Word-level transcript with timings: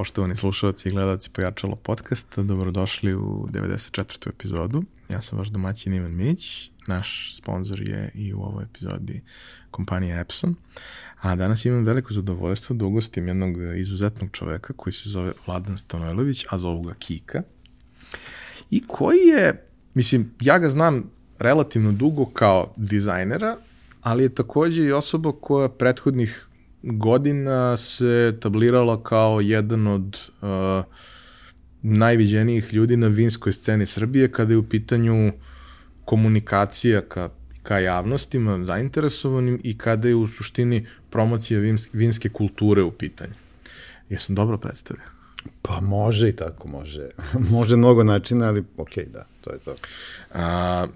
Poštovani 0.00 0.36
slušalci 0.36 0.88
i 0.88 0.92
gledalci 0.92 1.30
Pojačalo 1.30 1.76
podcasta, 1.76 2.42
dobrodošli 2.42 3.14
u 3.14 3.46
94. 3.50 4.28
epizodu. 4.28 4.82
Ja 5.08 5.20
sam 5.20 5.38
vaš 5.38 5.48
domaćin 5.48 5.94
Ivan 5.94 6.16
Mić, 6.16 6.70
naš 6.86 7.36
sponsor 7.36 7.80
je 7.80 8.10
i 8.14 8.34
u 8.34 8.40
ovoj 8.40 8.64
epizodi 8.64 9.22
kompanija 9.70 10.20
Epson. 10.20 10.54
A 11.20 11.36
danas 11.36 11.64
imam 11.64 11.84
veliko 11.84 12.14
zadovoljstvo 12.14 12.76
da 12.76 12.84
ugostim 12.84 13.28
jednog 13.28 13.56
izuzetnog 13.78 14.30
čoveka 14.32 14.72
koji 14.76 14.92
se 14.92 15.08
zove 15.08 15.32
Vladan 15.46 15.78
Stanojlović, 15.78 16.46
a 16.50 16.58
zovu 16.58 16.82
ga 16.82 16.94
Kika. 16.94 17.42
I 18.70 18.82
koji 18.86 19.18
je, 19.18 19.66
mislim, 19.94 20.30
ja 20.40 20.58
ga 20.58 20.70
znam 20.70 21.10
relativno 21.38 21.92
dugo 21.92 22.26
kao 22.26 22.74
dizajnera, 22.76 23.56
ali 24.02 24.22
je 24.22 24.34
takođe 24.34 24.82
i 24.82 24.92
osoba 24.92 25.32
koja 25.40 25.68
prethodnih 25.68 26.46
godina 26.82 27.76
se 27.76 28.38
tablirala 28.40 29.02
kao 29.02 29.40
jedan 29.40 29.86
od 29.86 30.30
uh, 30.42 30.48
najviđenijih 31.82 32.74
ljudi 32.74 32.96
na 32.96 33.06
vinskoj 33.06 33.52
sceni 33.52 33.86
Srbije 33.86 34.32
kada 34.32 34.52
je 34.52 34.56
u 34.56 34.68
pitanju 34.68 35.32
komunikacija 36.04 37.00
ka, 37.00 37.30
ka 37.62 37.78
javnostima 37.78 38.64
zainteresovanim 38.64 39.60
i 39.64 39.78
kada 39.78 40.08
je 40.08 40.14
u 40.14 40.28
suštini 40.28 40.86
promocija 41.10 41.60
vinske, 41.60 41.90
vinske 41.92 42.28
kulture 42.28 42.82
u 42.82 42.90
pitanju. 42.90 43.34
Jesam 44.08 44.34
dobro 44.34 44.58
predstavio? 44.58 45.04
Pa 45.62 45.80
može 45.80 46.28
i 46.28 46.32
tako, 46.32 46.68
može. 46.68 47.08
može 47.56 47.76
mnogo 47.76 48.04
načina, 48.04 48.48
ali 48.48 48.64
okej, 48.76 49.04
okay, 49.04 49.12
da, 49.12 49.26
to 49.40 49.50
je 49.50 49.58
to. 49.58 49.74
A, 50.34 50.86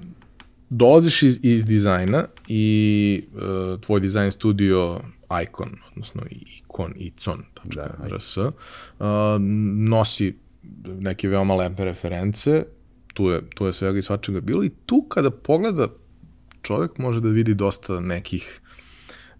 dolaziš 0.70 1.22
iz, 1.22 1.38
iz 1.42 1.64
dizajna 1.64 2.24
i 2.48 3.24
uh, 3.34 3.80
tvoj 3.80 4.00
dizajn 4.00 4.32
studio 4.32 5.00
Icon, 5.42 5.76
odnosno 5.90 6.22
Icon, 6.30 6.92
Icon, 6.96 7.44
da, 7.64 7.90
RS, 8.16 8.36
uh, 8.36 8.52
nosi 9.88 10.34
neke 10.84 11.28
veoma 11.28 11.54
lepe 11.54 11.84
reference, 11.84 12.64
tu 13.14 13.28
je, 13.30 13.40
tu 13.54 13.66
je 13.66 13.72
svega 13.72 13.98
i 13.98 14.02
svačega 14.02 14.40
bilo 14.40 14.64
i 14.64 14.70
tu 14.86 15.06
kada 15.08 15.30
pogleda 15.30 15.88
čovek 16.62 16.98
može 16.98 17.20
da 17.20 17.28
vidi 17.28 17.54
dosta 17.54 18.00
nekih 18.00 18.60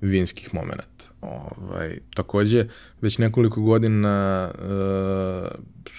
vinskih 0.01 0.55
momenta. 0.55 1.05
Ovaj, 1.21 1.99
takođe, 2.15 2.67
već 3.01 3.19
nekoliko 3.19 3.63
godina, 3.63 4.51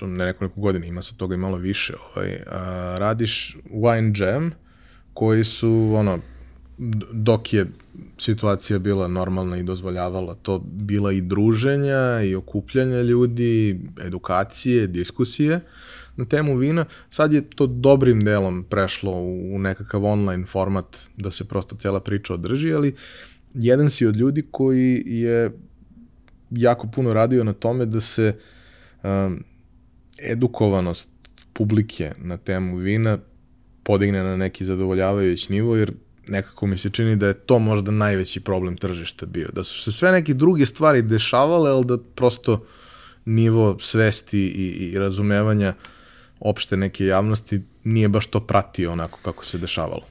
uh, 0.02 0.10
ne 0.10 0.26
nekoliko 0.26 0.62
godina, 0.62 0.86
ima 0.86 1.02
sa 1.02 1.16
toga 1.16 1.36
i 1.36 1.38
malo 1.38 1.58
više, 1.58 1.94
ovaj, 2.16 2.40
radiš 2.98 3.58
Wine 3.72 4.22
Jam, 4.22 4.52
koji 5.14 5.44
su, 5.44 5.92
ono, 5.96 6.20
dok 7.12 7.54
je 7.54 7.66
situacija 8.18 8.80
bila 8.80 9.08
normalna 9.08 9.58
i 9.58 9.64
dozvoljavala 9.64 10.36
to, 10.36 10.60
bila 10.66 11.12
i 11.12 11.22
druženja 11.22 12.22
i 12.24 12.36
okupljanja 12.36 13.02
ljudi, 13.02 13.80
edukacije, 14.06 14.88
diskusije 14.88 15.60
na 16.16 16.26
temu 16.26 16.58
vina. 16.58 16.86
Sad 17.10 17.34
je 17.34 17.50
to 17.50 17.68
dobrim 17.68 18.26
delom 18.26 18.64
prešlo 18.64 19.12
u 19.54 19.60
nekakav 19.60 20.06
online 20.06 20.46
format 20.46 20.98
da 21.18 21.32
se 21.32 21.48
prosto 21.48 21.76
cela 21.76 22.00
priča 22.00 22.34
održi, 22.34 22.74
ali 22.74 22.96
jedan 23.54 23.90
si 23.90 24.06
od 24.06 24.16
ljudi 24.16 24.46
koji 24.52 25.04
je 25.06 25.52
jako 26.52 26.88
puno 26.88 27.14
radio 27.14 27.44
na 27.44 27.54
tome 27.54 27.86
da 27.86 28.02
se 28.02 28.36
um, 29.04 29.44
edukovanost 30.22 31.10
publike 31.54 32.12
na 32.18 32.38
temu 32.38 32.78
vina 32.78 33.18
podigne 33.84 34.24
na 34.24 34.38
neki 34.38 34.66
zadovoljavajući 34.66 35.54
nivo, 35.54 35.76
jer 35.76 35.94
nekako 36.28 36.68
mi 36.68 36.78
se 36.78 36.90
čini 36.90 37.16
da 37.16 37.28
je 37.28 37.34
to 37.34 37.60
možda 37.60 37.92
najveći 37.92 38.40
problem 38.40 38.78
tržišta 38.78 39.26
bio. 39.26 39.50
Da 39.54 39.64
su 39.64 39.82
se 39.82 39.92
sve 39.92 40.12
neke 40.12 40.34
druge 40.34 40.66
stvari 40.66 41.02
dešavale, 41.02 41.72
ali 41.72 41.86
da 41.86 41.98
prosto 41.98 42.66
nivo 43.26 43.78
svesti 43.80 44.40
i, 44.40 44.92
i 44.92 45.00
razumevanja 45.00 45.74
opšte 46.40 46.78
neke 46.78 47.06
javnosti 47.06 47.62
nije 47.84 48.08
baš 48.08 48.28
to 48.28 48.40
pratio 48.40 48.92
onako 48.92 49.20
kako 49.24 49.46
se 49.46 49.58
dešavalo. 49.58 50.04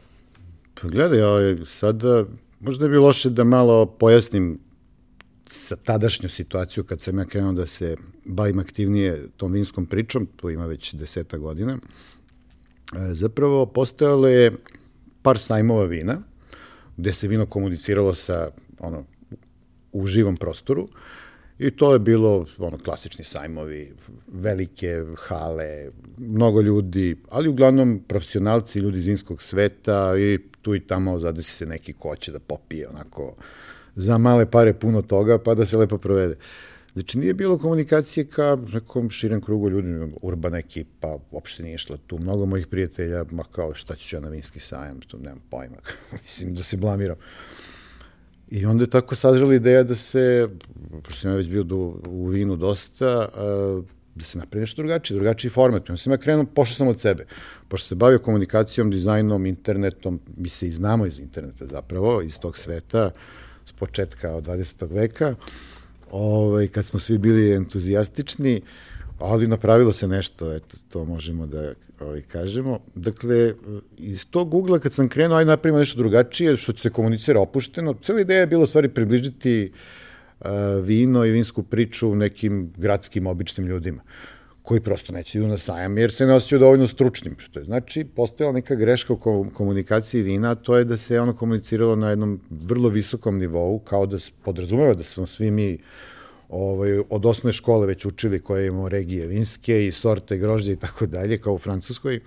Pa 0.80 0.88
gledaj, 0.88 1.22
ovaj, 1.22 1.56
sada 1.66 2.24
možda 2.60 2.88
bi 2.88 2.96
loše 2.96 3.30
da 3.30 3.44
malo 3.44 3.86
pojasnim 3.86 4.58
sa 5.46 5.76
tadašnju 5.76 6.28
situaciju 6.28 6.84
kad 6.84 7.00
sam 7.00 7.18
ja 7.18 7.24
krenuo 7.24 7.52
da 7.52 7.66
se 7.66 7.96
bavim 8.24 8.58
aktivnije 8.58 9.28
tom 9.36 9.52
vinskom 9.52 9.86
pričom, 9.86 10.26
to 10.36 10.50
ima 10.50 10.66
već 10.66 10.94
deseta 10.94 11.38
godina, 11.38 11.72
e, 11.72 13.14
zapravo 13.14 13.66
postojalo 13.66 14.28
je 14.28 14.52
par 15.24 15.38
sajmova 15.40 15.86
vina, 15.88 16.18
gde 16.96 17.12
se 17.12 17.28
vino 17.28 17.46
komuniciralo 17.46 18.14
sa 18.14 18.50
ono, 18.78 19.04
u 19.92 20.06
živom 20.06 20.36
prostoru 20.36 20.88
i 21.58 21.70
to 21.70 21.92
je 21.92 21.98
bilo 21.98 22.46
ono 22.58 22.78
klasični 22.78 23.24
sajmovi, 23.24 23.92
velike 24.32 25.02
hale, 25.16 25.90
mnogo 26.18 26.60
ljudi, 26.60 27.16
ali 27.30 27.48
uglavnom 27.48 28.00
profesionalci, 28.08 28.78
ljudi 28.78 28.98
iz 28.98 29.06
vinskog 29.06 29.42
sveta 29.42 30.18
i 30.18 30.38
tu 30.62 30.74
i 30.74 30.80
tamo 30.80 31.18
zadesi 31.20 31.50
se 31.50 31.66
neki 31.66 31.92
ko 31.92 32.16
će 32.16 32.32
da 32.32 32.38
popije 32.38 32.88
onako 32.88 33.34
za 33.94 34.18
male 34.18 34.50
pare 34.50 34.74
puno 34.74 35.02
toga 35.02 35.38
pa 35.38 35.54
da 35.54 35.66
se 35.66 35.78
lepo 35.78 35.98
provede. 35.98 36.34
Uh, 36.34 36.73
Znači, 36.94 37.18
nije 37.18 37.34
bilo 37.34 37.58
komunikacije 37.58 38.26
ka 38.26 38.58
nekom 38.72 39.10
širem 39.10 39.40
krugu 39.40 39.70
ljudi, 39.70 40.12
urbana 40.22 40.58
ekipa, 40.58 41.18
uopšte 41.30 41.62
nije 41.62 41.74
išla 41.74 41.96
tu. 42.06 42.18
Mnogo 42.18 42.46
mojih 42.46 42.66
prijatelja, 42.66 43.24
ma 43.30 43.44
kao 43.52 43.74
šta 43.74 43.94
ću 43.94 44.16
ja 44.16 44.20
na 44.20 44.28
vinski 44.28 44.60
sajam, 44.60 45.00
to 45.00 45.18
nemam 45.18 45.42
pojma, 45.50 45.76
mislim 46.24 46.54
da 46.54 46.62
se 46.62 46.76
blamiram. 46.76 47.16
I 48.50 48.66
onda 48.66 48.84
je 48.84 48.90
tako 48.90 49.14
sazrela 49.14 49.54
ideja 49.54 49.82
da 49.82 49.94
se, 49.94 50.48
pošto 51.02 51.20
sam 51.20 51.30
ja 51.30 51.36
već 51.36 51.48
bio 51.48 51.62
do, 51.62 51.76
u 52.08 52.26
vinu 52.26 52.56
dosta, 52.56 53.28
da 54.14 54.24
se 54.24 54.38
napravi 54.38 54.60
nešto 54.60 54.82
drugačije, 54.82 55.14
drugačiji 55.14 55.50
format. 55.50 55.90
Onda 55.90 55.96
sam 55.96 56.12
ja 56.12 56.16
krenuo, 56.16 56.46
pošao 56.54 56.74
sam 56.74 56.88
od 56.88 57.00
sebe. 57.00 57.26
Pošto 57.68 57.88
se 57.88 57.94
bavio 57.94 58.18
komunikacijom, 58.18 58.90
dizajnom, 58.90 59.46
internetom, 59.46 60.20
mi 60.36 60.48
se 60.48 60.68
i 60.68 60.72
znamo 60.72 61.06
iz 61.06 61.18
interneta 61.18 61.66
zapravo, 61.66 62.22
iz 62.22 62.38
tog 62.38 62.58
sveta, 62.58 63.10
s 63.64 63.72
početka 63.72 64.34
od 64.34 64.46
20. 64.46 64.92
veka, 64.92 65.34
ovaj, 66.14 66.68
kad 66.68 66.86
smo 66.86 67.00
svi 67.00 67.18
bili 67.18 67.52
entuzijastični, 67.52 68.60
ali 69.18 69.46
napravilo 69.46 69.92
se 69.92 70.08
nešto, 70.08 70.52
eto, 70.54 70.76
to 70.92 71.04
možemo 71.04 71.46
da 71.46 71.72
ovaj, 72.00 72.22
kažemo. 72.22 72.78
Dakle, 72.94 73.54
iz 73.98 74.26
tog 74.30 74.54
ugla 74.54 74.78
kad 74.78 74.92
sam 74.92 75.08
krenuo, 75.08 75.38
ajde 75.38 75.48
napravimo 75.50 75.78
nešto 75.78 75.98
drugačije, 75.98 76.56
što 76.56 76.76
se 76.76 76.90
komunicira 76.90 77.40
opušteno, 77.40 77.94
cijela 77.94 78.20
ideja 78.20 78.40
je 78.40 78.46
bila 78.46 78.66
stvari 78.66 78.88
približiti 78.88 79.72
uh, 80.40 80.48
vino 80.84 81.24
i 81.24 81.30
vinsku 81.30 81.62
priču 81.62 82.14
nekim 82.14 82.72
gradskim, 82.76 83.26
običnim 83.26 83.66
ljudima 83.66 84.02
koji 84.64 84.80
prosto 84.80 85.12
neće 85.12 85.38
idu 85.38 85.46
na 85.46 85.58
sajam 85.58 85.98
jer 85.98 86.12
se 86.12 86.26
ne 86.26 86.34
osjećaju 86.34 86.58
dovoljno 86.58 86.86
stručnim, 86.86 87.34
što 87.38 87.58
je 87.58 87.64
znači 87.64 88.04
postojala 88.04 88.52
neka 88.52 88.74
greška 88.74 89.12
u 89.12 89.50
komunikaciji 89.52 90.22
vina, 90.22 90.54
to 90.54 90.76
je 90.76 90.84
da 90.84 90.96
se 90.96 91.20
ono 91.20 91.36
komuniciralo 91.36 91.96
na 91.96 92.10
jednom 92.10 92.40
vrlo 92.50 92.88
visokom 92.88 93.38
nivou, 93.38 93.78
kao 93.78 94.06
da 94.06 94.18
se 94.18 94.30
podrazumeva 94.44 94.94
da 94.94 95.02
smo 95.02 95.26
svi 95.26 95.50
mi 95.50 95.78
ovaj, 96.48 96.98
od 97.10 97.26
osnovne 97.26 97.52
škole 97.52 97.86
već 97.86 98.06
učili 98.06 98.40
koje 98.40 98.66
imamo 98.66 98.88
regije 98.88 99.26
vinske 99.26 99.86
i 99.86 99.92
sorte 99.92 100.38
grožđe 100.38 100.72
i 100.72 100.76
tako 100.76 101.06
dalje, 101.06 101.38
kao 101.38 101.54
u 101.54 101.58
Francuskoj, 101.58 102.20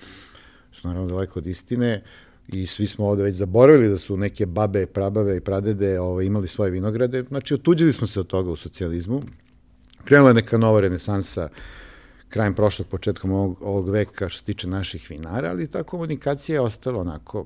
što 0.72 0.88
naravno 0.88 1.09
daleko 1.09 1.40
od 1.40 1.47
istine, 1.47 2.03
i 2.47 2.68
svi 2.68 2.88
smo 2.88 3.08
ovde 3.08 3.24
već 3.24 3.36
zaboravili 3.36 3.90
da 3.90 3.97
su 3.97 4.18
neke 4.18 4.46
babe, 4.46 4.86
prabave 4.86 5.38
i 5.38 5.42
pradede 5.42 6.00
ovaj, 6.00 6.26
imali 6.26 6.47
svoje 6.47 6.72
vinograde. 6.72 7.24
Znači, 7.24 7.53
otuđili 7.53 7.94
smo 7.94 8.08
se 8.08 8.20
od 8.20 8.28
toga 8.28 8.52
u 8.52 8.56
socijalizmu. 8.56 9.22
Krenula 10.03 10.30
je 10.30 10.34
neka 10.34 10.58
nova 10.58 10.81
renesansa 10.81 11.50
krajem 12.30 12.54
prošlog, 12.54 12.88
početkom 12.88 13.32
ovog, 13.32 13.58
ovog 13.62 13.90
veka 13.90 14.30
što 14.30 14.40
se 14.40 14.46
tiče 14.46 14.68
naših 14.68 15.10
vinara, 15.10 15.50
ali 15.50 15.68
ta 15.68 15.84
komunikacija 15.84 16.54
je 16.56 16.62
ostala 16.62 17.02
onako, 17.02 17.46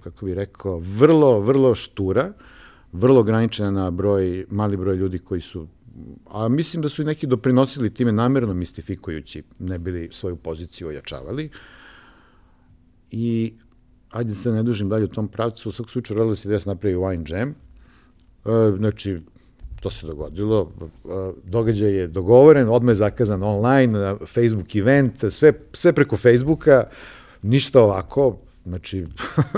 kako 0.00 0.26
bih 0.26 0.34
rekao, 0.34 0.78
vrlo, 0.78 1.40
vrlo 1.40 1.74
štura, 1.74 2.32
vrlo 2.92 3.20
ograničena 3.20 3.70
na 3.70 3.90
broj, 3.90 4.46
mali 4.50 4.76
broj 4.76 4.96
ljudi 4.96 5.18
koji 5.18 5.40
su 5.40 5.66
a 6.30 6.48
mislim 6.48 6.82
da 6.82 6.88
su 6.88 7.02
i 7.02 7.04
neki 7.04 7.26
doprinosili 7.26 7.94
time 7.94 8.12
namerno 8.12 8.54
mistifikujući, 8.54 9.42
ne 9.58 9.78
bili 9.78 10.08
svoju 10.12 10.36
poziciju 10.36 10.88
ojačavali. 10.88 11.50
I 13.10 13.54
ajde 14.10 14.34
se 14.34 14.52
ne 14.52 14.62
dužim 14.62 14.88
dalje 14.88 15.04
u 15.04 15.08
tom 15.08 15.28
pravcu, 15.28 15.68
u 15.68 15.72
svog 15.72 15.90
slučaju 15.90 16.18
rodila 16.18 16.36
se 16.36 16.48
da 16.48 16.60
se 16.60 16.68
napravi 16.68 16.96
wine 16.96 17.38
jam, 17.38 17.48
e, 17.48 18.76
znači 18.76 19.20
to 19.80 19.90
se 19.90 20.06
dogodilo, 20.06 20.72
događaj 21.44 21.92
je 21.92 22.06
dogovoren, 22.06 22.68
odmah 22.68 22.90
je 22.90 22.94
zakazan 22.94 23.42
online, 23.42 24.16
Facebook 24.26 24.76
event, 24.76 25.24
sve, 25.30 25.52
sve 25.72 25.92
preko 25.92 26.16
Facebooka, 26.16 26.84
ništa 27.42 27.82
ovako, 27.82 28.38
znači, 28.64 29.06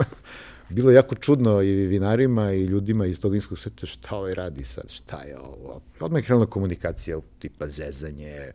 bilo 0.77 0.91
jako 0.91 1.15
čudno 1.15 1.63
i 1.63 1.73
vinarima 1.73 2.53
i 2.53 2.65
ljudima 2.65 3.07
iz 3.07 3.21
tog 3.21 3.33
vinskog 3.33 3.59
sveta 3.59 3.87
šta 3.87 4.17
ovaj 4.17 4.35
radi 4.35 4.65
sad, 4.65 4.91
šta 4.91 5.23
je 5.23 5.39
ovo. 5.39 5.81
Odmah 6.01 6.23
je 6.23 6.27
krenula 6.27 6.47
komunikacija, 6.47 7.19
tipa 7.39 7.67
zezanje, 7.67 8.53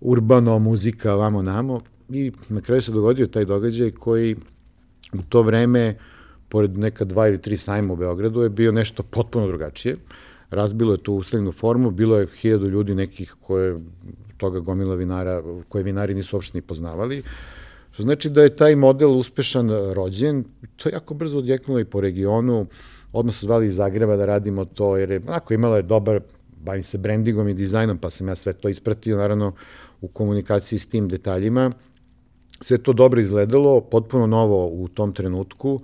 urbano, 0.00 0.58
muzika, 0.58 1.14
vamo 1.14 1.42
namo 1.42 1.80
i 2.08 2.32
na 2.48 2.60
kraju 2.60 2.82
se 2.82 2.92
dogodio 2.92 3.26
taj 3.26 3.44
događaj 3.44 3.90
koji 3.90 4.36
u 5.12 5.22
to 5.28 5.42
vreme, 5.42 5.98
pored 6.48 6.78
neka 6.78 7.04
dva 7.04 7.28
ili 7.28 7.42
tri 7.42 7.56
sajma 7.56 7.92
u 7.92 7.96
Beogradu, 7.96 8.42
je 8.42 8.48
bio 8.48 8.72
nešto 8.72 9.02
potpuno 9.02 9.46
drugačije. 9.46 9.94
Uh, 9.94 10.00
razbilo 10.54 10.92
je 10.92 11.02
tu 11.02 11.14
ustavljenu 11.14 11.52
formu, 11.52 11.90
bilo 11.90 12.18
je 12.18 12.26
hiljadu 12.26 12.68
ljudi 12.68 12.94
nekih 12.94 13.34
koje 13.40 13.80
toga 14.36 14.60
gomila 14.60 14.94
vinara, 14.94 15.42
koje 15.68 15.84
vinari 15.84 16.14
nisu 16.14 16.36
uopšte 16.36 16.58
ni 16.58 16.62
poznavali. 16.62 17.22
Što 17.90 18.02
znači 18.02 18.30
da 18.30 18.42
je 18.42 18.56
taj 18.56 18.76
model 18.76 19.10
uspešan 19.10 19.70
rođen, 19.92 20.44
to 20.76 20.88
je 20.88 20.92
jako 20.92 21.14
brzo 21.14 21.38
odjeknulo 21.38 21.80
i 21.80 21.84
po 21.84 22.00
regionu, 22.00 22.66
odmah 23.12 23.34
su 23.34 23.46
zvali 23.46 23.66
iz 23.66 23.76
Zagreba 23.76 24.16
da 24.16 24.26
radimo 24.26 24.64
to, 24.64 24.96
jer 24.96 25.10
je, 25.10 25.20
onako, 25.28 25.54
imala 25.54 25.76
je 25.76 25.82
dobar, 25.82 26.20
bavim 26.64 26.82
se 26.82 26.98
brandingom 26.98 27.48
i 27.48 27.54
dizajnom, 27.54 27.98
pa 27.98 28.10
sam 28.10 28.28
ja 28.28 28.34
sve 28.34 28.52
to 28.52 28.68
ispratio, 28.68 29.16
naravno, 29.16 29.52
u 30.00 30.08
komunikaciji 30.08 30.78
s 30.78 30.86
tim 30.86 31.08
detaljima. 31.08 31.70
Sve 32.60 32.78
to 32.78 32.92
dobro 32.92 33.20
izgledalo, 33.20 33.80
potpuno 33.80 34.26
novo 34.26 34.66
u 34.66 34.88
tom 34.88 35.12
trenutku. 35.12 35.80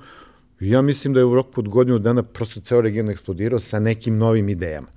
Ja 0.60 0.82
mislim 0.82 1.14
da 1.14 1.20
je 1.20 1.24
u 1.24 1.34
roku 1.34 1.60
od 1.60 1.68
godinu 1.68 1.98
dana 1.98 2.22
prosto 2.22 2.60
ceo 2.60 2.80
region 2.80 3.10
eksplodirao 3.10 3.60
sa 3.60 3.80
nekim 3.80 4.18
novim 4.18 4.48
idejama. 4.48 4.88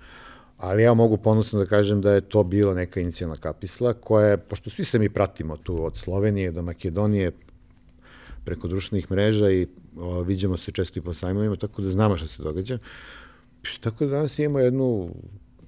Ali 0.57 0.83
ja 0.83 0.93
mogu 0.93 1.17
ponosno 1.17 1.59
da 1.59 1.65
kažem 1.65 2.01
da 2.01 2.11
je 2.11 2.21
to 2.21 2.43
bila 2.43 2.73
neka 2.73 2.99
inicijalna 2.99 3.37
kapisla 3.37 3.93
koja 3.93 4.27
je, 4.27 4.37
pošto 4.37 4.69
svi 4.69 4.83
se 4.83 4.99
mi 4.99 5.09
pratimo 5.09 5.57
tu 5.57 5.85
od 5.85 5.97
Slovenije 5.97 6.51
do 6.51 6.61
Makedonije, 6.61 7.31
preko 8.45 8.67
društvenih 8.67 9.11
mreža 9.11 9.51
i 9.51 9.67
o, 9.97 10.21
viđamo 10.21 10.57
se 10.57 10.71
često 10.71 10.99
i 10.99 11.01
po 11.01 11.13
sajmovima, 11.13 11.55
tako 11.55 11.81
da 11.81 11.89
znamo 11.89 12.17
šta 12.17 12.27
se 12.27 12.43
događa. 12.43 12.77
Tako 13.79 14.05
da 14.05 14.11
danas 14.11 14.39
imamo 14.39 14.59
jednu, 14.59 15.09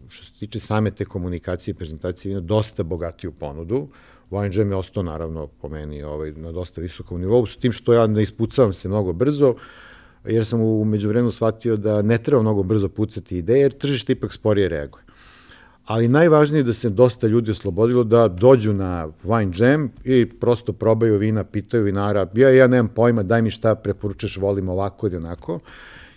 što 0.10 0.26
se 0.26 0.34
tiče 0.40 0.60
same 0.60 0.92
te 0.92 1.06
komunikacije 1.06 1.72
i 1.72 1.76
prezentacije 1.76 2.30
vina, 2.30 2.42
dosta 2.42 2.84
bogatiju 2.84 3.32
ponudu. 3.32 3.88
Wine 4.32 4.58
Jam 4.60 4.72
je 4.72 4.76
ostao 4.76 5.04
naravno 5.04 5.48
po 5.48 5.70
meni 5.70 6.04
ovaj, 6.04 6.32
na 6.32 6.52
dosta 6.52 6.82
visokom 6.82 7.22
nivou, 7.22 7.46
s 7.46 7.58
tim 7.58 7.72
što 7.72 7.94
ja 7.94 8.08
ne 8.08 8.24
ispucavam 8.24 8.74
se 8.74 8.90
mnogo 8.90 9.14
brzo, 9.14 9.56
jer 10.28 10.46
sam 10.46 10.62
u 10.62 10.86
međuvremenu 10.86 11.32
shvatio 11.32 11.78
da 11.78 12.02
ne 12.02 12.18
treba 12.18 12.42
mnogo 12.42 12.64
brzo 12.64 12.90
pucati 12.90 13.38
ideje, 13.38 13.62
jer 13.62 13.72
tržište 13.72 14.14
ipak 14.14 14.34
sporije 14.34 14.70
reaguje 14.70 15.06
ali 15.86 16.08
najvažnije 16.08 16.60
je 16.60 16.64
da 16.64 16.74
se 16.74 16.90
dosta 16.90 17.28
ljudi 17.28 17.52
oslobodilo 17.52 18.04
da 18.04 18.28
dođu 18.28 18.74
na 18.74 19.08
wine 19.24 19.62
jam 19.62 19.92
i 20.04 20.30
prosto 20.40 20.74
probaju 20.74 21.18
vina, 21.18 21.44
pitaju 21.44 21.84
vinara, 21.84 22.30
ja, 22.34 22.50
ja 22.50 22.68
nemam 22.68 22.88
pojma, 22.88 23.24
daj 23.24 23.42
mi 23.42 23.52
šta 23.52 23.76
preporučaš, 23.76 24.38
volim 24.38 24.70
ovako 24.70 25.08
ili 25.08 25.18
onako. 25.18 25.60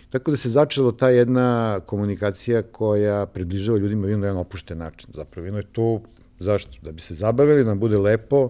Tako 0.09 0.31
da 0.31 0.37
se 0.37 0.49
začela 0.49 0.91
ta 0.91 1.09
jedna 1.09 1.79
komunikacija 1.85 2.61
koja 2.61 3.25
približava 3.25 3.77
ljudima 3.77 4.07
vino 4.07 4.17
na 4.17 4.27
jedan 4.27 4.41
opušten 4.41 4.77
način. 4.77 5.09
Zapravo 5.13 5.45
vino 5.45 5.57
je 5.57 5.65
to, 5.71 6.01
zašto? 6.39 6.77
Da 6.81 6.91
bi 6.91 7.01
se 7.01 7.13
zabavili, 7.13 7.65
nam 7.65 7.79
bude 7.79 7.97
lepo, 7.97 8.49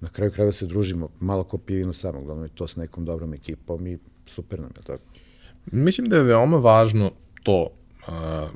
na 0.00 0.08
kraju 0.08 0.30
kraja 0.30 0.52
se 0.52 0.66
družimo, 0.66 1.08
malo 1.20 1.44
ko 1.44 1.58
pije 1.58 1.78
vino 1.78 1.92
samo, 1.92 2.20
glavno 2.20 2.42
je 2.44 2.50
to 2.54 2.68
s 2.68 2.76
nekom 2.76 3.04
dobrom 3.04 3.34
ekipom 3.34 3.86
i 3.86 3.98
super 4.26 4.60
nam 4.60 4.70
je 4.76 4.82
tako. 4.82 5.02
Mislim 5.66 6.08
da 6.08 6.16
je 6.16 6.22
veoma 6.22 6.56
važno 6.56 7.12
to 7.42 7.68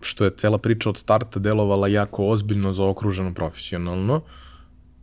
što 0.02 0.24
je 0.24 0.30
cela 0.36 0.58
priča 0.58 0.88
od 0.90 0.98
starta 0.98 1.38
delovala 1.40 1.88
jako 1.88 2.26
ozbiljno 2.26 2.72
zaokruženo 2.72 3.34
profesionalno, 3.34 4.22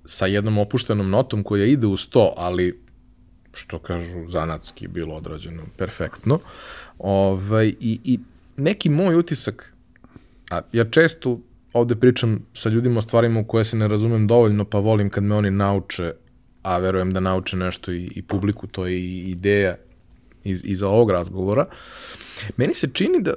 sa 0.06 0.26
jednom 0.26 0.58
opuštenom 0.58 1.10
notom 1.10 1.44
koja 1.44 1.66
ide 1.66 1.88
uz 1.88 2.08
to, 2.10 2.34
ali 2.38 2.80
što 3.54 3.80
kažu 3.80 4.28
zanatski 4.28 4.88
bilo 4.88 5.16
odrađeno 5.16 5.64
perfektno. 5.78 6.40
Ovaj, 7.00 7.68
i, 7.68 8.00
I 8.04 8.20
neki 8.58 8.90
moj 8.90 9.16
utisak, 9.16 9.74
a 10.52 10.62
ja 10.74 10.86
često 10.90 11.40
ovde 11.74 11.96
pričam 11.96 12.46
sa 12.54 12.70
ljudima 12.70 13.00
o 13.00 13.02
stvarima 13.02 13.40
u 13.40 13.44
koje 13.48 13.64
se 13.64 13.78
ne 13.78 13.88
razumem 13.88 14.28
dovoljno, 14.28 14.66
pa 14.66 14.80
volim 14.80 15.10
kad 15.10 15.24
me 15.24 15.36
oni 15.36 15.52
nauče, 15.52 16.14
a 16.62 16.78
verujem 16.78 17.14
da 17.14 17.20
nauče 17.20 17.58
nešto 17.58 17.92
i, 17.92 18.12
i 18.16 18.22
publiku, 18.22 18.68
to 18.68 18.88
je 18.88 19.00
i 19.00 19.32
ideja 19.32 19.76
iz, 20.44 20.62
iza 20.66 20.88
ovog 20.88 21.12
razgovora. 21.12 21.66
Meni 22.58 22.74
se 22.74 22.90
čini 22.94 23.22
da 23.22 23.34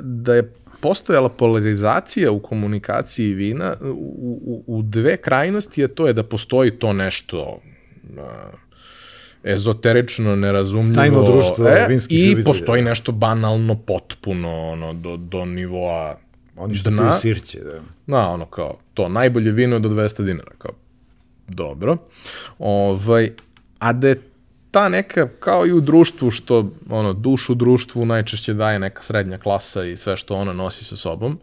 da 0.00 0.34
je 0.34 0.52
postojala 0.80 1.28
polarizacija 1.28 2.30
u 2.30 2.40
komunikaciji 2.40 3.34
vina 3.34 3.76
u, 3.80 4.40
u, 4.44 4.64
u 4.66 4.82
dve 4.82 5.16
krajnosti, 5.16 5.84
a 5.84 5.88
to 5.88 6.06
je 6.06 6.12
da 6.12 6.22
postoji 6.22 6.70
to 6.70 6.92
nešto 6.92 7.60
ezoterično, 9.44 10.36
nerazumljivo. 10.36 10.94
Tajno 10.94 11.22
društvo 11.22 11.68
e, 11.68 11.86
vinskih 11.88 12.18
I 12.18 12.22
ljubitelja. 12.30 12.44
postoji 12.44 12.82
nešto 12.82 13.12
banalno, 13.12 13.74
potpuno, 13.78 14.68
ono, 14.68 14.94
do, 14.94 15.16
do 15.16 15.44
nivoa 15.44 16.18
Oni 16.56 16.74
što 16.74 16.90
dna. 16.90 17.12
sirće, 17.12 17.58
da. 17.58 17.80
Na, 18.06 18.30
ono, 18.30 18.46
kao, 18.46 18.78
to, 18.94 19.08
najbolje 19.08 19.50
vino 19.50 19.76
je 19.76 19.80
do 19.80 19.88
200 19.88 20.24
dinara, 20.24 20.52
kao, 20.58 20.72
dobro. 21.48 21.96
Ovaj, 22.58 23.30
a 23.78 23.92
da 23.92 24.08
je 24.08 24.20
ta 24.70 24.88
neka, 24.88 25.28
kao 25.40 25.66
i 25.66 25.72
u 25.72 25.80
društvu, 25.80 26.30
što 26.30 26.70
ono, 26.88 27.12
dušu 27.12 27.54
društvu 27.54 28.06
najčešće 28.06 28.54
daje 28.54 28.78
neka 28.78 29.02
srednja 29.02 29.38
klasa 29.38 29.84
i 29.84 29.96
sve 29.96 30.16
što 30.16 30.36
ona 30.36 30.52
nosi 30.52 30.84
sa 30.84 30.96
sobom, 30.96 31.38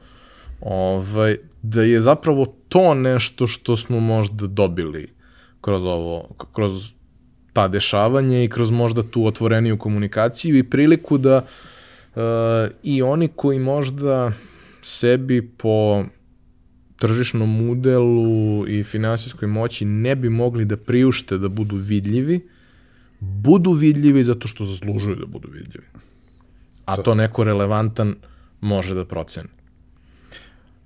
ovaj, 0.62 1.38
da 1.62 1.82
je 1.82 2.02
zapravo 2.02 2.46
to 2.70 2.94
nešto 2.94 3.48
što 3.48 3.78
smo 3.78 4.00
možda 4.00 4.48
dobili 4.48 5.10
kroz 5.62 5.84
ovo, 5.84 6.30
kroz 6.54 6.94
ta 7.54 7.68
dešavanje 7.68 8.44
i 8.44 8.50
kroz 8.50 8.72
možda 8.72 9.04
tu 9.04 9.26
otvoreniju 9.26 9.78
komunikaciju 9.78 10.58
i 10.58 10.64
priliku 10.64 11.18
da 11.18 11.46
uh, 12.16 12.22
i 12.84 13.02
oni 13.02 13.28
koji 13.28 13.60
možda 13.60 14.32
sebi 14.82 15.52
po 15.58 16.04
tržišnom 17.00 17.70
udelu 17.70 18.68
i 18.68 18.84
finansijskoj 18.84 19.48
moći 19.48 19.86
ne 19.86 20.16
bi 20.16 20.30
mogli 20.30 20.66
da 20.66 20.78
priušte 20.78 21.38
da 21.38 21.48
budu 21.48 21.76
vidljivi, 21.76 22.50
budu 23.20 23.72
vidljivi 23.72 24.24
zato 24.24 24.48
što 24.48 24.66
zaslužuju 24.66 25.16
da 25.16 25.26
budu 25.26 25.50
vidljivi. 25.52 25.86
A 26.86 27.02
to 27.02 27.16
neko 27.16 27.44
relevantan 27.44 28.16
može 28.62 28.96
da 28.96 29.06
proceni. 29.06 29.48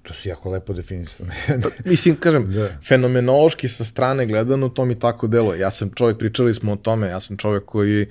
To 0.01 0.13
si 0.13 0.29
jako 0.29 0.49
lepo 0.49 0.73
definisano. 0.73 1.29
Pa, 1.63 1.69
mislim, 1.85 2.15
kažem, 2.15 2.51
da. 2.51 2.67
fenomenološki 2.87 3.67
sa 3.67 3.85
strane 3.85 4.25
gledano 4.25 4.69
to 4.69 4.85
mi 4.85 4.99
tako 4.99 5.27
deluje. 5.27 5.59
Ja 5.59 5.71
sam 5.71 5.91
čovjek, 5.95 6.17
pričali 6.17 6.53
smo 6.53 6.71
o 6.71 6.75
tome, 6.75 7.07
ja 7.07 7.19
sam 7.19 7.37
čovjek 7.37 7.65
koji 7.65 8.01
e, 8.01 8.07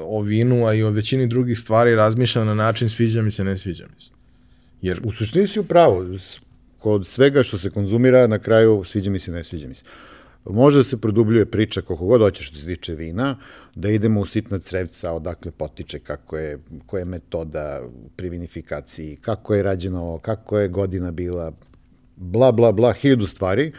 o 0.00 0.20
vinu, 0.20 0.66
a 0.66 0.74
i 0.74 0.82
o 0.82 0.90
većini 0.90 1.26
drugih 1.26 1.58
stvari 1.58 1.94
razmišlja 1.94 2.44
na 2.44 2.54
način 2.54 2.88
sviđa 2.88 3.22
mi 3.22 3.30
se, 3.30 3.44
ne 3.44 3.58
sviđa 3.58 3.84
mi 3.94 4.00
se. 4.00 4.10
Jer... 4.82 5.00
U 5.04 5.12
suštini 5.12 5.46
si 5.46 5.60
upravo. 5.60 6.04
Kod 6.78 7.06
svega 7.06 7.42
što 7.42 7.58
se 7.58 7.70
konzumira, 7.70 8.26
na 8.26 8.38
kraju 8.38 8.84
sviđa 8.84 9.10
mi 9.10 9.18
se, 9.18 9.32
ne 9.32 9.44
sviđa 9.44 9.68
mi 9.68 9.74
se. 9.74 9.84
Uh, 9.84 10.15
Može 10.50 10.78
da 10.78 10.84
se 10.84 11.00
produbljuje 11.00 11.46
priča 11.46 11.82
koliko 11.82 12.06
god 12.06 12.20
hoćeš 12.20 12.50
da 12.50 12.58
se 12.58 12.66
tiče 12.66 12.94
vina, 12.94 13.36
da 13.74 13.90
idemo 13.90 14.20
u 14.20 14.26
sitna 14.26 14.58
crevca, 14.58 15.12
odakle 15.12 15.50
potiče, 15.50 15.98
kako 15.98 16.36
je, 16.36 16.58
koja 16.86 17.00
je 17.00 17.04
metoda 17.04 17.82
pri 18.16 18.28
vinifikaciji, 18.28 19.16
kako 19.16 19.54
je 19.54 19.62
rađeno, 19.62 20.18
kako 20.22 20.58
je 20.58 20.68
godina 20.68 21.10
bila, 21.10 21.52
bla, 22.16 22.52
bla, 22.52 22.72
bla, 22.72 22.92
hiljadu 22.92 23.26
stvari, 23.26 23.72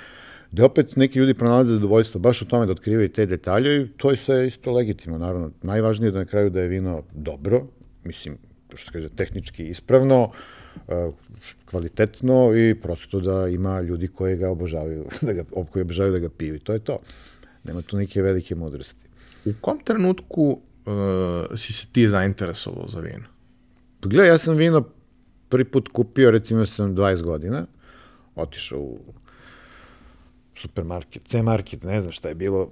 da 0.52 0.66
opet 0.66 0.96
neki 0.96 1.20
ljudi 1.20 1.34
pronalaze 1.34 1.74
zadovoljstvo 1.74 2.20
baš 2.22 2.42
u 2.42 2.46
tome 2.46 2.66
da 2.66 2.72
otkrivaju 2.72 3.10
te 3.10 3.26
detalje 3.26 3.82
i 3.82 3.88
to 3.98 4.12
je 4.12 4.18
sve 4.18 4.48
isto 4.48 4.72
legitimno, 4.72 5.18
naravno. 5.18 5.52
Najvažnije 5.62 6.08
je 6.08 6.12
da 6.12 6.20
na 6.20 6.26
kraju 6.26 6.50
da 6.50 6.62
je 6.62 6.68
vino 6.68 7.04
dobro, 7.14 7.68
mislim, 8.04 8.38
što 8.76 8.86
se 8.86 8.92
kaže, 8.92 9.10
tehnički 9.10 9.68
ispravno, 9.68 10.24
uh, 10.24 10.36
kvalitetno 11.66 12.56
i 12.56 12.76
prosto 12.76 13.20
da 13.20 13.48
ima 13.48 13.82
ljudi 13.82 14.08
koji 14.08 14.36
ga 14.36 14.50
obožavaju, 14.50 15.06
da 15.22 15.34
ga, 15.34 15.44
koji 15.72 15.82
obožavaju 15.82 16.12
da 16.12 16.20
ga 16.20 16.30
piju 16.30 16.56
i 16.56 16.60
to 16.60 16.74
je 16.74 16.80
to. 16.80 17.00
Nema 17.64 17.82
tu 17.82 17.98
neke 17.98 18.22
velike 18.22 18.56
mudrosti. 18.56 19.10
U 19.46 19.54
kom 19.62 19.80
trenutku 19.84 20.50
uh, 20.52 21.58
si 21.58 21.74
se 21.74 21.88
ti 21.92 22.08
zainteresovao 22.08 22.88
za 22.88 23.00
vino? 23.00 23.26
Pa 24.00 24.10
gledaj, 24.10 24.28
ja 24.28 24.38
sam 24.38 24.56
vino 24.56 24.88
prvi 25.50 25.66
put 25.66 25.88
kupio, 25.88 26.32
recimo 26.32 26.66
sam 26.66 26.96
20 26.96 27.24
godina, 27.24 27.66
otišao 28.36 28.80
u 28.80 29.00
supermarket, 30.56 31.24
C-market, 31.24 31.84
ne 31.84 32.02
znam 32.02 32.12
šta 32.12 32.30
je 32.30 32.36
bilo, 32.36 32.72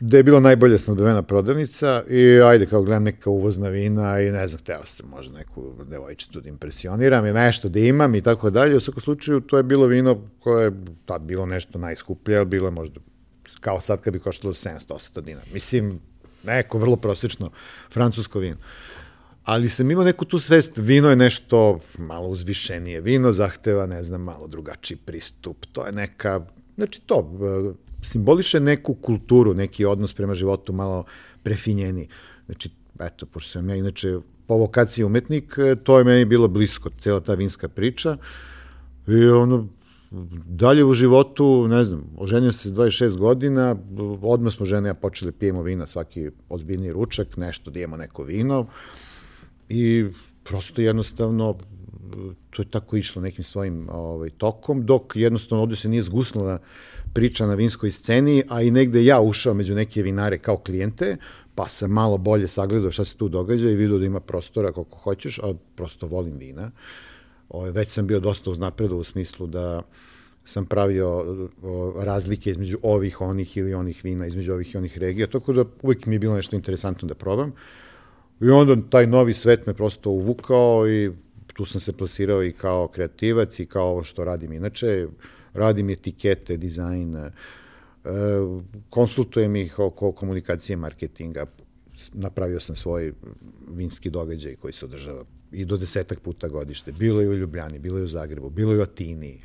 da 0.00 0.16
je 0.16 0.22
bila 0.22 0.40
najbolje 0.40 0.78
snadbevena 0.78 1.22
prodavnica 1.22 2.02
i 2.08 2.40
ajde 2.40 2.66
kao 2.66 2.82
gledam 2.82 3.04
neka 3.04 3.30
uvozna 3.30 3.68
vina 3.68 4.20
i 4.20 4.30
ne 4.30 4.46
znam, 4.46 4.62
teo 4.62 4.86
sam 4.86 5.08
možda 5.08 5.38
neku 5.38 5.72
devojčicu 5.90 6.40
da 6.40 6.48
impresioniram 6.48 7.26
i 7.26 7.32
nešto 7.32 7.68
da 7.68 7.78
imam 7.78 8.14
i 8.14 8.22
tako 8.22 8.50
dalje. 8.50 8.76
U 8.76 8.80
svakom 8.80 9.00
slučaju 9.00 9.40
to 9.40 9.56
je 9.56 9.62
bilo 9.62 9.86
vino 9.86 10.22
koje 10.40 10.64
je 10.64 10.72
tad 11.04 11.22
bilo 11.22 11.46
nešto 11.46 11.78
najskuplje, 11.78 12.36
ali 12.36 12.46
bilo 12.46 12.66
je 12.66 12.70
možda 12.70 13.00
kao 13.60 13.80
sad 13.80 14.00
kad 14.00 14.12
bi 14.12 14.18
koštalo 14.18 14.52
700-800 14.52 15.20
dinara. 15.20 15.46
Mislim, 15.52 16.00
neko 16.44 16.78
vrlo 16.78 16.96
prosječno 16.96 17.50
francusko 17.92 18.38
vino. 18.38 18.56
Ali 19.44 19.68
sam 19.68 19.90
imao 19.90 20.04
neku 20.04 20.24
tu 20.24 20.38
svest, 20.38 20.78
vino 20.78 21.10
je 21.10 21.16
nešto 21.16 21.80
malo 21.98 22.28
uzvišenije. 22.28 23.00
Vino 23.00 23.32
zahteva, 23.32 23.86
ne 23.86 24.02
znam, 24.02 24.22
malo 24.22 24.46
drugačiji 24.46 24.96
pristup. 24.96 25.66
To 25.72 25.86
je 25.86 25.92
neka, 25.92 26.40
znači 26.76 27.00
to, 27.00 27.32
simboliše 28.06 28.60
neku 28.60 28.94
kulturu, 28.94 29.54
neki 29.54 29.84
odnos 29.84 30.14
prema 30.14 30.34
životu 30.34 30.72
malo 30.72 31.04
prefinjeni. 31.42 32.08
Znači, 32.46 32.70
eto, 33.00 33.26
pošto 33.26 33.50
sam 33.50 33.68
ja 33.68 33.76
inače 33.76 34.18
po 34.46 34.56
vokaciji 34.56 35.04
umetnik, 35.04 35.56
to 35.84 35.98
je 35.98 36.04
meni 36.04 36.24
bilo 36.24 36.48
blisko, 36.48 36.90
cela 36.98 37.20
ta 37.20 37.34
vinska 37.34 37.68
priča. 37.68 38.16
I 39.06 39.26
ono, 39.28 39.68
dalje 40.46 40.84
u 40.84 40.92
životu, 40.92 41.68
ne 41.68 41.84
znam, 41.84 42.04
oženio 42.16 42.52
se 42.52 42.68
s 42.68 42.72
26 42.72 43.18
godina, 43.18 43.76
odmah 44.22 44.52
smo 44.52 44.66
žene 44.66 44.88
ja 44.88 44.94
počeli 44.94 45.32
pijemo 45.32 45.62
vina 45.62 45.86
svaki 45.86 46.30
ozbiljni 46.48 46.92
ručak, 46.92 47.36
nešto 47.36 47.70
da 47.70 47.80
imamo 47.80 47.96
neko 47.96 48.22
vino 48.22 48.66
i 49.68 50.06
prosto 50.44 50.80
jednostavno 50.80 51.58
to 52.50 52.62
je 52.62 52.70
tako 52.70 52.96
išlo 52.96 53.22
nekim 53.22 53.44
svojim 53.44 53.88
ovaj, 53.92 54.30
tokom, 54.30 54.86
dok 54.86 55.16
jednostavno 55.16 55.62
ovde 55.62 55.76
se 55.76 55.88
nije 55.88 56.02
zgusnula 56.02 56.58
priča 57.16 57.46
na 57.46 57.54
vinskoj 57.54 57.90
sceni, 57.90 58.42
a 58.48 58.62
i 58.62 58.70
negde 58.70 59.04
ja 59.04 59.20
ušao 59.20 59.54
među 59.54 59.74
neke 59.74 60.02
vinare 60.02 60.38
kao 60.38 60.56
klijente, 60.56 61.16
pa 61.54 61.68
sam 61.68 61.90
malo 61.90 62.18
bolje 62.18 62.48
sagledao 62.48 62.90
šta 62.90 63.04
se 63.04 63.16
tu 63.16 63.28
događa 63.28 63.70
i 63.70 63.74
vidio 63.74 63.98
da 63.98 64.06
ima 64.06 64.20
prostora 64.20 64.72
koliko 64.72 64.98
hoćeš, 64.98 65.38
a 65.38 65.54
prosto 65.74 66.06
volim 66.06 66.36
vina. 66.38 66.70
Ovaj, 67.48 67.70
već 67.70 67.90
sam 67.90 68.06
bio 68.06 68.20
dosta 68.20 68.50
uznapredo 68.50 68.96
u 68.96 69.04
smislu 69.04 69.46
da 69.46 69.82
sam 70.44 70.66
pravio 70.66 71.24
razlike 71.98 72.50
između 72.50 72.78
ovih, 72.82 73.20
onih 73.20 73.56
ili 73.56 73.74
onih 73.74 74.04
vina, 74.04 74.26
između 74.26 74.52
ovih 74.52 74.74
i 74.74 74.78
onih 74.78 74.98
regija, 74.98 75.26
tako 75.26 75.52
da 75.52 75.64
uvijek 75.82 76.06
mi 76.06 76.14
je 76.14 76.18
bilo 76.18 76.34
nešto 76.34 76.56
interesantno 76.56 77.08
da 77.08 77.14
probam. 77.14 77.52
I 78.40 78.50
onda 78.50 78.76
taj 78.90 79.06
novi 79.06 79.34
svet 79.34 79.66
me 79.66 79.74
prosto 79.74 80.10
uvukao 80.10 80.88
i 80.88 81.10
tu 81.54 81.64
sam 81.64 81.80
se 81.80 81.92
plasirao 81.92 82.44
i 82.44 82.52
kao 82.52 82.88
kreativac 82.88 83.60
i 83.60 83.66
kao 83.66 83.88
ovo 83.90 84.04
što 84.04 84.24
radim 84.24 84.52
inače. 84.52 85.06
Radim 85.56 85.90
etikete, 85.90 86.56
dizajn, 86.56 87.16
e, 87.16 87.30
konsultujem 88.90 89.56
ih 89.56 89.78
oko 89.78 90.12
komunikacije 90.12 90.76
marketinga. 90.76 91.46
Napravio 92.12 92.60
sam 92.60 92.76
svoj 92.76 93.12
vinski 93.68 94.10
događaj 94.10 94.56
koji 94.56 94.72
se 94.72 94.84
održava 94.84 95.24
i 95.52 95.64
do 95.64 95.76
desetak 95.76 96.20
puta 96.20 96.48
godište. 96.48 96.92
Bilo 96.92 97.20
je 97.20 97.28
u 97.28 97.34
Ljubljani, 97.34 97.78
bilo 97.78 97.98
je 97.98 98.04
u 98.04 98.08
Zagrebu, 98.08 98.50
bilo 98.50 98.72
je 98.72 98.78
u 98.78 98.82
Atini. 98.82 99.38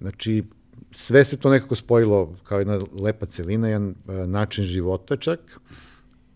Znači, 0.00 0.44
sve 0.90 1.24
se 1.24 1.36
to 1.36 1.50
nekako 1.50 1.74
spojilo 1.74 2.36
kao 2.44 2.58
jedna 2.58 2.80
lepa 3.00 3.26
celina, 3.26 3.68
jedan 3.68 3.94
e, 4.08 4.26
način 4.26 4.64
života 4.64 5.16
čak, 5.16 5.40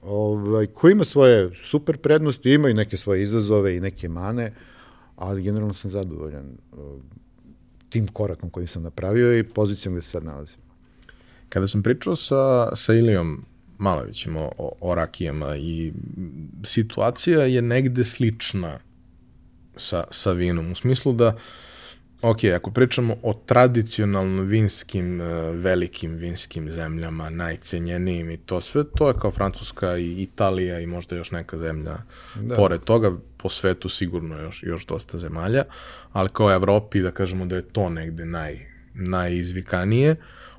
ovaj, 0.03 0.67
koji 0.67 0.93
ima 0.93 1.05
svoje 1.05 1.51
super 1.63 1.97
prednosti, 1.97 2.51
ima 2.51 2.69
i 2.69 2.75
neke 2.75 2.97
svoje 2.97 3.23
izazove 3.23 3.77
i 3.77 3.81
neke 3.81 4.09
mane, 4.09 4.55
ali 5.17 5.43
generalno 5.43 5.75
sam 5.75 5.91
zadovoljan 5.91 6.47
uh, 6.73 6.79
tim 7.89 8.07
korakom 8.07 8.51
koji 8.51 8.67
sam 8.67 8.83
napravio 8.83 9.39
i 9.39 9.43
pozicijom 9.43 9.95
gde 9.95 10.03
se 10.03 10.11
sad 10.11 10.25
nalazim. 10.25 10.59
Kada 11.49 11.67
sam 11.67 11.83
pričao 11.83 12.17
sa, 12.17 12.77
sa 12.77 12.95
Ilijom 12.95 13.45
Malovićem 13.79 14.37
o, 14.37 14.53
o, 14.59 14.73
o 14.81 14.95
rakijama 14.95 15.57
i 15.57 15.93
situacija 16.65 17.41
je 17.43 17.63
negde 17.63 18.05
slična 18.05 18.79
sa, 19.77 20.05
sa 20.11 20.33
vinom, 20.33 20.73
u 20.73 20.75
smislu 20.75 21.13
da 21.13 21.29
uh, 21.29 21.41
ok, 22.23 22.45
ako 22.57 22.71
pričamo 22.71 23.17
o 23.23 23.33
tradicionalno 23.33 24.43
vinskim, 24.43 25.21
e, 25.21 25.25
velikim 25.53 26.15
vinskim 26.15 26.71
zemljama, 26.71 27.31
najcenjenijim 27.31 28.31
i 28.31 28.37
to 28.37 28.61
sve, 28.61 28.85
to 28.97 29.09
je 29.09 29.15
kao 29.21 29.31
Francuska 29.31 29.97
i 29.97 30.23
Italija 30.23 30.81
i 30.81 30.87
možda 30.87 31.17
još 31.17 31.31
neka 31.31 31.59
zemlja 31.59 31.97
da. 32.35 32.57
pored 32.57 32.81
toga, 32.81 33.13
po 33.37 33.49
svetu 33.49 33.89
sigurno 33.89 34.41
još, 34.41 34.63
još 34.63 34.87
dosta 34.87 35.19
zemalja, 35.19 35.65
ali 36.13 36.29
kao 36.29 36.53
Evropi 36.53 37.01
da 37.01 37.11
kažemo 37.11 37.47
da 37.47 37.57
je 37.57 37.63
to 37.63 37.91
negde 37.91 38.25
naj, 38.25 38.67
najizvikanije, 38.95 40.17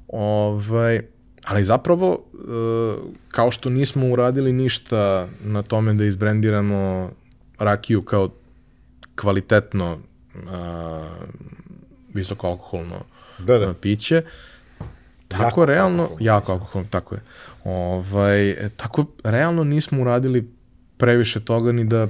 ovaj, 0.07 1.01
ali 1.45 1.63
zapravo, 1.63 2.23
e, 2.33 2.37
kao 3.27 3.51
što 3.51 3.69
nismo 3.69 4.07
uradili 4.07 4.53
ništa 4.53 5.27
na 5.43 5.61
tome 5.61 5.93
da 5.93 6.05
izbrendiramo 6.05 7.11
rakiju 7.59 8.01
kao 8.01 8.29
kvalitetno 9.15 9.99
visoko 12.13 12.47
alkoholno 12.47 13.03
da, 13.39 13.57
da. 13.57 13.73
piće. 13.73 14.21
Tako 15.27 15.43
jako 15.43 15.65
realno, 15.65 16.03
alkohol. 16.03 16.25
jako 16.25 16.51
alkoholno, 16.51 16.87
tako 16.91 17.15
je. 17.15 17.21
Ovaj, 17.63 18.55
tako 18.77 19.05
realno 19.23 19.63
nismo 19.63 20.01
uradili 20.01 20.51
previše 20.97 21.39
toga 21.39 21.71
ni 21.71 21.85
da 21.85 22.07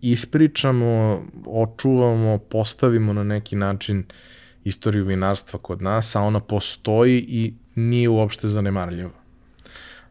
ispričamo, 0.00 1.22
očuvamo, 1.46 2.38
postavimo 2.38 3.12
na 3.12 3.24
neki 3.24 3.56
način 3.56 4.04
istoriju 4.64 5.04
vinarstva 5.04 5.58
kod 5.58 5.82
nas, 5.82 6.16
a 6.16 6.20
ona 6.20 6.40
postoji 6.40 7.24
i 7.28 7.54
nije 7.74 8.08
uopšte 8.08 8.48
zanemarljiva. 8.48 9.10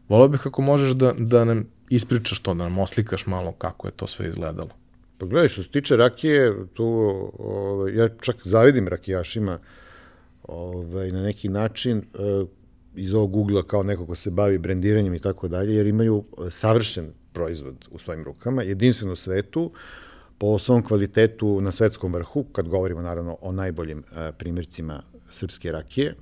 Volio 0.08 0.28
bih 0.28 0.40
kako 0.40 0.62
možeš 0.62 0.90
da, 0.90 1.12
da 1.18 1.44
nam 1.44 1.66
ispričaš 1.88 2.40
to, 2.40 2.54
da 2.54 2.64
nam 2.64 2.78
oslikaš 2.78 3.26
malo 3.26 3.52
kako 3.52 3.88
je 3.88 3.92
to 3.92 4.06
sve 4.06 4.26
izgledalo. 4.26 4.77
Pa 5.18 5.26
gledaj, 5.26 5.48
što 5.48 5.62
se 5.62 5.70
tiče 5.70 5.96
rakije, 5.96 6.54
tu, 6.74 6.86
ovaj, 7.38 7.94
ja 7.94 8.08
čak 8.20 8.36
zavidim 8.44 8.88
rakijašima 8.88 9.58
ovaj, 10.42 11.12
na 11.12 11.22
neki 11.22 11.48
način 11.48 11.98
eh, 11.98 12.44
iz 12.94 13.14
ovog 13.14 13.30
Google-a 13.30 13.62
kao 13.62 13.82
neko 13.82 14.06
ko 14.06 14.14
se 14.14 14.30
bavi 14.30 14.58
brendiranjem 14.58 15.14
i 15.14 15.18
tako 15.18 15.48
dalje, 15.48 15.74
jer 15.74 15.86
imaju 15.86 16.24
savršen 16.50 17.12
proizvod 17.32 17.88
u 17.90 17.98
svojim 17.98 18.24
rukama, 18.24 18.62
jedinstven 18.62 19.10
u 19.10 19.16
svetu, 19.16 19.72
po 20.38 20.58
svom 20.58 20.82
kvalitetu 20.82 21.60
na 21.60 21.72
svetskom 21.72 22.14
vrhu, 22.14 22.44
kad 22.44 22.68
govorimo 22.68 23.02
naravno 23.02 23.36
o 23.40 23.52
najboljim 23.52 23.98
eh, 23.98 24.32
primjercima 24.38 25.02
srpske 25.30 25.72
rakije. 25.72 26.14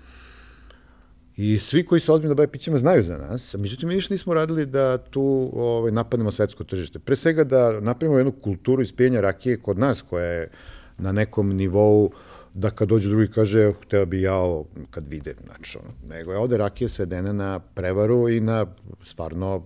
I 1.37 1.59
svi 1.59 1.85
koji 1.85 2.01
se 2.01 2.13
ozbiljno 2.13 2.35
bave 2.35 2.49
pićima 2.49 2.77
znaju 2.77 3.03
za 3.03 3.17
nas, 3.17 3.55
međutim 3.59 3.89
mi 3.89 3.95
ništa 3.95 4.15
nismo 4.15 4.35
radili 4.35 4.67
da 4.67 4.99
tu 4.99 5.51
ovaj, 5.53 5.93
napadnemo 5.93 6.31
svetsko 6.31 6.65
tržište. 6.65 6.99
Pre 6.99 7.17
svega 7.17 7.45
da 7.45 7.81
napravimo 7.81 8.19
jednu 8.19 8.33
kulturu 8.33 8.83
ispijenja 8.83 9.21
rakije 9.21 9.61
kod 9.61 9.79
nas 9.79 10.03
koja 10.03 10.25
je 10.25 10.51
na 10.99 11.13
nekom 11.13 11.57
nivou 11.57 12.11
da 12.55 12.71
kad 12.71 12.89
dođu 12.89 13.11
drugi 13.11 13.29
kaže 13.31 13.73
hteo 13.83 14.07
bi 14.07 14.23
ja 14.23 14.35
ovo 14.35 14.67
kad 14.91 15.07
vide, 15.07 15.35
znači 15.47 15.79
nego 16.09 16.33
je 16.33 16.39
ovde 16.39 16.57
rakija 16.57 16.89
svedena 16.89 17.33
na 17.33 17.59
prevaru 17.59 18.29
i 18.29 18.41
na 18.41 18.67
stvarno 19.05 19.65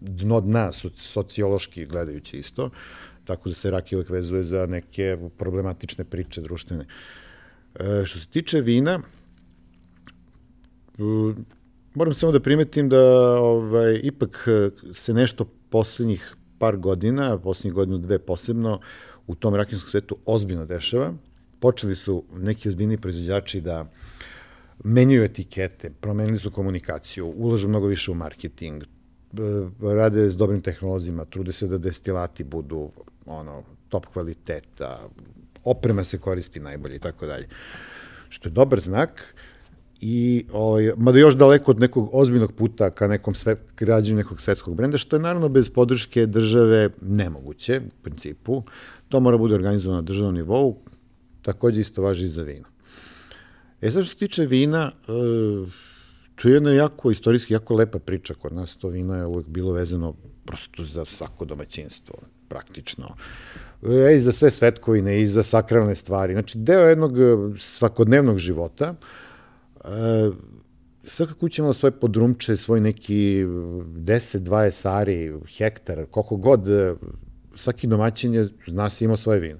dno 0.00 0.40
dna 0.40 0.72
sociološki 0.94 1.86
gledajući 1.86 2.36
isto, 2.36 2.70
tako 3.24 3.48
da 3.48 3.54
se 3.54 3.70
rakija 3.70 3.98
uvek 3.98 4.10
vezuje 4.10 4.44
za 4.44 4.66
neke 4.66 5.18
problematične 5.38 6.04
priče 6.04 6.40
društvene. 6.40 6.84
E, 7.80 8.04
što 8.04 8.18
se 8.18 8.26
tiče 8.26 8.60
vina, 8.60 9.00
Moram 11.94 12.14
samo 12.14 12.32
da 12.32 12.40
primetim 12.40 12.88
da 12.88 13.00
ovaj, 13.40 14.00
ipak 14.02 14.48
eh, 14.48 14.70
se 14.94 15.14
nešto 15.14 15.44
poslednjih 15.70 16.36
par 16.58 16.76
godina, 16.76 17.38
poslednjih 17.38 17.74
godinu 17.74 17.98
dve 17.98 18.18
posebno, 18.18 18.80
u 19.26 19.34
tom 19.34 19.54
rakinskom 19.54 19.90
svetu 19.90 20.16
ozbiljno 20.26 20.66
dešava. 20.66 21.14
Počeli 21.60 21.96
su 21.96 22.24
neki 22.32 22.68
ozbiljni 22.68 22.96
proizvođači 22.96 23.60
da 23.60 23.86
menjaju 24.84 25.24
etikete, 25.24 25.90
promenili 26.00 26.38
su 26.38 26.50
komunikaciju, 26.50 27.26
ulažu 27.36 27.68
mnogo 27.68 27.86
više 27.86 28.10
u 28.10 28.14
marketing, 28.14 28.82
eh, 28.82 28.86
rade 29.94 30.30
s 30.30 30.36
dobrim 30.36 30.60
tehnolozijama, 30.60 31.24
trude 31.24 31.52
se 31.52 31.66
da 31.66 31.78
destilati 31.78 32.44
budu 32.44 32.90
ono, 33.26 33.62
top 33.88 34.06
kvaliteta, 34.06 35.08
oprema 35.64 36.04
se 36.04 36.18
koristi 36.18 36.60
najbolje 36.60 36.96
i 36.96 36.98
tako 36.98 37.26
dalje. 37.26 37.48
Što 38.28 38.48
je 38.48 38.52
dobar 38.52 38.80
znak, 38.80 39.34
i 40.04 40.44
ovaj, 40.52 40.92
mada 40.96 41.18
još 41.18 41.34
daleko 41.34 41.70
od 41.70 41.80
nekog 41.80 42.10
ozbiljnog 42.12 42.52
puta 42.52 42.90
ka 42.90 43.08
nekom 43.08 43.34
sve, 43.34 43.56
građanju 43.76 44.16
nekog 44.16 44.40
svetskog 44.40 44.74
brenda, 44.74 44.98
što 44.98 45.16
je 45.16 45.22
naravno 45.22 45.48
bez 45.48 45.68
podrške 45.68 46.26
države 46.26 46.90
nemoguće, 47.00 47.80
u 47.86 48.02
principu. 48.02 48.62
To 49.08 49.20
mora 49.20 49.38
bude 49.38 49.54
organizovano 49.54 50.00
na 50.00 50.06
državnom 50.06 50.34
nivou, 50.34 50.76
takođe 51.42 51.80
isto 51.80 52.02
važi 52.02 52.24
i 52.24 52.28
za 52.28 52.42
vino. 52.42 52.66
E 53.80 53.90
sad 53.90 54.04
što 54.04 54.12
se 54.12 54.18
tiče 54.18 54.46
vina, 54.46 54.92
e, 54.92 55.12
to 56.34 56.48
je 56.48 56.54
jedna 56.54 56.70
jako 56.70 57.10
istorijski, 57.10 57.54
jako 57.54 57.74
lepa 57.74 57.98
priča 57.98 58.34
kod 58.34 58.52
nas, 58.52 58.76
to 58.76 58.88
vino 58.88 59.14
je 59.14 59.26
uvek 59.26 59.46
bilo 59.46 59.72
vezano 59.72 60.14
prosto 60.44 60.84
za 60.84 61.04
svako 61.04 61.44
domaćinstvo, 61.44 62.14
praktično. 62.48 63.14
E, 63.82 64.16
I 64.16 64.20
za 64.20 64.32
sve 64.32 64.50
svetkovine, 64.50 65.20
i 65.20 65.26
za 65.26 65.42
sakralne 65.42 65.94
stvari. 65.94 66.32
Znači, 66.32 66.58
deo 66.58 66.88
jednog 66.88 67.12
svakodnevnog 67.58 68.38
života, 68.38 68.94
E, 68.94 69.21
svaka 71.04 71.34
kuća 71.34 71.62
imala 71.62 71.74
svoje 71.74 71.92
podrumče, 71.92 72.56
svoj 72.56 72.80
neki 72.80 73.44
10-20 73.44 74.88
ari, 74.88 75.32
hektar, 75.56 76.06
koliko 76.10 76.36
god, 76.36 76.68
e, 76.68 76.94
svaki 77.56 77.86
domaćin 77.86 78.34
je, 78.34 78.48
zna 78.66 78.90
se, 78.90 79.04
imao 79.04 79.16
svoje 79.16 79.40
vino. 79.40 79.58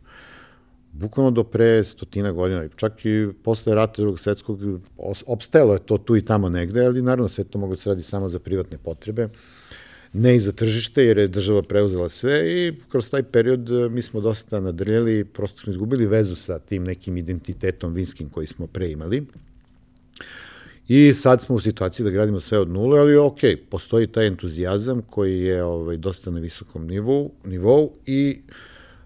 Bukvalno 0.93 1.31
do 1.31 1.45
pre 1.45 1.85
stotina 1.85 2.33
godina, 2.33 2.69
čak 2.77 3.05
i 3.05 3.29
posle 3.45 3.75
rata 3.75 4.03
drugog 4.03 4.19
svetskog, 4.19 4.61
opstajalo 5.27 5.73
je 5.73 5.87
to 5.87 5.99
tu 5.99 6.17
i 6.17 6.25
tamo 6.25 6.49
negde, 6.49 6.85
ali 6.85 7.03
naravno 7.03 7.29
sve 7.29 7.45
to 7.45 7.59
mogu 7.59 7.73
da 7.73 7.81
se 7.81 7.89
radi 7.89 8.03
samo 8.03 8.29
za 8.29 8.39
privatne 8.39 8.79
potrebe, 8.79 9.29
ne 10.13 10.37
i 10.37 10.41
za 10.41 10.53
tržište, 10.53 11.05
jer 11.05 11.19
je 11.19 11.29
država 11.29 11.63
preuzela 11.63 12.09
sve 12.09 12.53
i 12.53 12.73
kroz 12.89 13.11
taj 13.11 13.23
period 13.23 13.71
e, 13.71 13.89
mi 13.89 14.03
smo 14.03 14.21
dosta 14.21 14.61
nadrljali, 14.61 15.25
prosto 15.25 15.61
smo 15.61 15.71
izgubili 15.71 16.07
vezu 16.07 16.37
sa 16.37 16.59
tim 16.59 16.85
nekim 16.85 17.17
identitetom 17.17 17.95
vinskim 17.95 18.29
koji 18.29 18.47
smo 18.47 18.67
pre 18.67 18.91
imali. 18.91 19.27
I 20.89 21.15
sad 21.15 21.43
smo 21.43 21.57
u 21.57 21.61
situaciji 21.61 22.05
da 22.05 22.11
gradimo 22.11 22.41
sve 22.41 22.59
od 22.59 22.71
nule, 22.71 23.01
ali 23.01 23.17
ok, 23.17 23.39
postoji 23.71 24.07
taj 24.07 24.27
entuzijazam 24.27 25.03
koji 25.03 25.41
je 25.41 25.65
ovaj, 25.65 25.97
dosta 25.97 26.31
na 26.31 26.41
visokom 26.41 26.87
nivou, 26.87 27.31
nivou 27.45 27.93
i 28.07 28.41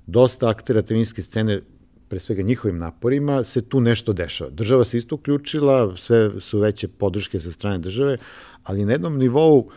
dosta 0.06 0.48
aktera 0.48 0.82
tevinske 0.82 1.22
scene 1.22 1.60
pre 2.08 2.18
svega 2.18 2.42
njihovim 2.42 2.78
naporima, 2.78 3.44
se 3.44 3.62
tu 3.62 3.80
nešto 3.80 4.12
dešava. 4.12 4.50
Država 4.50 4.84
se 4.84 4.98
isto 4.98 5.14
uključila, 5.14 5.96
sve 5.96 6.30
su 6.40 6.58
veće 6.58 6.88
podrške 6.88 7.40
sa 7.40 7.50
strane 7.50 7.78
države, 7.78 8.16
ali 8.64 8.84
na 8.84 8.92
jednom 8.92 9.18
nivou 9.18 9.70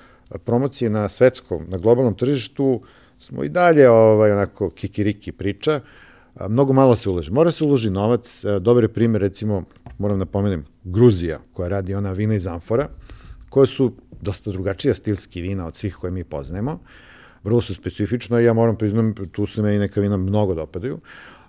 promocije 0.46 0.90
na 0.90 1.10
svetskom, 1.10 1.66
na 1.68 1.78
globalnom 1.78 2.16
tržištu 2.16 2.82
smo 3.18 3.44
i 3.44 3.50
dalje 3.50 3.90
ovaj, 3.90 4.32
onako 4.32 4.70
kikiriki 4.70 5.32
priča, 5.32 5.74
a, 5.76 5.82
mnogo 6.48 6.74
malo 6.74 6.96
se 6.96 7.10
ulaže. 7.10 7.32
Mora 7.32 7.52
se 7.52 7.64
uloži 7.64 7.90
novac, 7.90 8.46
a, 8.46 8.60
dobar 8.60 8.84
je 8.84 8.94
primjer, 8.94 9.22
recimo, 9.22 9.64
moram 9.98 10.20
da 10.20 10.26
pomenem, 10.26 10.66
Gruzija, 10.84 11.40
koja 11.54 11.70
radi 11.70 11.96
ona 11.96 12.12
vina 12.12 12.36
iz 12.36 12.48
amfora, 12.48 12.88
koje 13.50 13.68
su 13.68 13.94
dosta 14.22 14.52
drugačija 14.52 14.94
stilski 14.94 15.42
vina 15.42 15.68
od 15.68 15.76
svih 15.76 15.96
koje 15.96 16.12
mi 16.12 16.24
poznajemo, 16.24 16.80
vrlo 17.44 17.62
su 17.62 17.74
specifično 17.74 18.40
ja 18.40 18.54
moram 18.54 18.76
priznam, 18.76 19.14
tu 19.32 19.46
se 19.46 19.62
meni 19.62 19.80
neka 19.80 20.02
vina 20.02 20.18
mnogo 20.18 20.56
dopadaju, 20.56 21.00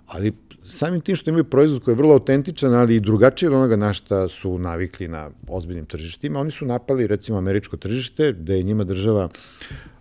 ali 0.07 0.33
samim 0.63 1.01
tim 1.01 1.15
što 1.15 1.29
imaju 1.29 1.43
proizvod 1.43 1.83
koji 1.83 1.93
je 1.93 1.97
vrlo 1.97 2.13
autentičan, 2.13 2.73
ali 2.73 2.95
i 2.95 2.99
drugačiji 2.99 3.47
od 3.47 3.53
onoga 3.53 3.75
na 3.75 3.93
šta 3.93 4.27
su 4.29 4.57
navikli 4.59 5.07
na 5.07 5.29
ozbiljnim 5.47 5.85
tržištima, 5.85 6.39
oni 6.39 6.51
su 6.51 6.65
napali 6.65 7.07
recimo 7.07 7.37
američko 7.37 7.77
tržište, 7.77 8.33
gde 8.33 8.57
je 8.57 8.63
njima 8.63 8.83
država 8.83 9.29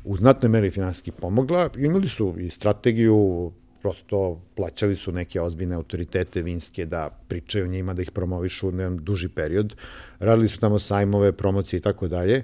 u 0.04 0.16
znatnoj 0.16 0.48
meri 0.48 0.70
finansijski 0.70 1.10
pomogla, 1.12 1.68
imali 1.76 2.08
su 2.08 2.34
i 2.38 2.50
strategiju, 2.50 3.52
prosto 3.82 4.40
plaćali 4.56 4.96
su 4.96 5.12
neke 5.12 5.40
ozbiljne 5.40 5.74
autoritete 5.74 6.42
vinske 6.42 6.86
da 6.86 7.10
pričaju 7.28 7.68
njima, 7.68 7.94
da 7.94 8.02
ih 8.02 8.10
promovišu 8.10 8.72
na 8.72 8.90
duži 8.90 9.28
period, 9.28 9.76
radili 10.18 10.48
su 10.48 10.60
tamo 10.60 10.78
sajmove, 10.78 11.32
promocije 11.32 11.78
i 11.78 11.80
tako 11.80 12.08
dalje. 12.08 12.42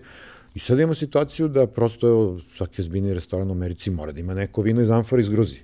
I 0.55 0.59
sad 0.59 0.79
imamo 0.79 0.95
situaciju 0.95 1.49
da 1.49 1.67
prosto 1.67 2.39
svaki 2.57 2.81
ozbiljni 2.81 3.15
restoran 3.15 3.49
u 3.49 3.53
Americi 3.53 3.91
mora 3.91 4.13
da 4.13 4.21
ima 4.21 4.35
neko 4.35 4.63
vino 4.63 4.83
iz 4.83 4.91
amfora 4.91 5.21
iz 5.21 5.29
Gruzije. 5.29 5.63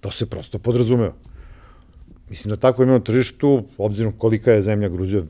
To 0.00 0.10
se 0.10 0.26
prosto 0.26 0.58
podrazumeva. 0.58 1.14
Mislim 2.28 2.50
da 2.50 2.56
tako 2.56 2.82
imamo 2.82 3.00
tržištu, 3.00 3.64
obzirom 3.78 4.12
kolika 4.12 4.52
je 4.52 4.62
zemlja 4.62 4.88
Gruzija, 4.88 5.22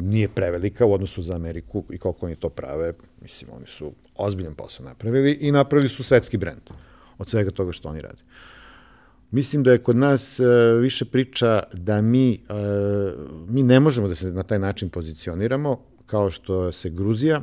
nije 0.00 0.28
prevelika 0.28 0.86
u 0.86 0.92
odnosu 0.92 1.22
za 1.22 1.34
Ameriku 1.34 1.84
i 1.90 1.98
koliko 1.98 2.26
oni 2.26 2.36
to 2.36 2.48
prave. 2.48 2.92
Mislim, 3.22 3.50
oni 3.56 3.66
su 3.66 3.92
ozbiljan 4.16 4.54
posao 4.54 4.86
napravili 4.86 5.32
i 5.32 5.52
napravili 5.52 5.88
su 5.88 6.02
svetski 6.02 6.36
brend 6.36 6.70
od 7.18 7.28
svega 7.28 7.50
toga 7.50 7.72
što 7.72 7.88
oni 7.88 8.00
rade. 8.00 8.22
Mislim 9.32 9.62
da 9.62 9.72
je 9.72 9.78
kod 9.78 9.96
nas 9.96 10.40
e, 10.40 10.44
više 10.80 11.04
priča 11.04 11.62
da 11.72 12.00
mi, 12.00 12.32
e, 12.34 12.38
mi 13.48 13.62
ne 13.62 13.80
možemo 13.80 14.08
da 14.08 14.14
se 14.14 14.32
na 14.32 14.42
taj 14.42 14.58
način 14.58 14.88
pozicioniramo, 14.88 15.80
kao 16.06 16.30
što 16.30 16.72
se 16.72 16.90
Gruzija, 16.90 17.42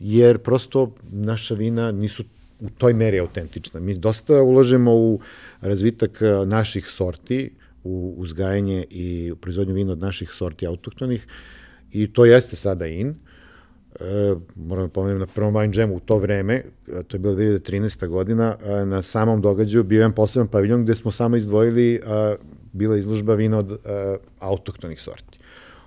jer 0.00 0.38
prosto 0.38 0.94
naša 1.10 1.54
vina 1.54 1.92
nisu 1.92 2.24
u 2.60 2.70
toj 2.70 2.94
meri 2.94 3.18
autentična. 3.18 3.80
Mi 3.80 3.98
dosta 3.98 4.42
ulažemo 4.42 4.94
u 4.94 5.20
razvitak 5.60 6.22
e, 6.22 6.46
naših 6.46 6.90
sorti, 6.90 7.50
u 7.84 8.14
uzgajanje 8.18 8.84
i 8.90 9.32
u 9.32 9.36
proizvodnju 9.36 9.74
vina 9.74 9.92
od 9.92 9.98
naših 9.98 10.32
sorti 10.32 10.66
autohtonih 10.66 11.26
i 11.92 12.12
to 12.12 12.24
jeste 12.24 12.56
sada 12.56 12.86
in. 12.86 13.14
E, 14.00 14.34
moram 14.56 14.86
da 14.86 14.92
pomenem 14.92 15.18
na 15.18 15.26
prvom 15.26 15.54
Wine 15.54 15.78
Jamu 15.78 15.96
u 15.96 16.00
to 16.00 16.18
vreme, 16.18 16.54
e, 16.54 17.02
to 17.02 17.16
je 17.16 17.18
bilo 17.20 17.34
2013. 17.34 18.06
godina, 18.06 18.56
e, 18.64 18.84
na 18.86 19.02
samom 19.02 19.40
događaju 19.40 19.84
bio 19.84 19.96
jedan 19.96 20.12
poseban 20.12 20.48
paviljon 20.48 20.84
gde 20.84 20.94
smo 20.94 21.10
samo 21.10 21.36
izdvojili, 21.36 22.00
a, 22.06 22.34
bila 22.72 22.96
izložba 22.96 23.34
vina 23.34 23.58
od 23.58 23.72
a, 23.72 24.16
autohtonih 24.40 25.02
sorti. 25.02 25.38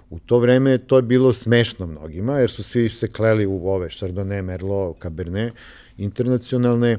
U 0.09 0.19
to 0.19 0.39
vreme 0.39 0.77
to 0.77 0.95
je 0.95 1.01
bilo 1.01 1.33
smešno 1.33 1.87
mnogima, 1.87 2.39
jer 2.39 2.51
su 2.51 2.63
svi 2.63 2.89
se 2.89 3.07
kleli 3.07 3.45
u 3.45 3.67
ove 3.67 3.87
Chardonnay, 3.89 4.41
Merlot, 4.41 5.01
Cabernet, 5.01 5.53
internacionalne, 5.97 6.97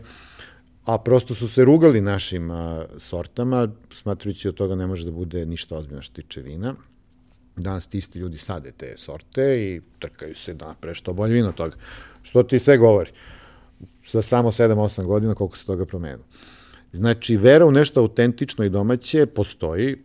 a 0.84 0.98
prosto 0.98 1.34
su 1.34 1.48
se 1.48 1.64
rugali 1.64 2.00
našim 2.00 2.50
a, 2.50 2.84
sortama, 2.98 3.68
smatrujući 3.92 4.48
od 4.48 4.54
toga 4.54 4.74
ne 4.74 4.86
može 4.86 5.04
da 5.04 5.10
bude 5.10 5.46
ništa 5.46 5.76
ozbiljno 5.76 6.02
što 6.02 6.22
tiče 6.22 6.42
vina. 6.42 6.74
Danas 7.56 7.86
ti 7.86 7.98
isti 7.98 8.18
ljudi 8.18 8.38
sade 8.38 8.72
te 8.72 8.94
sorte 8.98 9.56
i 9.62 9.80
trkaju 9.98 10.34
se 10.34 10.54
da 10.54 10.66
napre 10.66 10.94
što 10.94 11.12
bolje 11.12 11.32
vino 11.32 11.52
toga. 11.52 11.76
Što 12.22 12.42
ti 12.42 12.58
sve 12.58 12.78
govori? 12.78 13.10
Za 14.06 14.22
samo 14.22 14.50
7-8 14.50 15.04
godina 15.04 15.34
koliko 15.34 15.56
se 15.56 15.66
toga 15.66 15.86
promenilo. 15.86 16.24
Znači, 16.92 17.36
vera 17.36 17.66
u 17.66 17.72
nešto 17.72 18.00
autentično 18.00 18.64
i 18.64 18.70
domaće 18.70 19.26
postoji, 19.26 19.92
e, 19.92 19.96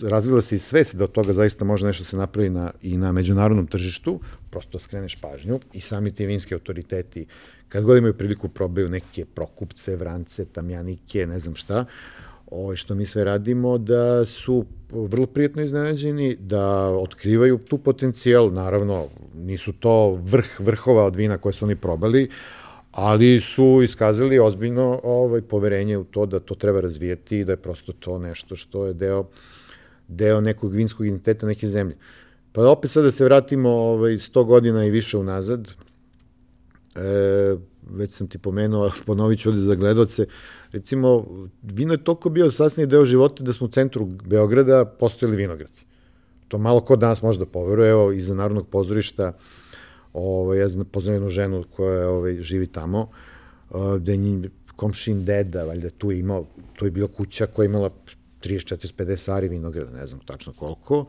razvila 0.00 0.42
se 0.42 0.54
i 0.54 0.58
svest 0.58 0.96
da 0.96 1.04
od 1.04 1.12
toga 1.12 1.32
zaista 1.32 1.64
može 1.64 1.86
nešto 1.86 2.04
se 2.04 2.16
napravi 2.16 2.50
na, 2.50 2.70
i 2.82 2.96
na 2.96 3.12
međunarodnom 3.12 3.66
tržištu, 3.66 4.20
prosto 4.50 4.78
skreneš 4.78 5.16
pažnju 5.20 5.60
i 5.72 5.80
sami 5.80 6.14
ti 6.14 6.26
vinski 6.26 6.54
autoriteti, 6.54 7.26
kad 7.68 7.84
god 7.84 7.98
imaju 7.98 8.14
priliku 8.14 8.48
probaju 8.48 8.88
neke 8.88 9.24
prokupce, 9.24 9.96
vrance, 9.96 10.44
tamjanike, 10.44 11.26
ne 11.26 11.38
znam 11.38 11.54
šta, 11.54 11.78
o, 11.78 11.84
ovaj, 12.50 12.76
što 12.76 12.94
mi 12.94 13.06
sve 13.06 13.24
radimo, 13.24 13.78
da 13.78 14.26
su 14.26 14.64
vrlo 14.90 15.26
prijatno 15.26 15.62
iznenađeni, 15.62 16.36
da 16.40 16.88
otkrivaju 16.88 17.58
tu 17.58 17.78
potencijal, 17.78 18.52
naravno 18.52 19.06
nisu 19.34 19.72
to 19.72 20.14
vrh 20.14 20.60
vrhova 20.60 21.04
od 21.04 21.16
vina 21.16 21.38
koje 21.38 21.52
su 21.52 21.64
oni 21.64 21.76
probali, 21.76 22.30
ali 22.92 23.40
su 23.40 23.80
iskazali 23.84 24.38
ozbiljno 24.38 25.00
ovaj, 25.02 25.42
poverenje 25.42 25.98
u 25.98 26.04
to 26.04 26.26
da 26.26 26.40
to 26.40 26.54
treba 26.54 26.80
razvijeti 26.80 27.38
i 27.38 27.44
da 27.44 27.52
je 27.52 27.56
prosto 27.56 27.92
to 27.92 28.18
nešto 28.18 28.56
što 28.56 28.86
je 28.86 28.94
deo, 28.94 29.26
deo 30.08 30.40
nekog 30.40 30.72
vinskog 30.72 31.06
identiteta 31.06 31.46
neke 31.46 31.68
zemlje. 31.68 31.96
Pa 32.52 32.68
opet 32.68 32.90
sad 32.90 33.04
da 33.04 33.10
se 33.10 33.24
vratimo 33.24 33.70
ovaj, 33.70 34.12
100 34.12 34.44
godina 34.44 34.84
i 34.84 34.90
više 34.90 35.18
unazad, 35.18 35.74
e, 36.94 37.56
već 37.90 38.10
sam 38.10 38.26
ti 38.26 38.38
pomenuo, 38.38 38.90
ponovit 39.06 39.40
ću 39.40 39.48
ovde 39.48 39.60
za 39.60 39.74
gledoce, 39.74 40.26
recimo, 40.76 41.26
vino 41.62 41.94
je 41.94 42.04
toliko 42.04 42.30
bio 42.30 42.50
sasnije 42.50 42.86
deo 42.86 43.04
života 43.04 43.44
da 43.44 43.52
smo 43.52 43.66
u 43.66 43.70
centru 43.70 44.06
Beograda 44.06 44.84
postojali 44.84 45.36
vinogradi. 45.36 45.80
To 46.48 46.58
malo 46.58 46.80
ko 46.80 46.96
danas 46.96 47.22
može 47.22 47.38
da 47.38 47.46
poveruje, 47.46 47.90
evo, 47.90 48.12
iza 48.12 48.34
Narodnog 48.34 48.68
pozorišta, 48.68 49.32
ovaj, 50.12 50.58
ja 50.58 50.68
poznam 50.92 51.14
jednu 51.14 51.28
ženu 51.28 51.64
koja 51.76 52.08
ovaj, 52.08 52.40
živi 52.40 52.66
tamo, 52.66 53.08
gde 53.98 54.12
je 54.12 54.16
njim 54.16 54.44
komšin 54.76 55.24
deda, 55.24 55.64
valjda 55.64 55.90
tu 55.90 56.10
je 56.12 56.18
imao, 56.18 56.46
tu 56.76 56.84
je 56.84 56.90
bila 56.90 57.08
kuća 57.08 57.46
koja 57.46 57.64
je 57.64 57.68
imala 57.72 57.90
30, 58.42 58.74
40, 58.76 58.94
50 58.96 59.32
ari 59.32 59.48
vinograda, 59.48 59.90
ne 59.90 60.06
znam 60.06 60.20
tačno 60.20 60.52
koliko, 60.52 61.06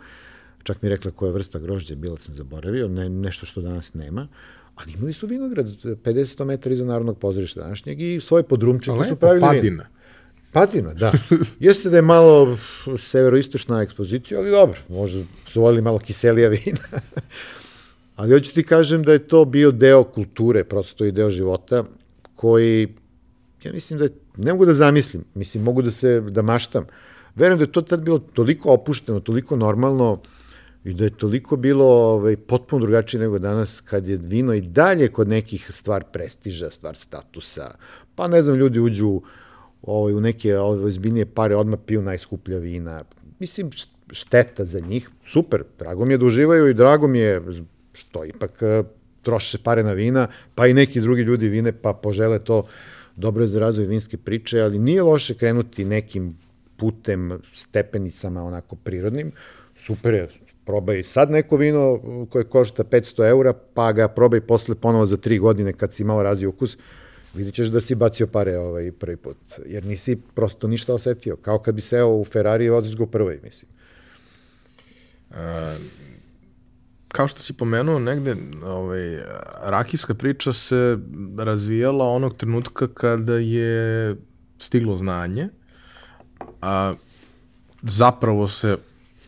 čak 0.63 0.81
mi 0.81 0.89
rekla 0.89 1.11
koja 1.11 1.31
vrsta 1.31 1.59
grožđa 1.59 1.95
bila 1.95 2.17
sam 2.17 2.35
zaboravio, 2.35 2.87
ne, 2.87 3.09
nešto 3.09 3.45
što 3.45 3.61
danas 3.61 3.93
nema, 3.93 4.27
ali 4.77 4.93
imali 4.93 5.13
su 5.13 5.27
vinograd 5.27 5.65
50 5.65 6.45
metara 6.45 6.73
iza 6.73 6.85
Narodnog 6.85 7.19
pozorišta 7.19 7.61
današnjeg 7.61 8.01
i 8.01 8.21
svoje 8.21 8.43
podrumčeke 8.43 9.03
su 9.09 9.15
pravili 9.15 9.41
padina. 9.41 9.61
Vino. 9.61 9.83
Padina, 10.51 10.93
da. 10.93 11.11
Jeste 11.59 11.89
da 11.89 11.95
je 11.95 12.01
malo 12.01 12.57
severoistočna 12.97 13.81
ekspozicija, 13.81 14.39
ali 14.39 14.51
dobro, 14.51 14.79
možda 14.89 15.23
su 15.47 15.61
volili 15.61 15.81
malo 15.81 15.99
kiselija 15.99 16.49
vina. 16.49 16.79
Ali 18.15 18.33
hoću 18.33 18.53
ti 18.53 18.63
kažem 18.63 19.03
da 19.03 19.13
je 19.13 19.27
to 19.27 19.45
bio 19.45 19.71
deo 19.71 20.03
kulture, 20.03 20.63
prosto 20.63 21.05
i 21.05 21.11
deo 21.11 21.29
života, 21.29 21.83
koji, 22.35 22.95
ja 23.63 23.73
mislim 23.73 23.99
da 23.99 24.05
je, 24.05 24.11
ne 24.37 24.53
mogu 24.53 24.65
da 24.65 24.73
zamislim, 24.73 25.23
mislim, 25.35 25.63
mogu 25.63 25.81
da 25.81 25.91
se, 25.91 26.21
da 26.21 26.41
maštam. 26.41 26.85
Verujem 27.35 27.57
da 27.57 27.63
je 27.63 27.71
to 27.71 27.81
tad 27.81 28.01
bilo 28.01 28.19
toliko 28.19 28.73
opušteno, 28.73 29.19
toliko 29.19 29.55
normalno 29.55 30.21
i 30.87 30.93
da 30.93 31.03
je 31.03 31.09
toliko 31.09 31.55
bilo 31.55 31.85
ovaj, 31.85 32.37
potpuno 32.37 32.85
drugačije 32.85 33.21
nego 33.21 33.39
danas 33.39 33.81
kad 33.81 34.07
je 34.07 34.19
vino 34.23 34.53
i 34.53 34.61
dalje 34.61 35.07
kod 35.07 35.27
nekih 35.27 35.67
stvar 35.69 36.03
prestiža, 36.11 36.69
stvar 36.69 36.95
statusa. 36.95 37.75
Pa 38.15 38.27
ne 38.27 38.41
znam, 38.41 38.55
ljudi 38.55 38.79
uđu 38.79 39.21
ovaj, 39.81 40.13
u 40.13 40.21
neke 40.21 40.57
ovaj, 40.57 40.91
zbiljnije 40.91 41.25
pare, 41.25 41.55
odmah 41.55 41.79
piju 41.85 42.01
najskuplja 42.01 42.57
vina. 42.57 43.03
Mislim, 43.39 43.69
šteta 44.11 44.65
za 44.65 44.79
njih. 44.79 45.09
Super, 45.23 45.63
drago 45.79 46.05
mi 46.05 46.13
je 46.13 46.17
da 46.17 46.25
uživaju 46.25 46.69
i 46.69 46.73
drago 46.73 47.07
mi 47.07 47.19
je 47.19 47.41
što 47.93 48.25
ipak 48.25 48.61
e, 48.61 48.83
troše 49.21 49.57
pare 49.63 49.83
na 49.83 49.93
vina, 49.93 50.27
pa 50.55 50.67
i 50.67 50.73
neki 50.73 51.01
drugi 51.01 51.21
ljudi 51.21 51.49
vine, 51.49 51.71
pa 51.71 51.93
požele 51.93 52.39
to 52.39 52.63
dobro 53.15 53.43
je 53.43 53.47
za 53.47 53.59
razvoj 53.59 53.87
vinske 53.87 54.17
priče, 54.17 54.61
ali 54.61 54.79
nije 54.79 55.03
loše 55.03 55.33
krenuti 55.33 55.85
nekim 55.85 56.37
putem, 56.77 57.41
stepenicama 57.53 58.43
onako 58.43 58.75
prirodnim. 58.75 59.31
Super 59.75 60.13
je, 60.13 60.46
probaj 60.67 61.03
sad 61.03 61.31
neko 61.31 61.57
vino 61.57 61.99
koje 62.29 62.43
košta 62.43 62.83
500 62.83 63.29
eura, 63.29 63.53
pa 63.73 63.91
ga 63.91 64.07
probaj 64.07 64.41
posle 64.41 64.75
ponovo 64.75 65.05
za 65.05 65.17
tri 65.17 65.39
godine 65.39 65.73
kad 65.73 65.93
si 65.93 66.03
malo 66.03 66.23
razvio 66.23 66.49
ukus, 66.49 66.77
vidit 67.33 67.53
ćeš 67.55 67.67
da 67.67 67.81
si 67.81 67.95
bacio 67.95 68.27
pare 68.27 68.57
ovaj 68.57 68.91
prvi 68.91 69.17
put, 69.17 69.37
jer 69.65 69.85
nisi 69.85 70.17
prosto 70.35 70.67
ništa 70.67 70.93
osetio, 70.93 71.35
kao 71.35 71.59
kad 71.59 71.75
bi 71.75 71.81
seo 71.81 72.07
u 72.07 72.25
Ferrari 72.25 72.65
i 72.65 72.69
voziš 72.69 72.97
ga 72.97 73.03
u 73.03 73.07
prvoj, 73.07 73.39
mislim. 73.43 73.71
Uh, 75.29 75.37
kao 77.07 77.27
što 77.27 77.39
si 77.39 77.53
pomenuo, 77.53 77.99
negde 77.99 78.35
ovaj, 78.65 79.17
rakijska 79.63 80.13
priča 80.13 80.53
se 80.53 80.97
razvijala 81.37 82.05
onog 82.05 82.37
trenutka 82.37 82.87
kada 82.93 83.33
je 83.33 84.15
stiglo 84.59 84.97
znanje, 84.97 85.49
a 86.61 86.93
zapravo 87.81 88.47
se 88.47 88.77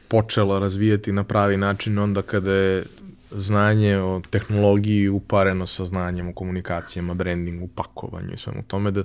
počela 0.10 0.60
razvijati 0.60 1.12
na 1.12 1.24
pravi 1.24 1.58
način 1.58 2.00
onda 2.00 2.22
kada 2.22 2.54
je 2.54 2.84
znanje 3.32 3.98
o 3.98 4.22
tehnologiji 4.30 5.10
upareno 5.10 5.67
sa 5.67 5.86
znanjem 5.86 6.30
o 6.30 6.34
komunikacijama, 6.34 7.13
brandingu, 7.13 7.67
pakovanju 7.67 8.34
i 8.34 8.38
svemu 8.38 8.63
tome, 8.67 8.91
da, 8.91 9.04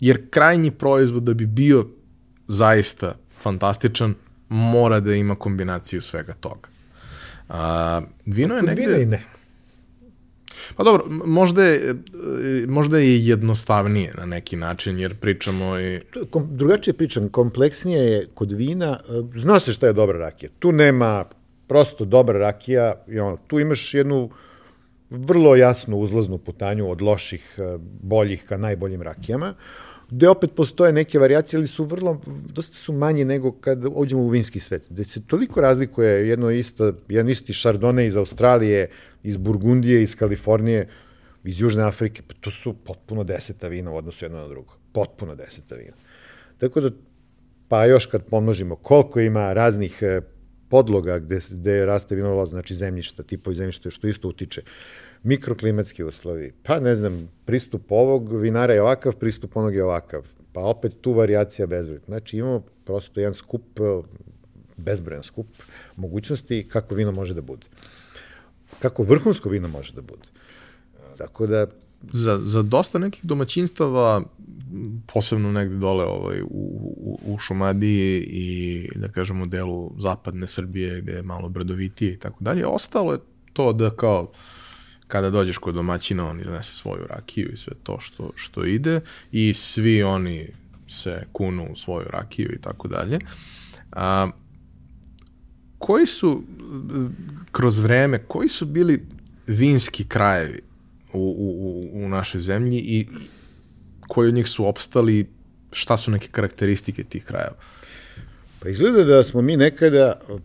jer 0.00 0.30
krajnji 0.30 0.70
proizvod 0.70 1.22
da 1.22 1.34
bi 1.34 1.46
bio 1.46 1.86
zaista 2.48 3.14
fantastičan, 3.42 4.14
mora 4.48 5.00
da 5.00 5.14
ima 5.14 5.34
kombinaciju 5.34 6.02
svega 6.02 6.32
toga. 6.32 6.68
A, 7.48 8.00
vino 8.26 8.56
je 8.56 8.62
negde... 8.62 8.82
Vino 8.82 8.96
i 8.96 9.06
ne. 9.06 9.24
Pa 10.76 10.84
dobro, 10.84 11.04
možda 11.24 11.64
je, 11.64 11.90
e, 11.90 12.66
možda 12.66 12.98
je 12.98 13.26
jednostavnije 13.26 14.14
na 14.18 14.26
neki 14.26 14.56
način, 14.56 14.98
jer 14.98 15.14
pričamo 15.14 15.80
i... 15.80 16.00
Kom, 16.30 16.48
drugačije 16.50 16.94
pričam, 16.94 17.28
kompleksnije 17.28 18.00
je 18.00 18.26
kod 18.34 18.52
vina, 18.52 19.00
e, 19.08 19.38
zna 19.38 19.60
se 19.60 19.72
šta 19.72 19.86
je 19.86 19.92
dobra 19.92 20.18
rakija. 20.18 20.50
Tu 20.58 20.72
nema 20.72 21.24
prosto 21.66 22.04
dobra 22.04 22.38
rakija, 22.38 22.94
i 23.08 23.18
ono, 23.18 23.36
tu 23.46 23.58
imaš 23.58 23.94
jednu 23.94 24.30
vrlo 25.10 25.56
jasnu 25.56 25.96
uzlaznu 25.96 26.38
putanju 26.38 26.90
od 26.90 27.02
loših, 27.02 27.54
e, 27.58 27.78
boljih 28.02 28.44
ka 28.44 28.56
najboljim 28.56 29.02
rakijama, 29.02 29.54
gde 30.14 30.28
opet 30.28 30.50
postoje 30.56 30.92
neke 30.92 31.18
variacije, 31.18 31.58
ali 31.58 31.66
su 31.66 31.84
vrlo, 31.84 32.20
dosta 32.26 32.76
su 32.76 32.92
manje 32.92 33.24
nego 33.24 33.52
kad 33.52 33.84
uđemo 33.94 34.22
u 34.22 34.28
vinski 34.28 34.60
svet. 34.60 34.86
Gde 34.90 35.04
se 35.04 35.22
toliko 35.26 35.60
razlikuje 35.60 36.28
jedno 36.28 36.50
isto, 36.50 36.92
jedan 37.08 37.28
isti 37.28 37.52
Chardonnay 37.52 38.06
iz 38.06 38.16
Australije, 38.16 38.90
iz 39.22 39.36
Burgundije, 39.36 40.02
iz 40.02 40.16
Kalifornije, 40.16 40.88
iz 41.44 41.60
Južne 41.60 41.82
Afrike, 41.82 42.22
pa 42.28 42.34
to 42.40 42.50
su 42.50 42.72
potpuno 42.72 43.24
deseta 43.24 43.68
vina 43.68 43.90
u 43.90 43.96
odnosu 43.96 44.24
jedno 44.24 44.38
na 44.38 44.48
drugo. 44.48 44.76
Potpuno 44.92 45.34
deseta 45.34 45.74
vina. 45.74 45.96
Tako 46.58 46.80
da, 46.80 46.90
pa 47.68 47.86
još 47.86 48.06
kad 48.06 48.22
pomnožimo 48.24 48.76
koliko 48.76 49.20
ima 49.20 49.52
raznih 49.52 49.98
e, 50.02 50.20
podloga 50.68 51.18
gde, 51.18 51.38
gde 51.50 51.86
raste 51.86 52.14
vinova 52.14 52.46
znači 52.46 52.74
zemljišta, 52.74 53.22
tipovi 53.22 53.56
zemljišta, 53.56 53.90
što 53.90 54.06
isto 54.06 54.28
utiče 54.28 54.62
mikroklimatski 55.24 56.04
uslovi, 56.04 56.52
pa 56.62 56.80
ne 56.80 56.96
znam, 56.96 57.28
pristup 57.44 57.92
ovog 57.92 58.32
vinara 58.40 58.74
je 58.74 58.82
ovakav, 58.82 59.16
pristup 59.16 59.56
onog 59.56 59.74
je 59.74 59.84
ovakav, 59.84 60.26
pa 60.52 60.60
opet 60.60 60.92
tu 61.00 61.12
variacija 61.12 61.66
bezbroj. 61.66 62.00
Znači 62.06 62.38
imamo 62.38 62.62
prosto 62.84 63.20
jedan 63.20 63.34
skup, 63.34 63.62
bezbrojan 64.76 65.22
skup 65.22 65.46
mogućnosti 65.96 66.66
kako 66.68 66.94
vino 66.94 67.12
može 67.12 67.34
da 67.34 67.42
bude. 67.42 67.66
Kako 68.78 69.02
vrhunsko 69.02 69.48
vino 69.48 69.68
može 69.68 69.92
da 69.92 70.02
bude. 70.02 70.28
Tako 71.18 71.46
da... 71.46 71.66
Za, 72.12 72.40
za 72.44 72.62
dosta 72.62 72.98
nekih 72.98 73.24
domaćinstava, 73.24 74.22
posebno 75.12 75.52
negde 75.52 75.76
dole 75.76 76.04
ovaj, 76.04 76.42
u, 76.42 76.46
u, 76.50 77.18
u 77.26 77.38
Šumadiji 77.38 78.24
i, 78.28 78.88
da 78.94 79.08
kažemo, 79.08 79.46
delu 79.46 79.92
zapadne 79.98 80.46
Srbije, 80.46 81.00
gde 81.00 81.12
je 81.12 81.22
malo 81.22 81.48
brdovitije 81.48 82.12
i 82.12 82.18
tako 82.18 82.44
dalje, 82.44 82.66
ostalo 82.66 83.12
je 83.12 83.18
to 83.52 83.72
da 83.72 83.90
kao 83.90 84.32
kada 85.14 85.30
dođeš 85.30 85.58
kod 85.58 85.74
domaćina, 85.74 86.26
on 86.26 86.40
iznese 86.40 86.74
svoju 86.74 87.06
rakiju 87.06 87.50
i 87.52 87.56
sve 87.56 87.72
to 87.82 88.00
što, 88.00 88.30
što 88.34 88.64
ide 88.64 89.00
i 89.32 89.54
svi 89.54 90.02
oni 90.02 90.48
se 90.88 91.22
kunu 91.32 91.66
u 91.72 91.76
svoju 91.76 92.06
rakiju 92.10 92.52
i 92.52 92.60
tako 92.60 92.88
dalje. 92.88 93.18
A, 93.92 94.30
koji 95.78 96.06
su, 96.06 96.42
kroz 97.52 97.78
vreme, 97.78 98.18
koji 98.18 98.48
su 98.48 98.66
bili 98.66 99.06
vinski 99.46 100.04
krajevi 100.04 100.60
u, 101.12 101.34
u, 101.38 102.04
u 102.04 102.08
našoj 102.08 102.40
zemlji 102.40 102.78
i 102.78 103.06
koji 104.08 104.28
od 104.28 104.34
njih 104.34 104.48
su 104.48 104.66
opstali, 104.66 105.30
šta 105.72 105.96
su 105.96 106.10
neke 106.10 106.28
karakteristike 106.28 107.04
tih 107.04 107.24
krajeva? 107.24 107.56
Pa 108.58 108.68
izgleda 108.68 109.04
da 109.04 109.24
smo 109.24 109.42
mi 109.42 109.56
nekada 109.56 110.20
u 110.28 110.38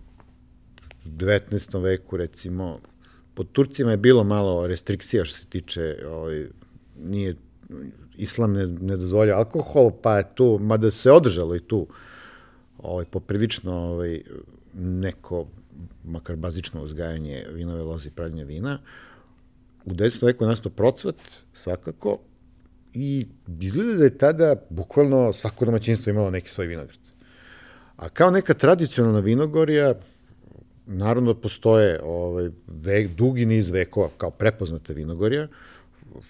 19. 1.06 1.84
veku 1.84 2.18
recimo 2.18 2.80
pod 3.40 3.52
Turcima 3.52 3.92
je 3.92 3.98
bilo 3.98 4.24
malo 4.24 4.68
restrikcija 4.68 5.26
što 5.26 5.38
se 5.38 5.46
tiče, 5.46 5.96
ovaj, 6.12 6.48
nije, 7.04 7.36
islam 8.18 8.54
ne, 8.54 8.68
ne 8.68 8.98
dozvolja 8.98 9.38
alkohol, 9.38 9.92
pa 10.02 10.18
je 10.18 10.26
tu, 10.36 10.58
mada 10.62 10.92
se 10.92 11.12
održalo 11.12 11.56
i 11.56 11.60
tu 11.60 11.88
ovaj, 12.78 13.06
poprilično 13.06 13.74
ovaj, 13.74 14.22
neko, 14.74 15.48
makar 16.04 16.36
bazično 16.36 16.84
uzgajanje 16.84 17.46
vinove 17.54 17.82
loze 17.82 18.10
i 18.10 18.12
pravljenje 18.12 18.44
vina. 18.44 18.80
U 19.86 19.94
19. 19.94 20.26
veku 20.26 20.44
je 20.44 20.48
nasto 20.48 20.70
procvat, 20.70 21.16
svakako, 21.54 22.20
i 22.94 23.26
izgleda 23.62 23.94
da 23.94 24.04
je 24.04 24.18
tada 24.18 24.56
bukvalno 24.70 25.34
svako 25.34 25.66
domaćinstvo 25.66 26.10
imalo 26.10 26.32
neki 26.32 26.50
svoj 26.50 26.68
vinograd. 26.68 27.00
A 27.96 28.10
kao 28.10 28.32
neka 28.32 28.54
tradicionalna 28.54 29.20
vinogorja, 29.20 29.96
naravno 30.90 31.34
postoje 31.34 32.00
ovaj, 32.04 32.50
vek, 32.68 33.10
dugi 33.16 33.46
niz 33.46 33.70
vekova 33.70 34.10
kao 34.18 34.32
prepoznate 34.32 34.94
vinogorja. 34.94 35.48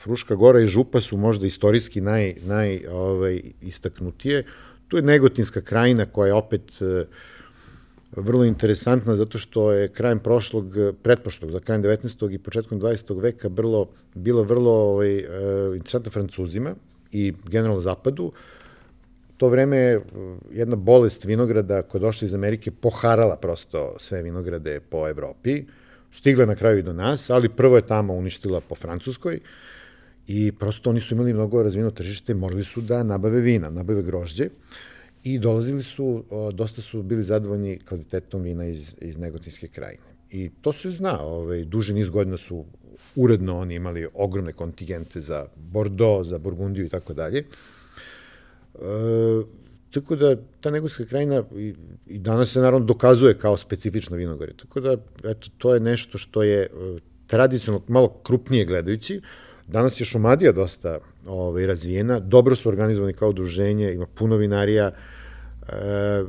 Fruška 0.01 0.35
gora 0.35 0.59
i 0.59 0.67
Župa 0.67 1.01
su 1.01 1.17
možda 1.17 1.47
istorijski 1.47 2.01
naj, 2.01 2.35
naj 2.45 2.85
ovaj, 2.91 3.41
istaknutije. 3.61 4.43
Tu 4.87 4.97
je 4.97 5.03
Negotinska 5.03 5.61
krajina 5.61 6.05
koja 6.05 6.27
je 6.27 6.33
opet 6.33 6.81
e, 6.81 7.05
vrlo 8.11 8.43
interesantna 8.43 9.15
zato 9.15 9.37
što 9.37 9.71
je 9.71 9.87
krajem 9.87 10.19
prošlog, 10.19 10.75
pretprošlog, 11.03 11.51
za 11.51 11.59
krajem 11.59 11.83
19. 11.83 12.33
i 12.33 12.37
početkom 12.37 12.81
20. 12.81 13.21
veka 13.21 13.47
vrlo, 13.47 13.87
bilo 14.13 14.43
vrlo 14.43 14.71
ovaj, 14.71 15.17
e, 15.17 15.25
interesantna 15.75 16.11
Francuzima 16.11 16.75
i 17.11 17.33
generalno 17.45 17.79
Zapadu 17.79 18.31
to 19.39 19.47
vreme 19.49 19.77
je 19.77 19.97
uh, 19.97 20.03
jedna 20.51 20.75
bolest 20.75 21.25
vinograda 21.25 21.81
koja 21.81 21.99
je 21.99 22.01
došla 22.01 22.25
iz 22.25 22.33
Amerike 22.33 22.71
poharala 22.71 23.35
prosto 23.35 23.95
sve 23.97 24.23
vinograde 24.23 24.79
po 24.79 25.07
Evropi, 25.07 25.63
stigla 26.11 26.45
na 26.45 26.55
kraju 26.55 26.79
i 26.79 26.83
do 26.83 26.93
nas, 26.93 27.29
ali 27.29 27.49
prvo 27.49 27.75
je 27.75 27.87
tamo 27.87 28.13
uništila 28.13 28.61
po 28.61 28.75
Francuskoj 28.75 29.39
i 30.27 30.51
prosto 30.51 30.89
oni 30.89 30.99
su 30.99 31.13
imali 31.13 31.33
mnogo 31.33 31.63
razvino 31.63 31.91
tržište, 31.91 32.33
morali 32.33 32.63
su 32.63 32.81
da 32.81 33.03
nabave 33.03 33.39
vina, 33.41 33.69
nabave 33.69 34.01
grožđe 34.01 34.49
i 35.23 35.39
dolazili 35.39 35.83
su, 35.83 36.23
dosta 36.53 36.81
su 36.81 37.03
bili 37.03 37.23
zadovoljni 37.23 37.79
kvalitetom 37.79 38.41
vina 38.41 38.65
iz, 38.65 38.95
iz 39.01 39.17
Negotinske 39.17 39.67
krajine. 39.67 40.09
I 40.31 40.49
to 40.61 40.73
se 40.73 40.91
zna, 40.91 41.21
ovaj, 41.21 41.63
duže 41.65 41.93
niz 41.93 42.09
godina 42.09 42.37
su 42.37 42.65
uredno 43.15 43.57
oni 43.59 43.75
imali 43.75 44.07
ogromne 44.13 44.53
kontingente 44.53 45.21
za 45.21 45.47
Bordeaux, 45.55 46.27
za 46.27 46.37
Burgundiju 46.37 46.85
i 46.85 46.89
tako 46.89 47.13
dalje. 47.13 47.43
E, 48.81 49.43
tako 49.91 50.15
da 50.15 50.35
ta 50.61 50.71
Negoljska 50.71 51.05
krajina 51.05 51.43
i, 51.55 51.75
i 52.05 52.19
danas 52.19 52.53
se 52.53 52.59
naravno 52.59 52.85
dokazuje 52.85 53.37
kao 53.37 53.57
specifično 53.57 54.17
vinogorje. 54.17 54.57
Tako 54.57 54.79
da, 54.79 54.97
eto, 55.23 55.47
to 55.57 55.73
je 55.73 55.79
nešto 55.79 56.17
što 56.17 56.43
je 56.43 56.61
e, 56.61 56.69
tradicionalno, 57.27 57.85
malo 57.87 58.19
krupnije 58.23 58.65
gledajući, 58.65 59.21
Danas 59.71 60.01
je 60.01 60.05
Šumadija 60.05 60.51
dosta 60.51 60.99
ovaj, 61.27 61.65
razvijena, 61.65 62.19
dobro 62.19 62.55
su 62.55 62.69
organizovani 62.69 63.13
kao 63.13 63.29
udruženje, 63.29 63.91
ima 63.93 64.05
puno 64.05 64.35
vinarija. 64.35 64.91
E, 65.67 66.23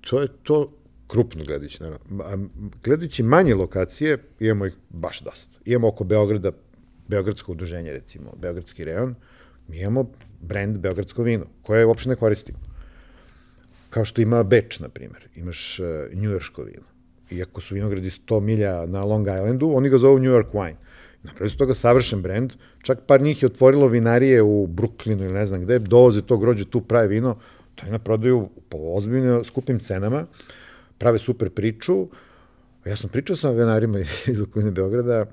to 0.00 0.20
je 0.20 0.28
to 0.42 0.72
krupno 1.06 1.44
gledajući, 1.44 1.82
naravno. 1.82 2.48
Gledajući 2.84 3.22
manje 3.22 3.54
lokacije, 3.54 4.18
imamo 4.40 4.66
ih 4.66 4.74
baš 4.90 5.20
dosta. 5.20 5.58
Imamo 5.64 5.88
oko 5.88 6.04
Beograda 6.04 6.52
Beogradsko 7.12 7.52
udruženje, 7.52 7.92
recimo, 7.92 8.32
Beogradski 8.40 8.84
reon, 8.84 9.14
mi 9.68 9.80
imamo 9.80 10.10
brend 10.40 10.78
Beogradsko 10.78 11.22
vino, 11.22 11.46
koje 11.62 11.86
uopšte 11.86 12.10
ne 12.10 12.16
koristimo. 12.16 12.58
Kao 13.90 14.04
što 14.04 14.22
ima 14.22 14.42
Beč, 14.42 14.80
na 14.80 14.88
primjer, 14.88 15.28
imaš 15.36 15.80
uh, 15.80 15.86
Yorksko 16.22 16.62
vino. 16.62 16.88
Iako 17.30 17.60
su 17.60 17.74
vinogradi 17.74 18.10
100 18.10 18.40
milja 18.40 18.86
na 18.86 19.04
Long 19.04 19.26
Islandu, 19.28 19.70
oni 19.74 19.88
ga 19.88 19.98
zovu 19.98 20.18
New 20.18 20.32
York 20.32 20.52
wine. 20.52 20.76
Napravili 21.22 21.50
su 21.50 21.58
toga 21.58 21.74
savršen 21.74 22.22
brend, 22.22 22.52
čak 22.82 23.04
par 23.06 23.20
njih 23.20 23.42
je 23.42 23.46
otvorilo 23.46 23.86
vinarije 23.86 24.42
u 24.42 24.66
Brooklynu 24.66 25.24
ili 25.24 25.32
ne 25.32 25.46
znam 25.46 25.62
gde, 25.62 25.78
dovoze 25.78 26.22
to 26.22 26.38
grođe, 26.38 26.64
tu 26.64 26.80
prave 26.80 27.08
vino, 27.08 27.36
to 27.74 27.86
je 27.86 27.92
na 27.92 27.98
prodaju 27.98 28.48
po 28.68 28.78
ozbiljno 28.96 29.44
skupim 29.44 29.78
cenama, 29.80 30.26
prave 30.98 31.18
super 31.18 31.50
priču. 31.50 32.08
Ja 32.84 32.96
sam 32.96 33.10
pričao 33.10 33.36
sa 33.36 33.50
vinarima 33.50 33.98
iz 34.32 34.40
okoline 34.40 34.70
Beograda, 34.70 35.26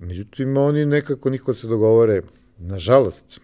Međutim, 0.00 0.56
oni 0.56 0.86
nekako 0.86 1.30
niko 1.30 1.54
se 1.54 1.66
dogovore, 1.66 2.22
nažalost, 2.58 3.40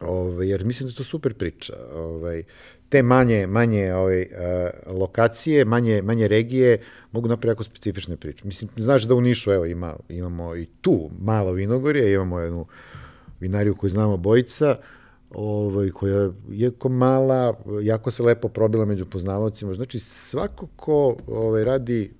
ovaj, 0.00 0.48
jer 0.48 0.64
mislim 0.64 0.86
da 0.86 0.92
je 0.92 0.96
to 0.96 1.04
super 1.04 1.34
priča. 1.34 1.74
Ovaj, 1.94 2.42
te 2.88 3.02
manje, 3.02 3.46
manje 3.46 3.94
ovaj, 3.94 4.22
uh, 4.22 4.96
lokacije, 5.00 5.64
manje, 5.64 6.02
manje 6.02 6.28
regije 6.28 6.78
mogu 7.12 7.28
napraviti 7.28 7.50
jako 7.50 7.64
specifične 7.64 8.16
priče. 8.16 8.44
Mislim, 8.44 8.70
znaš 8.76 9.02
da 9.02 9.14
u 9.14 9.20
Nišu 9.20 9.52
evo, 9.52 9.66
ima, 9.66 9.96
imamo 10.08 10.56
i 10.56 10.66
tu 10.80 11.10
malo 11.20 11.52
vinogorje, 11.52 12.14
imamo 12.14 12.40
jednu 12.40 12.66
vinariju 13.40 13.74
koju 13.74 13.90
znamo 13.90 14.16
bojica, 14.16 14.76
ovaj, 15.30 15.90
koja 15.90 16.16
je 16.16 16.30
jako 16.50 16.88
mala, 16.88 17.60
jako 17.82 18.10
se 18.10 18.22
lepo 18.22 18.48
probila 18.48 18.84
među 18.84 19.06
poznavacima. 19.06 19.74
Znači, 19.74 19.98
svako 19.98 20.66
ko 20.76 21.16
ovaj, 21.26 21.64
radi 21.64 22.12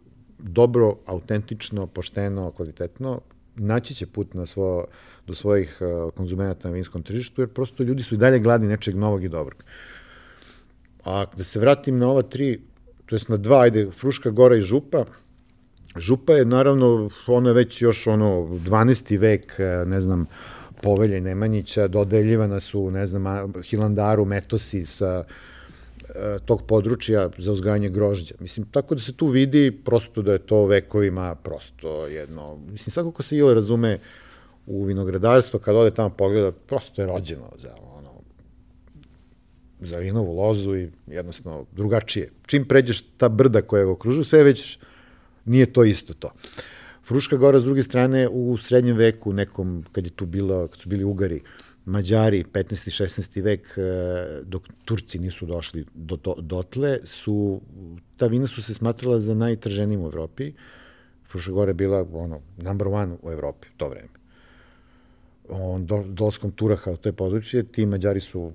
dobro, 0.42 0.96
autentično, 1.06 1.86
pošteno, 1.86 2.50
kvalitetno, 2.50 3.20
naći 3.56 3.94
će 3.94 4.06
put 4.06 4.34
na 4.34 4.46
svo, 4.46 4.84
do 5.26 5.34
svojih 5.34 5.78
uh, 5.80 6.14
konzumenata 6.14 6.68
na 6.68 6.74
vinskom 6.74 7.02
tržištu, 7.02 7.42
jer 7.42 7.48
prosto 7.48 7.82
ljudi 7.82 8.02
su 8.02 8.14
i 8.14 8.18
dalje 8.18 8.38
gladni 8.38 8.68
nečeg 8.68 8.96
novog 8.96 9.24
i 9.24 9.28
dobrog. 9.28 9.64
A 11.04 11.24
da 11.36 11.44
se 11.44 11.60
vratim 11.60 11.98
na 11.98 12.08
ova 12.08 12.22
tri, 12.22 12.60
to 13.06 13.14
jest 13.14 13.28
na 13.28 13.36
dva, 13.36 13.60
ajde, 13.60 13.90
Fruška 13.90 14.30
Gora 14.30 14.56
i 14.56 14.60
Župa, 14.60 15.04
Župa 15.96 16.32
je 16.32 16.44
naravno, 16.44 17.10
ono 17.26 17.48
je 17.48 17.54
već 17.54 17.82
još 17.82 18.06
ono 18.06 18.26
12. 18.26 19.18
vek, 19.18 19.56
uh, 19.58 19.88
ne 19.88 20.00
znam, 20.00 20.26
povelje 20.82 21.20
Nemanjića, 21.20 21.88
dodeljivana 21.88 22.60
su, 22.60 22.90
ne 22.90 23.06
znam, 23.06 23.52
Hilandaru, 23.62 24.24
Metosi 24.24 24.86
sa 24.86 25.24
tog 26.44 26.62
područja 26.66 27.30
za 27.38 27.52
uzgajanje 27.52 27.88
grožđa. 27.88 28.34
Mislim, 28.40 28.66
tako 28.70 28.94
da 28.94 29.00
se 29.00 29.12
tu 29.12 29.26
vidi 29.26 29.70
prosto 29.84 30.22
da 30.22 30.32
je 30.32 30.38
to 30.38 30.66
vekovima 30.66 31.34
prosto 31.34 32.06
jedno, 32.06 32.58
mislim, 32.70 32.92
svako 32.92 33.10
ko 33.10 33.22
se 33.22 33.36
ile 33.36 33.54
razume 33.54 33.98
u 34.66 34.84
vinogradarstvo, 34.84 35.60
kad 35.60 35.76
ode 35.76 35.90
tamo 35.90 36.10
pogleda, 36.10 36.52
prosto 36.52 37.02
je 37.02 37.06
rođeno 37.06 37.52
za 37.56 37.74
ono, 37.92 38.10
za 39.80 39.98
vinovu 39.98 40.36
lozu 40.36 40.76
i 40.76 40.90
jednostavno 41.06 41.66
drugačije. 41.72 42.30
Čim 42.46 42.68
pređeš 42.68 43.02
ta 43.16 43.28
brda 43.28 43.62
koja 43.62 43.84
ga 43.84 43.90
okružuje, 43.90 44.24
sve 44.24 44.42
već 44.42 44.78
nije 45.44 45.72
to 45.72 45.84
isto 45.84 46.14
to. 46.14 46.30
Fruška 47.04 47.36
gora, 47.36 47.60
s 47.60 47.64
druge 47.64 47.82
strane, 47.82 48.28
u 48.28 48.56
srednjem 48.56 48.96
veku, 48.96 49.32
nekom, 49.32 49.84
kad 49.92 50.04
je 50.04 50.10
tu 50.10 50.26
bilo, 50.26 50.68
kad 50.68 50.80
su 50.80 50.88
bili 50.88 51.04
Ugari, 51.04 51.36
uh, 51.36 51.69
Mađari 51.84 52.44
15. 52.44 52.88
i 52.88 52.90
16. 52.90 53.42
vek 53.42 53.78
e, 53.78 53.82
dok 54.44 54.62
Turci 54.84 55.18
nisu 55.18 55.46
došli 55.46 55.84
do 55.94 56.16
to, 56.16 56.34
dotle 56.40 56.98
su 57.04 57.60
ta 58.16 58.26
vina 58.26 58.46
su 58.46 58.62
se 58.62 58.74
smatrala 58.74 59.20
za 59.20 59.34
najtrženijim 59.34 60.02
u 60.02 60.06
Evropi. 60.06 60.52
Frušagora 61.30 61.70
je 61.70 61.74
bila 61.74 62.06
ono 62.12 62.40
number 62.56 62.88
one 62.88 63.16
u 63.22 63.30
Evropi 63.30 63.68
to 63.76 63.88
vreme. 63.88 64.08
On 65.48 65.86
do, 65.86 66.04
dolskom 66.06 66.50
Turaha 66.50 66.90
u 66.90 66.96
te 66.96 67.12
područje 67.12 67.62
ti 67.62 67.86
Mađari 67.86 68.20
su 68.20 68.40
uh, 68.40 68.52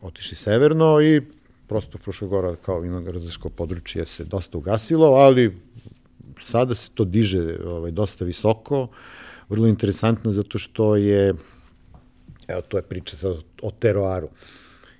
otišli 0.00 0.36
severno 0.36 1.00
i 1.00 1.22
prosto 1.66 1.98
Frušagora 1.98 2.56
kao 2.56 2.80
vinogradarsko 2.80 3.48
područje 3.48 4.06
se 4.06 4.24
dosta 4.24 4.58
ugasilo, 4.58 5.06
ali 5.06 5.56
sada 6.40 6.74
se 6.74 6.90
to 6.94 7.04
diže 7.04 7.58
ovaj, 7.66 7.90
dosta 7.90 8.24
visoko, 8.24 8.88
vrlo 9.48 9.66
interesantno 9.66 10.32
zato 10.32 10.58
što 10.58 10.96
je 10.96 11.34
Evo, 12.52 12.62
to 12.62 12.76
je 12.76 12.82
priča 12.82 13.16
sad 13.16 13.36
o 13.62 13.70
teroaru. 13.70 14.28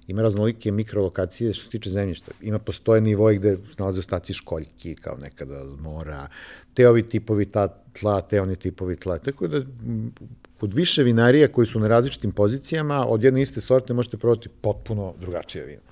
Ima 0.07 0.23
raznolike 0.23 0.73
mikrolokacije 0.73 1.53
što 1.53 1.65
se 1.65 1.71
tiče 1.71 1.91
zemljišta. 1.91 2.33
Ima 2.43 2.59
postoje 2.59 3.01
nivoje 3.01 3.39
gde 3.39 3.59
nalaze 3.79 4.01
ostaci 4.01 4.33
školjki, 4.33 4.95
kao 4.95 5.17
nekada 5.17 5.65
mora, 5.79 6.29
te 6.75 6.89
ovi 6.89 7.03
tipovi 7.03 7.47
ta 7.47 7.69
tla, 8.01 8.21
te 8.21 8.41
oni 8.41 8.57
tipovi 8.57 8.97
tla. 8.97 9.19
Tako 9.19 9.49
da 9.49 9.63
kod 10.61 10.75
više 10.75 11.03
vinarija 11.03 11.49
koji 11.49 11.67
su 11.67 11.81
na 11.81 11.89
različitim 11.89 12.33
pozicijama, 12.33 13.07
od 13.07 13.23
jedne 13.23 13.43
iste 13.43 13.61
sorte 13.61 13.95
možete 13.95 14.17
probati 14.17 14.49
potpuno 14.49 15.15
drugačije 15.21 15.65
vino. 15.65 15.83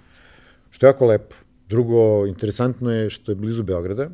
Što 0.70 0.86
je 0.86 0.88
jako 0.88 1.06
lepo. 1.06 1.36
Drugo, 1.68 2.26
interesantno 2.26 2.92
je 2.92 3.10
što 3.10 3.32
je 3.32 3.36
blizu 3.36 3.62
Beograda, 3.62 4.10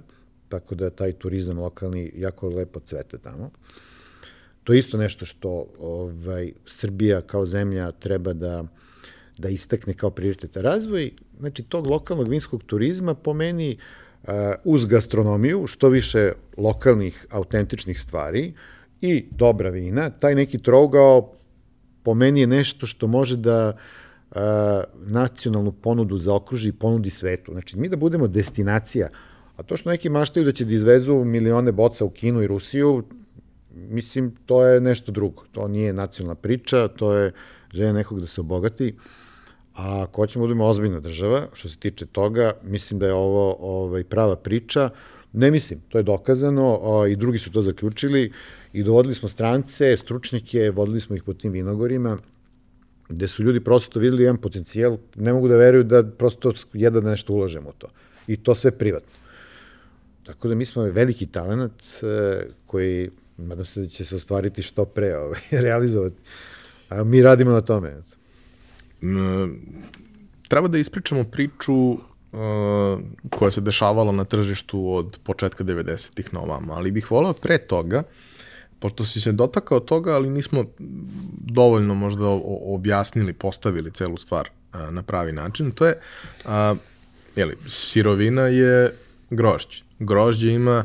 tako 0.49 0.75
da 0.75 0.91
taj 0.91 1.13
turizam 1.13 1.59
lokalni 1.59 2.13
jako 2.17 2.49
lepo 2.49 2.81
cvete 2.81 3.19
tamo. 3.19 3.51
To 4.66 4.72
je 4.72 4.79
isto 4.79 4.98
nešto 4.98 5.26
što 5.26 5.66
ovaj, 5.79 6.52
Srbija 6.66 7.20
kao 7.20 7.44
zemlja 7.46 7.92
treba 7.92 8.33
da, 8.33 8.64
da 9.38 9.48
istakne 9.48 9.94
kao 9.94 10.11
prioriteta 10.11 10.62
razvoj. 10.62 11.11
Znači, 11.38 11.62
tog 11.62 11.87
lokalnog 11.87 12.29
vinskog 12.29 12.62
turizma 12.66 13.14
po 13.14 13.35
meni 13.35 13.76
uh, 13.76 14.31
uz 14.64 14.85
gastronomiju, 14.85 15.66
što 15.66 15.88
više 15.88 16.33
lokalnih, 16.57 17.26
autentičnih 17.31 18.00
stvari 18.00 18.52
i 19.00 19.24
dobra 19.31 19.70
vina, 19.70 20.11
taj 20.11 20.35
neki 20.35 20.59
trougao 20.59 21.33
po 22.02 22.14
meni 22.14 22.40
je 22.40 22.46
nešto 22.46 22.87
što 22.87 23.07
može 23.07 23.37
da 23.37 23.76
uh, 24.31 24.40
nacionalnu 24.96 25.72
ponudu 25.72 26.18
zaokruži 26.18 26.68
i 26.68 26.72
ponudi 26.72 27.11
svetu. 27.11 27.52
Znači, 27.52 27.79
mi 27.79 27.88
da 27.88 27.96
budemo 27.96 28.29
destinacija, 28.29 29.09
a 29.57 29.62
to 29.62 29.76
što 29.76 29.90
neki 29.90 30.11
maštaju 30.11 30.46
da 30.46 30.52
će 30.52 30.64
da 30.64 30.74
izvezu 30.74 31.24
milione 31.24 31.72
boca 31.72 32.05
u 32.05 32.11
Kinu 32.11 32.42
i 32.42 32.46
Rusiju, 32.46 33.05
mislim, 33.77 34.35
to 34.47 34.65
je 34.67 34.81
nešto 34.81 35.12
drugo. 35.12 35.43
To 35.53 35.69
nije 35.69 35.93
nacionalna 35.93 36.35
priča, 36.35 36.89
to 36.89 37.15
je 37.15 37.33
želja 37.73 37.93
nekog 37.93 38.21
da 38.21 38.27
se 38.27 38.41
obogati. 38.41 38.95
A 39.75 40.03
ako 40.03 40.23
hoćemo 40.23 40.45
da 40.45 40.47
budemo 40.47 40.67
ozbiljna 40.67 41.01
država, 41.01 41.47
što 41.53 41.69
se 41.69 41.79
tiče 41.79 42.07
toga, 42.07 42.53
mislim 42.62 43.01
da 43.01 43.07
je 43.07 43.12
ovo 43.12 43.57
ovaj, 43.61 44.05
prava 44.05 44.37
priča. 44.37 44.91
Ne 45.33 45.51
mislim, 45.51 45.81
to 45.89 45.99
je 45.99 46.03
dokazano 46.03 46.81
a, 46.83 47.09
i 47.09 47.17
drugi 47.17 47.39
su 47.39 47.53
to 47.53 47.62
zaključili 47.62 48.33
i 48.73 48.83
dovodili 48.83 49.15
smo 49.15 49.29
strance, 49.29 49.97
stručnike, 49.97 50.71
vodili 50.71 51.01
smo 51.01 51.17
ih 51.17 51.23
po 51.23 51.35
tim 51.35 51.53
vinogorima, 51.53 52.19
gde 53.09 53.29
su 53.29 53.43
ljudi 53.43 53.61
prosto 53.61 54.01
videli 54.01 54.23
jedan 54.23 54.37
potencijal, 54.37 54.99
ne 55.17 55.33
mogu 55.33 55.49
da 55.49 55.57
veruju 55.57 55.85
da 55.85 56.03
prosto 56.05 56.53
jedan 56.73 57.05
da 57.05 57.11
nešto 57.11 57.33
ulažemo 57.33 57.69
u 57.69 57.73
to. 57.79 57.89
I 58.27 58.37
to 58.37 58.55
sve 58.55 58.71
privatno. 58.71 59.12
Tako 60.27 60.49
da 60.49 60.55
mi 60.55 60.65
smo 60.65 60.83
veliki 60.83 61.27
talent 61.27 61.83
e, 62.03 62.43
koji 62.67 63.11
Nadam 63.37 63.64
se 63.66 63.81
da 63.81 63.88
će 63.88 64.05
se 64.05 64.16
ostvariti 64.16 64.62
što 64.62 64.85
pre, 64.85 65.16
ovaj, 65.16 65.40
realizovati. 65.66 66.16
A 66.88 67.05
mi 67.05 67.22
radimo 67.22 67.51
na 67.51 67.61
tome. 67.61 67.96
Treba 70.49 70.68
da 70.68 70.79
ispričamo 70.79 71.25
priču 71.25 71.75
uh, 71.77 71.99
koja 73.31 73.51
se 73.51 73.61
dešavala 73.61 74.12
na 74.12 74.25
tržištu 74.25 74.94
od 74.94 75.18
početka 75.22 75.64
90-ih 75.64 76.35
na 76.35 76.40
ali 76.70 76.90
bih 76.90 77.11
volao 77.11 77.33
pre 77.33 77.59
toga, 77.59 78.03
pošto 78.79 79.05
si 79.05 79.20
se 79.20 79.33
dotakao 79.33 79.81
toga, 79.81 80.14
ali 80.14 80.31
nismo 80.31 80.64
dovoljno 81.38 81.94
možda 81.94 82.25
objasnili, 82.64 83.33
postavili 83.33 83.90
celu 83.90 84.16
stvar 84.16 84.49
uh, 84.49 84.81
na 84.90 85.03
pravi 85.03 85.33
način, 85.33 85.70
to 85.70 85.87
je, 85.87 86.01
uh, 86.44 86.79
jeli, 87.37 87.57
sirovina 87.68 88.42
je 88.42 88.94
grožđe. 89.31 89.83
Grožđe 89.99 90.53
ima 90.53 90.85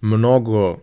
mnogo 0.00 0.78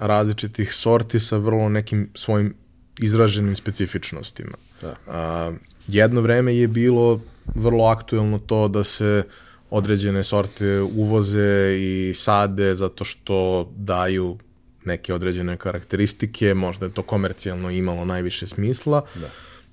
različitih 0.00 0.74
sorti 0.74 1.20
sa 1.20 1.36
vrlo 1.36 1.68
nekim 1.68 2.10
svojim 2.14 2.54
izraženim 2.98 3.56
specifičnostima. 3.56 4.56
Da. 4.82 4.94
A, 5.08 5.52
jedno 5.88 6.20
vreme 6.20 6.56
je 6.56 6.68
bilo 6.68 7.20
vrlo 7.54 7.84
aktuelno 7.84 8.38
to 8.38 8.68
da 8.68 8.84
se 8.84 9.22
određene 9.70 10.22
sorte 10.22 10.80
uvoze 10.80 11.76
i 11.78 12.12
sade 12.14 12.76
zato 12.76 13.04
što 13.04 13.70
daju 13.76 14.38
neke 14.84 15.14
određene 15.14 15.56
karakteristike, 15.56 16.54
možda 16.54 16.86
je 16.86 16.92
to 16.92 17.02
komercijalno 17.02 17.70
imalo 17.70 18.04
najviše 18.04 18.46
smisla. 18.46 19.04
Da. 19.14 19.28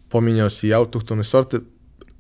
Pominjao 0.10 0.50
si 0.50 0.68
i 0.68 0.74
autohtone 0.74 1.24
sorte, 1.24 1.60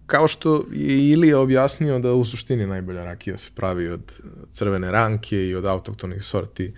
kao 0.08 0.28
što 0.28 0.65
je 0.72 1.10
Ilija 1.10 1.39
objasnio 1.39 2.00
da 2.00 2.13
u 2.13 2.26
suštini 2.26 2.67
najbolja 2.67 3.04
rakija 3.04 3.38
se 3.38 3.50
pravi 3.56 3.88
od 3.88 4.13
crvene 4.52 4.91
ranke 4.91 5.48
i 5.48 5.56
od 5.56 5.65
autoktonih 5.65 6.24
sorti 6.24 6.74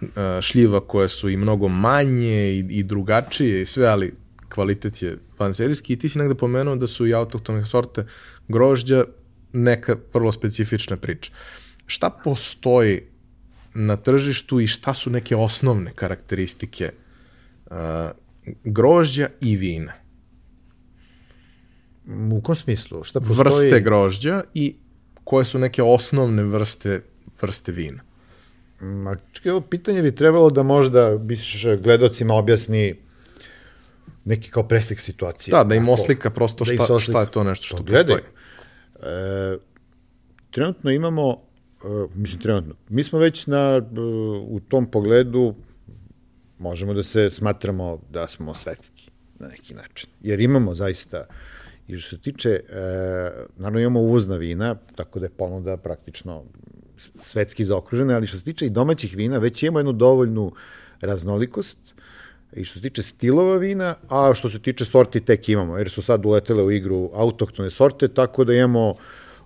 uh, 0.00 0.08
šljiva 0.40 0.80
koje 0.80 1.08
su 1.08 1.28
i 1.28 1.36
mnogo 1.36 1.68
manje 1.68 2.50
i, 2.50 2.66
i 2.70 2.82
drugačije 2.82 3.62
i 3.62 3.66
sve, 3.66 3.86
ali 3.86 4.14
kvalitet 4.48 5.02
je 5.02 5.18
panserijski 5.36 5.92
i 5.92 5.98
ti 5.98 6.08
si 6.08 6.18
negde 6.18 6.34
pomenuo 6.34 6.76
da 6.76 6.86
su 6.86 7.06
i 7.06 7.14
autoktone 7.14 7.66
sorte 7.66 8.06
grožđa 8.48 9.04
neka 9.52 9.96
vrlo 10.14 10.32
specifična 10.32 10.96
priča. 10.96 11.32
Šta 11.86 12.10
postoji 12.10 13.02
na 13.74 13.96
tržištu 13.96 14.60
i 14.60 14.66
šta 14.66 14.94
su 14.94 15.10
neke 15.10 15.36
osnovne 15.36 15.92
karakteristike 15.94 16.92
uh, 17.66 17.76
grožđa 18.64 19.28
i 19.40 19.56
vina? 19.56 20.03
U 22.32 22.40
kom 22.40 22.54
smislu? 22.54 23.04
Šta 23.04 23.20
postoji? 23.20 23.44
Vrste 23.44 23.80
grožđa 23.80 24.42
i 24.54 24.76
koje 25.24 25.44
su 25.44 25.58
neke 25.58 25.82
osnovne 25.82 26.42
vrste, 26.42 27.00
vrste 27.42 27.72
vina? 27.72 28.02
Ma, 28.80 29.16
čekaj, 29.32 29.52
ovo 29.52 29.60
pitanje 29.60 30.02
bi 30.02 30.14
trebalo 30.14 30.50
da 30.50 30.62
možda 30.62 31.18
biš 31.18 31.66
gledocima 31.82 32.34
objasni 32.34 32.94
neki 34.24 34.50
kao 34.50 34.68
presek 34.68 35.00
situacije. 35.00 35.52
Da, 35.52 35.64
da 35.64 35.74
im 35.74 35.88
oslika 35.88 36.30
prosto 36.30 36.64
šta, 36.64 36.74
da 36.76 36.94
oslika. 36.94 37.12
šta 37.12 37.20
je 37.20 37.30
to 37.30 37.44
nešto 37.44 37.66
što 37.66 37.76
pa, 37.76 37.82
gledaj, 37.82 38.16
postoji. 38.16 39.12
E, 39.12 39.58
trenutno 40.50 40.90
imamo, 40.90 41.42
e, 41.84 41.86
mislim 42.14 42.40
trenutno, 42.40 42.74
mi 42.88 43.04
smo 43.04 43.18
već 43.18 43.46
na, 43.46 43.58
e, 43.58 44.00
u 44.48 44.60
tom 44.68 44.90
pogledu 44.90 45.54
možemo 46.58 46.94
da 46.94 47.02
se 47.02 47.30
smatramo 47.30 48.00
da 48.10 48.28
smo 48.28 48.54
svetski 48.54 49.10
na 49.38 49.48
neki 49.48 49.74
način. 49.74 50.10
Jer 50.20 50.40
imamo 50.40 50.74
zaista 50.74 51.26
I 51.88 51.96
što 51.96 52.16
se 52.16 52.22
tiče, 52.22 52.50
e, 52.50 52.62
naravno 53.56 53.80
imamo 53.80 54.00
uvozna 54.00 54.36
vina, 54.36 54.76
tako 54.94 55.18
da 55.18 55.26
je 55.26 55.30
ponuda 55.30 55.76
praktično 55.76 56.42
svetski 57.20 57.64
zaokružena, 57.64 58.14
ali 58.14 58.26
što 58.26 58.36
se 58.36 58.44
tiče 58.44 58.66
i 58.66 58.70
domaćih 58.70 59.16
vina, 59.16 59.38
već 59.38 59.62
imamo 59.62 59.78
jednu 59.78 59.92
dovoljnu 59.92 60.52
raznolikost. 61.00 61.78
I 62.52 62.64
što 62.64 62.78
se 62.78 62.82
tiče 62.82 63.02
stilova 63.02 63.56
vina, 63.56 63.94
a 64.08 64.32
što 64.34 64.48
se 64.48 64.58
tiče 64.58 64.84
sorti 64.84 65.20
tek 65.20 65.48
imamo, 65.48 65.78
jer 65.78 65.90
su 65.90 66.02
sad 66.02 66.26
uletele 66.26 66.62
u 66.62 66.70
igru 66.70 67.10
autoktone 67.14 67.70
sorte, 67.70 68.08
tako 68.08 68.44
da 68.44 68.54
imamo 68.54 68.94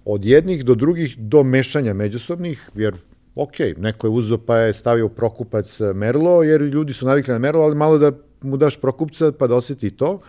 od 0.05 0.25
jednih 0.25 0.65
do 0.65 0.75
drugih 0.75 1.19
do 1.19 1.43
mešanja 1.43 1.95
međusobnih, 1.95 2.71
jer 2.75 2.95
ok, 3.35 3.55
neko 3.77 4.07
je 4.07 4.11
uzo 4.11 4.39
pa 4.39 4.57
je 4.57 4.75
stavio 4.75 5.09
prokupac 5.09 5.81
Merlo, 5.95 6.43
jer 6.43 6.61
ljudi 6.63 6.93
su 6.93 7.07
navikli 7.07 7.33
na 7.33 7.39
Merlo, 7.39 7.63
ali 7.63 7.75
malo 7.75 7.99
da 7.99 8.13
mu 8.41 8.57
daš 8.57 8.77
prokupca 8.77 9.33
pa 9.33 9.47
da 9.47 9.55
oseti 9.55 9.91
to, 9.91 10.21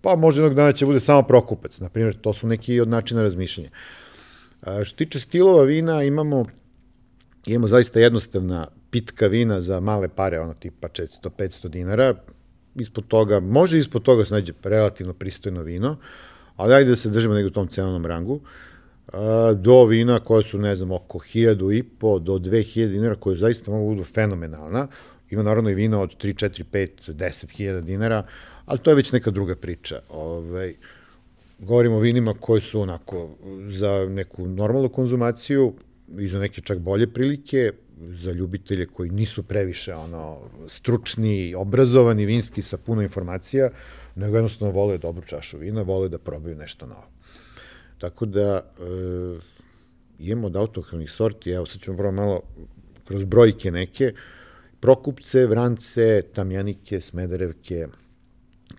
pa 0.00 0.16
možda 0.16 0.42
jednog 0.42 0.56
dana 0.56 0.72
će 0.72 0.86
bude 0.86 1.00
samo 1.00 1.22
prokupac. 1.22 1.80
Naprimjer, 1.80 2.16
to 2.20 2.32
su 2.32 2.46
neki 2.46 2.80
od 2.80 2.88
načina 2.88 3.22
razmišljanja. 3.22 3.70
A, 4.62 4.84
što 4.84 4.96
tiče 4.96 5.20
stilova 5.20 5.62
vina, 5.62 6.02
imamo, 6.02 6.44
imamo 7.46 7.66
zaista 7.66 8.00
jednostavna 8.00 8.66
pitka 8.90 9.26
vina 9.26 9.60
za 9.60 9.80
male 9.80 10.08
pare, 10.08 10.40
ono 10.40 10.54
tipa 10.54 10.88
400-500 10.88 11.68
dinara. 11.68 12.14
Ispod 12.74 13.06
toga, 13.06 13.40
može 13.40 13.78
ispod 13.78 14.02
toga 14.02 14.24
se 14.24 14.34
nađe 14.34 14.52
relativno 14.62 15.12
pristojno 15.12 15.62
vino, 15.62 15.96
ali 16.56 16.74
ajde 16.74 16.90
da 16.90 16.96
se 16.96 17.10
držimo 17.10 17.34
negdje 17.34 17.46
u 17.46 17.52
tom 17.52 17.68
cenovnom 17.68 18.06
rangu. 18.06 18.40
do 19.54 19.84
vina 19.84 20.20
koje 20.20 20.42
su, 20.42 20.58
ne 20.58 20.76
znam, 20.76 20.90
oko 20.92 21.18
1000 21.18 21.78
i 21.78 21.82
po 21.82 22.18
do 22.18 22.38
2000 22.38 22.88
dinara, 22.88 23.14
koje 23.14 23.36
zaista 23.36 23.70
mogu 23.70 23.88
budu 23.88 24.04
fenomenalna. 24.04 24.88
Ima 25.30 25.42
naravno 25.42 25.70
i 25.70 25.74
vina 25.74 26.00
od 26.00 26.16
3, 26.22 26.46
4, 26.46 26.64
5, 26.72 27.12
10 27.12 27.50
hiljada 27.50 27.80
dinara, 27.80 28.26
ali 28.70 28.78
to 28.78 28.90
je 28.90 28.94
već 28.94 29.12
neka 29.12 29.30
druga 29.30 29.56
priča. 29.56 30.00
Ovaj, 30.08 30.74
govorimo 31.58 31.96
o 31.96 32.00
vinima 32.00 32.34
koji 32.40 32.60
su 32.60 32.80
onako 32.80 33.30
za 33.68 34.06
neku 34.08 34.46
normalnu 34.46 34.88
konzumaciju 34.88 35.74
i 36.18 36.28
za 36.28 36.38
neke 36.38 36.60
čak 36.60 36.78
bolje 36.78 37.12
prilike, 37.12 37.72
za 38.00 38.32
ljubitelje 38.32 38.86
koji 38.86 39.10
nisu 39.10 39.42
previše 39.42 39.94
ono 39.94 40.38
stručni, 40.68 41.54
obrazovani, 41.54 42.26
vinski 42.26 42.62
sa 42.62 42.78
puno 42.78 43.02
informacija, 43.02 43.70
nego 44.14 44.36
jednostavno 44.36 44.74
vole 44.74 44.98
dobru 44.98 45.26
čašu 45.26 45.58
vina, 45.58 45.82
vole 45.82 46.08
da 46.08 46.18
probaju 46.18 46.56
nešto 46.56 46.86
novo. 46.86 47.06
Tako 47.98 48.26
da 48.26 48.56
e, 48.56 48.82
imamo 50.18 50.46
od 50.46 50.56
autohtonih 50.56 51.10
sorti, 51.10 51.50
evo 51.50 51.66
sad 51.66 51.82
ćemo 51.82 51.96
prvo 51.96 52.12
malo 52.12 52.40
kroz 53.04 53.24
brojke 53.24 53.70
neke, 53.70 54.12
Prokupce, 54.80 55.46
Vrance, 55.46 56.22
Tamjanike, 56.34 57.00
Smederevke, 57.00 57.86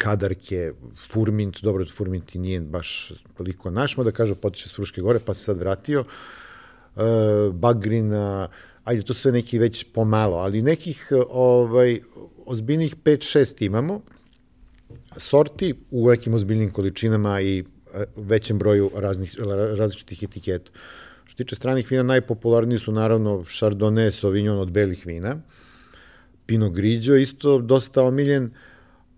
Kadarke, 0.02 0.74
Furmint, 1.12 1.62
dobro, 1.62 1.86
Furmint 1.86 2.36
i 2.36 2.40
nije 2.40 2.62
baš 2.62 3.14
toliko 3.38 3.72
naš, 3.72 3.96
da 3.96 4.12
kažu, 4.12 4.36
potiče 4.36 4.70
s 4.70 4.76
Fruške 4.76 5.02
gore, 5.02 5.20
pa 5.20 5.34
se 5.34 5.44
sad 5.44 5.60
vratio, 5.60 6.04
e, 6.04 7.04
Bagrina, 7.54 8.48
ajde, 8.84 9.04
to 9.06 9.14
sve 9.14 9.32
neki 9.32 9.60
već 9.60 9.84
pomalo, 9.94 10.38
ali 10.38 10.62
nekih 10.62 11.12
ovaj, 11.30 12.00
ozbiljnih 12.46 12.96
5-6 12.96 13.66
imamo, 13.66 14.02
sorti 15.18 15.74
u 15.92 16.10
nekim 16.10 16.34
ozbiljnim 16.34 16.72
količinama 16.72 17.42
i 17.42 17.60
e, 17.60 18.06
većem 18.16 18.60
broju 18.60 18.92
raznih, 18.96 19.36
različitih 19.78 20.24
etiketa. 20.24 20.72
Što 21.26 21.38
tiče 21.38 21.56
stranih 21.56 21.92
vina, 21.92 22.04
najpopularniji 22.04 22.80
su 22.80 22.92
naravno 22.92 23.38
Chardonnay, 23.44 24.12
Sauvignon 24.12 24.60
od 24.60 24.72
belih 24.72 25.06
vina, 25.06 25.38
Pinot 26.46 26.74
Grigio 26.74 27.16
isto 27.18 27.60
dosta 27.60 28.04
omiljen, 28.04 28.52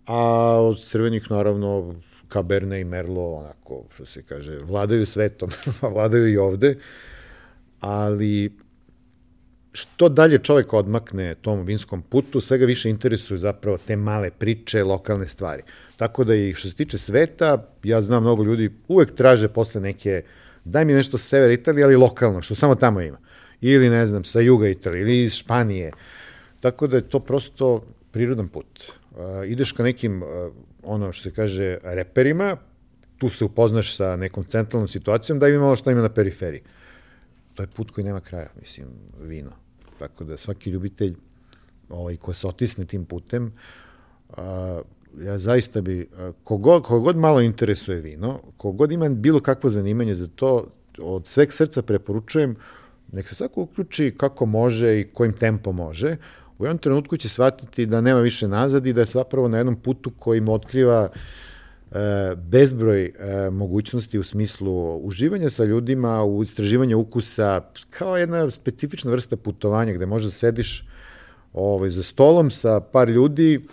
a 0.06 0.20
od 0.62 0.84
crvenih 0.84 1.32
naravno 1.32 1.96
Cabernet 2.34 2.82
i 2.82 2.84
Merlot, 2.84 3.44
onako, 3.44 3.84
što 3.94 4.06
se 4.06 4.24
kaže, 4.24 4.58
vladaju 4.58 5.06
svetom, 5.06 5.50
vladaju 5.96 6.34
i 6.34 6.38
ovde, 6.38 6.78
ali 7.80 8.58
što 9.74 10.10
dalje 10.10 10.38
čovek 10.38 10.74
odmakne 10.74 11.36
tom 11.36 11.66
vinskom 11.66 12.02
putu, 12.02 12.42
svega 12.42 12.66
više 12.66 12.90
interesuju 12.90 13.38
zapravo 13.38 13.78
te 13.78 13.96
male 13.96 14.32
priče, 14.32 14.84
lokalne 14.84 15.28
stvari. 15.28 15.64
Tako 15.98 16.24
da 16.24 16.36
i 16.36 16.54
što 16.54 16.70
se 16.70 16.76
tiče 16.76 16.98
sveta, 16.98 17.68
ja 17.84 18.02
znam 18.02 18.24
mnogo 18.24 18.44
ljudi 18.44 18.72
uvek 18.88 19.16
traže 19.16 19.48
posle 19.48 19.82
neke, 19.82 20.24
daj 20.64 20.86
mi 20.86 20.94
nešto 20.94 21.18
sa 21.18 21.26
severa 21.26 21.54
Italije, 21.54 21.84
ali 21.84 21.96
lokalno, 21.96 22.42
što 22.42 22.56
samo 22.56 22.76
tamo 22.76 23.02
ima. 23.02 23.18
Ili, 23.62 23.90
ne 23.90 24.08
znam, 24.08 24.24
sa 24.24 24.40
juga 24.40 24.68
Italije, 24.68 25.02
ili 25.02 25.24
iz 25.24 25.34
Španije. 25.34 25.92
Tako 26.60 26.88
da 26.88 26.98
je 26.98 27.10
to 27.10 27.20
prosto 27.20 27.86
prirodan 28.12 28.48
put. 28.48 28.92
Uh, 29.14 29.20
ideš 29.48 29.72
ka 29.72 29.84
nekim, 29.84 30.24
uh, 30.24 30.30
ono 30.84 31.12
što 31.12 31.24
se 31.24 31.36
kaže, 31.36 31.78
reperima, 31.84 32.58
tu 33.18 33.30
se 33.30 33.46
upoznaš 33.46 33.96
sa 33.96 34.16
nekom 34.16 34.44
centralnom 34.44 34.88
situacijom, 34.88 35.40
da 35.40 35.48
ima 35.48 35.62
malo 35.62 35.76
što 35.76 35.92
ima 35.92 36.02
na 36.02 36.10
periferiji. 36.10 36.62
To 37.54 37.64
je 37.64 37.68
put 37.68 37.92
koji 37.92 38.06
nema 38.06 38.20
kraja, 38.20 38.50
mislim, 38.62 38.88
vino. 39.22 39.52
Tako 40.00 40.24
da 40.24 40.38
svaki 40.38 40.70
ljubitelj 40.70 41.16
ovaj, 41.90 42.18
ko 42.18 42.34
se 42.34 42.48
otisne 42.48 42.86
tim 42.86 43.06
putem, 43.06 43.54
a, 44.38 44.82
ja 45.22 45.40
zaista 45.40 45.82
bi, 45.82 46.10
kogod, 46.44 46.84
kogod 46.84 47.18
malo 47.18 47.42
interesuje 47.42 48.02
vino, 48.02 48.40
kogod 48.58 48.92
ima 48.92 49.10
bilo 49.10 49.40
kakvo 49.40 49.70
zanimanje 49.70 50.16
za 50.16 50.28
to, 50.28 50.68
od 50.98 51.28
sveg 51.28 51.54
srca 51.54 51.82
preporučujem, 51.82 52.56
nek 53.12 53.28
se 53.28 53.36
svako 53.36 53.62
uključi 53.62 54.14
kako 54.18 54.46
može 54.46 55.00
i 55.00 55.08
kojim 55.14 55.34
tempom 55.34 55.76
može, 55.76 56.18
u 56.64 56.66
jednom 56.66 56.78
trenutku 56.78 57.18
će 57.18 57.30
shvatiti 57.30 57.86
da 57.86 58.02
nema 58.02 58.20
više 58.20 58.48
nazad 58.48 58.88
i 58.88 58.94
da 58.94 59.02
je 59.02 59.06
zapravo 59.06 59.48
na 59.48 59.58
jednom 59.58 59.76
putu 59.76 60.12
koji 60.20 60.42
mu 60.42 60.54
otkriva 60.54 61.10
e, 61.12 62.36
bezbroj 62.36 63.06
e, 63.06 63.50
mogućnosti 63.50 64.20
u 64.20 64.24
smislu 64.24 64.98
uživanja 64.98 65.50
sa 65.50 65.64
ljudima, 65.64 66.24
u 66.24 66.44
istraživanju 66.44 67.00
ukusa, 67.00 67.62
kao 67.90 68.18
jedna 68.18 68.50
specifična 68.50 69.12
vrsta 69.12 69.38
putovanja 69.38 69.94
gde 69.94 70.06
možda 70.06 70.32
sediš 70.32 70.88
ovaj, 71.54 71.90
za 71.90 72.04
stolom 72.04 72.52
sa 72.52 72.80
par 72.80 73.10
ljudi 73.10 73.68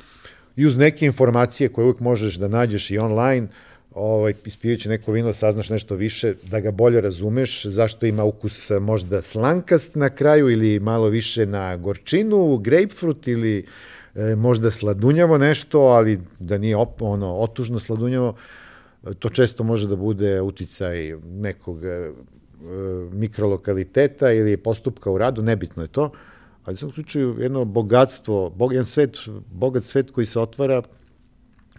i 0.56 0.66
uz 0.66 0.76
neke 0.76 1.06
informacije 1.06 1.68
koje 1.68 1.84
uvijek 1.84 2.00
možeš 2.00 2.34
da 2.34 2.48
nađeš 2.48 2.90
i 2.90 2.98
online, 2.98 3.48
ovaj, 3.94 4.34
ispijući 4.44 4.88
neko 4.88 5.12
vino, 5.12 5.32
saznaš 5.32 5.70
nešto 5.70 5.94
više, 5.94 6.34
da 6.50 6.60
ga 6.60 6.70
bolje 6.70 7.00
razumeš, 7.00 7.66
zašto 7.66 8.06
ima 8.06 8.24
ukus 8.24 8.70
možda 8.80 9.22
slankast 9.22 9.94
na 9.94 10.10
kraju 10.10 10.50
ili 10.50 10.80
malo 10.80 11.08
više 11.08 11.46
na 11.46 11.76
gorčinu, 11.76 12.56
grapefruit 12.56 13.28
ili 13.28 13.66
e, 14.14 14.36
možda 14.36 14.70
sladunjavo 14.70 15.38
nešto, 15.38 15.80
ali 15.80 16.20
da 16.38 16.58
nije 16.58 16.76
op, 16.76 17.02
ono, 17.02 17.36
otužno 17.36 17.80
sladunjavo, 17.80 18.34
to 19.18 19.28
često 19.28 19.64
može 19.64 19.88
da 19.88 19.96
bude 19.96 20.40
uticaj 20.40 21.16
nekog 21.24 21.84
e, 21.84 22.10
mikrolokaliteta 23.12 24.32
ili 24.32 24.56
postupka 24.56 25.10
u 25.10 25.18
radu, 25.18 25.42
nebitno 25.42 25.82
je 25.82 25.88
to, 25.88 26.10
ali 26.64 26.74
u 26.74 26.76
svakom 26.76 26.94
slučaju 26.94 27.36
jedno 27.38 27.64
bogatstvo, 27.64 28.50
bog, 28.50 28.72
jedan 28.72 28.84
svet, 28.84 29.18
bogat 29.52 29.84
svet 29.84 30.10
koji 30.10 30.26
se 30.26 30.40
otvara, 30.40 30.82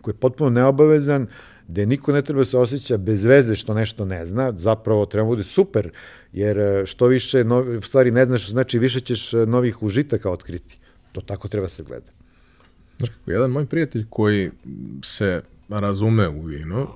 koji 0.02 0.14
je 0.14 0.20
potpuno 0.20 0.50
neobavezan, 0.50 1.28
gde 1.72 1.86
niko 1.86 2.12
ne 2.12 2.22
treba 2.22 2.46
se 2.46 2.58
osjeća 2.58 2.98
bez 2.98 3.26
veze 3.26 3.56
što 3.56 3.74
nešto 3.74 4.06
ne 4.06 4.26
zna, 4.26 4.54
zapravo 4.58 5.06
treba 5.06 5.28
bude 5.28 5.44
super, 5.44 5.92
jer 6.34 6.60
e, 6.60 6.86
što 6.86 7.08
više 7.08 7.44
novi, 7.44 7.82
stvari 7.82 8.12
ne 8.12 8.26
znaš, 8.26 8.50
znači 8.50 8.80
više 8.80 9.00
ćeš 9.00 9.34
e, 9.34 9.46
novih 9.46 9.84
užitaka 9.84 10.30
otkriti. 10.30 10.78
To 11.12 11.22
tako 11.22 11.48
treba 11.48 11.70
se 11.70 11.84
gleda. 11.84 12.12
Znaš 12.98 13.10
kako, 13.10 13.32
jedan 13.32 13.52
moj 13.52 13.66
prijatelj 13.66 14.06
koji 14.10 14.52
se 15.04 15.42
razume 15.70 16.30
u 16.30 16.42
vino, 16.42 16.88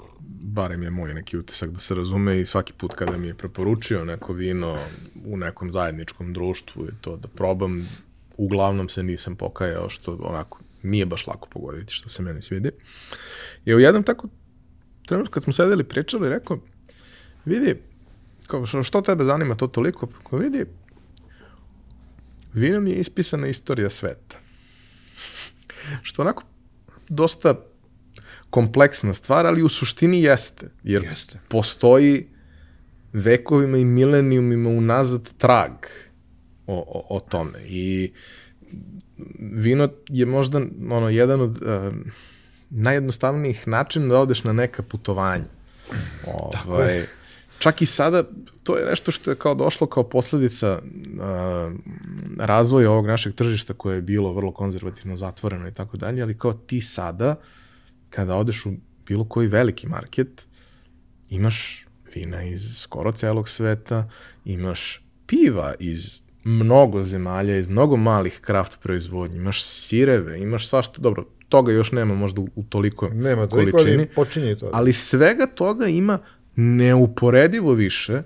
barem 0.42 0.84
je 0.84 0.90
moj 0.90 1.14
neki 1.14 1.38
utisak 1.38 1.70
da 1.70 1.80
se 1.80 1.96
razume 1.96 2.40
i 2.40 2.46
svaki 2.46 2.74
put 2.74 2.94
kada 2.94 3.18
mi 3.18 3.28
je 3.28 3.34
preporučio 3.34 4.06
neko 4.06 4.34
vino 4.34 4.78
u 5.26 5.38
nekom 5.38 5.72
zajedničkom 5.72 6.34
društvu 6.34 6.86
i 6.86 7.02
to 7.02 7.18
da 7.18 7.28
probam, 7.28 7.90
uglavnom 8.38 8.90
se 8.90 9.04
nisam 9.04 9.36
pokajao 9.36 9.90
što 9.90 10.18
onako 10.22 10.60
nije 10.84 11.06
baš 11.06 11.28
lako 11.28 11.48
pogoditi 11.50 11.94
što 11.94 12.10
se 12.10 12.24
meni 12.24 12.42
svidi. 12.42 12.72
I 13.66 13.76
u 13.76 13.80
jednom 13.80 14.04
tako 14.04 14.28
trenutku 15.06 15.34
kad 15.34 15.44
smo 15.44 15.54
sedeli 15.54 15.84
pričali, 15.84 16.30
rekao, 16.30 16.60
vidi, 17.46 17.76
kao, 18.48 18.66
što, 18.66 18.84
što 18.84 19.02
tebe 19.02 19.24
zanima 19.24 19.56
to 19.56 19.68
toliko? 19.68 20.08
Kao, 20.30 20.40
vidi, 20.40 20.66
vinom 22.54 22.88
je 22.88 22.96
ispisana 22.96 23.48
istorija 23.48 23.90
sveta. 23.90 24.38
što 26.08 26.22
onako 26.22 26.44
dosta 27.10 27.56
kompleksna 28.50 29.14
stvar, 29.14 29.46
ali 29.46 29.64
u 29.64 29.70
suštini 29.70 30.24
jeste. 30.24 30.70
Jer 30.84 31.04
jeste. 31.04 31.40
postoji 31.48 32.28
vekovima 33.14 33.78
i 33.78 33.86
milenijumima 33.86 34.70
unazad 34.70 35.34
trag 35.38 35.72
o, 36.68 36.76
o, 36.88 37.18
o 37.18 37.20
tome. 37.20 37.60
I 37.68 38.12
vino 39.40 39.90
je 40.10 40.26
možda 40.26 40.62
ono, 40.90 41.10
jedan 41.10 41.42
od 41.42 41.62
uh, 41.62 41.94
najjednostavnijih 42.70 43.68
načina 43.68 44.08
da 44.08 44.20
odeš 44.20 44.44
na 44.44 44.54
neka 44.54 44.84
putovanja. 44.84 45.46
Ovaj, 46.66 47.06
čak 47.60 47.82
i 47.82 47.86
sada, 47.86 48.24
to 48.64 48.78
je 48.78 48.86
nešto 48.86 49.12
što 49.12 49.32
je 49.32 49.36
kao 49.36 49.56
došlo 49.56 49.88
kao 49.88 50.04
posledica 50.04 50.80
uh, 50.82 51.74
razvoja 52.40 52.92
ovog 52.92 53.08
našeg 53.08 53.36
tržišta 53.36 53.74
koje 53.74 53.96
je 53.96 54.02
bilo 54.02 54.34
vrlo 54.34 54.52
konzervativno 54.52 55.18
zatvoreno 55.18 55.68
i 55.68 55.74
tako 55.74 55.98
dalje, 55.98 56.22
ali 56.22 56.38
kao 56.38 56.54
ti 56.54 56.82
sada, 56.82 57.36
kada 58.10 58.36
odeš 58.36 58.66
u 58.66 58.74
bilo 59.08 59.26
koji 59.26 59.48
veliki 59.48 59.88
market, 59.88 60.46
imaš 61.30 61.86
vina 62.16 62.44
iz 62.44 62.78
skoro 62.78 63.12
celog 63.12 63.50
sveta, 63.50 64.10
imaš 64.46 65.04
piva 65.28 65.74
iz 65.80 66.20
mnogo 66.44 67.04
zemalja, 67.04 67.58
iz 67.58 67.68
mnogo 67.68 67.98
malih 67.98 68.40
kraft 68.42 68.80
proizvodnji, 68.82 69.38
imaš 69.38 69.64
sireve, 69.64 70.40
imaš 70.42 70.68
svašta, 70.68 71.02
dobro, 71.02 71.26
toga 71.50 71.72
još 71.72 71.92
nema 71.92 72.16
možda 72.16 72.42
u, 72.42 72.64
toliko 72.70 73.10
nema 73.10 73.48
toliko, 73.48 73.78
količini, 73.78 73.98
ali 73.98 74.08
počinje 74.16 74.56
to. 74.56 74.70
Ali 74.74 74.94
svega 74.94 75.46
toga 75.46 75.88
ima 75.88 76.20
neuporedivo 76.56 77.74
više 77.74 78.22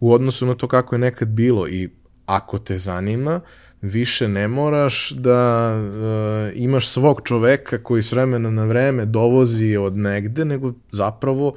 u 0.00 0.12
odnosu 0.12 0.46
na 0.46 0.54
to 0.54 0.68
kako 0.68 0.94
je 0.94 0.98
nekad 0.98 1.28
bilo 1.28 1.68
i 1.68 1.88
ako 2.26 2.58
te 2.58 2.78
zanima, 2.78 3.40
više 3.82 4.28
ne 4.28 4.48
moraš 4.48 5.10
da 5.10 5.70
uh, 5.74 6.62
imaš 6.62 6.88
svog 6.88 7.20
čoveka 7.24 7.82
koji 7.82 8.02
s 8.02 8.12
vremena 8.12 8.50
na 8.50 8.64
vreme 8.64 9.04
dovozi 9.04 9.76
od 9.76 9.96
negde, 9.96 10.44
nego 10.44 10.72
zapravo 10.92 11.54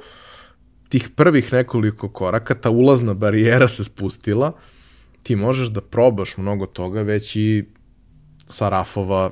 tih 0.88 1.08
prvih 1.16 1.52
nekoliko 1.52 2.08
koraka, 2.08 2.54
ta 2.54 2.70
ulazna 2.70 3.14
barijera 3.14 3.68
se 3.68 3.84
spustila, 3.84 4.52
ti 5.22 5.36
možeš 5.36 5.68
da 5.68 5.80
probaš 5.80 6.36
mnogo 6.36 6.66
toga 6.66 7.02
već 7.02 7.36
i 7.36 7.64
sa 8.46 8.68
rafova 8.68 9.30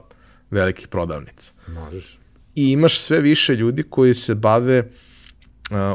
velikih 0.54 0.88
prodavnica. 0.88 1.52
Možeš. 1.68 2.18
I 2.54 2.70
imaš 2.70 2.98
sve 2.98 3.20
više 3.20 3.56
ljudi 3.56 3.82
koji 3.82 4.14
se 4.14 4.34
bave 4.34 4.90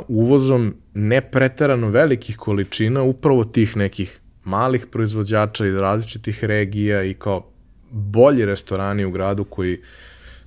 uvozom 0.08 0.76
ne 0.94 1.22
preterano 1.22 1.90
velikih 1.90 2.38
količina 2.38 3.04
upravo 3.04 3.44
tih 3.44 3.78
nekih 3.78 4.20
malih 4.44 4.86
proizvođača 4.92 5.66
iz 5.66 5.76
različitih 5.76 6.44
regija 6.44 7.04
i 7.04 7.14
kao 7.14 7.52
bolji 7.92 8.46
restorani 8.46 9.06
u 9.06 9.12
gradu 9.12 9.44
koji 9.44 9.82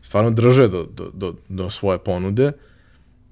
stvarno 0.02 0.30
drže 0.30 0.68
do, 0.68 0.86
do, 0.86 1.10
do, 1.14 1.34
do 1.48 1.70
svoje 1.70 1.98
ponude, 1.98 2.52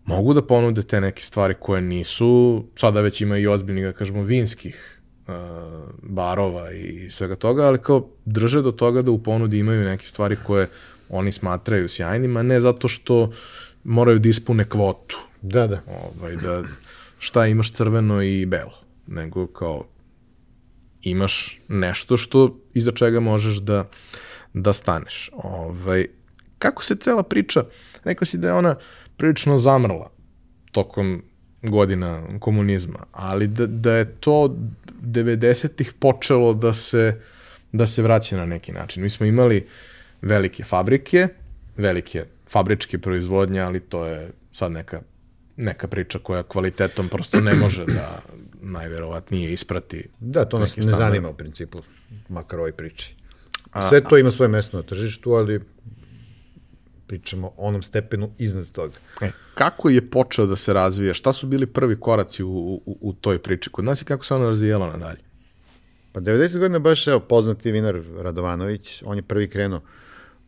mogu 0.05 0.35
da 0.35 0.47
ponude 0.47 0.83
te 0.83 1.01
neke 1.01 1.23
stvari 1.23 1.55
koje 1.61 1.83
nisu, 1.83 2.65
sada 2.77 3.01
već 3.01 3.21
ima 3.21 3.39
i 3.39 3.47
ozbiljnih, 3.47 3.85
da 3.85 3.93
kažemo, 3.93 4.23
vinskih 4.23 4.97
uh, 4.97 5.00
barova 6.03 6.73
i 6.73 7.11
svega 7.11 7.37
toga, 7.37 7.63
ali 7.63 7.79
kao 7.79 8.09
drže 8.25 8.63
do 8.63 8.73
toga 8.73 9.03
da 9.03 9.11
u 9.11 9.23
ponudi 9.23 9.59
imaju 9.59 9.85
neke 9.85 10.07
stvari 10.07 10.37
koje 10.47 10.69
oni 11.09 11.33
smatraju 11.33 11.89
sjajnima, 11.89 12.43
ne 12.43 12.61
zato 12.61 12.89
što 12.89 13.33
moraju 13.85 14.19
da 14.19 14.29
ispune 14.29 14.69
kvotu. 14.69 15.19
Da, 15.43 15.67
da. 15.67 15.81
Ovaj, 15.87 16.37
da 16.37 16.63
šta 17.19 17.47
imaš 17.47 17.73
crveno 17.73 18.23
i 18.23 18.47
belo, 18.47 18.79
nego 19.07 19.47
kao 19.47 19.85
imaš 21.03 21.61
nešto 21.69 22.17
što 22.17 22.59
iza 22.75 22.93
čega 22.93 23.21
možeš 23.21 23.57
da, 23.57 23.89
da 24.55 24.73
staneš. 24.73 25.31
Ovaj, 25.33 26.07
kako 26.59 26.85
se 26.85 26.97
cela 26.97 27.23
priča, 27.23 27.65
rekao 28.05 28.27
si 28.27 28.39
da 28.39 28.49
je 28.49 28.55
ona 28.55 28.77
prilično 29.17 29.59
zamrla 29.59 30.11
tokom 30.73 31.23
godina 31.63 32.23
komunizma, 32.41 32.99
ali 33.13 33.47
da, 33.47 33.67
da 33.67 33.93
je 33.93 34.15
to 34.21 34.57
90-ih 35.03 35.93
počelo 35.93 36.55
da 36.55 36.75
se, 36.75 37.21
da 37.73 37.87
se 37.87 38.03
vraća 38.03 38.37
na 38.37 38.47
neki 38.47 38.73
način. 38.73 39.03
Mi 39.03 39.11
smo 39.11 39.27
imali 39.27 39.67
velike 40.23 40.65
fabrike, 40.65 41.29
velike 41.77 42.25
fabričke 42.49 42.99
proizvodnje, 42.99 43.61
ali 43.61 43.81
to 43.81 44.07
je 44.07 44.31
sad 44.53 44.73
neka, 44.73 45.01
neka 45.57 45.89
priča 45.89 46.19
koja 46.19 46.43
kvalitetom 46.43 47.09
prosto 47.09 47.41
ne 47.41 47.55
može 47.55 47.85
da 47.85 48.21
najverovatnije 48.61 49.53
isprati. 49.53 50.09
Da, 50.21 50.45
to 50.45 50.59
nas 50.59 50.77
ne 50.77 50.83
standard. 50.83 50.99
zanima 50.99 51.29
u 51.29 51.35
principu, 51.35 51.79
makar 52.29 52.59
ovoj 52.59 52.73
priči. 52.73 53.15
Sve 53.89 54.05
to 54.05 54.19
ima 54.19 54.31
svoje 54.31 54.49
mesto 54.49 54.77
na 54.77 54.83
tržištu, 54.83 55.33
ali 55.33 55.61
pričamo 57.11 57.47
o 57.57 57.67
onom 57.69 57.83
stepenu 57.83 58.31
iznad 58.39 58.71
toga. 58.73 58.99
E, 59.21 59.31
kako 59.55 59.91
je 59.91 60.11
počeo 60.11 60.47
da 60.47 60.57
se 60.57 60.73
razvija? 60.73 61.15
Šta 61.15 61.33
su 61.33 61.47
bili 61.47 61.67
prvi 61.67 61.97
koraci 62.01 62.43
u, 62.43 62.49
u, 62.87 62.99
u 63.01 63.13
toj 63.13 63.39
priči? 63.39 63.71
Kod 63.71 63.85
nas 63.85 64.03
je 64.03 64.05
kako 64.05 64.25
se 64.25 64.35
ono 64.35 64.49
razvijalo 64.49 64.87
nadalje? 64.87 65.19
Pa 66.13 66.21
90 66.21 66.59
godina 66.59 66.79
baš, 66.79 67.07
evo, 67.07 67.21
poznati 67.21 67.73
vinar 67.73 67.99
Radovanović, 68.19 69.03
on 69.07 69.17
je 69.17 69.23
prvi 69.23 69.49
krenuo 69.49 69.81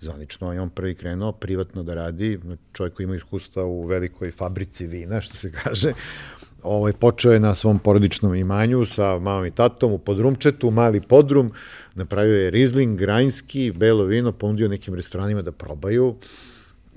zvanično, 0.01 0.49
on 0.49 0.55
je 0.55 0.61
on 0.61 0.71
prvi 0.71 0.95
krenuo 0.95 1.33
privatno 1.33 1.83
da 1.83 1.95
radi, 1.95 2.39
čovjek 2.73 2.95
koji 2.95 3.05
ima 3.05 3.17
iskustva 3.17 3.65
u 3.65 3.87
velikoj 3.87 4.31
fabrici 4.31 4.87
vina, 4.87 5.21
što 5.21 5.37
se 5.37 5.53
kaže, 5.53 5.93
ovaj, 6.63 6.93
počeo 6.93 7.33
je 7.33 7.41
na 7.41 7.55
svom 7.55 7.79
porodičnom 7.79 8.35
imanju 8.35 8.87
sa 8.87 9.19
mamom 9.19 9.47
i 9.47 9.51
tatom 9.51 9.93
u 9.93 9.99
podrumčetu, 9.99 10.71
mali 10.71 11.01
podrum, 11.01 11.53
napravio 11.95 12.37
je 12.37 12.51
Riesling, 12.51 12.99
Grajnski, 12.99 13.73
belo 13.77 14.05
vino, 14.05 14.33
ponudio 14.33 14.69
nekim 14.69 14.95
restoranima 14.95 15.43
da 15.43 15.53
probaju 15.53 16.17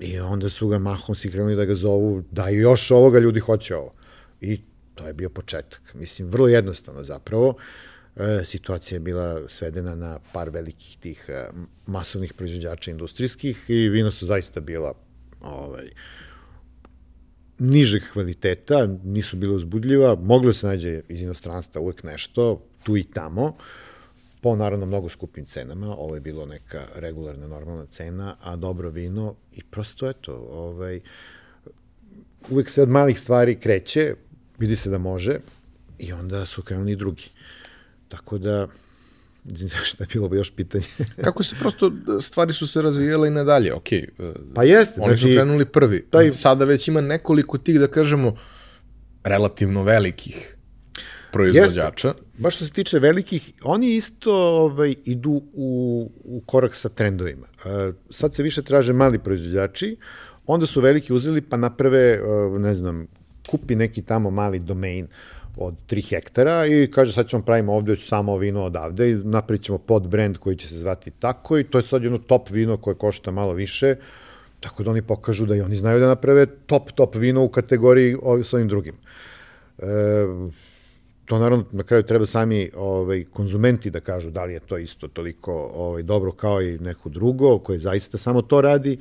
i 0.00 0.18
onda 0.20 0.48
su 0.48 0.68
ga 0.68 0.78
mahom 0.78 1.14
svi 1.14 1.30
krenuli 1.30 1.56
da 1.56 1.64
ga 1.64 1.74
zovu, 1.74 2.22
da 2.30 2.48
još 2.48 2.90
ovoga 2.90 3.18
ljudi 3.18 3.40
hoće 3.40 3.76
ovo. 3.76 3.92
I 4.40 4.60
to 4.94 5.06
je 5.06 5.12
bio 5.12 5.30
početak. 5.30 5.94
Mislim, 5.94 6.28
vrlo 6.28 6.48
jednostavno 6.48 7.02
zapravo. 7.02 7.56
E, 8.16 8.44
situacija 8.44 8.96
je 8.96 9.00
bila 9.00 9.48
svedena 9.48 9.94
na 9.94 10.18
par 10.32 10.50
velikih 10.50 10.98
tih 10.98 11.24
e, 11.28 11.48
masovnih 11.86 12.32
proizvođača 12.32 12.90
industrijskih 12.90 13.64
i 13.68 13.88
vino 13.88 14.10
su 14.10 14.26
zaista 14.26 14.60
bila 14.60 14.94
ovaj, 15.40 15.90
nižeg 17.58 18.02
kvaliteta, 18.12 18.86
nisu 19.04 19.36
bila 19.36 19.54
uzbudljiva, 19.54 20.14
moglo 20.14 20.52
se 20.52 20.66
nađe 20.66 21.00
iz 21.08 21.22
inostranstva 21.22 21.80
uvek 21.80 22.02
nešto, 22.02 22.62
tu 22.82 22.96
i 22.96 23.04
tamo, 23.04 23.56
po 24.40 24.56
naravno 24.56 24.86
mnogo 24.86 25.08
skupim 25.08 25.46
cenama, 25.46 25.96
ovo 25.96 26.14
je 26.14 26.20
bilo 26.20 26.46
neka 26.46 26.86
regularna 26.94 27.46
normalna 27.46 27.86
cena, 27.86 28.36
a 28.42 28.56
dobro 28.56 28.90
vino 28.90 29.34
i 29.52 29.62
prosto 29.70 30.08
eto, 30.08 30.48
ovaj, 30.50 31.00
uvek 32.50 32.70
se 32.70 32.82
od 32.82 32.88
malih 32.88 33.20
stvari 33.20 33.60
kreće, 33.60 34.14
vidi 34.58 34.76
se 34.76 34.90
da 34.90 34.98
može 34.98 35.38
i 35.98 36.12
onda 36.12 36.46
su 36.46 36.62
krenuli 36.62 36.92
i 36.92 36.96
drugi. 36.96 37.24
Tako 38.08 38.38
da, 38.38 38.68
šta 39.90 40.04
je 40.04 40.08
bilo 40.12 40.28
bi 40.28 40.36
još 40.36 40.50
pitanje? 40.50 40.84
Kako 41.24 41.42
se 41.42 41.56
prosto, 41.58 41.92
stvari 42.20 42.52
su 42.52 42.66
se 42.66 42.82
razvijale 42.82 43.28
i 43.28 43.30
nadalje, 43.30 43.74
ok. 43.74 43.88
Pa 44.54 44.64
jeste. 44.64 45.00
Oni 45.00 45.10
znači, 45.10 45.22
su 45.22 45.36
krenuli 45.36 45.64
prvi. 45.64 46.06
Taj... 46.10 46.32
Sada 46.32 46.64
već 46.64 46.88
ima 46.88 47.00
nekoliko 47.00 47.58
tih, 47.58 47.80
da 47.80 47.86
kažemo, 47.86 48.36
relativno 49.24 49.82
velikih 49.82 50.55
proizvođača. 51.36 52.08
Jeste. 52.08 52.22
Baš 52.38 52.56
što 52.56 52.64
se 52.64 52.72
tiče 52.72 52.98
velikih, 52.98 53.52
oni 53.62 53.94
isto 53.94 54.34
ovaj, 54.34 54.94
idu 55.04 55.42
u, 55.52 56.10
u 56.24 56.42
korak 56.46 56.76
sa 56.76 56.88
trendovima. 56.88 57.46
Uh, 57.46 57.94
sad 58.10 58.34
se 58.34 58.42
više 58.42 58.62
traže 58.62 58.92
mali 58.92 59.18
proizvođači, 59.18 59.96
onda 60.46 60.66
su 60.66 60.80
veliki 60.80 61.12
uzeli 61.12 61.40
pa 61.40 61.56
naprave, 61.56 62.22
uh, 62.22 62.60
ne 62.60 62.74
znam, 62.74 63.06
kupi 63.50 63.76
neki 63.76 64.02
tamo 64.02 64.30
mali 64.30 64.58
domain, 64.58 65.08
od 65.56 65.74
3 65.88 66.08
hektara 66.08 66.66
i 66.66 66.90
kaže 66.90 67.12
sad 67.12 67.28
ćemo 67.28 67.42
pravimo 67.42 67.74
ovde 67.74 67.96
samo 67.96 68.38
vino 68.38 68.64
odavde 68.64 69.10
i 69.10 69.14
napravit 69.14 69.62
ćemo 69.62 69.78
pod 69.78 70.08
brand 70.08 70.38
koji 70.38 70.56
će 70.56 70.68
se 70.68 70.74
zvati 70.74 71.10
tako 71.10 71.58
i 71.58 71.64
to 71.64 71.78
je 71.78 71.82
sad 71.82 72.02
jedno 72.02 72.18
top 72.18 72.50
vino 72.50 72.76
koje 72.76 72.94
košta 72.94 73.30
malo 73.30 73.52
više, 73.52 73.96
tako 74.60 74.82
da 74.82 74.90
oni 74.90 75.02
pokažu 75.02 75.46
da 75.46 75.56
i 75.56 75.60
oni 75.60 75.76
znaju 75.76 76.00
da 76.00 76.06
naprave 76.06 76.46
top, 76.46 76.92
top 76.92 77.14
vino 77.14 77.44
u 77.44 77.48
kategoriji 77.48 78.16
ovi, 78.22 78.44
s 78.44 78.54
ovim 78.54 78.68
drugim. 78.68 78.94
E, 79.78 79.84
to 81.26 81.38
naravno 81.38 81.64
na 81.72 81.82
kraju 81.82 82.02
treba 82.02 82.26
sami 82.26 82.70
ovaj, 82.76 83.24
konzumenti 83.32 83.90
da 83.90 84.00
kažu 84.00 84.30
da 84.30 84.44
li 84.44 84.52
je 84.52 84.60
to 84.60 84.78
isto 84.78 85.08
toliko 85.08 85.70
ovaj, 85.74 86.02
dobro 86.02 86.32
kao 86.32 86.62
i 86.62 86.78
neko 86.78 87.08
drugo 87.08 87.58
koje 87.58 87.78
zaista 87.78 88.18
samo 88.18 88.42
to 88.42 88.60
radi, 88.60 88.92
e, 88.92 88.98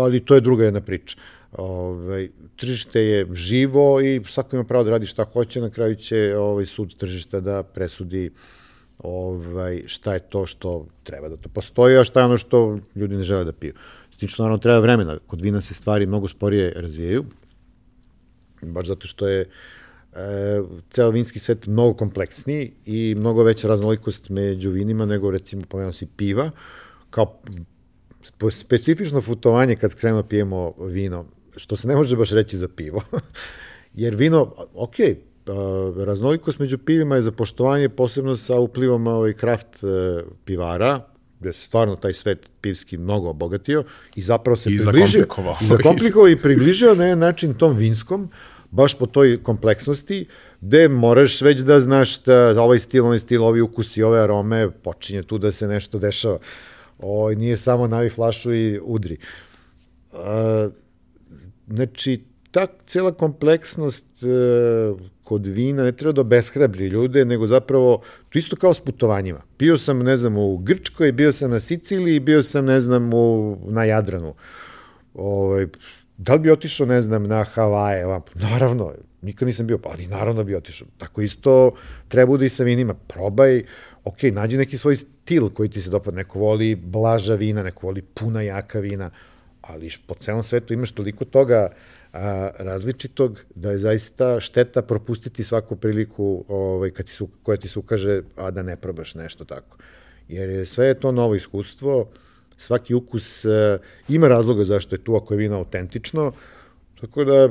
ali 0.00 0.24
to 0.24 0.34
je 0.34 0.40
druga 0.40 0.64
jedna 0.64 0.80
priča. 0.80 1.16
Ovaj, 1.52 2.28
tržište 2.56 3.00
je 3.00 3.26
živo 3.32 4.00
i 4.00 4.20
svako 4.26 4.56
ima 4.56 4.64
pravo 4.64 4.84
da 4.84 4.90
radi 4.90 5.06
šta 5.06 5.24
hoće, 5.24 5.60
na 5.60 5.70
kraju 5.70 5.94
će 5.94 6.36
ovaj, 6.38 6.66
sud 6.66 6.96
tržišta 6.96 7.40
da 7.40 7.62
presudi 7.62 8.30
ovaj, 8.98 9.82
šta 9.86 10.14
je 10.14 10.20
to 10.20 10.46
što 10.46 10.86
treba 11.04 11.28
da 11.28 11.36
to 11.36 11.48
postoji, 11.48 11.98
a 11.98 12.04
šta 12.04 12.20
je 12.20 12.26
ono 12.26 12.38
što 12.38 12.78
ljudi 12.94 13.16
ne 13.16 13.22
žele 13.22 13.44
da 13.44 13.52
piju. 13.52 13.74
Što 14.26 14.42
naravno 14.42 14.58
treba 14.58 14.78
vremena, 14.78 15.18
kod 15.26 15.40
vina 15.40 15.60
se 15.60 15.74
stvari 15.74 16.06
mnogo 16.06 16.28
sporije 16.28 16.72
razvijaju, 16.76 17.24
baš 18.62 18.86
zato 18.86 19.08
što 19.08 19.28
je 19.28 19.48
e, 20.16 20.62
ceo 20.90 21.10
vinski 21.10 21.38
svet 21.38 21.66
mnogo 21.66 21.94
kompleksniji 21.94 22.72
i 22.84 23.14
mnogo 23.18 23.42
veća 23.42 23.68
raznolikost 23.68 24.28
među 24.28 24.70
vinima 24.70 25.06
nego 25.06 25.30
recimo 25.30 25.62
pomenuo 25.68 25.92
si 25.92 26.06
piva, 26.06 26.50
kao 27.10 27.40
specifično 28.52 29.22
putovanje 29.22 29.76
kad 29.76 29.94
krenemo 29.94 30.22
da 30.22 30.28
pijemo 30.28 30.74
vino 30.78 31.24
što 31.56 31.76
se 31.76 31.88
ne 31.88 31.96
može 31.96 32.16
baš 32.16 32.30
reći 32.30 32.56
za 32.56 32.68
pivo. 32.68 33.02
Jer 33.94 34.14
vino, 34.14 34.54
ok, 34.74 34.94
raznolikost 36.04 36.58
među 36.58 36.78
pivima 36.78 37.16
je 37.16 37.22
za 37.22 37.32
poštovanje, 37.32 37.88
posebno 37.88 38.36
sa 38.36 38.58
uplivom 38.58 39.06
ovaj, 39.06 39.32
kraft 39.32 39.84
e, 39.84 40.22
pivara, 40.44 41.06
gde 41.40 41.52
se 41.52 41.60
stvarno 41.60 41.96
taj 41.96 42.12
svet 42.12 42.50
pivski 42.60 42.96
mnogo 42.96 43.28
obogatio 43.28 43.84
i 44.16 44.22
zapravo 44.22 44.56
se 44.56 44.70
I 44.70 44.78
približio. 44.78 45.26
I 45.60 45.66
zakomplikovao 45.66 46.28
i 46.28 46.42
približio 46.42 46.94
na 46.94 47.04
jedan 47.04 47.18
način 47.18 47.54
tom 47.54 47.76
vinskom, 47.76 48.30
baš 48.70 48.98
po 48.98 49.06
toj 49.06 49.42
kompleksnosti, 49.42 50.26
gde 50.60 50.88
moraš 50.88 51.40
već 51.40 51.60
da 51.60 51.80
znaš 51.80 52.22
da 52.22 52.62
ovaj 52.62 52.78
stil, 52.78 53.04
ovaj 53.04 53.18
stil, 53.18 53.44
ovi 53.44 53.60
ukusi, 53.60 54.02
ove 54.02 54.20
arome, 54.20 54.70
počinje 54.70 55.22
tu 55.22 55.38
da 55.38 55.52
se 55.52 55.68
nešto 55.68 55.98
dešava. 55.98 56.38
O, 56.98 57.30
nije 57.30 57.56
samo 57.56 57.86
navi 57.86 58.10
flašu 58.10 58.54
i 58.54 58.80
udri. 58.82 59.16
Uh, 60.12 60.18
Znači, 61.66 62.24
ta 62.50 62.66
cela 62.86 63.12
kompleksnost 63.12 64.22
e, 64.22 64.26
kod 65.24 65.46
vina 65.46 65.82
ne 65.82 65.92
treba 65.92 66.12
da 66.12 66.22
beshrabri 66.22 66.86
ljude, 66.86 67.24
nego 67.24 67.46
zapravo, 67.46 68.02
to 68.28 68.38
isto 68.38 68.56
kao 68.56 68.74
s 68.74 68.80
putovanjima. 68.80 69.40
Bio 69.58 69.78
sam, 69.78 69.98
ne 69.98 70.16
znam, 70.16 70.36
u 70.36 70.56
Grčkoj, 70.56 71.12
bio 71.12 71.32
sam 71.32 71.50
na 71.50 71.60
Siciliji, 71.60 72.20
bio 72.20 72.42
sam, 72.42 72.64
ne 72.64 72.80
znam, 72.80 73.14
u, 73.14 73.56
na 73.68 73.84
Jadranu. 73.84 74.34
Ovaj, 75.14 75.66
da 76.18 76.34
li 76.34 76.40
bi 76.40 76.50
otišao, 76.50 76.86
ne 76.86 77.02
znam, 77.02 77.26
na 77.26 77.44
Havaje? 77.44 78.20
Naravno, 78.34 78.94
nikad 79.22 79.46
nisam 79.46 79.66
bio, 79.66 79.78
pa 79.78 79.88
ali 79.88 80.06
naravno 80.06 80.44
bi 80.44 80.54
otišao. 80.54 80.88
Tako 80.98 81.22
isto 81.22 81.74
treba 82.08 82.36
da 82.36 82.44
i 82.44 82.48
sa 82.48 82.64
vinima. 82.64 82.94
Probaj, 82.94 83.64
ok, 84.04 84.22
nađi 84.22 84.56
neki 84.56 84.78
svoj 84.78 84.96
stil 84.96 85.50
koji 85.50 85.68
ti 85.68 85.82
se 85.82 85.90
dopada. 85.90 86.16
Neko 86.16 86.38
voli 86.38 86.74
blaža 86.74 87.34
vina, 87.34 87.62
neko 87.62 87.86
voli 87.86 88.02
puna 88.02 88.42
jaka 88.42 88.80
vina 88.80 89.10
ali 89.68 89.90
po 90.06 90.14
celom 90.14 90.42
svetu 90.42 90.72
imaš 90.74 90.92
toliko 90.92 91.24
toga 91.24 91.68
a, 92.12 92.50
različitog 92.58 93.40
da 93.54 93.70
je 93.70 93.78
zaista 93.78 94.40
šteta 94.40 94.82
propustiti 94.82 95.44
svaku 95.44 95.76
priliku 95.76 96.44
ovaj, 96.48 96.90
kad 96.90 97.06
ti 97.06 97.12
su, 97.12 97.28
koja 97.42 97.56
ti 97.56 97.68
se 97.68 97.78
ukaže, 97.78 98.22
a 98.36 98.50
da 98.50 98.62
ne 98.62 98.76
probaš 98.76 99.14
nešto 99.14 99.44
tako. 99.44 99.76
Jer 100.28 100.50
je 100.50 100.66
sve 100.66 100.86
je 100.86 101.00
to 101.00 101.12
novo 101.12 101.34
iskustvo, 101.34 102.10
svaki 102.56 102.94
ukus 102.94 103.44
a, 103.44 103.78
ima 104.08 104.28
razloga 104.28 104.64
zašto 104.64 104.94
je 104.94 105.04
tu 105.04 105.16
ako 105.16 105.34
je 105.34 105.38
vino 105.38 105.56
autentično, 105.56 106.32
Tako 107.00 107.24
da, 107.24 107.48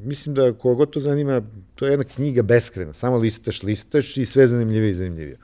mislim 0.00 0.34
da 0.34 0.52
kogo 0.52 0.86
to 0.86 1.00
zanima, 1.00 1.42
to 1.74 1.86
je 1.86 1.90
jedna 1.90 2.04
knjiga 2.04 2.42
beskrena, 2.42 2.92
samo 2.92 3.16
listaš, 3.16 3.62
listaš 3.62 4.16
i 4.16 4.24
sve 4.24 4.46
zanimljivije 4.46 4.90
i 4.90 4.94
zanimljivije. 4.94 5.38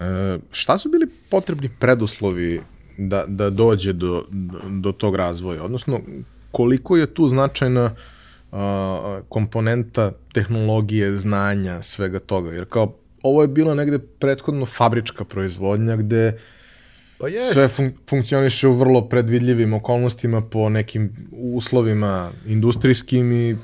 E, 0.00 0.38
šta 0.50 0.78
su 0.78 0.88
bili 0.88 1.06
potrebni 1.30 1.70
preduslovi 1.80 2.60
da, 2.98 3.24
da 3.26 3.50
dođe 3.50 3.92
do, 3.92 4.24
do, 4.80 4.92
tog 4.92 5.16
razvoja? 5.16 5.62
Odnosno, 5.62 6.00
koliko 6.50 6.96
je 6.96 7.14
tu 7.14 7.28
značajna 7.28 7.94
a, 8.52 9.20
komponenta 9.28 10.12
tehnologije, 10.32 11.16
znanja, 11.16 11.82
svega 11.82 12.18
toga? 12.18 12.52
Jer 12.52 12.64
kao, 12.64 12.94
ovo 13.22 13.42
je 13.42 13.48
bilo 13.48 13.74
negde 13.74 13.98
prethodno 13.98 14.66
fabrička 14.66 15.24
proizvodnja 15.24 15.96
gde 15.96 16.38
Pa 17.18 17.28
jest. 17.28 17.52
Sve 17.52 17.68
fun 17.68 17.92
funkcioniše 18.10 18.68
u 18.68 18.72
vrlo 18.72 19.08
predvidljivim 19.08 19.72
okolnostima 19.72 20.42
po 20.42 20.68
nekim 20.68 21.28
uslovima 21.32 22.30
industrijskim 22.46 23.32
i 23.32 23.56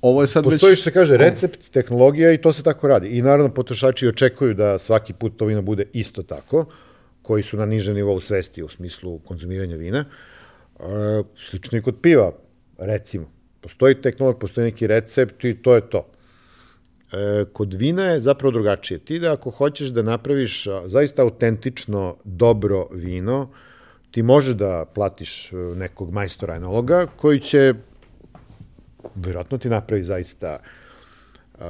ovo 0.00 0.20
je 0.20 0.26
sad 0.26 0.44
Postoji 0.44 0.70
već... 0.70 0.78
što 0.78 0.90
se 0.90 0.94
kaže 0.94 1.16
recept, 1.16 1.70
tehnologija 1.70 2.32
i 2.32 2.38
to 2.38 2.52
se 2.52 2.62
tako 2.62 2.88
radi. 2.88 3.08
I 3.08 3.22
naravno 3.22 3.54
potrošači 3.54 4.08
očekuju 4.08 4.54
da 4.54 4.78
svaki 4.78 5.12
put 5.12 5.36
to 5.36 5.46
vino 5.46 5.62
bude 5.62 5.84
isto 5.92 6.22
tako, 6.22 6.64
koji 7.22 7.42
su 7.42 7.56
na 7.56 7.66
nižem 7.66 7.94
nivou 7.94 8.20
svesti 8.20 8.62
u 8.62 8.68
smislu 8.68 9.18
konzumiranja 9.18 9.76
vina. 9.76 10.04
E, 10.80 10.82
slično 11.36 11.78
i 11.78 11.82
kod 11.82 11.94
piva, 12.02 12.32
recimo. 12.78 13.30
Postoji 13.60 14.02
tehnologija, 14.02 14.38
postoji 14.38 14.64
neki 14.64 14.86
recept 14.86 15.44
i 15.44 15.54
to 15.54 15.74
je 15.74 15.90
to. 15.90 16.10
E, 17.12 17.44
kod 17.52 17.74
vina 17.74 18.04
je 18.04 18.20
zapravo 18.20 18.52
drugačije. 18.52 18.98
Ti 18.98 19.18
da 19.18 19.32
ako 19.32 19.50
hoćeš 19.50 19.88
da 19.88 20.02
napraviš 20.02 20.66
zaista 20.86 21.22
autentično 21.22 22.16
dobro 22.24 22.86
vino, 22.92 23.50
ti 24.10 24.22
možeš 24.22 24.54
da 24.54 24.84
platiš 24.94 25.52
e, 25.52 25.56
nekog 25.56 26.12
majstora 26.12 26.54
enologa 26.56 27.06
koji 27.16 27.40
će 27.40 27.74
verovatno 29.14 29.58
ti 29.58 29.68
napravi 29.68 30.02
zaista 30.02 30.58
uh, 31.54 31.64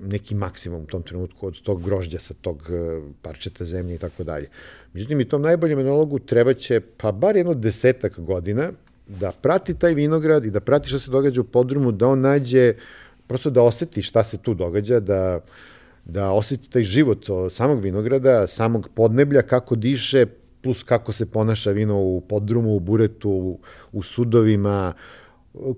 neki 0.00 0.34
maksimum 0.34 0.82
u 0.82 0.86
tom 0.86 1.02
trenutku 1.02 1.46
od 1.46 1.62
tog 1.62 1.82
grožđa 1.82 2.18
sa 2.18 2.34
tog 2.40 2.56
uh, 2.56 3.04
parčeta 3.22 3.64
zemlje 3.64 3.94
i 3.94 3.98
tako 3.98 4.24
dalje. 4.24 4.48
Međutim, 4.92 5.20
i 5.20 5.28
tom 5.28 5.42
najboljem 5.42 5.78
enologu 5.78 6.18
treba 6.18 6.54
će 6.54 6.80
pa 6.96 7.12
bar 7.12 7.36
jedno 7.36 7.54
desetak 7.54 8.20
godina 8.20 8.72
da 9.06 9.32
prati 9.32 9.74
taj 9.74 9.94
vinograd 9.94 10.44
i 10.44 10.50
da 10.50 10.60
prati 10.60 10.88
šta 10.88 10.98
se 10.98 11.10
događa 11.10 11.40
u 11.40 11.44
podrumu, 11.44 11.92
da 11.92 12.08
on 12.08 12.20
nađe, 12.20 12.74
prosto 13.26 13.50
da 13.50 13.62
oseti 13.62 14.02
šta 14.02 14.24
se 14.24 14.38
tu 14.38 14.54
događa, 14.54 15.00
da, 15.00 15.40
da 16.04 16.32
oseti 16.32 16.70
taj 16.70 16.82
život 16.82 17.26
samog 17.50 17.80
vinograda, 17.80 18.46
samog 18.46 18.88
podneblja, 18.94 19.42
kako 19.42 19.76
diše, 19.76 20.26
plus 20.62 20.82
kako 20.82 21.12
se 21.12 21.30
ponaša 21.30 21.70
vino 21.70 22.00
u 22.00 22.20
podrumu, 22.20 22.76
u 22.76 22.80
buretu, 22.80 23.30
u, 23.30 23.58
u 23.92 24.02
sudovima, 24.02 24.92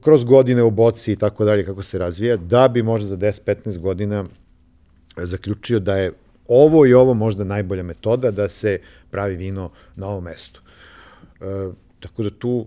kroz 0.01 0.24
godine 0.24 0.62
u 0.62 0.70
boci 0.70 1.12
i 1.12 1.16
tako 1.16 1.44
dalje, 1.44 1.64
kako 1.64 1.82
se 1.82 1.99
razvija, 1.99 2.36
da 2.36 2.68
bi 2.68 2.82
možda 2.82 3.07
za 3.07 3.16
10-15 3.16 3.78
godina 3.78 4.24
zaključio 5.16 5.80
da 5.80 5.97
je 5.97 6.12
ovo 6.49 6.86
i 6.86 6.94
ovo 6.94 7.14
možda 7.14 7.44
najbolja 7.44 7.82
metoda 7.82 8.30
da 8.30 8.49
se 8.49 8.80
pravi 9.11 9.36
vino 9.36 9.70
na 9.97 10.09
ovom 10.09 10.24
mestu. 10.24 10.62
E, 11.40 11.70
tako 12.01 12.22
da 12.22 12.30
tu, 12.30 12.66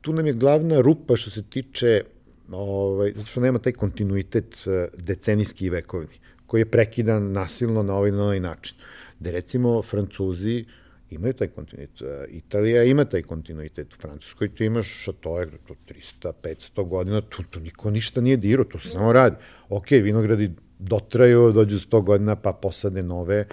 tu 0.00 0.12
nam 0.12 0.26
je 0.26 0.32
glavna 0.32 0.80
rupa 0.80 1.16
što 1.16 1.30
se 1.30 1.42
tiče, 1.42 2.02
ovaj, 2.50 3.12
zato 3.16 3.26
što 3.26 3.40
nema 3.40 3.58
taj 3.58 3.72
kontinuitet 3.72 4.66
e, 4.66 4.88
decenijski 4.96 5.66
i 5.66 5.70
vekovni, 5.70 6.20
koji 6.46 6.60
je 6.60 6.70
prekidan 6.70 7.32
nasilno 7.32 7.82
na 7.82 7.94
ovaj, 7.94 8.10
na 8.10 8.22
ovaj 8.22 8.40
način. 8.40 8.76
Da 9.20 9.30
recimo 9.30 9.82
Francuzi 9.82 10.64
uh, 10.68 10.72
imaju 11.14 11.32
taj 11.32 11.48
kontinuitet. 11.48 12.02
E, 12.02 12.26
Italija 12.28 12.84
ima 12.84 13.04
taj 13.04 13.22
kontinuitet. 13.22 13.94
U 13.94 13.96
Francuskoj 14.00 14.54
tu 14.54 14.64
imaš 14.64 14.88
šatoje, 15.04 15.50
to 15.66 15.74
300, 15.88 16.32
500 16.42 16.88
godina, 16.88 17.20
tu, 17.20 17.42
tu 17.50 17.60
niko 17.60 17.90
ništa 17.90 18.20
nije 18.20 18.36
dirao, 18.36 18.64
tu 18.64 18.78
se 18.78 18.88
samo 18.88 19.12
radi. 19.12 19.36
Ok, 19.68 19.90
vinogradi 19.90 20.50
dotraju, 20.78 21.52
dođu 21.52 21.78
100 21.78 22.02
godina, 22.04 22.36
pa 22.36 22.52
posade 22.52 23.02
nove, 23.02 23.46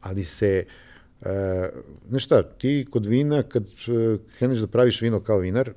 ali 0.00 0.24
se, 0.24 0.64
e, 1.22 1.68
znaš 2.08 2.24
šta, 2.24 2.42
ti 2.42 2.86
kod 2.90 3.06
vina, 3.06 3.42
kad 3.42 3.64
e, 3.64 4.16
kreneš 4.38 4.58
da 4.58 4.66
praviš 4.66 5.02
vino 5.02 5.20
kao 5.20 5.38
vinar, 5.38 5.72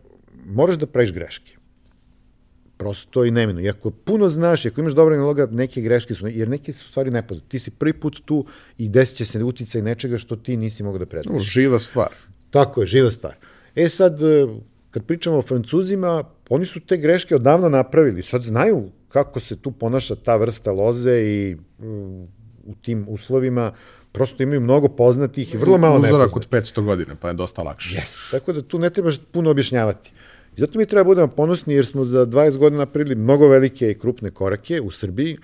moraš 0.45 0.75
da 0.77 0.87
praviš 0.87 1.13
greške 1.13 1.57
prosto 2.77 3.25
i 3.25 3.31
nemeno. 3.31 3.61
I 3.61 3.69
ako 3.69 3.91
puno 3.91 4.29
znaš, 4.29 4.65
ako 4.65 4.81
imaš 4.81 4.93
dobro 4.93 5.15
analoga, 5.15 5.47
neke 5.51 5.81
greške 5.81 6.13
su, 6.13 6.27
jer 6.27 6.49
neke 6.49 6.73
su 6.73 6.89
stvari 6.89 7.11
nepoznate. 7.11 7.49
Ti 7.49 7.59
si 7.59 7.71
prvi 7.71 7.93
put 7.93 8.21
tu 8.25 8.45
i 8.77 8.89
desit 8.89 9.17
će 9.17 9.25
se 9.25 9.43
uticaj 9.43 9.81
nečega 9.81 10.17
što 10.17 10.35
ti 10.35 10.57
nisi 10.57 10.83
mogao 10.83 10.99
da 10.99 11.05
predviš. 11.05 11.43
Živa 11.43 11.79
stvar. 11.79 12.09
Tako 12.49 12.81
je, 12.81 12.87
živa 12.87 13.11
stvar. 13.11 13.35
E 13.75 13.89
sad, 13.89 14.21
e, 14.21 14.47
kad 14.91 15.05
pričamo 15.05 15.37
o 15.37 15.41
Francuzima, 15.41 16.23
oni 16.49 16.65
su 16.65 16.79
te 16.79 16.97
greške 16.97 17.35
odavno 17.35 17.69
napravili. 17.69 18.23
Sad 18.23 18.41
znaju 18.41 18.89
kako 19.09 19.39
se 19.39 19.61
tu 19.61 19.71
ponaša 19.71 20.15
ta 20.15 20.35
vrsta 20.35 20.71
loze 20.71 21.21
i 21.21 21.55
mm, 21.79 22.23
u 22.65 22.75
tim 22.81 23.05
uslovima 23.09 23.71
prosto 24.11 24.43
imaju 24.43 24.61
mnogo 24.61 24.87
poznatih 24.87 25.53
i 25.53 25.57
vrlo 25.57 25.77
malo 25.77 25.99
nepoznatih. 25.99 26.35
Uzorak 26.35 26.35
od 26.35 26.49
500 26.49 26.85
godina, 26.85 27.15
pa 27.15 27.27
je 27.27 27.33
dosta 27.33 27.63
lakše. 27.63 27.95
Jeste, 27.95 28.21
tako 28.31 28.53
da 28.53 28.61
tu 28.61 28.79
ne 28.79 28.89
trebaš 28.89 29.17
puno 29.31 29.49
objašnjavati. 29.49 30.11
I 30.57 30.59
zato 30.59 30.79
mi 30.79 30.85
treba 30.85 31.03
da 31.03 31.07
budemo 31.07 31.27
ponosni 31.27 31.73
jer 31.73 31.85
smo 31.85 32.05
za 32.05 32.25
20 32.25 32.57
godina 32.57 32.85
napravili 32.85 33.15
mnogo 33.15 33.47
velike 33.47 33.91
i 33.91 33.99
krupne 33.99 34.31
korake 34.31 34.81
u 34.81 34.91
Srbiji, 34.91 35.37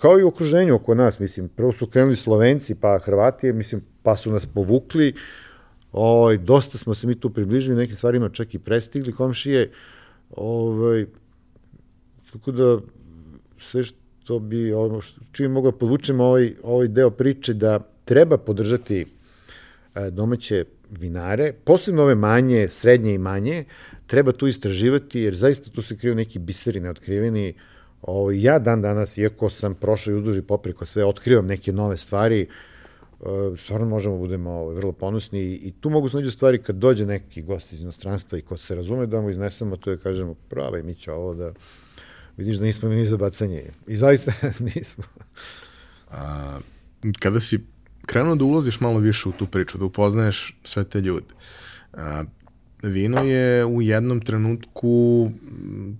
kao 0.00 0.18
i 0.20 0.22
u 0.22 0.28
okruženju 0.28 0.74
oko 0.74 0.94
nas, 0.94 1.18
mislim, 1.20 1.48
prvo 1.48 1.72
su 1.72 1.86
krenuli 1.86 2.16
Slovenci, 2.16 2.74
pa 2.74 2.98
Hrvati, 2.98 3.52
mislim, 3.52 3.82
pa 4.02 4.16
su 4.16 4.32
nas 4.32 4.46
povukli, 4.46 5.14
ovaj, 5.92 6.36
dosta 6.36 6.78
smo 6.78 6.94
se 6.94 7.06
mi 7.06 7.20
tu 7.20 7.30
približili, 7.30 7.76
nekim 7.76 7.96
stvarima 7.96 8.28
čak 8.28 8.54
i 8.54 8.58
prestigli 8.58 9.12
komšije, 9.12 9.70
ovaj, 10.30 11.06
tako 12.32 12.52
da 12.52 12.78
sve 13.58 13.82
što 13.82 14.38
bi, 14.38 14.72
ovo, 14.72 15.00
čim 15.32 15.52
mogu 15.52 15.70
da 15.70 15.76
podvučem 15.76 16.20
ovaj, 16.20 16.54
ovaj 16.62 16.88
deo 16.88 17.10
priče, 17.10 17.54
da 17.54 17.78
treba 18.04 18.38
podržati 18.38 19.06
e, 19.94 20.10
domaće 20.10 20.64
vinare, 20.90 21.52
posebno 21.64 22.02
ove 22.02 22.14
manje, 22.14 22.68
srednje 22.70 23.14
i 23.14 23.18
manje, 23.18 23.64
treba 24.08 24.32
tu 24.32 24.46
istraživati, 24.46 25.20
jer 25.20 25.34
zaista 25.34 25.70
tu 25.70 25.82
se 25.82 25.96
kriju 25.96 26.14
neki 26.14 26.38
biseri 26.38 26.80
neotkriveni. 26.80 27.54
Ovo, 28.02 28.20
ovaj, 28.20 28.42
ja 28.42 28.58
dan 28.58 28.82
danas, 28.82 29.18
iako 29.18 29.50
sam 29.50 29.74
prošao 29.74 30.12
i 30.12 30.16
uzduži 30.16 30.42
popreko 30.42 30.86
sve, 30.86 31.04
otkrivam 31.04 31.46
neke 31.46 31.72
nove 31.72 31.96
stvari, 31.96 32.40
e, 32.40 32.46
stvarno 33.58 33.86
možemo 33.86 34.14
da 34.14 34.20
budemo 34.20 34.50
ovaj, 34.50 34.74
vrlo 34.74 34.92
ponosni 34.92 35.40
i 35.40 35.72
tu 35.80 35.90
mogu 35.90 36.08
snađu 36.08 36.30
stvari 36.30 36.62
kad 36.62 36.76
dođe 36.76 37.06
neki 37.06 37.42
gost 37.42 37.72
iz 37.72 37.80
inostranstva 37.80 38.38
i 38.38 38.42
ko 38.42 38.56
se 38.56 38.74
razume 38.74 39.06
da 39.06 39.20
mu 39.20 39.30
iznesemo 39.30 39.76
to 39.76 39.90
je 39.90 39.98
kažemo, 39.98 40.34
pravaj 40.34 40.82
mi 40.82 40.94
će 40.94 41.12
ovo 41.12 41.34
da 41.34 41.52
vidiš 42.36 42.56
da 42.56 42.64
nismo 42.64 42.88
ni 42.88 43.04
za 43.04 43.16
bacanje. 43.16 43.62
I 43.86 43.96
zaista 43.96 44.32
nismo. 44.74 45.04
A, 46.10 46.58
kada 47.18 47.40
si 47.40 47.60
krenuo 48.06 48.34
da 48.34 48.44
ulaziš 48.44 48.80
malo 48.80 48.98
više 48.98 49.28
u 49.28 49.32
tu 49.32 49.46
priču, 49.46 49.78
da 49.78 49.84
upoznaješ 49.84 50.56
sve 50.64 50.84
te 50.84 51.00
ljude, 51.00 51.26
vino 52.82 53.22
je 53.22 53.64
u 53.64 53.82
jednom 53.82 54.20
trenutku 54.20 55.30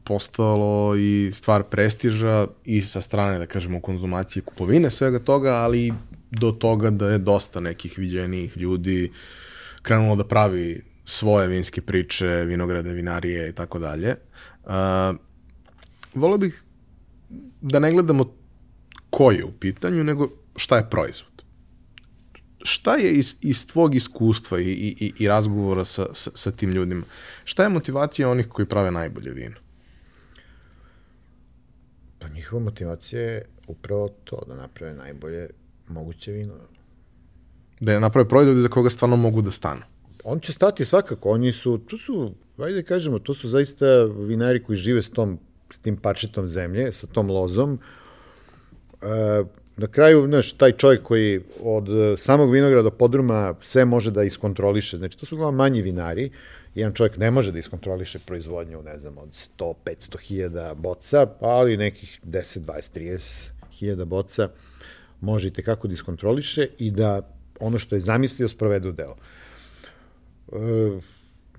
postalo 0.04 0.96
i 0.96 1.30
stvar 1.32 1.62
prestiža 1.62 2.46
i 2.64 2.80
sa 2.80 3.00
strane, 3.00 3.38
da 3.38 3.46
kažemo, 3.46 3.80
konzumacije 3.80 4.42
kupovine, 4.42 4.90
svega 4.90 5.18
toga, 5.18 5.50
ali 5.50 5.92
do 6.30 6.52
toga 6.52 6.90
da 6.90 7.08
je 7.08 7.18
dosta 7.18 7.60
nekih 7.60 7.98
viđenijih 7.98 8.56
ljudi 8.56 9.12
krenulo 9.82 10.16
da 10.16 10.24
pravi 10.24 10.82
svoje 11.04 11.48
vinske 11.48 11.80
priče, 11.80 12.26
vinograde, 12.26 12.92
vinarije 12.92 13.48
i 13.48 13.52
tako 13.52 13.78
dalje. 13.78 14.14
Volio 16.14 16.38
bih 16.38 16.62
da 17.60 17.78
ne 17.78 17.92
gledamo 17.92 18.34
ko 19.10 19.30
je 19.30 19.44
u 19.44 19.52
pitanju, 19.52 20.04
nego 20.04 20.28
šta 20.56 20.76
je 20.76 20.90
proizvod 20.90 21.27
šta 22.62 22.94
je 22.94 23.12
iz, 23.12 23.36
iz 23.40 23.66
tvog 23.66 23.94
iskustva 23.94 24.60
i, 24.60 24.70
i, 24.70 25.12
i 25.18 25.28
razgovora 25.28 25.84
sa, 25.84 26.06
sa, 26.14 26.30
sa 26.34 26.50
tim 26.50 26.70
ljudima, 26.70 27.02
šta 27.44 27.62
je 27.62 27.68
motivacija 27.68 28.30
onih 28.30 28.48
koji 28.48 28.66
prave 28.66 28.90
najbolje 28.90 29.30
vino? 29.30 29.56
Pa 32.18 32.28
njihova 32.28 32.62
motivacija 32.62 33.20
je 33.22 33.44
upravo 33.66 34.08
to, 34.24 34.42
da 34.46 34.56
naprave 34.56 34.94
najbolje 34.94 35.48
moguće 35.88 36.32
vino. 36.32 36.54
Da 37.80 37.92
je 37.92 38.00
naprave 38.00 38.28
proizvode 38.28 38.60
za 38.60 38.68
koga 38.68 38.90
stvarno 38.90 39.16
mogu 39.16 39.42
da 39.42 39.50
stanu. 39.50 39.82
On 40.24 40.40
će 40.40 40.52
stati 40.52 40.84
svakako, 40.84 41.30
oni 41.30 41.52
su, 41.52 41.78
to 41.78 41.98
su, 41.98 42.34
ajde 42.58 42.82
kažemo, 42.82 43.18
to 43.18 43.34
su 43.34 43.48
zaista 43.48 44.04
vinari 44.04 44.62
koji 44.62 44.76
žive 44.76 45.02
s 45.02 45.10
tom, 45.10 45.38
s 45.72 45.78
tim 45.78 45.96
parčetom 45.96 46.48
zemlje, 46.48 46.92
sa 46.92 47.06
tom 47.06 47.30
lozom. 47.30 47.78
E, 49.02 49.44
na 49.78 49.86
kraju, 49.86 50.26
znaš, 50.26 50.52
taj 50.52 50.72
čovjek 50.72 51.02
koji 51.02 51.40
od 51.62 51.88
e, 51.88 52.16
samog 52.16 52.52
vinograda 52.52 52.82
do 52.82 52.90
podruma 52.90 53.54
sve 53.62 53.84
može 53.84 54.10
da 54.10 54.22
iskontroliše, 54.22 54.96
znači 54.96 55.18
to 55.18 55.26
su 55.26 55.34
uglavnom 55.34 55.56
manji 55.56 55.82
vinari, 55.82 56.30
jedan 56.74 56.92
čovjek 56.92 57.16
ne 57.16 57.30
može 57.30 57.52
da 57.52 57.58
iskontroliše 57.58 58.18
proizvodnju, 58.18 58.82
ne 58.82 58.98
znam, 58.98 59.18
od 59.18 59.28
100, 59.58 59.74
500 59.84 60.20
hiljada 60.20 60.74
boca, 60.74 61.26
ali 61.40 61.76
nekih 61.76 62.20
10, 62.24 62.58
20, 62.58 62.98
30 62.98 63.50
hiljada 63.72 64.04
boca 64.04 64.48
možete 65.20 65.62
kako 65.62 65.88
da 65.88 65.94
iskontroliše 65.94 66.68
i 66.78 66.90
da 66.90 67.34
ono 67.60 67.78
što 67.78 67.96
je 67.96 68.00
zamislio 68.00 68.48
sprovede 68.48 68.88
u 68.88 68.92
delo. 68.92 69.16
E, 70.52 71.00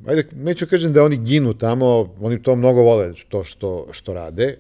ajde, 0.07 0.27
neću 0.35 0.67
kažem 0.67 0.93
da 0.93 1.03
oni 1.03 1.17
ginu 1.17 1.53
tamo, 1.53 2.15
oni 2.19 2.43
to 2.43 2.55
mnogo 2.55 2.81
vole, 2.81 3.13
to 3.29 3.43
što, 3.43 3.87
što 3.91 4.13
rade 4.13 4.57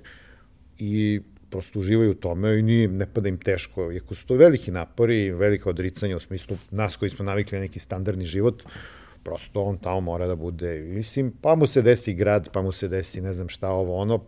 i 0.77 1.21
prosto 1.49 1.79
uživaju 1.79 2.11
u 2.11 2.13
tome 2.13 2.59
i 2.59 2.61
nije, 2.61 2.87
ne 2.87 3.05
pada 3.13 3.29
im 3.29 3.37
teško. 3.37 3.91
Iako 3.91 4.15
su 4.15 4.27
to 4.27 4.35
veliki 4.35 4.71
napori, 4.71 5.31
velika 5.31 5.69
odricanja 5.69 6.17
u 6.17 6.19
smislu 6.19 6.57
nas 6.71 6.95
koji 6.95 7.09
smo 7.09 7.25
navikli 7.25 7.57
na 7.57 7.61
neki 7.61 7.79
standardni 7.79 8.25
život, 8.25 8.63
prosto 9.23 9.61
on 9.61 9.77
tamo 9.77 10.01
mora 10.01 10.27
da 10.27 10.35
bude, 10.35 10.79
mislim, 10.79 11.33
pa 11.41 11.55
mu 11.55 11.67
se 11.67 11.81
desi 11.81 12.13
grad, 12.13 12.49
pa 12.53 12.61
mu 12.61 12.71
se 12.71 12.87
desi 12.87 13.21
ne 13.21 13.33
znam 13.33 13.49
šta 13.49 13.69
ovo, 13.69 13.95
ono, 13.95 14.23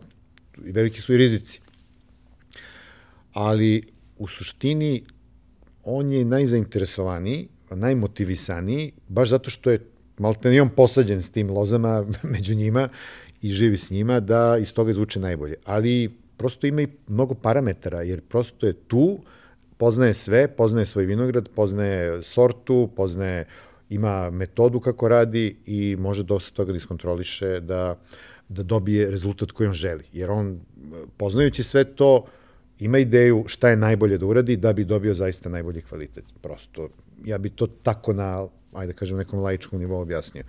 i 0.64 0.72
veliki 0.72 1.00
su 1.00 1.14
i 1.14 1.16
rizici. 1.16 1.60
Ali 3.32 3.82
u 4.18 4.28
suštini 4.28 5.04
on 5.84 6.12
je 6.12 6.24
najzainteresovaniji, 6.24 7.48
najmotivisaniji, 7.70 8.92
baš 9.08 9.28
zato 9.28 9.50
što 9.50 9.70
je 9.70 9.86
malte 10.18 10.68
posađen 10.76 11.22
s 11.22 11.30
tim 11.30 11.50
lozama 11.50 12.06
među 12.34 12.54
njima 12.54 12.88
i 13.42 13.50
živi 13.50 13.76
s 13.76 13.90
njima, 13.90 14.20
da 14.20 14.58
iz 14.60 14.74
toga 14.74 14.90
izvuče 14.90 15.20
najbolje. 15.20 15.54
Ali 15.64 16.10
prosto 16.42 16.66
ima 16.66 16.82
i 16.82 16.88
mnogo 17.08 17.34
parametara, 17.34 18.00
jer 18.02 18.20
prosto 18.20 18.66
je 18.66 18.72
tu, 18.72 19.20
poznaje 19.78 20.14
sve, 20.14 20.48
poznaje 20.48 20.86
svoj 20.86 21.04
vinograd, 21.06 21.48
poznaje 21.54 22.22
sortu, 22.22 22.88
poznaje, 22.96 23.44
ima 23.88 24.30
metodu 24.30 24.80
kako 24.80 25.08
radi 25.08 25.56
i 25.66 25.96
može 25.96 26.22
dosta 26.22 26.56
toga 26.56 26.72
da 26.72 26.76
iskontroliše 26.76 27.60
da, 27.60 27.94
da 28.48 28.62
dobije 28.62 29.10
rezultat 29.10 29.52
koji 29.52 29.68
on 29.68 29.74
želi. 29.74 30.04
Jer 30.12 30.30
on, 30.30 30.60
poznajući 31.16 31.62
sve 31.62 31.84
to, 31.84 32.24
ima 32.78 32.98
ideju 32.98 33.44
šta 33.46 33.70
je 33.70 33.76
najbolje 33.76 34.18
da 34.18 34.26
uradi 34.26 34.56
da 34.56 34.72
bi 34.72 34.84
dobio 34.84 35.14
zaista 35.14 35.48
najbolji 35.48 35.82
kvalitet. 35.82 36.24
Prosto, 36.42 36.88
ja 37.24 37.38
bi 37.38 37.50
to 37.50 37.66
tako 37.66 38.12
na, 38.12 38.48
ajde 38.72 38.92
da 38.92 38.98
kažem, 38.98 39.22
nekom 39.22 39.38
laičkom 39.46 39.78
nivou 39.78 40.02
objasnio. 40.02 40.44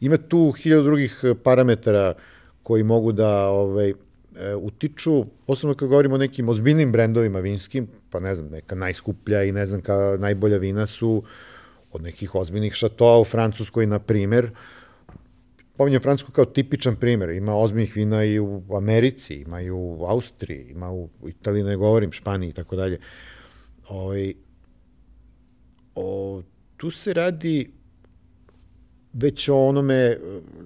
Ima 0.00 0.16
tu 0.16 0.52
hiljadu 0.52 0.84
drugih 0.84 1.24
parametara 1.44 2.14
koji 2.62 2.82
mogu 2.82 3.12
da 3.12 3.48
ovaj, 3.48 3.94
e, 4.36 4.54
utiču, 4.54 5.24
posebno 5.46 5.74
kad 5.74 5.88
govorimo 5.88 6.14
o 6.14 6.18
nekim 6.18 6.48
ozbiljnim 6.48 6.92
brendovima 6.92 7.40
vinskim, 7.40 7.88
pa 8.10 8.20
ne 8.20 8.34
znam, 8.34 8.48
neka 8.50 8.74
najskuplja 8.74 9.44
i 9.44 9.52
ne 9.52 9.66
znam, 9.66 9.80
ka 9.80 10.16
najbolja 10.18 10.58
vina 10.58 10.86
su 10.86 11.22
od 11.92 12.02
nekih 12.02 12.34
ozbiljnih 12.34 12.74
šatoa 12.74 13.20
u 13.20 13.24
Francuskoj, 13.24 13.86
na 13.86 13.98
primer, 13.98 14.50
pominjem 15.76 16.02
Francusku 16.02 16.32
kao 16.32 16.44
tipičan 16.44 16.96
primer, 16.96 17.30
ima 17.30 17.56
ozbiljnih 17.56 17.96
vina 17.96 18.24
i 18.24 18.38
u 18.38 18.62
Americi, 18.76 19.34
ima 19.34 19.60
i 19.60 19.70
u 19.70 20.04
Austriji, 20.04 20.66
ima 20.70 20.92
u 20.92 21.08
Italiji, 21.28 21.62
ne 21.62 21.76
govorim, 21.76 22.12
Španiji 22.12 22.50
i 22.50 22.52
tako 22.52 22.76
dalje. 22.76 22.98
Ovaj, 23.88 24.34
o, 25.94 26.42
tu 26.76 26.90
se 26.90 27.12
radi 27.12 27.70
već 29.12 29.48
o 29.48 29.56
onome 29.56 30.16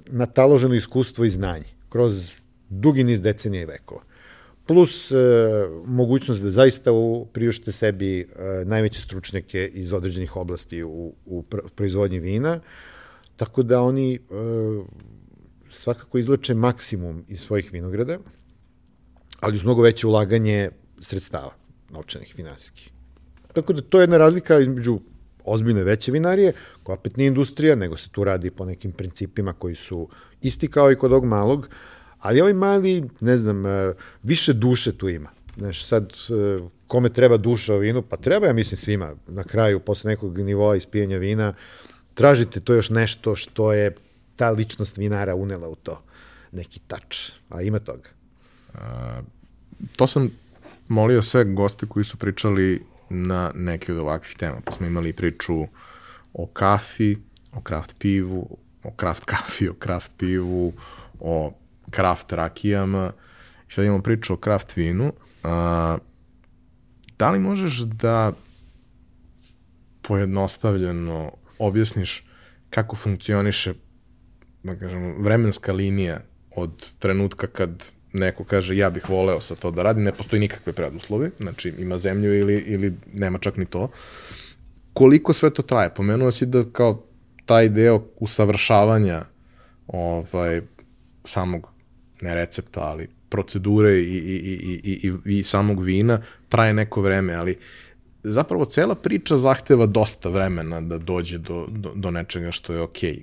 nataloženo 0.07 0.75
iskustvo 0.75 1.25
i 1.25 1.31
znanje, 1.31 1.71
kroz 1.89 2.33
dugi 2.69 3.05
niz 3.05 3.21
decenija 3.21 3.62
i 3.62 3.67
vekova. 3.67 4.03
Plus 4.67 5.12
e, 5.12 5.15
mogućnost 5.87 6.43
da 6.43 6.51
zaista 6.51 6.93
u, 6.93 7.27
priušte 7.33 7.73
sebi 7.73 8.21
e, 8.21 8.27
najveće 8.65 9.01
stručnjake 9.01 9.71
iz 9.75 9.93
određenih 9.93 10.37
oblasti 10.37 10.83
u, 10.83 11.15
u 11.27 11.43
proizvodnji 11.75 12.19
vina, 12.19 12.61
tako 13.37 13.62
da 13.62 13.83
oni 13.83 14.15
e, 14.15 14.19
svakako 15.71 16.19
izloče 16.19 16.55
maksimum 16.55 17.25
iz 17.29 17.41
svojih 17.41 17.73
vinograda, 17.73 18.19
ali 19.41 19.57
uz 19.57 19.65
mnogo 19.65 19.83
veće 19.83 20.07
ulaganje 20.07 20.71
sredstava, 21.01 21.53
novčanih, 21.91 22.35
finansijskih. 22.35 22.91
Tako 23.53 23.73
da 23.73 23.83
to 23.83 23.99
je 23.99 24.03
jedna 24.03 24.19
razlika 24.19 24.59
između 24.59 25.01
ozbiljne 25.45 25.85
veće 25.85 26.12
vinarije, 26.12 26.53
koja 26.83 26.95
opet 26.95 27.17
nije 27.17 27.29
industrija, 27.29 27.75
nego 27.75 27.97
se 27.97 28.09
tu 28.11 28.25
radi 28.25 28.51
po 28.51 28.65
nekim 28.65 28.93
principima 28.93 29.53
koji 29.53 29.75
su 29.75 30.09
isti 30.43 30.69
kao 30.69 30.93
i 30.93 30.97
kod 30.97 31.12
ovog 31.12 31.25
malog, 31.25 31.69
Ali 32.25 32.41
ovaj 32.41 32.53
mali, 32.53 33.05
ne 33.20 33.37
znam, 33.37 33.66
e, 33.66 33.93
više 34.22 34.53
duše 34.53 34.99
tu 34.99 35.09
ima. 35.09 35.31
Znaš, 35.57 35.85
sad, 35.85 36.12
e, 36.12 36.59
kome 36.87 37.09
treba 37.09 37.37
duša 37.37 37.75
o 37.75 37.79
vinu? 37.79 38.03
Pa 38.03 38.16
treba, 38.16 38.47
ja 38.47 38.53
mislim, 38.53 38.79
svima. 38.79 39.14
Na 39.27 39.45
kraju, 39.45 39.81
posle 39.81 40.11
nekog 40.11 40.39
nivoa 40.39 40.77
ispijanja 40.77 41.18
vina, 41.18 41.55
tražite 42.14 42.61
to 42.61 42.75
još 42.75 42.91
nešto 42.91 43.37
što 43.37 43.72
je 43.72 43.97
ta 44.37 44.51
ličnost 44.51 44.97
vinara 44.97 45.35
unela 45.35 45.68
u 45.68 45.75
to. 45.75 46.03
Neki 46.53 46.81
tač. 46.87 47.31
A 47.49 47.62
ima 47.62 47.79
toga. 47.79 48.09
A, 48.75 49.20
to 49.97 50.07
sam 50.07 50.31
molio 50.89 51.22
sve 51.22 51.45
goste 51.45 51.87
koji 51.87 52.05
su 52.05 52.16
pričali 52.16 52.83
na 53.11 53.53
neke 53.55 53.93
od 53.93 53.99
ovakvih 53.99 54.37
tema. 54.37 54.61
Pa 54.64 54.72
smo 54.72 54.87
imali 54.87 55.12
priču 55.12 55.66
o 56.33 56.47
kafi, 56.47 57.16
o 57.53 57.61
kraft 57.61 57.95
pivu, 57.99 58.59
o 58.83 58.91
kraft 58.91 59.25
kafi, 59.25 59.68
o 59.68 59.75
kraft 59.75 60.12
pivu, 60.18 60.72
o 61.20 61.53
kraft 61.95 62.32
rakijama 62.32 63.12
i 63.68 63.72
sad 63.72 63.84
imamo 63.84 64.03
priču 64.03 64.34
o 64.34 64.36
kraft 64.36 64.76
vinu. 64.76 65.12
A, 65.42 65.99
da 67.18 67.30
li 67.30 67.38
možeš 67.38 67.78
da 67.78 68.32
pojednostavljeno 70.03 71.32
objasniš 71.59 72.24
kako 72.70 72.97
funkcioniše 72.97 73.74
da 74.62 74.76
kažemo, 74.76 75.14
vremenska 75.18 75.72
linija 75.72 76.20
od 76.57 76.92
trenutka 76.99 77.47
kad 77.47 77.92
neko 78.12 78.45
kaže 78.45 78.76
ja 78.76 78.90
bih 78.90 79.11
voleo 79.11 79.40
sa 79.40 79.55
to 79.55 79.70
da 79.70 79.82
radi, 79.82 80.01
ne 80.01 80.12
postoji 80.12 80.40
nikakve 80.40 80.72
preduslovi, 80.72 81.30
znači 81.38 81.72
ima 81.78 81.99
zemlju 81.99 82.38
ili, 82.38 82.55
ili 82.55 82.95
nema 83.12 83.38
čak 83.38 83.57
ni 83.57 83.64
to. 83.64 83.90
Koliko 84.92 85.32
sve 85.32 85.51
to 85.51 85.62
traje? 85.62 85.95
Pomenuo 85.95 86.30
si 86.30 86.47
da 86.47 86.64
kao 86.72 87.07
taj 87.45 87.68
deo 87.68 88.03
usavršavanja 88.16 89.22
ovaj, 89.86 90.61
samog 91.24 91.74
ne 92.21 92.35
recepta, 92.35 92.81
ali 92.81 93.09
procedure 93.29 93.99
i, 93.99 94.03
i, 94.03 94.37
i, 94.62 94.81
i, 94.85 95.09
i, 95.09 95.39
i 95.39 95.43
samog 95.43 95.83
vina 95.83 96.23
traje 96.49 96.75
neko 96.75 97.03
vreme, 97.03 97.35
ali 97.35 97.59
zapravo 98.23 98.65
cela 98.65 98.95
priča 98.95 99.37
zahteva 99.37 99.87
dosta 99.87 100.29
vremena 100.29 100.81
da 100.81 100.99
dođe 100.99 101.39
do, 101.39 101.67
do, 101.71 101.93
do 101.95 102.11
nečega 102.11 102.51
što 102.51 102.73
je 102.73 102.81
okej. 102.81 103.12
Okay. 103.12 103.23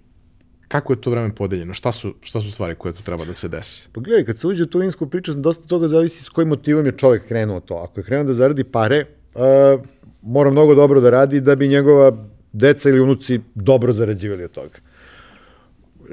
Kako 0.68 0.94
je 0.94 1.02
to 1.02 1.12
vreme 1.12 1.36
podeljeno? 1.36 1.74
Šta 1.74 1.92
su, 1.92 2.14
šta 2.22 2.42
su 2.42 2.52
stvari 2.52 2.76
koje 2.76 2.94
tu 2.94 3.04
treba 3.04 3.26
da 3.26 3.34
se 3.34 3.48
desi? 3.48 3.88
Pa 3.92 4.02
gledaj, 4.02 4.26
kad 4.26 4.40
se 4.40 4.48
uđe 4.48 4.64
u 4.64 4.68
tu 4.68 4.80
vinsku 4.80 5.08
priču, 5.08 5.34
dosta 5.34 5.68
toga 5.68 5.88
zavisi 5.88 6.24
s 6.24 6.30
kojim 6.30 6.50
motivom 6.50 6.86
je 6.86 6.98
čovek 6.98 7.28
krenuo 7.28 7.60
to. 7.60 7.76
Ako 7.76 8.00
je 8.00 8.04
krenuo 8.04 8.24
da 8.24 8.34
zaradi 8.34 8.64
pare, 8.64 9.06
uh, 9.36 9.82
mora 10.22 10.52
mnogo 10.52 10.76
dobro 10.76 11.02
da 11.02 11.10
radi 11.10 11.42
da 11.42 11.56
bi 11.56 11.68
njegova 11.68 12.12
deca 12.54 12.90
ili 12.90 13.00
unuci 13.00 13.40
dobro 13.56 13.94
zarađivali 13.94 14.44
od 14.44 14.52
toga. 14.52 14.80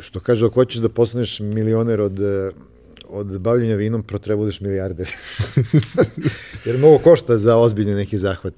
Što 0.00 0.20
kaže, 0.20 0.46
ako 0.46 0.54
hoćeš 0.54 0.80
da 0.80 0.88
postaneš 0.88 1.40
milioner 1.40 2.00
od 2.00 2.18
od 3.08 3.40
bavljenja 3.40 3.76
vinom 3.76 4.02
protrebuješ 4.02 4.60
milijarder. 4.60 5.08
Jer 6.64 6.78
mnogo 6.78 6.98
košta 6.98 7.38
za 7.38 7.56
ozbiljne 7.56 7.94
neki 7.94 8.18
zahvat. 8.18 8.54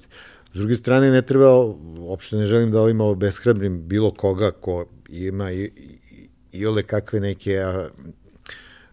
S 0.53 0.57
druge 0.57 0.75
strane, 0.75 1.11
ne 1.11 1.21
treba, 1.21 1.65
uopšte 1.99 2.35
ne 2.35 2.47
želim 2.47 2.71
da 2.71 2.81
ovima 2.81 3.05
obeshrabrim 3.05 3.87
bilo 3.87 4.11
koga 4.11 4.51
ko 4.51 4.85
ima 5.09 5.51
i, 5.51 5.63
i, 5.63 6.27
i 6.51 6.65
ole 6.65 6.83
kakve 6.83 7.19
neke 7.19 7.57
a, 7.57 7.89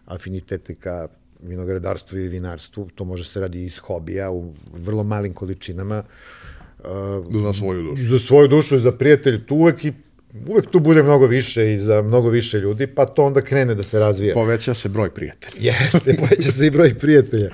afinitete 0.05 0.75
ka 0.75 1.07
vinogradarstvu 1.39 2.19
i 2.19 2.27
vinarstvu. 2.27 2.89
To 2.95 3.05
može 3.05 3.25
se 3.25 3.39
radi 3.39 3.65
iz 3.65 3.77
hobija 3.77 4.31
u 4.31 4.53
vrlo 4.73 5.03
malim 5.03 5.33
količinama. 5.33 6.03
Uh, 6.79 7.41
za 7.41 7.53
svoju 7.53 7.83
dušu. 7.83 8.05
Za 8.05 8.19
svoju 8.19 8.47
dušu 8.47 8.75
i 8.75 8.79
za 8.79 8.91
prijatelj. 8.91 9.45
Tu 9.45 9.55
uvek 9.55 9.85
i 9.85 9.93
uvek 10.47 10.69
tu 10.71 10.79
bude 10.79 11.03
mnogo 11.03 11.27
više 11.27 11.73
i 11.73 11.77
za 11.77 12.01
mnogo 12.01 12.29
više 12.29 12.59
ljudi, 12.59 12.87
pa 12.87 13.05
to 13.05 13.25
onda 13.25 13.41
krene 13.41 13.75
da 13.75 13.83
se 13.83 13.99
razvija. 13.99 14.33
Poveća 14.33 14.73
se 14.73 14.89
broj 14.89 15.09
prijatelja. 15.09 15.55
Jeste, 15.71 16.15
poveća 16.15 16.51
se 16.51 16.67
i 16.67 16.71
broj 16.71 16.95
prijatelja. 16.99 17.49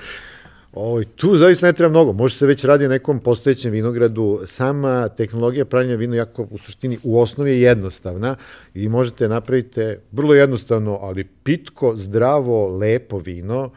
Ovo, 0.72 1.04
tu 1.04 1.36
zaista 1.36 1.66
ne 1.66 1.72
treba 1.72 1.90
mnogo, 1.90 2.12
može 2.12 2.36
se 2.36 2.46
već 2.46 2.64
radi 2.64 2.88
nekom 2.88 3.20
postojećem 3.20 3.72
vinogradu, 3.72 4.40
sama 4.44 5.08
tehnologija 5.08 5.64
pravljenja 5.64 5.96
vina 5.96 6.16
jako 6.16 6.46
u 6.50 6.58
suštini 6.58 6.98
u 7.02 7.20
osnovi 7.20 7.50
je 7.50 7.60
jednostavna 7.60 8.36
i 8.74 8.88
možete 8.88 9.28
napraviti 9.28 9.80
vrlo 10.12 10.34
jednostavno, 10.34 10.98
ali 11.02 11.24
pitko, 11.24 11.92
zdravo, 11.96 12.76
lepo 12.76 13.18
vino 13.18 13.70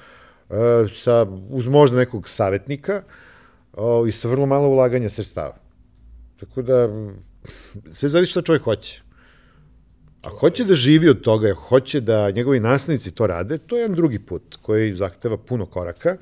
e, 0.50 0.54
sa, 0.94 1.26
uz 1.50 1.68
možda 1.68 1.98
nekog 1.98 2.30
savjetnika 2.30 3.02
o, 3.74 4.06
i 4.08 4.12
sa 4.12 4.28
vrlo 4.28 4.46
malo 4.46 4.68
ulaganja 4.68 5.10
sredstava. 5.10 5.58
Tako 6.40 6.62
da 6.62 6.90
sve 7.92 8.10
zavisi 8.10 8.32
šta 8.32 8.42
čovjek 8.42 8.64
hoće. 8.64 9.02
A 10.24 10.30
hoće 10.30 10.66
da 10.66 10.76
živi 10.76 11.10
od 11.10 11.22
toga, 11.22 11.54
hoće 11.54 12.02
da 12.02 12.32
njegovi 12.32 12.60
naslednici 12.60 13.12
to 13.12 13.28
rade, 13.28 13.58
to 13.58 13.76
je 13.76 13.82
jedan 13.82 13.96
drugi 13.96 14.20
put 14.20 14.58
koji 14.62 14.96
zahteva 14.96 15.38
puno 15.38 15.66
koraka, 15.66 16.18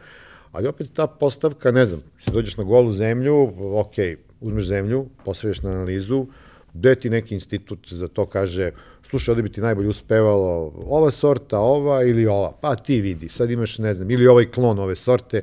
ali 0.51 0.67
opet 0.67 0.93
ta 0.93 1.07
postavka, 1.07 1.71
ne 1.71 1.85
znam, 1.85 2.01
se 2.19 2.31
dođeš 2.31 2.57
na 2.57 2.63
golu 2.63 2.91
zemlju, 2.91 3.53
ok, 3.79 3.95
uzmeš 4.41 4.65
zemlju, 4.65 5.07
posredeš 5.25 5.61
na 5.61 5.69
analizu, 5.69 6.25
gde 6.73 6.95
ti 6.95 7.09
neki 7.09 7.33
institut 7.35 7.87
za 7.91 8.07
to 8.07 8.25
kaže, 8.25 8.71
slušaj, 9.03 9.31
ovde 9.31 9.43
bi 9.43 9.51
ti 9.51 9.61
najbolje 9.61 9.89
uspevalo 9.89 10.73
ova 10.85 11.11
sorta, 11.11 11.59
ova 11.59 12.03
ili 12.03 12.25
ova, 12.25 12.51
pa 12.61 12.75
ti 12.75 13.01
vidi, 13.01 13.29
sad 13.29 13.51
imaš, 13.51 13.77
ne 13.77 13.93
znam, 13.93 14.11
ili 14.11 14.27
ovaj 14.27 14.51
klon 14.51 14.79
ove 14.79 14.95
sorte, 14.95 15.41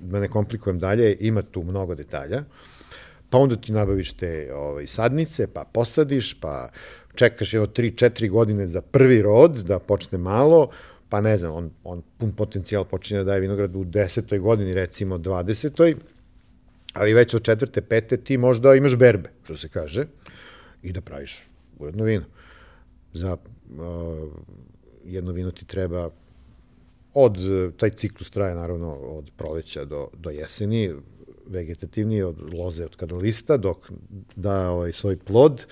da 0.00 0.20
ne 0.20 0.28
komplikujem 0.28 0.78
dalje, 0.78 1.16
ima 1.20 1.42
tu 1.42 1.62
mnogo 1.62 1.94
detalja. 1.94 2.44
Pa 3.30 3.38
onda 3.38 3.56
ti 3.56 3.72
nabaviš 3.72 4.12
te 4.12 4.54
ovaj, 4.54 4.86
sadnice, 4.86 5.46
pa 5.46 5.64
posadiš, 5.64 6.40
pa 6.40 6.70
čekaš 7.14 7.54
jedno 7.54 7.66
3-4 7.66 8.30
godine 8.30 8.66
za 8.66 8.80
prvi 8.80 9.22
rod, 9.22 9.56
da 9.66 9.78
počne 9.78 10.18
malo, 10.18 10.70
pa 11.08 11.20
ne 11.20 11.36
znam, 11.36 11.52
on, 11.52 11.70
on 11.84 12.02
pun 12.18 12.32
potencijal 12.32 12.84
počinje 12.84 13.18
da 13.18 13.24
daje 13.24 13.40
vinograd 13.40 13.76
u 13.76 13.84
10. 13.84 14.38
godini, 14.40 14.74
recimo 14.74 15.18
20. 15.18 15.94
Ali 16.92 17.14
već 17.14 17.34
od 17.34 17.42
četvrte, 17.42 17.80
pete 17.80 18.16
ti 18.16 18.38
možda 18.38 18.74
imaš 18.74 18.96
berbe, 18.96 19.30
što 19.44 19.56
se 19.56 19.68
kaže, 19.68 20.06
i 20.82 20.92
da 20.92 21.00
praviš 21.00 21.46
uredno 21.78 22.04
vino. 22.04 22.24
Za 23.12 23.32
uh, 23.32 23.78
jedno 25.04 25.32
vino 25.32 25.50
ti 25.50 25.64
treba 25.64 26.10
od, 27.14 27.38
taj 27.76 27.90
ciklus 27.90 28.30
traje 28.30 28.54
naravno 28.54 28.92
od 28.94 29.30
proleća 29.36 29.84
do, 29.84 30.08
do 30.12 30.30
jeseni, 30.30 30.94
vegetativni 31.48 32.22
od 32.22 32.54
loze 32.54 32.84
od 32.84 32.96
kadolista 32.96 33.56
dok 33.56 33.90
da 34.36 34.70
ovaj 34.70 34.92
svoj 34.92 35.16
plod, 35.16 35.66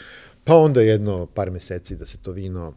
pa 0.44 0.56
onda 0.56 0.80
jedno 0.80 1.26
par 1.26 1.50
meseci 1.50 1.96
da 1.96 2.06
se 2.06 2.18
to 2.18 2.32
vino 2.32 2.74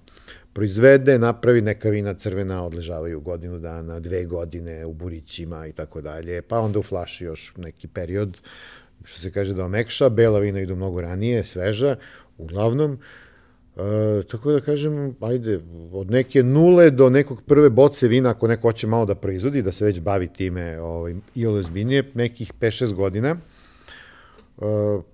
proizvede, 0.53 1.19
napravi 1.19 1.61
neka 1.61 1.89
vina 1.89 2.13
crvena, 2.13 2.65
odležavaju 2.65 3.21
godinu 3.21 3.59
dana, 3.59 3.99
dve 3.99 4.25
godine 4.25 4.85
u 4.85 4.93
burićima 4.93 5.67
i 5.67 5.71
tako 5.71 6.01
dalje, 6.01 6.41
pa 6.41 6.59
onda 6.59 6.79
u 6.79 6.83
flaši 6.83 7.23
još 7.23 7.53
neki 7.57 7.87
period, 7.87 8.37
što 9.03 9.21
se 9.21 9.31
kaže 9.31 9.53
da 9.53 9.65
omekša, 9.65 10.09
bela 10.09 10.39
vina 10.39 10.59
idu 10.59 10.75
mnogo 10.75 11.01
ranije, 11.01 11.43
sveža, 11.43 11.95
uglavnom, 12.37 12.99
E, 13.79 14.23
tako 14.23 14.51
da 14.51 14.59
kažem, 14.59 15.15
ajde, 15.19 15.59
od 15.91 16.11
neke 16.11 16.43
nule 16.43 16.89
do 16.91 17.09
nekog 17.09 17.43
prve 17.43 17.69
boce 17.69 18.07
vina, 18.07 18.29
ako 18.29 18.47
neko 18.47 18.61
hoće 18.61 18.87
malo 18.87 19.05
da 19.05 19.15
proizvodi, 19.15 19.61
da 19.61 19.71
se 19.71 19.85
već 19.85 19.99
bavi 19.99 20.27
time 20.27 20.79
ovaj, 20.79 21.15
i 21.35 21.45
olezbinije, 21.45 22.03
nekih 22.13 22.53
5-6 22.53 22.93
godina, 22.93 23.35
uh, 24.57 24.65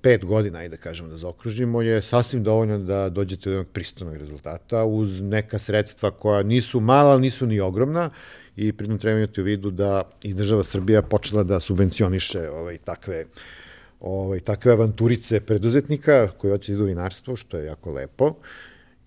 5 0.01 0.26
godina, 0.26 0.59
ajde 0.59 0.78
da 0.78 0.82
kažemo 0.82 1.09
da 1.09 1.18
zaokružimo, 1.18 1.82
je 1.82 2.01
sasvim 2.01 2.43
dovoljno 2.43 2.78
da 2.78 3.09
dođete 3.09 3.49
do 3.49 3.49
jednog 3.49 3.68
pristojnog 3.74 4.18
rezultata 4.18 4.84
uz 4.84 5.22
neka 5.22 5.59
sredstva 5.59 6.11
koja 6.11 6.43
nisu 6.43 6.80
mala, 6.80 7.11
ali 7.11 7.22
nisu 7.22 7.45
ni 7.45 7.59
ogromna 7.59 8.09
i 8.55 8.74
pritom 8.74 8.97
treba 8.97 9.18
imati 9.18 9.41
u 9.41 9.43
vidu 9.43 9.72
da 9.72 10.09
i 10.24 10.34
država 10.34 10.63
Srbija 10.63 11.01
počela 11.01 11.43
da 11.43 11.59
subvencioniše 11.59 12.49
ovaj, 12.49 12.78
takve 12.78 13.22
uh, 13.22 13.64
ovaj, 14.06 14.39
takve 14.39 14.72
avanturice 14.72 15.39
preduzetnika 15.39 16.28
koji 16.38 16.51
hoće 16.51 16.72
da 16.72 16.76
idu 16.76 16.86
vinarstvo, 16.86 17.36
što 17.36 17.58
je 17.58 17.66
jako 17.66 17.91
lepo 17.91 18.36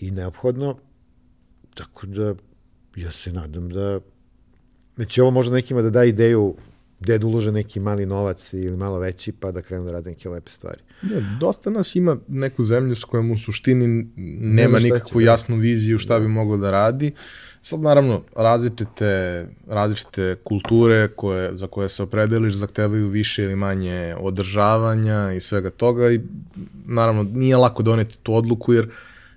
i 0.00 0.10
neophodno. 0.10 0.76
Tako 1.74 2.06
da 2.06 2.34
ja 2.96 3.12
se 3.12 3.32
nadam 3.32 3.68
da 4.96 5.04
će 5.08 5.22
ovo 5.22 5.30
možda 5.30 5.54
nekima 5.54 5.82
da 5.82 5.90
da 5.90 6.04
ideju 6.04 6.54
gde 7.00 7.18
da 7.18 7.26
ulože 7.26 7.52
neki 7.52 7.80
mali 7.80 8.06
novac 8.06 8.52
ili 8.52 8.76
malo 8.76 8.98
veći 8.98 9.32
pa 9.32 9.52
da 9.52 9.62
krenu 9.62 9.84
da 9.84 9.92
rade 9.92 10.10
neke 10.10 10.28
lepe 10.28 10.50
stvari. 10.50 10.82
Ja, 11.02 11.20
dosta 11.40 11.70
nas 11.70 11.96
ima 11.96 12.16
neku 12.28 12.64
zemlju 12.64 12.94
s 12.94 13.04
kojom 13.04 13.30
u 13.30 13.38
suštini 13.38 14.06
nema 14.40 14.78
ne 14.78 14.84
nikakvu 14.84 15.20
jasnu 15.20 15.56
viziju 15.56 15.98
šta 15.98 16.20
bi 16.20 16.28
moglo 16.28 16.56
da 16.56 16.70
radi. 16.70 17.12
Sad 17.62 17.80
naravno 17.80 18.22
različite, 18.36 19.46
različite 19.66 20.36
kulture 20.44 21.08
koje, 21.08 21.56
za 21.56 21.66
koje 21.66 21.88
se 21.88 22.02
opredeliš 22.02 22.54
zahtevaju 22.54 23.08
više 23.08 23.44
ili 23.44 23.56
manje 23.56 24.14
održavanja 24.20 25.32
i 25.32 25.40
svega 25.40 25.70
toga 25.70 26.10
i 26.10 26.20
naravno 26.86 27.22
nije 27.22 27.56
lako 27.56 27.82
doneti 27.82 28.16
tu 28.22 28.34
odluku 28.34 28.72
jer 28.72 28.90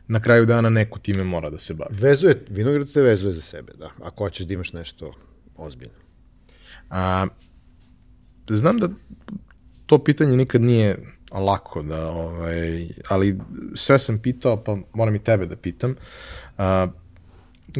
na 0.08 0.22
kraju 0.22 0.46
dana 0.46 0.70
neko 0.70 1.00
time 1.00 1.24
mora 1.24 1.50
da 1.50 1.58
se 1.58 1.74
bavi. 1.74 1.96
Vezuje, 2.00 2.46
vinograd 2.50 2.94
te 2.94 3.02
vezuje 3.02 3.34
za 3.34 3.42
sebe, 3.42 3.74
da, 3.80 3.90
ako 4.04 4.24
hoćeš 4.24 4.46
da 4.46 4.54
imaš 4.54 4.74
nešto 4.74 5.14
ozbiljno. 5.58 5.94
A, 6.90 7.28
znam 8.50 8.78
da 8.78 8.90
to 9.86 10.04
pitanje 10.04 10.38
nikad 10.38 10.62
nije 10.62 10.98
lako 11.34 11.82
da, 11.82 12.10
ovaj, 12.10 12.88
ali 13.10 13.40
sve 13.76 14.00
sam 14.00 14.20
pitao, 14.20 14.64
pa 14.64 14.78
moram 14.94 15.16
i 15.16 15.24
tebe 15.24 15.46
da 15.46 15.56
pitam. 15.56 15.96
A, 16.58 16.88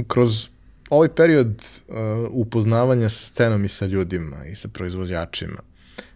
kroz 0.08 0.50
ovaj 0.92 1.10
period 1.16 1.48
uh, 1.48 1.96
upoznavanja 2.30 3.10
sa 3.10 3.26
scenom 3.26 3.66
i 3.66 3.68
sa 3.68 3.86
ljudima 3.86 4.46
i 4.46 4.56
sa 4.56 4.68
proizvođačima, 4.68 5.62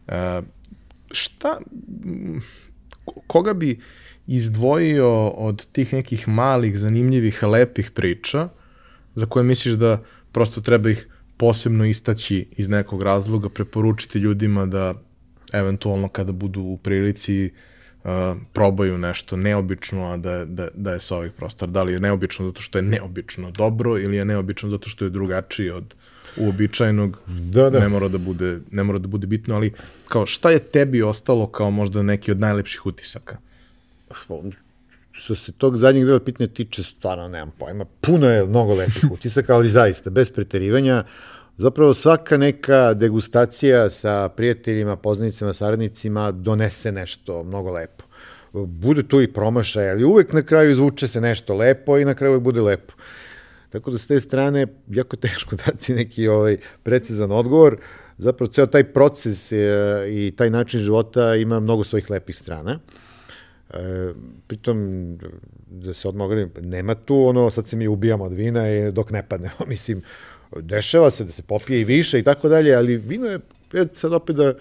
uh, 0.08 0.14
šta, 1.12 1.58
koga 3.28 3.54
bi 3.54 3.80
izdvojio 4.28 5.28
od 5.28 5.66
tih 5.72 5.94
nekih 5.94 6.28
malih, 6.28 6.80
zanimljivih, 6.80 7.44
lepih 7.44 7.92
priča 7.92 8.50
za 9.16 9.26
koje 9.26 9.44
misliš 9.44 9.74
da 9.74 10.04
prosto 10.32 10.62
treba 10.62 10.90
ih 10.90 11.08
posebno 11.38 11.86
istaći 11.86 12.48
iz 12.52 12.68
nekog 12.70 13.04
razloga, 13.04 13.50
preporučiti 13.50 14.20
ljudima 14.20 14.66
da 14.66 14.94
eventualno 15.54 16.08
kada 16.08 16.32
budu 16.32 16.62
u 16.62 16.78
prilici 16.78 17.50
uh, 18.04 18.10
probaju 18.54 18.98
nešto 18.98 19.38
neobično, 19.38 20.06
a 20.06 20.18
da, 20.18 20.46
da, 20.46 20.68
da 20.74 20.94
je 20.94 21.00
sa 21.00 21.18
ovih 21.18 21.32
prostora. 21.32 21.72
Da 21.72 21.84
li 21.84 21.94
je 21.94 22.00
neobično 22.00 22.46
zato 22.46 22.62
što 22.62 22.78
je 22.78 22.82
neobično 22.82 23.52
dobro 23.52 23.98
ili 23.98 24.18
je 24.18 24.26
neobično 24.26 24.70
zato 24.70 24.90
što 24.90 25.06
je 25.06 25.10
drugačiji 25.10 25.70
od 25.70 25.96
uobičajenog, 26.38 27.18
da, 27.28 27.70
da. 27.70 27.80
ne 27.80 27.90
mora 27.90 28.08
da 28.08 28.18
bude 28.18 28.60
ne 28.72 28.84
mora 28.84 29.00
da 29.00 29.08
bude 29.08 29.28
bitno, 29.28 29.56
ali 29.56 29.74
kao 30.08 30.26
šta 30.26 30.50
je 30.50 30.60
tebi 30.60 31.02
ostalo 31.02 31.48
kao 31.48 31.72
možda 31.72 32.04
neki 32.04 32.32
od 32.32 32.40
najlepših 32.40 32.86
utisaka? 32.86 33.38
Što 35.12 35.36
se 35.36 35.52
tog 35.52 35.78
zadnjeg 35.78 36.06
dela 36.06 36.20
pitanja 36.20 36.48
tiče, 36.48 36.84
stvarno 36.84 37.28
nemam 37.28 37.52
pojma. 37.60 37.86
Puno 38.02 38.30
je 38.30 38.46
mnogo 38.46 38.74
lepih 38.74 39.12
utisaka, 39.12 39.56
ali 39.56 39.70
zaista, 39.70 40.10
bez 40.10 40.30
preterivanja. 40.30 41.04
Zapravo 41.58 41.94
svaka 41.94 42.38
neka 42.38 42.94
degustacija 42.94 43.90
sa 43.90 44.30
prijateljima, 44.30 44.96
poznanicima, 44.96 45.54
saradnicima 45.54 46.32
donese 46.32 46.92
nešto 46.92 47.44
mnogo 47.44 47.72
lepo. 47.72 48.06
Bude 48.54 49.08
tu 49.08 49.22
i 49.22 49.34
promašaj, 49.34 49.92
ali 49.92 50.04
uvek 50.04 50.34
na 50.34 50.42
kraju 50.42 50.72
izvuče 50.72 51.08
se 51.08 51.22
nešto 51.22 51.56
lepo 51.56 51.98
i 51.98 52.06
na 52.06 52.14
kraju 52.14 52.40
bude 52.40 52.62
lepo. 52.62 52.94
Tako 53.70 53.92
da 53.92 53.98
s 53.98 54.08
te 54.08 54.20
strane 54.20 54.68
jako 54.88 55.16
teško 55.16 55.56
dati 55.66 55.94
neki 55.94 56.28
ovaj 56.28 56.58
precizan 56.84 57.32
odgovor. 57.32 57.78
Zapravo 58.18 58.52
ceo 58.52 58.66
taj 58.66 58.84
proces 58.84 59.52
je, 59.52 60.28
i 60.28 60.32
taj 60.32 60.50
način 60.50 60.80
života 60.80 61.36
ima 61.36 61.60
mnogo 61.60 61.84
svojih 61.84 62.10
lepih 62.10 62.38
strana. 62.38 62.80
E, 63.74 64.14
pritom, 64.48 65.18
da 65.68 65.94
se 65.94 66.08
odmah 66.08 66.30
nema 66.62 66.96
tu 66.96 67.26
ono, 67.26 67.50
sad 67.50 67.68
se 67.68 67.76
mi 67.76 67.88
ubijamo 67.88 68.24
od 68.24 68.34
vina 68.34 68.72
i 68.72 68.92
dok 68.92 69.12
ne 69.12 69.24
padnemo. 69.30 69.56
Mislim, 69.68 70.02
dešava 70.62 71.12
se 71.12 71.24
da 71.24 71.32
se 71.32 71.44
popije 71.44 71.82
i 71.82 71.84
više 71.84 72.20
i 72.20 72.24
tako 72.24 72.50
dalje, 72.50 72.76
ali 72.76 72.98
vino 72.98 73.28
je, 73.28 73.40
sad 73.94 74.14
opet 74.14 74.36
da 74.36 74.54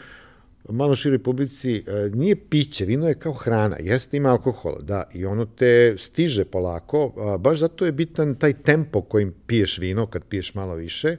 malo 0.68 0.94
široj 0.94 1.18
publici, 1.18 1.84
e, 1.86 2.10
nije 2.14 2.36
piće, 2.36 2.84
vino 2.84 3.08
je 3.08 3.14
kao 3.14 3.32
hrana, 3.32 3.76
jeste 3.80 4.16
ima 4.16 4.30
alkohola, 4.30 4.80
da, 4.80 5.04
i 5.14 5.24
ono 5.26 5.46
te 5.46 5.94
stiže 5.98 6.44
polako, 6.44 7.12
baš 7.40 7.58
zato 7.58 7.86
je 7.86 7.92
bitan 7.92 8.34
taj 8.34 8.52
tempo 8.52 9.02
kojim 9.02 9.34
piješ 9.46 9.78
vino, 9.78 10.06
kad 10.06 10.24
piješ 10.24 10.54
malo 10.54 10.74
više, 10.74 11.16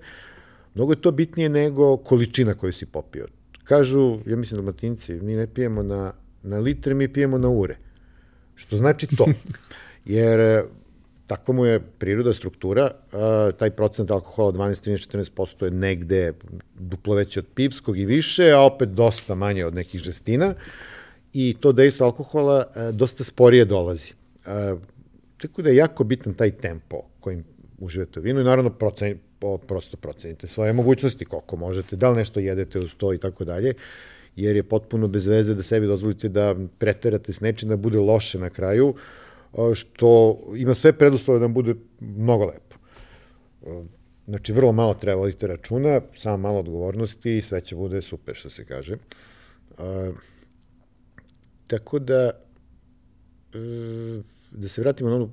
mnogo 0.73 0.91
je 0.91 1.01
to 1.01 1.11
bitnije 1.11 1.49
nego 1.49 1.97
količina 1.97 2.53
koju 2.53 2.73
si 2.73 2.85
popio. 2.85 3.27
Kažu, 3.63 4.19
ja 4.25 4.35
mislim 4.35 4.59
da 4.59 4.65
matinci, 4.65 5.13
mi 5.13 5.35
ne 5.35 5.47
pijemo 5.47 5.83
na, 5.83 6.13
na 6.43 6.59
litre, 6.59 6.93
mi 6.93 7.13
pijemo 7.13 7.37
na 7.37 7.49
ure. 7.49 7.77
Što 8.55 8.77
znači 8.77 9.07
to. 9.07 9.25
Jer 10.05 10.63
takva 11.27 11.53
mu 11.53 11.65
je 11.65 11.79
priroda, 11.79 12.33
struktura, 12.33 12.91
taj 13.57 13.69
procent 13.69 14.11
alkohola 14.11 14.51
12, 14.51 14.89
13, 14.89 15.33
14% 15.35 15.65
je 15.65 15.71
negde 15.71 16.33
duplo 16.79 17.15
veće 17.15 17.39
od 17.39 17.45
pivskog 17.55 17.97
i 17.97 18.05
više, 18.05 18.51
a 18.51 18.61
opet 18.61 18.89
dosta 18.89 19.35
manje 19.35 19.65
od 19.65 19.75
nekih 19.75 20.01
žestina 20.01 20.53
i 21.33 21.55
to 21.59 21.71
dejstvo 21.71 22.05
alkohola 22.05 22.65
dosta 22.93 23.23
sporije 23.23 23.65
dolazi. 23.65 24.13
A, 24.45 24.75
tako 25.37 25.61
da 25.61 25.69
je 25.69 25.75
jako 25.75 26.03
bitan 26.03 26.33
taj 26.33 26.51
tempo 26.51 27.01
kojim 27.19 27.43
uživate 27.79 28.19
u 28.19 28.23
vinu 28.23 28.41
i 28.41 28.43
naravno 28.43 28.69
procen, 28.69 29.17
po, 29.39 29.57
prosto 29.57 29.97
procenite 29.97 30.47
svoje 30.47 30.73
mogućnosti, 30.73 31.25
koliko 31.25 31.55
možete, 31.55 31.95
da 31.95 32.09
li 32.09 32.17
nešto 32.17 32.39
jedete 32.39 32.79
uz 32.79 32.95
to 32.97 33.13
i 33.13 33.17
tako 33.17 33.45
dalje, 33.45 33.73
jer 34.35 34.55
je 34.55 34.63
potpuno 34.63 35.07
bez 35.07 35.27
veze 35.27 35.53
da 35.53 35.63
sebi 35.63 35.87
dozvolite 35.87 36.29
da 36.29 36.55
preterate 36.77 37.33
s 37.33 37.41
nečim 37.41 37.69
da 37.69 37.75
bude 37.75 37.99
loše 37.99 38.39
na 38.39 38.49
kraju, 38.49 38.89
uh, 38.89 38.95
što 39.75 40.39
ima 40.55 40.73
sve 40.73 40.93
preduslove 40.93 41.39
da 41.39 41.47
bude 41.47 41.75
mnogo 41.99 42.45
lepo. 42.45 42.75
Znači, 44.27 44.53
vrlo 44.53 44.71
malo 44.71 44.93
treba 44.93 45.19
voditi 45.21 45.47
računa, 45.47 46.01
samo 46.15 46.37
malo 46.37 46.59
odgovornosti 46.59 47.37
i 47.37 47.41
sve 47.41 47.61
će 47.61 47.75
bude 47.75 48.01
super, 48.01 48.35
što 48.35 48.49
se 48.49 48.65
kaže. 48.65 48.97
tako 51.67 51.99
da, 51.99 52.31
e, 53.53 54.21
da 54.51 54.67
se 54.67 54.81
vratimo 54.81 55.09
na 55.09 55.15
ono 55.15 55.29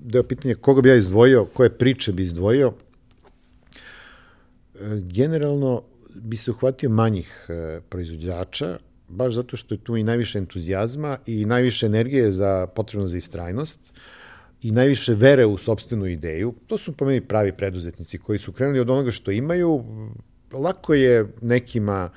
deo 0.00 0.22
pitanja 0.22 0.54
koga 0.54 0.82
bi 0.82 0.88
ja 0.88 0.96
izdvojio, 0.96 1.44
koje 1.44 1.78
priče 1.78 2.12
bi 2.12 2.22
izdvojio. 2.22 2.72
E, 4.74 5.00
generalno 5.00 5.82
bi 6.14 6.36
se 6.36 6.50
uhvatio 6.50 6.90
manjih 6.90 7.46
e, 7.48 7.80
proizvođača, 7.88 8.78
baš 9.12 9.34
zato 9.34 9.56
što 9.56 9.74
je 9.74 9.78
tu 9.78 9.96
i 9.96 10.02
najviše 10.02 10.38
entuzijazma 10.38 11.18
i 11.26 11.44
najviše 11.44 11.86
energije 11.86 12.32
za 12.32 12.66
potrebno 12.66 13.08
za 13.08 13.16
istrajnost 13.16 13.80
i 14.62 14.70
najviše 14.70 15.14
vere 15.14 15.46
u 15.46 15.58
sobstvenu 15.58 16.06
ideju. 16.06 16.54
To 16.66 16.78
su 16.78 16.92
po 16.92 17.04
meni 17.04 17.20
pravi 17.20 17.52
preduzetnici 17.52 18.18
koji 18.18 18.38
su 18.38 18.52
krenuli 18.52 18.80
od 18.80 18.90
onoga 18.90 19.10
što 19.10 19.30
imaju. 19.30 19.84
Lako 20.52 20.94
je 20.94 21.26
nekima, 21.40 22.10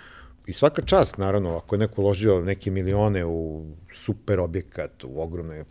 i 0.45 0.53
svaka 0.53 0.81
čast 0.81 1.17
naravno, 1.17 1.57
ako 1.57 1.75
je 1.75 1.79
neko 1.79 2.01
uložio 2.01 2.41
neke 2.41 2.71
milione 2.71 3.25
u 3.25 3.65
super 3.91 4.39
objekat, 4.39 5.03
u 5.03 5.21
ogromne 5.21 5.63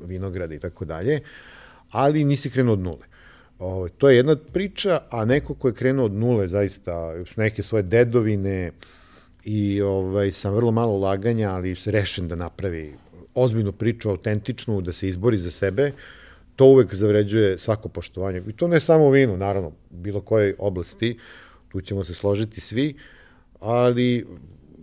vinograda 0.00 0.54
i 0.54 0.58
tako 0.58 0.84
dalje, 0.84 1.20
ali 1.90 2.24
nisi 2.24 2.50
krenuo 2.50 2.72
od 2.72 2.80
nule. 2.80 3.06
Ovo, 3.58 3.76
ovaj, 3.76 3.90
to 3.90 4.10
je 4.10 4.16
jedna 4.16 4.36
priča, 4.36 5.00
a 5.10 5.24
neko 5.24 5.54
ko 5.54 5.68
je 5.68 5.74
krenuo 5.74 6.04
od 6.04 6.12
nule, 6.12 6.48
zaista, 6.48 7.14
neke 7.36 7.62
svoje 7.62 7.82
dedovine 7.82 8.72
i 9.44 9.80
ovaj, 9.82 10.32
sam 10.32 10.54
vrlo 10.54 10.70
malo 10.70 10.92
ulaganja, 10.92 11.50
ali 11.50 11.76
rešen 11.86 12.28
da 12.28 12.34
napravi 12.34 12.94
ozbiljnu 13.34 13.72
priču, 13.72 14.10
autentičnu, 14.10 14.80
da 14.80 14.92
se 14.92 15.08
izbori 15.08 15.38
za 15.38 15.50
sebe, 15.50 15.92
to 16.56 16.66
uvek 16.66 16.94
zavređuje 16.94 17.58
svako 17.58 17.88
poštovanje. 17.88 18.42
I 18.48 18.52
to 18.52 18.68
ne 18.68 18.80
samo 18.80 19.04
u 19.04 19.10
vinu, 19.10 19.36
naravno, 19.36 19.72
bilo 19.90 20.20
koje 20.20 20.54
oblasti, 20.58 21.18
tu 21.68 21.80
ćemo 21.80 22.04
se 22.04 22.14
složiti 22.14 22.60
svi, 22.60 22.94
ali 23.60 24.26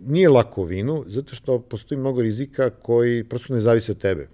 nije 0.06 0.28
lako 0.28 0.62
u 0.62 0.64
vinu, 0.64 1.04
zato 1.06 1.34
što 1.34 1.58
postoji 1.58 1.98
mnogo 1.98 2.22
rizika 2.22 2.70
koji 2.70 3.24
prosto 3.24 3.54
ne 3.54 3.60
zavise 3.60 3.92
od 3.92 3.98
tebe. 3.98 4.28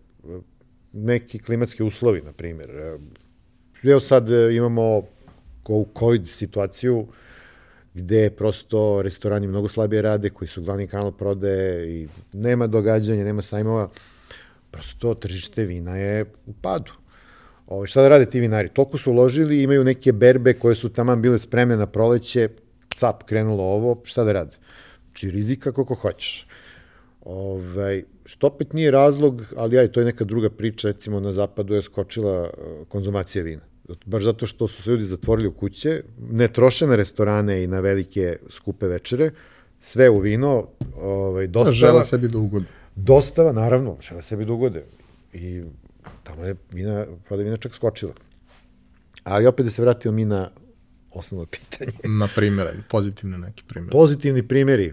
Neki 0.93 1.39
klimatski 1.39 1.83
uslovi, 1.83 2.23
na 2.23 2.33
primjer. 2.33 2.71
Evo 3.83 4.01
sad 4.01 4.29
imamo 4.53 5.03
COVID 5.99 6.29
situaciju 6.29 7.07
gde 7.95 8.31
prosto 8.31 9.03
restorani 9.03 9.47
mnogo 9.47 9.69
slabije 9.69 10.03
rade, 10.03 10.31
koji 10.31 10.49
su 10.49 10.63
glavni 10.63 10.87
kanal 10.87 11.13
prodaje 11.13 11.91
i 11.91 12.09
nema 12.33 12.67
događanja, 12.67 13.25
nema 13.25 13.43
sajmova. 13.43 13.89
Prosto 14.71 15.15
tržište 15.15 15.65
vina 15.65 15.97
je 15.97 16.25
u 16.47 16.53
padu. 16.53 16.93
Ovo, 17.67 17.87
šta 17.87 18.03
da 18.03 18.09
rade 18.09 18.27
ti 18.27 18.41
vinari? 18.41 18.69
Toliko 18.69 18.99
su 18.99 19.11
uložili, 19.11 19.63
imaju 19.63 19.85
neke 19.85 20.13
berbe 20.13 20.55
koje 20.55 20.75
su 20.75 20.89
taman 20.89 21.23
bile 21.23 21.39
spremne 21.39 21.77
na 21.77 21.87
proleće, 21.87 22.49
cap, 22.95 23.23
krenulo 23.23 23.65
ovo, 23.65 24.01
šta 24.05 24.25
da 24.25 24.33
rade? 24.33 24.57
Znači, 25.07 25.31
rizika 25.31 25.73
koliko 25.73 25.95
hoćeš. 25.95 26.47
Ovaj, 27.25 28.03
što 28.25 28.47
opet 28.47 28.73
nije 28.73 28.91
razlog, 28.91 29.43
ali 29.57 29.79
aj, 29.79 29.93
to 29.93 30.01
je 30.01 30.07
neka 30.07 30.25
druga 30.25 30.51
priča, 30.51 30.89
recimo 30.89 31.21
na 31.21 31.33
zapadu 31.33 31.75
je 31.75 31.83
skočila 31.83 32.43
uh, 32.43 32.89
konzumacija 32.89 33.45
vina. 33.45 33.72
Baš 34.07 34.23
zato 34.23 34.47
što 34.47 34.69
su 34.69 34.83
se 34.83 34.91
ljudi 34.91 35.05
zatvorili 35.05 35.49
u 35.49 35.53
kuće, 35.53 36.03
ne 36.31 36.49
troše 36.49 36.87
na 36.87 36.97
restorane 36.97 37.65
i 37.65 37.67
na 37.67 37.81
velike 37.81 38.37
skupe 38.51 38.87
večere, 38.87 39.31
sve 39.81 40.11
u 40.11 40.19
vino, 40.19 40.69
ovaj, 40.97 41.47
dostava... 41.47 41.77
Žela 41.77 42.05
sebi 42.05 42.29
da 42.29 42.39
ugode. 42.39 42.67
Dostava, 42.97 43.53
naravno, 43.53 43.97
žele 44.01 44.23
sebi 44.23 44.45
da 44.45 44.53
ugode. 44.53 44.85
I 45.33 45.63
tamo 46.23 46.45
je 46.45 46.57
vina, 46.73 47.07
prodaje 47.29 47.45
vina 47.45 47.57
čak 47.57 47.75
skočila. 47.75 48.13
Ali 49.25 49.47
opet 49.47 49.67
da 49.67 49.71
se 49.71 49.83
vratimo 49.83 50.15
mi 50.15 50.25
na 50.25 50.51
osnovno 51.11 51.47
pitanje. 51.47 51.93
na 52.19 52.29
primjere, 52.35 52.75
pozitivne 52.89 53.39
neki 53.39 53.63
primjere. 53.69 53.93
Pozitivni 53.93 54.49
primjeri. 54.49 54.93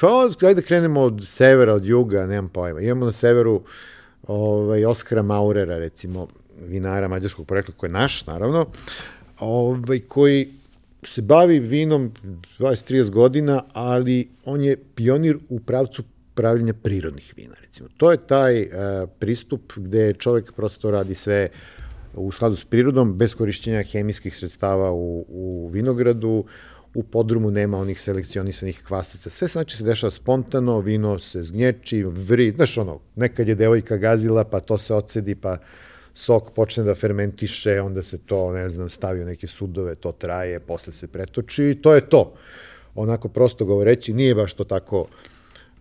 Pa, 0.00 0.28
ajde 0.46 0.60
da 0.60 0.66
krenemo 0.66 1.00
od 1.00 1.22
severa, 1.26 1.74
od 1.74 1.84
juga, 1.84 2.26
nemam 2.26 2.48
pojma. 2.48 2.80
Imamo 2.80 3.04
na 3.04 3.12
severu 3.12 3.62
ovaj, 4.26 4.84
Oskara 4.84 5.22
Maurera, 5.22 5.78
recimo, 5.78 6.28
vinara 6.66 7.08
mađarskog 7.08 7.46
projekta, 7.46 7.72
koji 7.72 7.88
je 7.88 7.92
naš, 7.92 8.26
naravno, 8.26 8.66
ovaj, 9.40 10.00
koji 10.00 10.48
se 11.02 11.22
bavi 11.22 11.58
vinom 11.58 12.12
20-30 12.58 13.10
godina, 13.10 13.64
ali 13.72 14.28
on 14.44 14.64
je 14.64 14.76
pionir 14.94 15.38
u 15.48 15.60
pravcu 15.60 16.02
pravljenja 16.34 16.74
prirodnih 16.74 17.34
vina, 17.36 17.54
recimo. 17.60 17.88
To 17.96 18.10
je 18.10 18.26
taj 18.26 18.62
uh, 18.62 18.68
pristup 19.18 19.72
gde 19.76 20.12
čovek 20.12 20.52
prosto 20.52 20.90
radi 20.90 21.14
sve 21.14 21.48
u 22.14 22.32
skladu 22.32 22.56
s 22.56 22.64
prirodom, 22.64 23.14
bez 23.14 23.34
korišćenja 23.34 23.82
hemijskih 23.82 24.36
sredstava 24.36 24.92
u, 24.92 25.24
u 25.28 25.70
vinogradu, 25.72 26.44
u 26.94 27.02
podrumu 27.02 27.50
nema 27.50 27.78
onih 27.78 28.00
selekcionisanih 28.00 28.82
kvasaca. 28.86 29.30
Sve 29.30 29.48
znači 29.48 29.76
se 29.76 29.84
dešava 29.84 30.10
spontano, 30.10 30.80
vino 30.80 31.18
se 31.18 31.42
zgnječi, 31.42 32.02
vri, 32.02 32.52
znaš 32.56 32.78
ono, 32.78 33.00
nekad 33.16 33.48
je 33.48 33.54
devojka 33.54 33.96
gazila, 33.96 34.44
pa 34.44 34.60
to 34.60 34.78
se 34.78 34.94
ocedi, 34.94 35.34
pa 35.34 35.56
sok 36.18 36.50
počne 36.50 36.82
da 36.84 36.94
fermentiše, 36.94 37.80
onda 37.80 38.02
se 38.02 38.18
to, 38.18 38.52
ne 38.52 38.68
znam, 38.68 38.88
stavi 38.90 39.22
u 39.22 39.26
neke 39.26 39.46
sudove, 39.46 39.94
to 39.94 40.12
traje, 40.12 40.60
posle 40.60 40.92
se 40.92 41.06
pretoči 41.06 41.70
i 41.70 41.78
to 41.82 41.94
je 41.94 42.08
to. 42.08 42.34
Onako 42.94 43.28
prosto 43.28 43.64
govoreći, 43.64 44.12
nije 44.12 44.34
baš 44.34 44.54
to 44.54 44.64
tako 44.64 45.06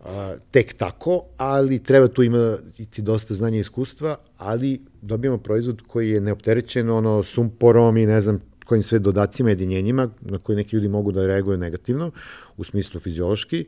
a, 0.05 0.35
tek 0.51 0.73
tako, 0.77 1.23
ali 1.37 1.83
treba 1.83 2.07
tu 2.07 2.23
imati 2.23 3.01
dosta 3.01 3.33
znanja 3.33 3.57
i 3.57 3.59
iskustva, 3.59 4.17
ali 4.37 4.81
dobijamo 5.01 5.37
proizvod 5.37 5.81
koji 5.87 6.11
je 6.11 6.21
neopterećen 6.21 6.89
ono 6.89 7.23
sumporom 7.23 7.97
i 7.97 8.05
ne 8.05 8.21
znam 8.21 8.41
kojim 8.65 8.83
sve 8.83 8.99
dodacima 8.99 9.49
jedinjenjima 9.49 10.09
na 10.21 10.37
koje 10.37 10.55
neki 10.55 10.75
ljudi 10.75 10.87
mogu 10.87 11.11
da 11.11 11.27
reaguju 11.27 11.57
negativno 11.57 12.11
u 12.57 12.63
smislu 12.63 12.99
fiziološki, 12.99 13.65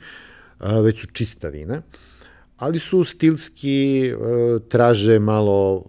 a, 0.60 0.80
već 0.80 1.02
su 1.02 1.08
čista 1.08 1.50
vina, 1.50 1.82
ali 2.58 2.80
su 2.80 3.04
stilski, 3.04 4.12
a, 4.14 4.60
traže 4.70 5.20
malo 5.20 5.86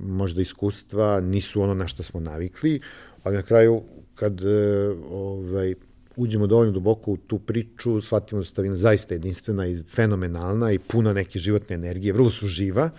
možda 0.00 0.42
iskustva, 0.42 1.20
nisu 1.20 1.62
ono 1.62 1.74
na 1.74 1.88
što 1.88 2.02
smo 2.02 2.20
navikli, 2.20 2.80
ali 3.22 3.36
na 3.36 3.42
kraju 3.42 3.82
kad 4.14 4.40
e, 4.40 4.88
ovaj, 5.10 5.74
uđemo 6.16 6.46
dovoljno 6.46 6.72
duboko 6.72 7.12
u 7.12 7.16
tu 7.16 7.38
priču, 7.38 8.00
shvatimo 8.00 8.40
da 8.40 8.44
su 8.44 8.50
stavina 8.50 8.76
zaista 8.76 9.14
jedinstvena 9.14 9.66
i 9.66 9.82
fenomenalna 9.94 10.72
i 10.72 10.78
puna 10.78 11.12
neke 11.12 11.38
životne 11.38 11.74
energije, 11.74 12.12
vrlo 12.12 12.30
su 12.30 12.46
živa. 12.46 12.90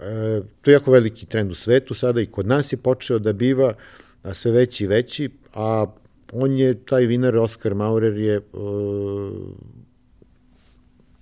E, 0.00 0.40
to 0.60 0.70
je 0.70 0.72
jako 0.72 0.90
veliki 0.90 1.26
trend 1.26 1.50
u 1.50 1.54
svetu 1.54 1.94
sada 1.94 2.20
i 2.20 2.26
kod 2.26 2.46
nas 2.46 2.72
je 2.72 2.76
počeo 2.76 3.18
da 3.18 3.32
biva 3.32 3.74
sve 4.32 4.50
veći 4.50 4.84
i 4.84 4.86
veći, 4.86 5.30
a 5.54 5.86
on 6.32 6.52
je, 6.52 6.74
taj 6.74 7.06
vinar 7.06 7.36
Oskar 7.36 7.74
Maurer 7.74 8.18
je 8.18 8.36
e, 8.36 8.40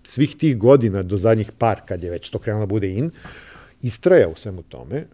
svih 0.02 0.36
tih 0.36 0.58
godina 0.58 1.02
do 1.02 1.16
zadnjih 1.16 1.52
par, 1.58 1.80
kad 1.88 2.02
je 2.02 2.10
već 2.10 2.30
to 2.30 2.38
krenulo 2.38 2.66
da 2.66 2.70
bude 2.70 2.88
in, 2.88 3.10
istraja 3.86 4.28
u 4.28 4.36
svemu 4.36 4.62
tome. 4.62 4.96
E, 4.96 5.06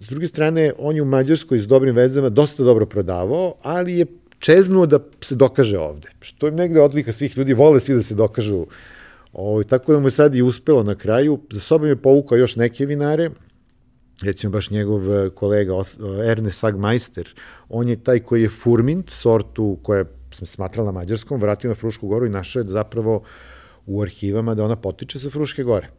S 0.00 0.08
druge 0.08 0.26
strane, 0.26 0.72
on 0.78 0.96
je 0.96 1.02
u 1.02 1.04
Mađarskoj 1.04 1.58
s 1.58 1.66
dobrim 1.66 1.94
vezama 1.94 2.28
dosta 2.28 2.64
dobro 2.64 2.86
prodavao, 2.86 3.54
ali 3.62 3.98
je 3.98 4.06
čeznuo 4.38 4.86
da 4.86 4.98
se 5.20 5.34
dokaže 5.34 5.78
ovde. 5.78 6.08
Što 6.20 6.46
je 6.46 6.52
negde 6.52 6.80
odlika 6.80 7.12
svih 7.12 7.38
ljudi, 7.38 7.54
vole 7.54 7.80
svi 7.80 7.94
da 7.94 8.02
se 8.02 8.14
dokažu. 8.14 8.66
Ovo, 9.32 9.52
ovaj, 9.52 9.64
tako 9.64 9.92
da 9.92 10.00
mu 10.00 10.06
je 10.06 10.10
sad 10.10 10.34
i 10.34 10.42
uspelo 10.42 10.82
na 10.82 10.94
kraju. 10.94 11.38
Za 11.50 11.60
sobom 11.60 11.88
je 11.88 11.96
povukao 11.96 12.38
još 12.38 12.56
neke 12.56 12.86
vinare, 12.86 13.30
recimo 14.22 14.52
baš 14.52 14.70
njegov 14.70 15.14
eh, 15.14 15.30
kolega 15.30 15.72
eh, 15.72 16.30
Ernest 16.30 16.60
Sagmeister, 16.60 17.34
on 17.68 17.88
je 17.88 17.96
taj 17.96 18.20
koji 18.20 18.42
je 18.42 18.48
Furmint, 18.48 19.10
sortu 19.10 19.78
koja 19.82 20.04
sam 20.32 20.46
smatrala 20.46 20.92
mađarskom, 20.92 21.40
vratio 21.40 21.68
na 21.68 21.74
Frušku 21.74 22.08
goru 22.08 22.26
i 22.26 22.30
našao 22.30 22.60
je 22.60 22.68
zapravo 22.68 23.22
u 23.86 24.02
arhivama 24.02 24.54
da 24.54 24.64
ona 24.64 24.76
potiče 24.76 25.18
sa 25.18 25.30
Fruške 25.30 25.62
gore 25.62 25.90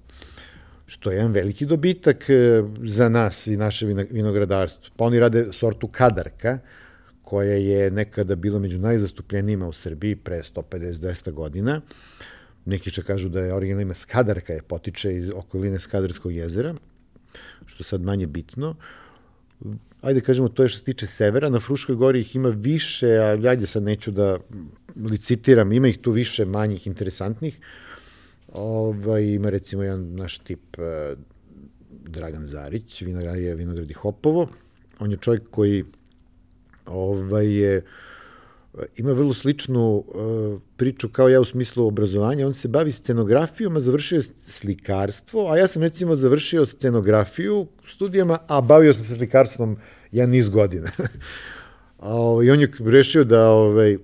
što 0.87 1.11
je 1.11 1.15
jedan 1.15 1.31
veliki 1.31 1.65
dobitak 1.65 2.29
e, 2.29 2.63
za 2.83 3.09
nas 3.09 3.47
i 3.47 3.57
naše 3.57 3.85
vinogradarstvo. 3.85 4.93
Pa 4.95 5.05
oni 5.05 5.19
rade 5.19 5.45
sortu 5.51 5.87
kadarka, 5.87 6.59
koja 7.21 7.53
je 7.53 7.91
nekada 7.91 8.35
bila 8.35 8.59
među 8.59 8.79
najzastupljenijima 8.79 9.67
u 9.67 9.73
Srbiji 9.73 10.15
pre 10.15 10.41
150-200 10.43 11.31
godina. 11.31 11.81
Neki 12.65 12.91
će 12.91 13.03
kažu 13.03 13.29
da 13.29 13.39
je 13.39 13.53
originalno 13.53 13.81
ime 13.81 13.95
Skadarka 13.95 14.53
je 14.53 14.61
potiče 14.61 15.13
iz 15.13 15.31
okoline 15.35 15.79
Skadarskog 15.79 16.33
jezera, 16.33 16.73
što 17.65 17.83
sad 17.83 18.01
manje 18.01 18.27
bitno. 18.27 18.75
Ajde 20.01 20.21
kažemo, 20.21 20.49
to 20.49 20.63
je 20.63 20.69
što 20.69 20.79
se 20.79 20.85
tiče 20.85 21.07
severa, 21.07 21.49
na 21.49 21.59
Fruškoj 21.59 21.95
gori 21.95 22.19
ih 22.19 22.35
ima 22.35 22.49
više, 22.49 23.17
a 23.17 23.49
ajde 23.49 23.67
sad 23.67 23.83
neću 23.83 24.11
da 24.11 24.37
licitiram, 24.95 25.71
ima 25.71 25.87
ih 25.87 25.97
tu 25.97 26.11
više 26.11 26.45
manjih 26.45 26.87
interesantnih. 26.87 27.59
Ovaj, 28.57 29.23
ima 29.23 29.49
recimo 29.49 29.83
jedan 29.83 30.15
naš 30.15 30.37
tip 30.39 30.79
eh, 30.79 31.15
Dragan 31.89 32.45
Zarić, 32.45 33.01
vinograd 33.01 33.37
je 33.37 33.55
vinogradi 33.55 33.93
Hopovo. 33.93 34.49
On 34.99 35.11
je 35.11 35.17
čovjek 35.17 35.43
koji 35.51 35.85
ovaj, 36.85 37.47
je, 37.47 37.81
ima 38.95 39.11
vrlo 39.11 39.33
sličnu 39.33 40.03
uh, 40.07 40.61
priču 40.77 41.09
kao 41.09 41.29
ja 41.29 41.41
u 41.41 41.45
smislu 41.45 41.87
obrazovanja. 41.87 42.47
On 42.47 42.53
se 42.53 42.67
bavi 42.67 42.91
scenografijom, 42.91 43.75
a 43.75 43.79
završio 43.79 44.21
slikarstvo, 44.21 45.51
a 45.51 45.57
ja 45.57 45.67
sam 45.67 45.81
recimo 45.81 46.15
završio 46.15 46.65
scenografiju 46.65 47.67
studijama, 47.85 48.37
a 48.47 48.61
bavio 48.61 48.93
sam 48.93 49.03
se 49.03 49.15
slikarstvom 49.15 49.77
jedan 50.11 50.29
niz 50.29 50.49
godina. 50.49 50.89
I 52.45 52.51
on 52.51 52.61
je 52.61 52.71
rešio 52.79 53.23
da 53.23 53.49
ovaj, 53.49 53.97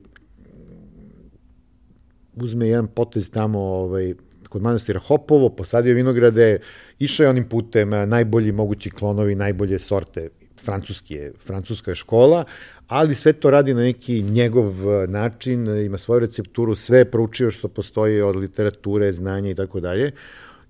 uzme 2.36 2.68
jedan 2.68 2.88
potez 2.88 3.32
tamo 3.32 3.60
ovaj, 3.60 4.14
kod 4.54 4.62
manastira 4.62 5.00
Hopovo, 5.00 5.50
posadio 5.50 5.96
vinograde, 5.96 6.60
išao 7.00 7.24
je 7.24 7.30
onim 7.30 7.50
putem, 7.50 7.90
najbolji 7.90 8.52
mogući 8.52 8.90
klonovi, 8.90 9.36
najbolje 9.36 9.80
sorte, 9.80 10.30
francuski 10.64 11.14
je, 11.14 11.32
francuska 11.46 11.92
je 11.92 11.96
škola, 11.96 12.44
ali 12.88 13.16
sve 13.16 13.34
to 13.34 13.50
radi 13.50 13.74
na 13.74 13.82
neki 13.82 14.22
njegov 14.22 14.76
način, 15.08 15.68
ima 15.86 15.98
svoju 15.98 16.20
recepturu, 16.20 16.76
sve 16.76 16.98
je 16.98 17.12
proučio 17.12 17.52
što 17.52 17.68
postoji 17.68 18.22
od 18.22 18.36
literature, 18.36 19.12
znanja 19.14 19.50
i 19.50 19.56
tako 19.56 19.80
dalje 19.80 20.12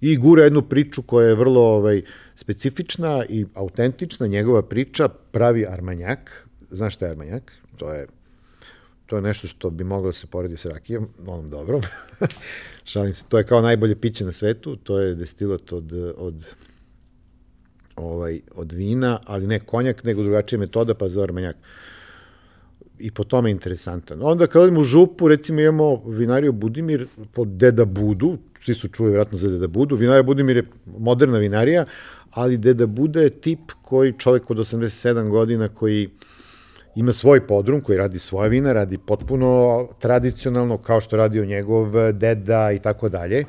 i 0.01 0.17
gura 0.17 0.43
jednu 0.43 0.61
priču 0.61 1.01
koja 1.01 1.27
je 1.27 1.35
vrlo 1.35 1.61
ovaj, 1.61 2.01
specifična 2.35 3.25
i 3.29 3.45
autentična, 3.53 4.27
njegova 4.27 4.61
priča 4.61 5.07
pravi 5.07 5.65
armanjak. 5.65 6.47
Znaš 6.71 6.95
šta 6.95 7.05
je 7.05 7.11
armanjak? 7.11 7.51
To 7.77 7.93
je 7.93 8.07
to 9.05 9.15
je 9.15 9.21
nešto 9.21 9.47
što 9.47 9.69
bi 9.69 9.83
moglo 9.83 10.09
da 10.09 10.13
se 10.13 10.27
poredi 10.27 10.57
sa 10.57 10.69
rakijom, 10.69 11.09
onom 11.27 11.49
dobrom. 11.49 11.81
Šalim 12.85 13.13
se, 13.13 13.25
to 13.29 13.37
je 13.37 13.43
kao 13.43 13.61
najbolje 13.61 13.95
piće 13.95 14.25
na 14.25 14.31
svetu, 14.31 14.75
to 14.75 14.99
je 14.99 15.15
destilat 15.15 15.73
od, 15.73 15.93
od 16.17 16.55
ovaj, 17.95 18.41
od 18.55 18.71
vina, 18.71 19.19
ali 19.25 19.47
ne 19.47 19.59
konjak, 19.59 20.03
nego 20.03 20.23
drugačija 20.23 20.59
metoda, 20.59 20.93
pa 20.93 21.09
zove 21.09 21.23
armanjak. 21.23 21.55
I 22.99 23.11
po 23.11 23.23
tome 23.23 23.49
je 23.49 23.51
interesantan. 23.51 24.19
Onda 24.21 24.47
kad 24.47 24.61
odimo 24.61 24.79
u 24.79 24.83
župu, 24.83 25.27
recimo 25.27 25.61
imamo 25.61 26.03
vinariju 26.05 26.51
Budimir 26.51 27.07
pod 27.33 27.47
Deda 27.47 27.85
Budu, 27.85 28.37
svi 28.63 28.73
su 28.73 28.87
čuli 28.87 29.09
vjerojatno 29.09 29.37
za 29.37 29.49
Deda 29.49 29.67
Budu, 29.67 29.95
vinarija 29.95 30.23
Budimir 30.23 30.57
je 30.57 30.67
moderna 30.85 31.37
vinarija, 31.37 31.85
ali 32.31 32.57
Deda 32.57 32.85
Buda 32.85 33.21
je 33.21 33.29
tip 33.29 33.71
koji 33.81 34.13
čovek 34.17 34.49
od 34.49 34.57
87 34.57 35.29
godina 35.29 35.67
koji 35.67 36.09
ima 36.95 37.13
svoj 37.13 37.47
podrum 37.47 37.81
koji 37.81 37.97
radi 37.97 38.19
svoja 38.19 38.47
vina, 38.47 38.73
radi 38.73 38.97
potpuno 38.97 39.87
tradicionalno 39.99 40.77
kao 40.77 41.01
što 41.01 41.17
radio 41.17 41.45
njegov 41.45 42.11
deda 42.11 42.71
i 42.71 42.79
tako 42.79 43.09
dalje. 43.09 43.45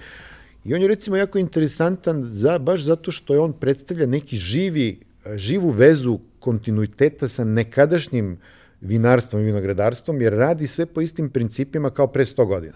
I 0.65 0.75
on 0.75 0.83
je 0.83 0.89
recimo 0.89 1.17
jako 1.17 1.39
interesantan 1.39 2.25
za, 2.25 2.59
baš 2.59 2.81
zato 2.81 3.11
što 3.11 3.35
je 3.35 3.41
on 3.41 3.53
predstavlja 3.53 4.07
neki 4.07 4.37
živi, 4.37 5.01
živu 5.35 5.71
vezu 5.71 6.19
kontinuiteta 6.39 7.29
sa 7.29 7.45
nekadašnjim 7.45 8.39
vinarstvom 8.81 9.43
i 9.43 9.45
vinogradarstvom, 9.45 10.21
jer 10.21 10.33
radi 10.33 10.67
sve 10.67 10.87
po 10.87 11.01
istim 11.01 11.31
principima 11.31 11.91
kao 11.91 12.07
pre 12.07 12.25
100 12.25 12.47
godina. 12.47 12.75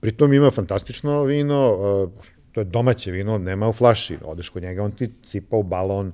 Pritom 0.00 0.32
ima 0.32 0.50
fantastično 0.50 1.24
vino, 1.24 1.76
to 2.52 2.60
je 2.60 2.64
domaće 2.64 3.10
vino, 3.10 3.38
nema 3.38 3.68
u 3.68 3.72
flaši. 3.72 4.16
Odeš 4.24 4.48
kod 4.48 4.62
njega, 4.62 4.82
on 4.82 4.90
ti 4.90 5.10
cipa 5.24 5.56
u 5.56 5.62
balon 5.62 6.12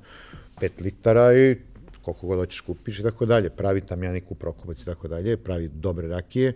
5 0.60 0.82
litara 0.82 1.34
i 1.34 1.56
koliko 2.04 2.26
god 2.26 2.38
hoćeš 2.38 2.60
kupiš 2.60 2.98
i 2.98 3.02
tako 3.02 3.26
dalje. 3.26 3.50
Pravi 3.50 3.80
tamjanik 3.80 4.30
u 4.30 4.34
Prokopac 4.34 4.82
i 4.82 4.84
tako 4.84 5.08
dalje, 5.08 5.36
pravi 5.36 5.68
dobre 5.68 6.08
rakije 6.08 6.52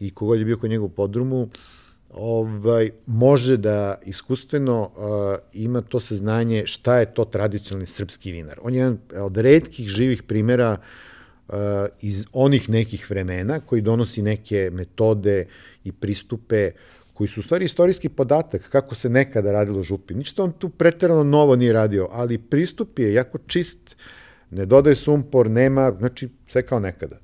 i 0.00 0.10
kogod 0.10 0.38
je 0.38 0.44
bio 0.44 0.58
kod 0.58 0.70
njega 0.70 0.84
u 0.84 0.88
podrumu, 0.88 1.48
ovaj, 2.10 2.90
može 3.06 3.56
da 3.56 3.98
iskustveno 4.04 4.82
uh, 4.82 5.38
ima 5.52 5.82
to 5.82 6.00
saznanje 6.00 6.66
šta 6.66 6.98
je 6.98 7.14
to 7.14 7.24
tradicionalni 7.24 7.86
srpski 7.86 8.32
vinar. 8.32 8.58
On 8.62 8.74
je 8.74 8.78
jedan 8.78 8.98
od 9.16 9.36
redkih 9.36 9.88
živih 9.88 10.22
primera 10.22 10.76
uh, 11.48 11.54
iz 12.00 12.24
onih 12.32 12.68
nekih 12.68 13.10
vremena 13.10 13.60
koji 13.60 13.82
donosi 13.82 14.22
neke 14.22 14.70
metode 14.72 15.46
i 15.84 15.92
pristupe 15.92 16.70
koji 17.16 17.28
su 17.28 17.40
u 17.40 17.42
stvari 17.42 17.64
istorijski 17.64 18.08
podatak 18.08 18.68
kako 18.68 18.94
se 18.94 19.08
nekada 19.08 19.52
radilo 19.52 19.82
župi. 19.82 20.14
Ništa 20.14 20.44
on 20.44 20.52
tu 20.52 20.68
preterano 20.68 21.24
novo 21.24 21.56
nije 21.56 21.72
radio, 21.72 22.08
ali 22.10 22.38
pristup 22.38 22.98
je 22.98 23.14
jako 23.14 23.38
čist, 23.46 23.96
ne 24.56 24.66
dodaje 24.66 24.96
sumpor, 24.96 25.50
nema, 25.50 25.92
znači 25.98 26.28
sve 26.46 26.62
kao 26.62 26.80
nekada. 26.80 27.18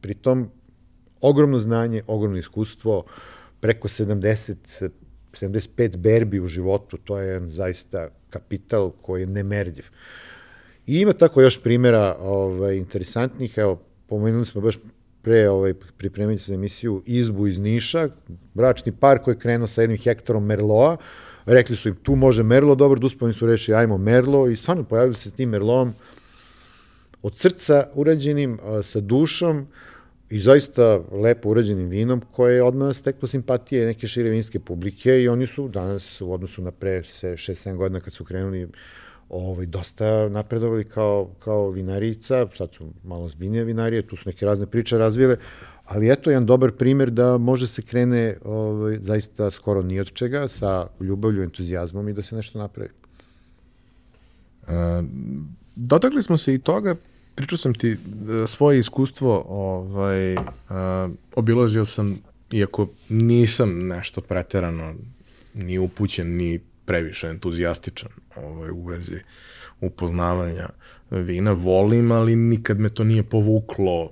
Pritom, 0.00 0.48
ogromno 1.20 1.58
znanje, 1.58 2.02
ogromno 2.06 2.38
iskustvo, 2.38 3.04
preko 3.60 3.88
70, 3.88 4.90
75 5.32 5.96
berbi 5.96 6.40
u 6.40 6.48
životu, 6.48 6.96
to 6.96 7.18
je 7.18 7.48
zaista 7.48 8.08
kapital 8.30 8.90
koji 9.02 9.20
je 9.20 9.26
nemerljiv. 9.26 9.84
I 10.86 11.00
ima 11.00 11.12
tako 11.12 11.42
još 11.42 11.62
primjera 11.62 12.16
ovaj, 12.20 12.76
interesantnih, 12.76 13.58
evo, 13.58 13.80
pomenuli 14.06 14.44
smo 14.44 14.60
baš 14.60 14.78
pre 15.22 15.48
ovaj, 15.48 15.74
pripremiti 15.74 16.42
za 16.42 16.54
emisiju 16.54 17.02
Izbu 17.06 17.46
iz 17.46 17.58
Niša, 17.58 18.08
bračni 18.54 18.92
par 18.92 19.18
koji 19.18 19.34
je 19.34 19.38
krenuo 19.38 19.66
sa 19.66 19.80
jednim 19.80 19.98
hektarom 19.98 20.44
Merloa, 20.44 20.96
rekli 21.46 21.76
su 21.76 21.88
im 21.88 21.96
tu 22.02 22.16
može 22.16 22.42
Merlo, 22.42 22.74
dobro, 22.74 23.00
da 23.00 23.32
su 23.32 23.46
rešili 23.46 23.76
ajmo 23.76 23.98
Merlo 23.98 24.48
i 24.48 24.56
stvarno 24.56 24.84
pojavili 24.84 25.14
se 25.14 25.30
s 25.30 25.32
tim 25.32 25.48
Merlom 25.48 25.94
od 27.22 27.36
srca 27.36 27.88
urađenim, 27.94 28.58
sa 28.82 29.00
dušom 29.00 29.66
i 30.30 30.40
zaista 30.40 31.00
lepo 31.12 31.48
urađenim 31.48 31.88
vinom 31.88 32.22
koje 32.32 32.54
je 32.54 32.62
odmah 32.62 32.96
steklo 32.96 33.28
simpatije 33.28 33.86
neke 33.86 34.06
šire 34.06 34.30
vinske 34.30 34.60
publike 34.60 35.22
i 35.22 35.28
oni 35.28 35.46
su 35.46 35.68
danas 35.68 36.20
u 36.20 36.32
odnosu 36.32 36.62
na 36.62 36.70
pre 36.70 37.02
6-7 37.02 37.76
godina 37.76 38.00
kad 38.00 38.12
su 38.12 38.24
krenuli 38.24 38.68
ovaj, 39.28 39.66
dosta 39.66 40.28
napredovali 40.28 40.84
kao, 40.84 41.30
kao 41.38 41.70
vinarica, 41.70 42.46
sad 42.54 42.74
su 42.74 42.90
malo 43.04 43.28
zbiljnije 43.28 43.64
vinarije, 43.64 44.02
tu 44.02 44.16
su 44.16 44.28
neke 44.28 44.46
razne 44.46 44.66
priče 44.66 44.98
razvile, 44.98 45.36
ali 45.84 46.12
eto 46.12 46.30
jedan 46.30 46.46
dobar 46.46 46.72
primer 46.72 47.10
da 47.10 47.38
može 47.38 47.66
se 47.66 47.82
krene 47.82 48.36
ovaj, 48.44 48.98
zaista 49.00 49.50
skoro 49.50 49.82
ni 49.82 50.00
od 50.00 50.12
čega, 50.12 50.48
sa 50.48 50.88
ljubavlju, 51.00 51.42
entuzijazmom 51.42 52.08
i 52.08 52.12
da 52.12 52.22
se 52.22 52.36
nešto 52.36 52.58
napravi. 52.58 52.90
Dotakli 55.76 56.22
smo 56.22 56.36
se 56.36 56.54
i 56.54 56.58
toga, 56.58 56.96
pričao 57.34 57.58
sam 57.58 57.74
ti 57.74 57.96
da 58.04 58.46
svoje 58.46 58.78
iskustvo, 58.78 59.44
ovaj, 59.48 60.34
uh, 60.34 60.40
obilazio 61.34 61.86
sam, 61.86 62.18
iako 62.50 62.88
nisam 63.08 63.86
nešto 63.86 64.20
preterano 64.20 64.94
ni 65.54 65.78
upućen, 65.78 66.36
ni 66.36 66.60
previše 66.84 67.28
entuzijastičan 67.28 68.10
ovaj, 68.36 68.70
u 68.70 68.84
vezi 68.84 69.16
upoznavanja 69.80 70.68
vina. 71.10 71.52
Volim, 71.52 72.12
ali 72.12 72.36
nikad 72.36 72.80
me 72.80 72.88
to 72.88 73.04
nije 73.04 73.22
povuklo 73.22 74.10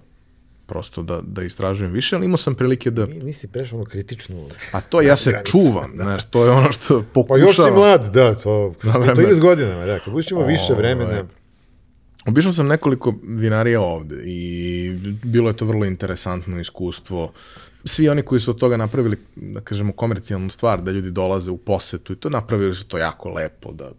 prosto 0.67 1.03
da, 1.03 1.21
da 1.23 1.43
istražujem 1.43 1.93
više, 1.93 2.17
ali 2.17 2.25
imao 2.25 2.37
sam 2.37 2.55
prilike 2.55 2.91
da... 2.91 3.07
Nisi 3.07 3.49
prešao 3.49 3.79
ono 3.79 3.87
kritičnu... 3.87 4.49
A 4.73 4.81
to 4.81 5.01
ja 5.01 5.17
se 5.17 5.31
granicu, 5.31 5.51
čuvam, 5.51 5.97
da. 5.97 6.03
znaš, 6.03 6.25
to 6.25 6.45
je 6.45 6.51
ono 6.51 6.73
što 6.73 7.05
pokušavam. 7.13 7.43
Pa 7.43 7.47
još 7.47 7.57
si 7.57 7.71
mlad, 7.71 8.13
da, 8.13 8.35
to, 8.35 8.75
to 9.15 9.21
ide 9.23 9.35
s 9.35 9.41
godinama, 9.41 9.85
da, 9.85 9.99
kad 9.99 10.13
budeš 10.13 10.31
imao 10.31 10.47
više 10.47 10.73
ovaj, 10.73 10.79
vremena... 10.79 11.25
Obišao 12.27 12.53
sam 12.53 12.67
nekoliko 12.67 13.15
vinarija 13.23 13.81
ovde 13.81 14.23
i 14.25 14.91
bilo 15.23 15.51
je 15.51 15.57
to 15.57 15.67
vrlo 15.67 15.85
interesantno 15.85 16.61
iskustvo 16.61 17.33
svi 17.85 18.09
oni 18.09 18.23
koji 18.23 18.41
su 18.41 18.51
od 18.51 18.59
toga 18.59 18.77
napravili, 18.77 19.17
da 19.37 19.61
kažemo, 19.61 19.93
komercijalnu 19.93 20.51
stvar, 20.51 20.83
da 20.83 20.91
ljudi 20.91 21.11
dolaze 21.11 21.51
u 21.51 21.57
posetu 21.57 22.13
i 22.13 22.17
to 22.17 22.31
napravili 22.31 22.75
su 22.75 22.87
to 22.89 22.99
jako 22.99 23.29
lepo, 23.29 23.73
da 23.73 23.93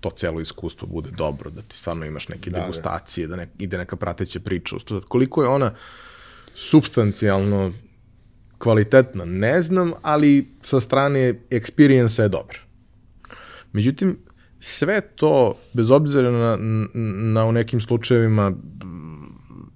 to 0.00 0.10
celo 0.10 0.40
iskustvo 0.40 0.88
bude 0.88 1.10
dobro, 1.10 1.50
da 1.50 1.62
ti 1.62 1.76
stvarno 1.76 2.06
imaš 2.06 2.28
neke 2.28 2.50
da, 2.50 2.60
degustacije, 2.60 3.26
da, 3.26 3.36
ne, 3.36 3.48
ide 3.58 3.78
neka 3.78 3.96
prateća 3.96 4.40
priča. 4.40 4.76
Koliko 5.08 5.42
je 5.42 5.48
ona 5.48 5.74
substancijalno 6.54 7.72
kvalitetna, 8.58 9.24
ne 9.24 9.62
znam, 9.62 9.92
ali 10.02 10.48
sa 10.62 10.80
strane 10.80 11.34
experience 11.50 12.22
je 12.22 12.28
dobra. 12.28 12.58
Međutim, 13.72 14.18
sve 14.64 15.00
to, 15.00 15.54
bez 15.72 15.90
obzira 15.90 16.30
na, 16.30 16.58
na 17.32 17.44
u 17.44 17.52
nekim 17.52 17.80
slučajevima 17.80 18.52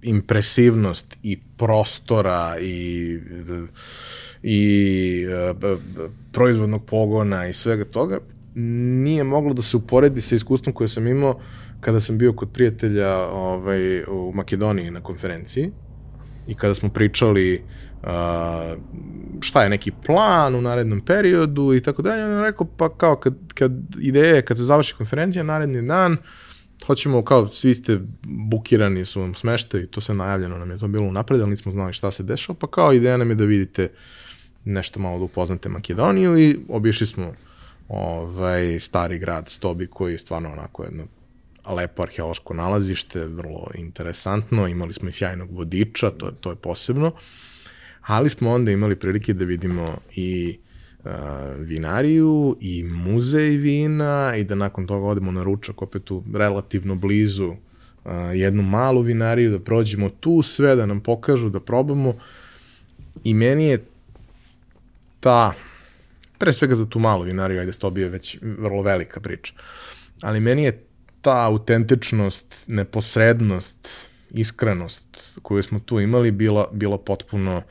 impresivnost 0.01 1.17
i 1.23 1.39
prostora 1.57 2.55
i 2.61 3.19
i 4.43 5.25
uh, 5.27 5.79
proizvodnog 6.31 6.85
pogona 6.85 7.47
i 7.47 7.53
svega 7.53 7.85
toga 7.85 8.19
nije 8.55 9.23
moglo 9.23 9.53
da 9.53 9.61
se 9.61 9.77
uporedi 9.77 10.21
sa 10.21 10.35
iskustvom 10.35 10.73
koje 10.73 10.87
sam 10.87 11.07
imao 11.07 11.39
kada 11.81 11.99
sam 11.99 12.17
bio 12.17 12.33
kod 12.33 12.49
prijatelja 12.53 13.17
ovaj, 13.17 14.03
u 14.03 14.31
Makedoniji 14.35 14.91
na 14.91 15.03
konferenciji 15.03 15.71
i 16.47 16.55
kada 16.55 16.73
smo 16.73 16.89
pričali 16.89 17.63
uh, 18.03 18.09
šta 19.41 19.63
je 19.63 19.69
neki 19.69 19.91
plan 20.05 20.55
u 20.55 20.61
narednom 20.61 21.01
periodu 21.01 21.73
i 21.73 21.81
tako 21.81 22.01
dalje, 22.01 22.25
on 22.25 22.31
je 22.31 22.41
rekao 22.41 22.67
pa 22.77 22.89
kao 22.89 23.15
kad, 23.15 23.35
kad 23.53 23.71
ideje, 24.01 24.41
kad 24.41 24.57
se 24.57 24.63
završi 24.63 24.95
konferencija, 24.95 25.43
naredni 25.43 25.87
dan, 25.87 26.17
hoćemo, 26.85 27.21
kao 27.21 27.49
svi 27.49 27.73
ste 27.73 27.99
bukirani 28.23 29.05
su 29.05 29.21
vam 29.21 29.35
smeštaj, 29.35 29.87
to 29.87 30.01
se 30.01 30.13
najavljeno 30.13 30.57
nam 30.57 30.71
je 30.71 30.77
to 30.77 30.87
bilo 30.87 31.11
napred, 31.11 31.41
ali 31.41 31.49
nismo 31.49 31.71
znali 31.71 31.93
šta 31.93 32.11
se 32.11 32.23
dešava, 32.23 32.57
pa 32.59 32.67
kao 32.67 32.93
ideja 32.93 33.17
nam 33.17 33.29
je 33.29 33.35
da 33.35 33.45
vidite 33.45 33.89
nešto 34.65 34.99
malo 34.99 35.17
da 35.17 35.23
upoznate 35.23 35.69
Makedoniju 35.69 36.37
i 36.37 36.59
obišli 36.69 37.07
smo 37.07 37.33
ovaj, 37.87 38.79
stari 38.79 39.19
grad 39.19 39.49
Stobi 39.49 39.87
koji 39.87 40.11
je 40.11 40.17
stvarno 40.17 40.51
onako 40.51 40.83
jedno 40.83 41.03
lepo 41.73 42.03
arheološko 42.03 42.53
nalazište, 42.53 43.25
vrlo 43.25 43.67
interesantno, 43.75 44.67
imali 44.67 44.93
smo 44.93 45.09
i 45.09 45.11
sjajnog 45.11 45.51
vodiča, 45.51 46.09
to, 46.09 46.31
to 46.31 46.49
je 46.49 46.55
posebno, 46.55 47.11
ali 48.01 48.29
smo 48.29 48.51
onda 48.51 48.71
imali 48.71 48.95
prilike 48.95 49.33
da 49.33 49.45
vidimo 49.45 49.97
i 50.15 50.57
vinariju 51.57 52.57
i 52.61 52.83
muzej 52.83 53.49
vina 53.49 54.33
i 54.37 54.43
da 54.43 54.55
nakon 54.55 54.87
toga 54.87 55.05
odemo 55.05 55.31
na 55.31 55.43
ručak 55.43 55.81
opet 55.81 56.11
u 56.11 56.23
relativno 56.33 56.95
blizu 56.95 57.47
uh, 57.47 58.11
jednu 58.33 58.63
malu 58.63 59.01
vinariju, 59.01 59.51
da 59.51 59.59
prođemo 59.59 60.09
tu 60.09 60.41
sve, 60.41 60.75
da 60.75 60.85
nam 60.85 60.99
pokažu, 60.99 61.49
da 61.49 61.59
probamo. 61.59 62.13
I 63.23 63.33
meni 63.33 63.65
je 63.65 63.85
ta, 65.19 65.53
pre 66.37 66.53
svega 66.53 66.75
za 66.75 66.85
tu 66.85 66.99
malu 66.99 67.23
vinariju, 67.23 67.59
ajde 67.59 67.71
to 67.71 67.89
bio 67.89 68.09
već 68.09 68.37
vrlo 68.41 68.81
velika 68.81 69.19
priča, 69.19 69.53
ali 70.21 70.39
meni 70.39 70.63
je 70.63 70.83
ta 71.21 71.45
autentičnost, 71.45 72.63
neposrednost, 72.67 73.89
iskrenost 74.31 75.39
koju 75.41 75.63
smo 75.63 75.79
tu 75.79 75.99
imali 75.99 76.31
bila, 76.31 76.67
bila 76.71 76.97
potpuno 76.97 77.61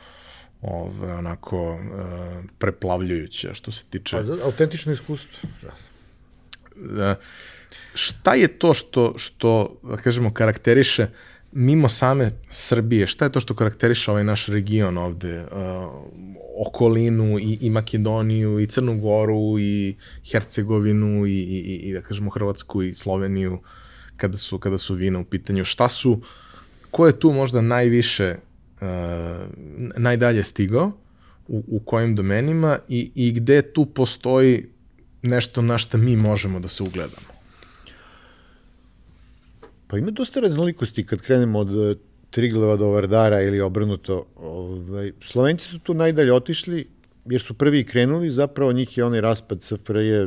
ove, 0.63 1.15
onako 1.15 1.79
e, 1.79 2.43
preplavljujuća 2.59 3.55
što 3.55 3.73
se 3.73 3.85
tiče... 3.91 4.17
A 4.17 4.25
za 4.25 4.39
autentično 4.45 4.93
iskustvo. 4.93 5.49
Da. 6.77 7.17
šta 7.95 8.35
je 8.35 8.49
to 8.49 8.75
što, 8.75 9.15
što 9.19 9.81
da 9.83 9.97
kažemo, 9.97 10.35
karakteriše 10.35 11.07
mimo 11.57 11.89
same 11.89 12.31
Srbije, 12.49 13.07
šta 13.07 13.25
je 13.25 13.33
to 13.33 13.41
što 13.41 13.55
karakteriše 13.55 14.11
ovaj 14.11 14.25
naš 14.25 14.47
region 14.47 14.99
ovde? 14.99 15.43
Uh, 15.43 15.49
okolinu 16.67 17.39
i, 17.39 17.59
i 17.61 17.71
Makedoniju 17.71 18.61
i 18.61 18.67
Crnu 18.67 19.01
Goru 19.01 19.59
i 19.59 19.97
Hercegovinu 20.31 21.27
i, 21.27 21.31
i, 21.31 21.77
i 21.89 21.93
da 21.93 22.01
kažemo 22.01 22.31
Hrvatsku 22.31 22.83
i 22.83 22.95
Sloveniju 22.95 23.59
kada 24.17 24.37
su, 24.37 24.59
kada 24.59 24.79
su 24.79 24.95
vina 24.95 25.19
u 25.19 25.25
pitanju. 25.25 25.65
Šta 25.65 25.89
su, 25.89 26.21
ko 26.91 27.07
je 27.07 27.21
tu 27.21 27.33
možda 27.33 27.61
najviše, 27.61 28.37
uh, 28.81 28.87
najdalje 29.97 30.45
stigao, 30.45 30.93
u, 31.49 31.65
u 31.69 31.79
kojim 31.79 32.15
domenima 32.15 32.79
i, 32.89 33.11
i 33.15 33.33
gde 33.33 33.63
tu 33.63 33.87
postoji 33.87 34.67
nešto 35.23 35.63
na 35.63 35.79
što 35.79 35.99
mi 35.99 36.17
možemo 36.17 36.61
da 36.61 36.69
se 36.69 36.83
ugledamo? 36.83 37.36
Pa 39.87 39.99
ima 39.99 40.11
dosta 40.11 40.41
raznolikosti 40.41 41.07
kad 41.07 41.21
krenemo 41.21 41.59
od 41.59 41.71
e, 41.71 41.95
Trigleva 42.31 42.77
do 42.77 42.89
Vardara 42.89 43.43
ili 43.43 43.61
obrnuto. 43.61 44.27
Ovaj, 44.37 45.13
Slovenci 45.23 45.69
su 45.69 45.79
tu 45.79 45.95
najdalje 45.95 46.33
otišli 46.33 46.87
jer 47.25 47.43
su 47.43 47.55
prvi 47.55 47.85
krenuli, 47.85 48.31
zapravo 48.31 48.73
njih 48.73 48.99
je 48.99 49.05
onaj 49.05 49.21
raspad 49.21 49.63
SFRJ, 49.63 50.27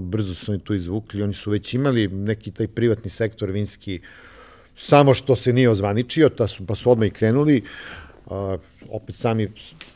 brzo 0.00 0.34
su 0.34 0.52
oni 0.52 0.60
tu 0.60 0.74
izvukli, 0.74 1.22
oni 1.22 1.34
su 1.34 1.50
već 1.50 1.74
imali 1.74 2.08
neki 2.08 2.50
taj 2.50 2.68
privatni 2.68 3.10
sektor 3.10 3.50
vinski, 3.50 4.00
samo 4.74 5.14
što 5.14 5.36
se 5.36 5.52
nije 5.52 5.70
ozvaničio, 5.70 6.28
ta 6.28 6.46
su, 6.46 6.66
pa 6.66 6.74
su 6.74 6.90
odmah 6.90 7.08
i 7.08 7.10
krenuli. 7.10 7.62
Uh, 7.62 8.05
opet 8.90 9.16
sami, 9.16 9.48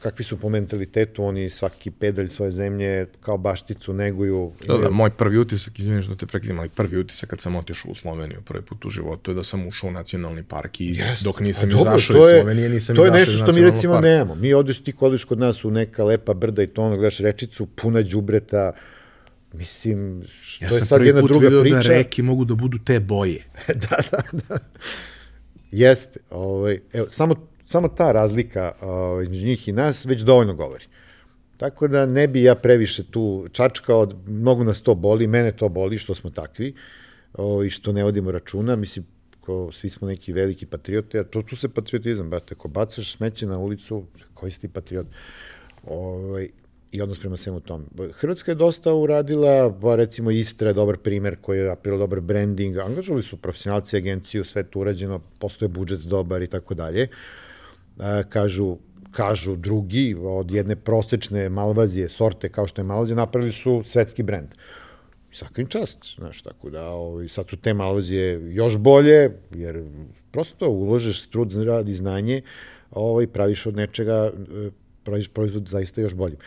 kakvi 0.03 0.25
su 0.25 0.37
po 0.39 0.49
mentalitetu, 0.49 1.25
oni 1.25 1.51
svaki 1.51 1.91
pedalj 1.91 2.29
svoje 2.29 2.51
zemlje 2.51 3.07
kao 3.21 3.39
bašticu 3.39 3.93
neguju. 3.93 4.53
Da, 4.67 4.77
da, 4.77 4.91
moj 4.91 5.11
prvi 5.11 5.39
utisak, 5.39 5.79
izviniš 5.79 6.07
da 6.07 6.17
te 6.17 6.27
prekidam, 6.27 6.59
ali 6.59 6.69
prvi 6.69 6.99
utisak 6.99 7.31
kad 7.31 7.41
sam 7.41 7.57
otišao 7.57 7.91
u 7.91 7.95
Sloveniju 7.95 8.43
prvi 8.43 8.63
put 8.63 8.85
u 8.85 8.91
životu 8.91 9.31
je 9.31 9.35
da 9.35 9.43
sam 9.43 9.67
ušao 9.67 9.89
u 9.89 9.93
nacionalni 9.93 10.43
park 10.43 10.81
i 10.81 10.95
yes. 10.95 11.25
dok 11.25 11.41
nisam 11.41 11.71
dobro, 11.71 11.97
izašao 11.97 12.17
iz 12.17 12.41
Slovenije, 12.41 12.69
nisam 12.69 12.95
izašao 12.95 13.07
iz 13.07 13.13
To 13.13 13.17
je 13.17 13.21
nešto 13.21 13.45
što 13.45 13.53
mi 13.53 13.61
recimo 13.61 13.93
parka. 13.93 14.09
nemamo. 14.09 14.35
Mi 14.35 14.55
odeš 14.55 14.79
ti 14.79 14.93
kodiš 14.93 15.25
kod 15.25 15.39
nas 15.39 15.65
u 15.65 15.71
neka 15.71 16.05
lepa 16.05 16.35
brda 16.35 16.63
i 16.63 16.67
to 16.67 16.83
ono, 16.83 16.97
gledaš 16.97 17.19
rečicu, 17.19 17.67
puna 17.67 18.03
đubreta, 18.03 18.73
Mislim, 19.53 20.23
ja 20.61 20.69
to 20.69 20.77
je 20.77 20.85
sad 20.85 21.05
jedna 21.05 21.23
druga 21.23 21.49
priča. 21.49 21.57
Ja 21.57 21.63
sam 21.63 21.63
prvi 21.63 21.63
put 21.63 21.73
vidio 21.73 21.83
da 21.83 21.97
reke 21.97 22.23
mogu 22.23 22.45
da 22.45 22.55
budu 22.55 22.79
te 22.79 23.01
boje. 23.01 23.43
da, 23.91 23.97
da, 24.11 24.23
da. 24.33 24.59
Jeste. 25.71 26.21
Ovaj, 26.31 26.79
evo, 26.93 27.07
samo 27.09 27.50
samo 27.71 27.89
ta 27.89 28.13
razlika 28.13 28.73
uh, 28.83 29.23
između 29.23 29.47
njih 29.47 29.69
i 29.69 29.73
nas 29.73 30.05
već 30.05 30.23
dovoljno 30.23 30.55
govori. 30.55 30.85
Tako 31.57 31.89
da 31.89 32.07
ne 32.07 32.27
bi 32.29 32.43
ja 32.43 32.55
previše 32.55 33.05
tu 33.11 33.47
čačkao, 33.53 34.09
mnogo 34.27 34.65
nas 34.65 34.81
to 34.83 34.95
boli, 34.95 35.27
mene 35.27 35.53
to 35.53 35.69
boli 35.69 35.99
što 35.99 36.15
smo 36.15 36.31
takvi 36.31 36.75
uh, 37.35 37.67
i 37.67 37.71
što 37.71 37.93
ne 37.93 38.05
vodimo 38.05 38.31
računa, 38.31 38.77
mislim, 38.77 39.07
ko, 39.41 39.71
svi 39.73 39.91
smo 39.91 40.09
neki 40.09 40.33
veliki 40.33 40.67
patriote, 40.67 41.19
a 41.19 41.25
to 41.25 41.43
tu 41.43 41.57
se 41.57 41.69
patriotizam, 41.69 42.31
brate, 42.31 42.55
ako 42.59 42.69
bacaš 42.69 43.13
smeće 43.17 43.47
na 43.47 43.59
ulicu, 43.59 44.05
koji 44.35 44.53
si 44.53 44.61
ti 44.61 44.69
patriot? 44.69 45.07
Ovaj, 45.87 46.49
i 46.93 47.03
odnos 47.03 47.19
prema 47.19 47.37
svemu 47.37 47.61
tom. 47.61 47.85
Hrvatska 48.13 48.51
je 48.51 48.55
dosta 48.55 48.95
uradila, 48.95 49.79
pa 49.83 49.95
recimo 49.97 50.31
Istra 50.31 50.69
je 50.71 50.75
dobar 50.75 50.97
primer 50.97 51.37
koji 51.41 51.59
je 51.59 51.69
napravila 51.69 52.07
dobar 52.07 52.21
branding, 52.21 52.77
angažovali 52.77 53.23
su 53.23 53.37
profesionalci 53.37 53.97
agenciju, 53.97 54.45
sve 54.45 54.63
to 54.63 54.81
urađeno, 54.81 55.21
postoje 55.39 55.69
budžet 55.69 56.01
dobar 56.01 56.43
i 56.43 56.51
tako 56.51 56.75
dalje 56.75 57.09
kažu 58.29 58.77
kažu 59.11 59.57
drugi 59.57 60.17
od 60.21 60.51
jedne 60.51 60.77
prosečne 60.77 61.49
malvazije 61.49 62.09
sorte 62.09 62.49
kao 62.49 62.67
što 62.67 62.81
je 62.81 62.85
malvazija 62.85 63.17
napravili 63.17 63.53
su 63.53 63.83
svetski 63.85 64.23
brend. 64.23 64.49
Svaka 65.33 65.63
im 65.63 65.67
čast, 65.69 65.99
znaš, 66.19 66.43
tako 66.43 66.71
da 66.71 66.89
ovaj, 66.89 67.29
sad 67.29 67.49
su 67.49 67.57
te 67.57 67.75
malvazije 67.75 68.55
još 68.55 68.77
bolje, 68.77 69.31
jer 69.55 69.85
prosto 70.31 70.71
uložeš 70.71 71.27
trud, 71.27 71.53
rad 71.53 71.89
i 71.89 71.95
znanje, 71.95 72.43
ovaj, 72.91 73.27
praviš 73.27 73.67
od 73.67 73.77
nečega, 73.77 74.33
e, 74.67 74.71
praviš 75.05 75.29
proizvod 75.29 75.69
zaista 75.69 76.01
još 76.01 76.15
boljim. 76.15 76.39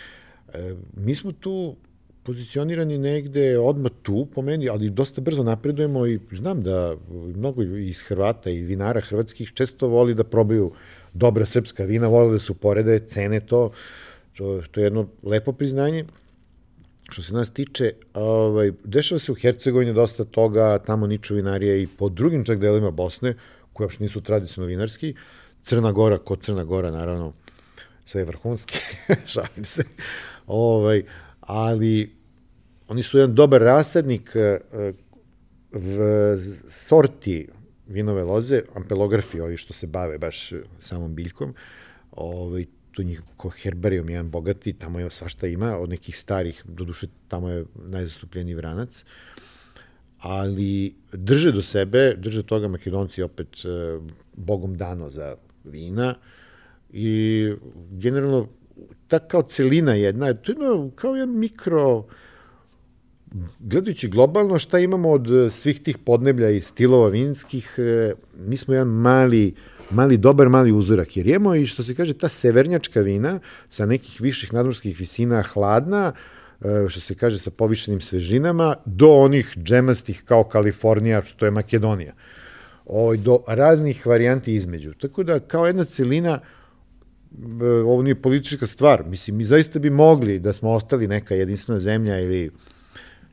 E, 0.54 0.74
mi 0.98 1.16
smo 1.16 1.32
tu 1.32 1.76
pozicionirani 2.24 2.98
negde 2.98 3.60
odmah 3.60 3.92
tu 4.02 4.28
po 4.36 4.42
meni, 4.42 4.70
ali 4.70 4.90
dosta 4.90 5.22
brzo 5.22 5.44
napredujemo 5.44 6.06
i 6.06 6.20
znam 6.32 6.64
da 6.64 6.96
mnogo 7.36 7.64
iz 7.64 8.02
Hrvata 8.02 8.50
i 8.50 8.62
vinara 8.62 9.02
hrvatskih 9.02 9.52
često 9.54 9.88
voli 9.88 10.14
da 10.14 10.24
probaju 10.24 10.72
dobra 11.14 11.46
srpska 11.46 11.84
vina, 11.84 12.08
vole 12.08 12.32
da 12.32 12.40
su 12.40 12.54
porede, 12.54 13.00
cene 13.00 13.40
to, 13.40 13.72
to, 14.38 14.62
to 14.72 14.80
je 14.80 14.84
jedno 14.84 15.08
lepo 15.24 15.52
priznanje. 15.52 16.06
Što 17.10 17.22
se 17.22 17.34
nas 17.34 17.54
tiče, 17.54 17.94
ovaj, 18.14 18.72
dešava 18.84 19.20
se 19.20 19.32
u 19.32 19.36
Hercegovini 19.36 19.94
dosta 19.94 20.24
toga, 20.24 20.78
tamo 20.78 21.08
niču 21.08 21.36
vinarije 21.36 21.84
i 21.84 21.88
po 21.88 22.10
drugim 22.10 22.46
čak 22.46 22.60
delima 22.60 22.92
Bosne, 22.92 23.36
koje 23.74 23.86
uopšte 23.86 24.04
nisu 24.04 24.22
tradicionalno 24.22 24.70
vinarski, 24.70 25.16
Crna 25.64 25.92
Gora, 25.92 26.18
kod 26.18 26.42
Crna 26.42 26.64
Gora, 26.64 26.92
naravno, 26.92 27.34
sve 28.06 28.22
je 28.22 28.26
vrhunski, 28.26 28.80
šalim 29.34 29.66
se, 29.66 29.84
ovaj, 30.48 31.04
ali 31.42 32.16
oni 32.88 33.04
su 33.04 33.18
jedan 33.18 33.36
dobar 33.36 33.62
rasadnik 33.62 34.32
eh, 34.36 34.60
v 35.72 36.38
sorti 36.70 37.48
vinove 37.88 38.24
loze, 38.24 38.62
ampelografi, 38.76 39.40
ovi 39.40 39.58
što 39.58 39.74
se 39.74 39.88
bave 39.88 40.18
baš 40.18 40.54
samom 40.80 41.16
biljkom, 41.16 41.54
ovaj, 42.12 42.66
tu 42.92 43.04
njih 43.04 43.22
ko 43.38 43.50
herbarijom 43.50 44.10
jedan 44.10 44.30
bogati, 44.30 44.74
tamo 44.74 45.00
je 45.00 45.10
svašta 45.10 45.48
ima, 45.48 45.78
od 45.78 45.90
nekih 45.90 46.18
starih, 46.18 46.64
doduše 46.66 47.08
tamo 47.28 47.50
je 47.50 47.66
najzastupljeniji 47.76 48.56
vranac, 48.56 49.06
ali 50.20 50.96
drže 51.12 51.52
do 51.52 51.62
sebe, 51.62 52.14
drže 52.18 52.44
toga 52.44 52.68
makedonci 52.68 53.24
opet 53.24 53.48
e, 53.66 54.00
bogom 54.34 54.78
dano 54.78 55.10
za 55.10 55.36
vina 55.64 56.16
i 56.94 57.50
generalno 57.92 58.48
ta 59.08 59.20
kao 59.20 59.44
celina 59.44 59.94
jedna, 59.94 60.34
to 60.34 60.52
je 60.52 60.58
kao 60.96 61.16
jedan 61.16 61.40
mikro 61.40 62.06
gledajući 63.60 64.08
globalno 64.08 64.60
šta 64.60 64.80
imamo 64.80 65.12
od 65.12 65.32
e, 65.32 65.50
svih 65.50 65.80
tih 65.80 65.98
podneblja 65.98 66.50
i 66.50 66.62
stilova 66.62 67.10
vinskih, 67.10 67.76
e, 67.78 68.14
mi 68.38 68.58
smo 68.58 68.74
jedan 68.74 68.88
mali, 68.88 69.54
mali, 69.90 70.18
dobar 70.18 70.50
mali 70.50 70.72
uzorak, 70.72 71.18
jer 71.18 71.28
imamo 71.28 71.56
i 71.56 71.66
što 71.66 71.84
se 71.84 71.96
kaže 71.96 72.14
ta 72.14 72.28
severnjačka 72.28 73.02
vina 73.02 73.40
sa 73.70 73.86
nekih 73.86 74.22
viših 74.22 74.54
nadmorskih 74.54 75.00
visina 75.00 75.42
hladna, 75.42 76.12
e, 76.62 76.90
što 76.90 77.00
se 77.00 77.16
kaže 77.16 77.40
sa 77.40 77.52
povišenim 77.52 78.02
svežinama, 78.02 78.76
do 78.86 79.10
onih 79.10 79.54
džemastih 79.58 80.24
kao 80.26 80.44
Kalifornija, 80.44 81.24
što 81.24 81.46
je 81.46 81.52
Makedonija. 81.52 82.14
Ovaj, 82.86 83.18
do 83.18 83.40
raznih 83.48 84.08
varijanti 84.08 84.54
između. 84.54 84.94
Tako 84.94 85.24
da, 85.24 85.40
kao 85.40 85.68
jedna 85.68 85.84
celina, 85.84 86.40
ovo 87.86 88.02
nije 88.02 88.16
politička 88.16 88.68
stvar. 88.68 89.04
Mislim, 89.06 89.38
mi 89.38 89.46
zaista 89.46 89.80
bi 89.80 89.90
mogli 89.90 90.40
da 90.40 90.54
smo 90.54 90.72
ostali 90.72 91.08
neka 91.08 91.36
jedinstvena 91.36 91.80
zemlja 91.80 92.20
ili 92.20 92.52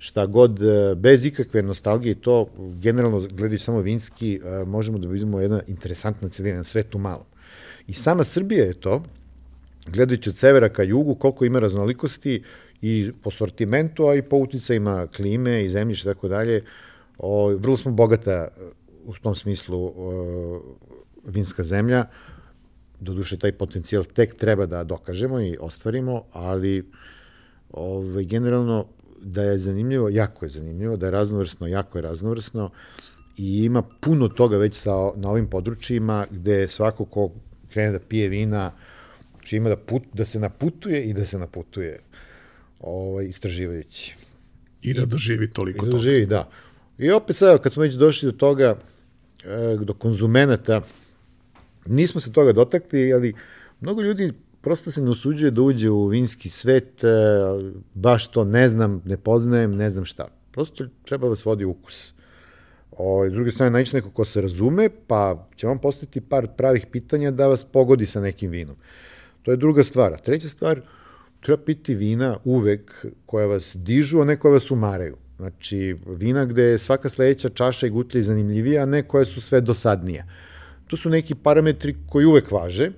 šta 0.00 0.26
god, 0.26 0.62
e, 0.62 0.94
bez 0.94 1.26
ikakve 1.26 1.62
nostalgije, 1.62 2.14
to 2.14 2.46
generalno 2.80 3.20
gledajući 3.20 3.64
samo 3.64 3.80
vinski, 3.80 4.40
e, 4.44 4.64
možemo 4.64 4.98
da 4.98 5.08
vidimo 5.08 5.40
jedna 5.40 5.60
interesantna 5.66 6.28
celina 6.28 6.56
na 6.56 6.64
svetu 6.64 6.98
malo. 6.98 7.26
I 7.86 7.92
sama 7.92 8.24
Srbija 8.24 8.64
je 8.64 8.80
to, 8.80 9.02
gledajući 9.86 10.30
od 10.30 10.36
severa 10.36 10.68
ka 10.68 10.82
jugu, 10.82 11.14
koliko 11.14 11.44
ima 11.44 11.58
raznolikosti 11.58 12.42
i 12.82 13.12
po 13.22 13.30
sortimentu, 13.30 14.06
a 14.06 14.14
i 14.14 14.22
po 14.22 14.36
uticajima 14.36 15.06
klime 15.16 15.64
i 15.64 15.68
zemljišta 15.68 16.10
i 16.10 16.14
tako 16.14 16.28
dalje. 16.28 16.64
O, 17.18 17.48
vrlo 17.48 17.76
smo 17.76 17.92
bogata 17.92 18.32
e, 18.32 18.48
u 19.04 19.14
tom 19.14 19.34
smislu 19.34 19.92
o, 19.96 20.62
vinska 21.26 21.62
zemlja, 21.62 22.04
doduše 23.00 23.38
taj 23.38 23.52
potencijal 23.52 24.04
tek 24.04 24.34
treba 24.34 24.66
da 24.66 24.84
dokažemo 24.84 25.40
i 25.40 25.56
ostvarimo, 25.60 26.24
ali 26.32 26.90
ovaj, 27.70 28.24
generalno 28.24 28.86
da 29.22 29.42
je 29.42 29.58
zanimljivo, 29.58 30.08
jako 30.08 30.44
je 30.44 30.48
zanimljivo, 30.48 30.96
da 30.96 31.06
je 31.06 31.10
raznovrsno, 31.10 31.66
jako 31.66 31.98
je 31.98 32.02
raznovrsno 32.02 32.70
i 33.36 33.64
ima 33.64 33.82
puno 33.82 34.28
toga 34.28 34.56
već 34.56 34.74
sa, 34.74 34.90
na 35.16 35.30
ovim 35.30 35.46
područjima 35.46 36.26
gde 36.30 36.68
svako 36.68 37.04
ko 37.04 37.30
krene 37.72 37.92
da 37.92 37.98
pije 37.98 38.28
vina, 38.28 38.72
znači 39.32 39.56
ima 39.56 39.68
da, 39.68 39.76
put, 39.76 40.02
da 40.12 40.24
se 40.24 40.40
naputuje 40.40 41.02
i 41.02 41.12
da 41.12 41.26
se 41.26 41.38
naputuje 41.38 42.00
ovaj, 42.80 43.24
istraživajući. 43.24 44.14
I 44.82 44.94
da 44.94 45.06
doživi 45.06 45.50
toliko 45.50 45.78
toga. 45.78 45.88
I 45.88 45.90
da 45.90 45.96
doživi, 45.96 46.26
da. 46.26 46.50
I 46.98 47.10
opet 47.10 47.36
sad, 47.36 47.62
kad 47.62 47.72
smo 47.72 47.82
već 47.82 47.94
došli 47.94 48.26
do 48.26 48.38
toga, 48.38 48.78
e, 49.44 49.76
do 49.80 49.94
konzumenata, 49.94 50.82
nismo 51.86 52.20
se 52.20 52.32
toga 52.32 52.52
dotakli, 52.52 53.12
ali 53.12 53.34
mnogo 53.80 54.02
ljudi 54.02 54.32
prosto 54.60 54.90
se 54.90 55.02
ne 55.02 55.10
usuđuje 55.10 55.50
da 55.50 55.62
uđe 55.62 55.90
u 55.90 56.06
vinski 56.06 56.48
svet, 56.48 57.04
e, 57.04 57.08
baš 57.94 58.28
to 58.28 58.44
ne 58.44 58.68
znam, 58.68 59.02
ne 59.04 59.16
poznajem, 59.16 59.72
ne 59.72 59.90
znam 59.90 60.04
šta. 60.04 60.28
Prosto 60.50 60.84
treba 61.04 61.28
vas 61.28 61.44
vodi 61.44 61.64
ukus. 61.64 62.12
O, 62.92 63.26
s 63.30 63.32
druge 63.32 63.50
strane, 63.50 63.70
naći 63.70 63.96
neko 63.96 64.10
ko 64.10 64.24
se 64.24 64.40
razume, 64.40 64.88
pa 65.06 65.48
će 65.56 65.66
vam 65.66 65.78
postaviti 65.78 66.20
par 66.20 66.48
pravih 66.56 66.86
pitanja 66.86 67.30
da 67.30 67.46
vas 67.46 67.64
pogodi 67.64 68.06
sa 68.06 68.20
nekim 68.20 68.50
vinom. 68.50 68.76
To 69.42 69.50
je 69.50 69.56
druga 69.56 69.82
stvar. 69.84 70.20
Treća 70.20 70.48
stvar, 70.48 70.80
treba 71.40 71.62
piti 71.64 71.94
vina 71.94 72.38
uvek 72.44 73.06
koja 73.26 73.46
vas 73.46 73.76
dižu, 73.78 74.20
a 74.20 74.24
ne 74.24 74.36
koja 74.36 74.52
vas 74.52 74.70
umaraju. 74.70 75.16
Znači, 75.36 75.96
vina 76.06 76.44
gde 76.44 76.62
je 76.62 76.78
svaka 76.78 77.08
sledeća 77.08 77.48
čaša 77.48 77.86
i 77.86 77.90
gutlja 77.90 78.22
zanimljivija, 78.22 78.82
a 78.82 78.86
ne 78.86 79.02
koje 79.02 79.24
su 79.24 79.40
sve 79.40 79.60
dosadnija. 79.60 80.24
to 80.86 80.96
su 80.96 81.10
neki 81.10 81.34
parametri 81.34 81.96
koji 82.08 82.26
uvek 82.26 82.50
važe. 82.50 82.90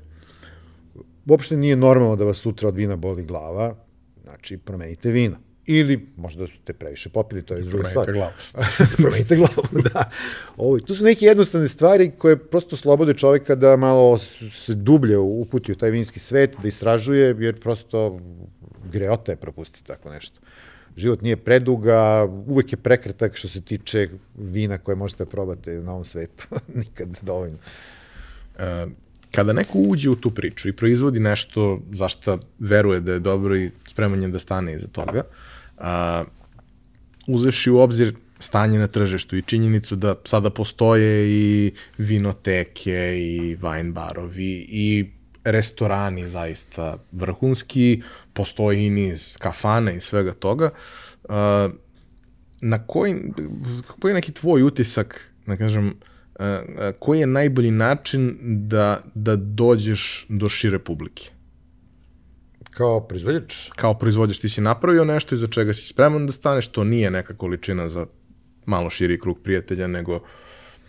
Uopšte 1.26 1.56
nije 1.56 1.76
normalno 1.76 2.16
da 2.16 2.24
vas 2.24 2.36
sutra 2.36 2.68
od 2.68 2.76
vina 2.76 2.96
boli 2.96 3.22
glava, 3.22 3.74
znači 4.22 4.56
promenite 4.58 5.10
vino. 5.10 5.36
Ili 5.66 6.06
možda 6.16 6.46
ste 6.62 6.72
previše 6.72 7.08
popili, 7.08 7.42
to 7.42 7.54
je 7.54 7.62
druga 7.62 7.88
stvar. 7.88 8.06
Promenite 8.06 8.18
glavu. 8.18 8.32
promenite 8.96 9.36
glavu, 9.36 9.82
da. 9.94 10.10
Ovo, 10.56 10.78
tu 10.80 10.94
su 10.94 11.04
neke 11.04 11.26
jednostavne 11.26 11.68
stvari 11.68 12.10
koje 12.18 12.36
prosto 12.36 12.76
slobode 12.76 13.14
čoveka 13.14 13.54
da 13.54 13.76
malo 13.76 14.18
se 14.18 14.74
dublje 14.74 15.18
uputi 15.18 15.72
u 15.72 15.74
taj 15.74 15.90
vinski 15.90 16.18
svet, 16.18 16.56
da 16.62 16.68
istražuje, 16.68 17.36
jer 17.38 17.60
prosto 17.60 18.20
greota 18.92 19.32
je 19.32 19.36
propustiti 19.36 19.86
tako 19.86 20.10
nešto. 20.10 20.40
Život 20.96 21.22
nije 21.22 21.36
preduga, 21.36 22.28
uvek 22.46 22.72
je 22.72 22.76
prekretak 22.76 23.36
što 23.36 23.48
se 23.48 23.60
tiče 23.60 24.08
vina 24.34 24.78
koje 24.78 24.96
možete 24.96 25.26
probati 25.26 25.70
na 25.70 25.92
ovom 25.92 26.04
svetu. 26.04 26.44
Nikad 26.74 27.18
dovoljno. 27.22 27.58
E, 28.58 28.86
kada 29.32 29.52
neko 29.52 29.78
uđe 29.78 30.10
u 30.10 30.16
tu 30.16 30.30
priču 30.30 30.68
i 30.68 30.72
proizvodi 30.72 31.20
nešto 31.20 31.80
za 31.92 32.08
šta 32.08 32.38
veruje 32.58 33.00
da 33.00 33.12
je 33.12 33.20
dobro 33.20 33.56
i 33.56 33.70
spreman 33.88 34.22
je 34.22 34.28
da 34.28 34.38
stane 34.38 34.74
iza 34.74 34.86
toga, 34.86 35.22
a, 35.78 36.24
uzevši 37.26 37.70
u 37.70 37.78
obzir 37.78 38.14
stanje 38.38 38.78
na 38.78 38.86
tržištu 38.86 39.36
i 39.36 39.42
činjenicu 39.42 39.96
da 39.96 40.14
sada 40.24 40.50
postoje 40.50 41.30
i 41.30 41.72
vinoteke 41.98 43.14
i 43.18 43.56
wine 43.56 43.92
barovi 43.92 44.66
i 44.68 45.10
restorani 45.44 46.28
zaista 46.28 46.96
vrhunski, 47.12 48.02
postoji 48.32 48.86
i 48.86 48.90
niz 48.90 49.36
kafana 49.38 49.92
i 49.92 50.00
svega 50.00 50.32
toga. 50.32 50.70
A, 51.28 51.68
na 52.60 52.86
koji, 52.86 53.14
koji 54.00 54.10
je 54.10 54.14
neki 54.14 54.32
tvoj 54.32 54.62
utisak, 54.62 55.32
da 55.46 55.56
kažem, 55.56 55.94
koji 56.98 57.20
je 57.20 57.26
najbolji 57.26 57.70
način 57.70 58.38
da, 58.68 59.00
da 59.14 59.36
dođeš 59.36 60.26
do 60.28 60.48
šire 60.48 60.78
publike? 60.78 61.30
Kao 62.70 63.00
proizvođač? 63.00 63.68
Kao 63.76 63.94
proizvođač 63.98 64.38
ti 64.38 64.48
si 64.48 64.60
napravio 64.60 65.04
nešto 65.04 65.34
iza 65.34 65.46
čega 65.46 65.72
si 65.72 65.86
spreman 65.86 66.26
da 66.26 66.32
staneš, 66.32 66.68
to 66.68 66.84
nije 66.84 67.10
neka 67.10 67.34
količina 67.34 67.88
za 67.88 68.06
malo 68.66 68.90
širi 68.90 69.20
krug 69.20 69.38
prijatelja, 69.42 69.86
nego 69.86 70.20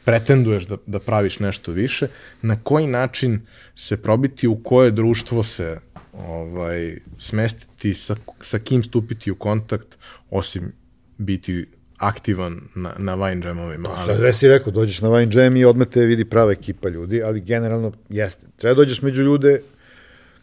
pretenduješ 0.06 0.68
da, 0.68 0.78
da 0.86 1.00
praviš 1.00 1.40
nešto 1.40 1.72
više, 1.72 2.08
na 2.42 2.60
koji 2.64 2.88
način 2.88 3.42
se 3.76 4.02
probiti, 4.02 4.48
u 4.48 4.64
koje 4.64 4.92
društvo 4.92 5.44
se 5.44 5.80
ovaj, 6.14 6.98
smestiti, 7.18 7.94
sa, 7.94 8.16
sa 8.42 8.60
kim 8.60 8.84
stupiti 8.84 9.32
u 9.32 9.36
kontakt, 9.36 9.98
osim 10.30 10.72
biti 11.18 11.66
aktivan 11.98 12.62
na, 12.76 12.96
na 12.98 13.16
wine 13.16 13.46
jamovima. 13.46 13.90
Pa, 13.90 13.96
ali... 13.96 14.18
Sad 14.18 14.36
si 14.36 14.48
rekao, 14.48 14.72
dođeš 14.72 15.02
na 15.02 15.10
wine 15.10 15.44
jam 15.44 15.58
i 15.58 15.66
odmah 15.66 15.88
te 15.88 16.06
vidi 16.06 16.26
prava 16.26 16.52
ekipa 16.52 16.90
ljudi, 16.90 17.24
ali 17.24 17.42
generalno 17.42 17.92
jeste. 18.10 18.48
Treba 18.58 18.76
dođeš 18.76 19.02
među 19.02 19.24
ljude 19.24 19.62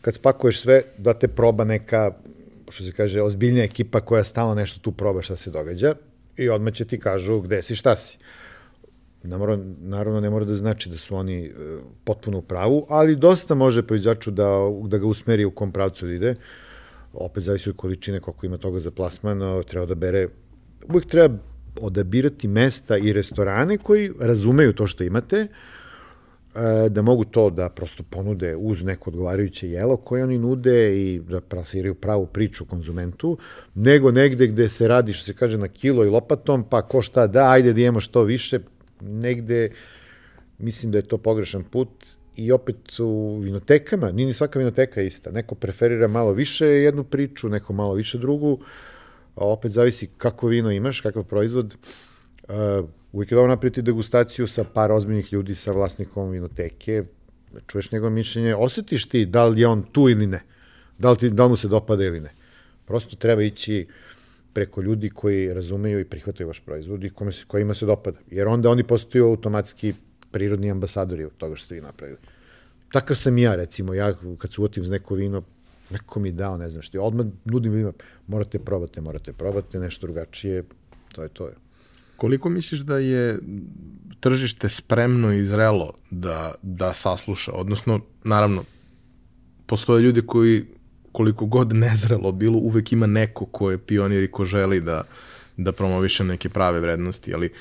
kad 0.00 0.14
spakuješ 0.14 0.60
sve, 0.60 0.82
da 0.98 1.14
te 1.14 1.28
proba 1.28 1.64
neka, 1.64 2.12
što 2.70 2.84
se 2.84 2.92
kaže, 2.92 3.22
ozbiljnija 3.22 3.64
ekipa 3.64 4.00
koja 4.00 4.24
stalno 4.24 4.54
nešto 4.54 4.80
tu 4.80 4.92
proba 4.92 5.22
šta 5.22 5.36
se 5.36 5.50
događa 5.50 5.94
i 6.36 6.48
odmah 6.48 6.72
će 6.72 6.84
ti 6.84 6.98
kažu 6.98 7.40
gde 7.40 7.62
si, 7.62 7.76
šta 7.76 7.96
si. 7.96 8.18
Ne 9.22 9.38
mora, 9.38 9.58
naravno 9.80 10.20
ne 10.20 10.30
mora 10.30 10.44
da 10.44 10.54
znači 10.54 10.88
da 10.88 10.98
su 10.98 11.16
oni 11.16 11.46
e, 11.46 11.52
potpuno 12.04 12.38
u 12.38 12.42
pravu, 12.42 12.86
ali 12.88 13.16
dosta 13.16 13.54
može 13.54 13.82
proizvođaču 13.82 14.30
da, 14.30 14.48
da 14.84 14.98
ga 14.98 15.06
usmeri 15.06 15.44
u 15.44 15.50
kom 15.50 15.72
pravcu 15.72 16.06
da 16.06 16.12
ide. 16.12 16.34
Opet 17.12 17.44
zavisi 17.44 17.70
od 17.70 17.76
količine 17.76 18.20
koliko 18.20 18.46
ima 18.46 18.58
toga 18.58 18.78
za 18.78 18.90
plasman, 18.90 19.40
treba 19.68 19.86
da 19.86 19.94
bere, 19.94 20.28
uvijek 20.88 21.06
treba 21.06 21.38
odabirati 21.80 22.48
mesta 22.48 22.96
i 22.96 23.12
restorane 23.12 23.78
koji 23.78 24.12
razumeju 24.20 24.72
to 24.72 24.86
što 24.86 25.04
imate, 25.04 25.48
E, 26.54 26.88
da 26.88 27.02
mogu 27.02 27.24
to 27.24 27.50
da 27.50 27.68
prosto 27.68 28.02
ponude 28.02 28.56
uz 28.56 28.82
neko 28.84 29.10
odgovarajuće 29.10 29.70
jelo 29.70 29.96
koje 29.96 30.24
oni 30.24 30.38
nude 30.38 31.00
i 31.00 31.20
da 31.20 31.40
plasiraju 31.40 31.94
pravu 31.94 32.26
priču 32.26 32.64
konzumentu, 32.64 33.38
nego 33.74 34.10
negde 34.10 34.46
gde 34.46 34.68
se 34.68 34.88
radi, 34.88 35.12
što 35.12 35.24
se 35.24 35.34
kaže, 35.34 35.58
na 35.58 35.68
kilo 35.68 36.04
i 36.04 36.08
lopatom, 36.08 36.64
pa 36.70 36.82
ko 36.82 37.02
šta 37.02 37.26
da, 37.26 37.50
ajde 37.50 37.72
da 37.72 37.80
imamo 37.80 38.00
što 38.00 38.22
više, 38.22 38.58
negde 39.00 39.70
mislim 40.58 40.92
da 40.92 40.98
je 40.98 41.02
to 41.02 41.18
pogrešan 41.18 41.64
put 41.64 41.88
i 42.36 42.52
opet 42.52 42.98
u 42.98 43.38
vinotekama, 43.38 44.10
nije 44.12 44.26
ni 44.26 44.34
svaka 44.34 44.58
vinoteka 44.58 45.02
ista, 45.02 45.30
neko 45.30 45.54
preferira 45.54 46.08
malo 46.08 46.32
više 46.32 46.66
jednu 46.66 47.04
priču, 47.04 47.48
neko 47.48 47.72
malo 47.72 47.94
više 47.94 48.18
drugu, 48.18 48.58
a 49.34 49.44
opet 49.44 49.72
zavisi 49.72 50.08
kako 50.18 50.46
vino 50.46 50.70
imaš, 50.70 51.00
kakav 51.00 51.24
proizvod, 51.24 51.76
uh, 52.48 52.54
uvijek 53.12 53.30
je 53.30 53.34
dobro 53.34 53.48
napraviti 53.48 53.82
degustaciju 53.82 54.46
sa 54.46 54.64
par 54.64 54.92
ozbiljnih 54.92 55.32
ljudi, 55.32 55.54
sa 55.54 55.72
vlasnikom 55.72 56.30
vinoteke, 56.30 57.04
čuješ 57.66 57.92
njegove 57.92 58.10
mišljenje, 58.10 58.54
osjetiš 58.54 59.08
ti 59.08 59.26
da 59.26 59.44
li 59.44 59.60
je 59.60 59.68
on 59.68 59.82
tu 59.82 60.08
ili 60.08 60.26
ne, 60.26 60.42
da 60.98 61.10
li, 61.10 61.18
ti, 61.18 61.30
da 61.30 61.44
li 61.44 61.50
mu 61.50 61.56
se 61.56 61.68
dopada 61.68 62.04
ili 62.04 62.20
ne. 62.20 62.32
Prosto 62.86 63.16
treba 63.16 63.42
ići 63.42 63.86
preko 64.52 64.82
ljudi 64.82 65.10
koji 65.10 65.54
razumeju 65.54 66.00
i 66.00 66.04
prihvataju 66.04 66.46
vaš 66.46 66.60
proizvod 66.60 67.04
i 67.04 67.10
kome 67.10 67.32
se, 67.32 67.44
kojima 67.46 67.74
se 67.74 67.86
dopada. 67.86 68.18
Jer 68.30 68.48
onda 68.48 68.70
oni 68.70 68.84
postaju 68.84 69.26
automatski 69.26 69.94
prirodni 70.30 70.70
ambasadori 70.70 71.24
od 71.24 71.36
toga 71.36 71.56
što 71.56 71.64
ste 71.64 71.74
vi 71.74 71.80
napravili. 71.80 72.18
Takav 72.92 73.16
sam 73.16 73.38
ja, 73.38 73.56
recimo, 73.56 73.94
ja 73.94 74.14
kad 74.38 74.52
se 74.52 74.60
uvotim 74.60 74.84
za 74.84 74.92
neko 74.92 75.14
vino, 75.14 75.42
neko 75.90 76.20
mi 76.20 76.32
dao, 76.32 76.56
ne 76.56 76.68
znam 76.68 76.82
što, 76.82 77.02
odmah 77.02 77.26
nudim 77.44 77.72
vino, 77.72 77.92
morate 78.26 78.58
probate, 78.58 79.00
morate 79.00 79.32
probate, 79.32 79.78
nešto 79.78 80.06
drugačije, 80.06 80.64
to 81.12 81.22
je 81.22 81.28
to. 81.28 81.46
Je. 81.46 81.54
Koliko 82.16 82.48
misliš 82.48 82.80
da 82.80 82.98
je 82.98 83.38
tržište 84.20 84.68
spremno 84.68 85.32
i 85.32 85.44
zrelo 85.46 85.92
da, 86.10 86.54
da 86.62 86.94
sasluša? 86.94 87.52
Odnosno, 87.52 88.00
naravno, 88.24 88.64
postoje 89.66 90.02
ljudi 90.02 90.22
koji 90.26 90.64
koliko 91.12 91.46
god 91.46 91.72
nezrelo 91.72 92.32
bilo, 92.32 92.58
uvek 92.58 92.92
ima 92.92 93.06
neko 93.06 93.46
ko 93.46 93.70
je 93.70 93.78
pionir 93.78 94.22
i 94.22 94.30
ko 94.30 94.44
želi 94.44 94.80
da, 94.80 95.02
da 95.56 95.72
promoviše 95.72 96.24
neke 96.24 96.48
prave 96.48 96.80
vrednosti, 96.80 97.34
ali 97.34 97.52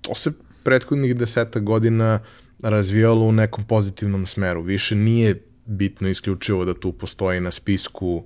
to 0.00 0.14
se 0.14 0.32
prethodnih 0.62 1.16
deseta 1.16 1.60
godina 1.60 2.20
razvijalo 2.62 3.26
u 3.26 3.32
nekom 3.32 3.64
pozitivnom 3.64 4.26
smeru. 4.26 4.62
Više 4.62 4.94
nije 4.94 5.42
bitno 5.66 6.08
isključivo 6.08 6.64
da 6.64 6.74
tu 6.74 6.92
postoji 6.92 7.40
na 7.40 7.50
spisku 7.50 8.24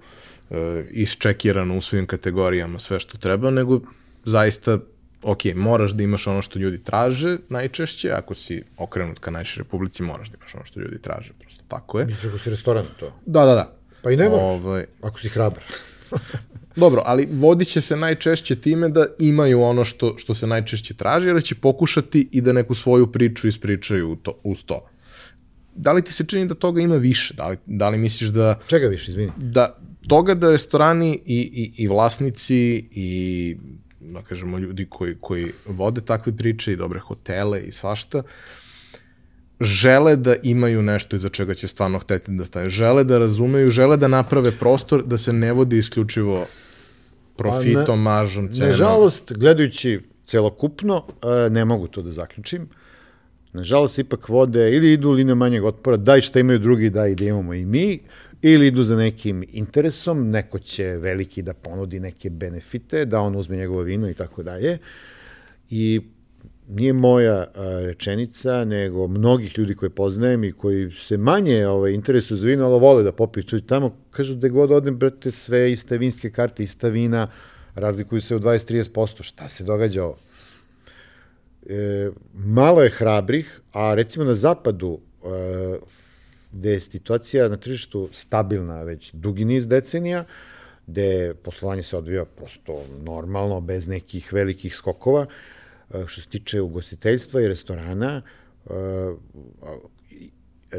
e, 0.50 0.84
isčekirano 0.90 1.78
u 1.78 1.80
svim 1.80 2.06
kategorijama 2.06 2.78
sve 2.78 3.00
što 3.00 3.18
treba, 3.18 3.50
nego 3.50 3.80
zaista, 4.24 4.78
ok, 5.22 5.44
moraš 5.54 5.90
da 5.90 6.02
imaš 6.02 6.26
ono 6.26 6.42
što 6.42 6.58
ljudi 6.58 6.78
traže 6.84 7.38
najčešće, 7.48 8.10
ako 8.10 8.34
si 8.34 8.62
okrenut 8.76 9.18
ka 9.18 9.30
najšoj 9.30 9.62
republici, 9.62 10.02
moraš 10.02 10.28
da 10.28 10.36
imaš 10.40 10.54
ono 10.54 10.64
što 10.64 10.80
ljudi 10.80 11.02
traže, 11.02 11.32
prosto 11.38 11.64
tako 11.68 11.98
je. 11.98 12.06
Misliš 12.06 12.24
ako 12.24 12.38
si 12.38 12.50
restoran 12.50 12.86
to? 12.98 13.12
Da, 13.26 13.44
da, 13.44 13.54
da. 13.54 13.76
Pa 14.02 14.10
i 14.10 14.16
ne 14.16 14.28
moraš, 14.28 14.42
ovaj... 14.42 14.84
ako 15.02 15.20
si 15.20 15.28
hrabar. 15.28 15.62
Dobro, 16.76 17.02
ali 17.04 17.28
vodit 17.32 17.68
će 17.68 17.80
se 17.80 17.96
najčešće 17.96 18.56
time 18.56 18.88
da 18.88 19.06
imaju 19.18 19.62
ono 19.62 19.84
što, 19.84 20.14
što 20.18 20.34
se 20.34 20.46
najčešće 20.46 20.94
traži, 20.94 21.26
jer 21.26 21.42
će 21.42 21.54
pokušati 21.54 22.28
i 22.32 22.40
da 22.40 22.52
neku 22.52 22.74
svoju 22.74 23.12
priču 23.12 23.48
ispričaju 23.48 24.16
to, 24.22 24.40
uz 24.42 24.64
to. 24.64 24.89
Da 25.80 25.92
li 25.92 26.02
ti 26.02 26.12
se 26.12 26.24
čini 26.26 26.46
da 26.46 26.54
toga 26.54 26.80
ima 26.80 26.96
više? 26.96 27.34
Da 27.34 27.48
li, 27.48 27.56
da 27.66 27.88
li 27.88 27.98
misliš 27.98 28.30
da... 28.30 28.58
Čega 28.66 28.86
više, 28.86 29.10
izvini? 29.10 29.32
Da, 29.36 29.76
toga 30.08 30.34
da 30.34 30.50
restorani 30.50 31.20
i, 31.26 31.38
i, 31.38 31.72
i 31.82 31.88
vlasnici 31.88 32.88
i 32.90 33.56
da 34.00 34.22
kažemo, 34.22 34.58
ljudi 34.58 34.86
koji, 34.90 35.16
koji 35.20 35.52
vode 35.66 36.00
takve 36.00 36.36
priče 36.36 36.72
i 36.72 36.76
dobre 36.76 37.00
hotele 37.00 37.60
i 37.62 37.72
svašta, 37.72 38.22
žele 39.60 40.16
da 40.16 40.34
imaju 40.42 40.82
nešto 40.82 41.16
iza 41.16 41.28
čega 41.28 41.54
će 41.54 41.68
stvarno 41.68 41.98
hteti 41.98 42.32
da 42.32 42.44
stane. 42.44 42.70
Žele 42.70 43.04
da 43.04 43.18
razumeju, 43.18 43.70
žele 43.70 43.96
da 43.96 44.08
naprave 44.08 44.52
prostor 44.52 45.04
da 45.04 45.18
se 45.18 45.32
ne 45.32 45.52
vodi 45.52 45.78
isključivo 45.78 46.46
profitom, 47.36 48.02
maržom, 48.02 48.52
cenom. 48.52 48.68
Nažalost, 48.68 49.32
gledajući 49.36 50.00
celokupno, 50.24 51.04
e, 51.46 51.50
ne 51.50 51.64
mogu 51.64 51.88
to 51.88 52.02
da 52.02 52.10
zaključim. 52.10 52.68
Nažalost, 53.52 53.98
ipak 53.98 54.28
vode 54.28 54.76
ili 54.76 54.92
idu 54.92 55.10
linijom 55.10 55.38
manjeg 55.38 55.64
otpora, 55.64 55.96
daj 55.96 56.20
šta 56.20 56.40
imaju 56.40 56.58
drugi, 56.58 56.90
daj 56.90 57.14
da 57.14 57.24
imamo 57.24 57.54
i 57.54 57.64
mi, 57.64 57.98
ili 58.42 58.66
idu 58.66 58.82
za 58.82 58.96
nekim 58.96 59.44
interesom, 59.52 60.30
neko 60.30 60.58
će 60.58 60.84
veliki 60.84 61.42
da 61.42 61.54
ponudi 61.54 62.00
neke 62.00 62.30
benefite, 62.30 63.04
da 63.04 63.20
on 63.20 63.36
uzme 63.36 63.56
njegovo 63.56 63.82
vino 63.82 64.10
i 64.10 64.14
tako 64.14 64.42
dalje. 64.42 64.78
I 65.70 66.00
nije 66.68 66.92
moja 66.92 67.46
rečenica, 67.84 68.64
nego 68.64 69.08
mnogih 69.08 69.58
ljudi 69.58 69.74
koje 69.74 69.90
poznajem 69.90 70.44
i 70.44 70.52
koji 70.52 70.90
se 70.90 71.16
manje 71.16 71.66
ovaj, 71.66 71.92
interesuju 71.92 72.38
za 72.38 72.46
vino, 72.46 72.64
ali 72.64 72.80
vole 72.80 73.02
da 73.02 73.12
popiju 73.12 73.44
tu 73.44 73.56
i 73.56 73.66
tamo, 73.66 73.96
kažu 74.10 74.34
da 74.34 74.48
god 74.48 74.70
odem, 74.70 74.98
brate, 74.98 75.30
sve 75.30 75.72
iste 75.72 75.98
vinske 75.98 76.30
karte, 76.30 76.62
ista 76.62 76.88
vina, 76.88 77.28
razlikuju 77.74 78.20
se 78.20 78.36
u 78.36 78.40
20-30%. 78.40 79.22
Šta 79.22 79.48
se 79.48 79.64
događa 79.64 80.04
ovo? 80.04 80.16
E, 81.70 82.10
malo 82.34 82.82
je 82.82 82.90
hrabrih, 82.90 83.60
a 83.72 83.94
recimo 83.94 84.24
na 84.24 84.34
zapadu 84.34 84.98
e, 85.24 85.78
gde 86.52 86.70
je 86.70 86.80
situacija 86.80 87.48
na 87.48 87.56
tržištu 87.56 88.08
stabilna 88.12 88.82
već 88.82 89.12
dugi 89.14 89.44
niz 89.44 89.68
decenija, 89.68 90.24
gde 90.86 91.34
poslovanje 91.34 91.82
se 91.82 91.96
odvija 91.96 92.24
prosto 92.24 92.84
normalno, 93.02 93.60
bez 93.60 93.88
nekih 93.88 94.32
velikih 94.32 94.76
skokova. 94.76 95.26
E, 95.94 96.04
što 96.06 96.20
se 96.20 96.28
tiče 96.28 96.60
ugostiteljstva 96.60 97.40
i 97.40 97.48
restorana, 97.48 98.22
uh, 98.64 98.72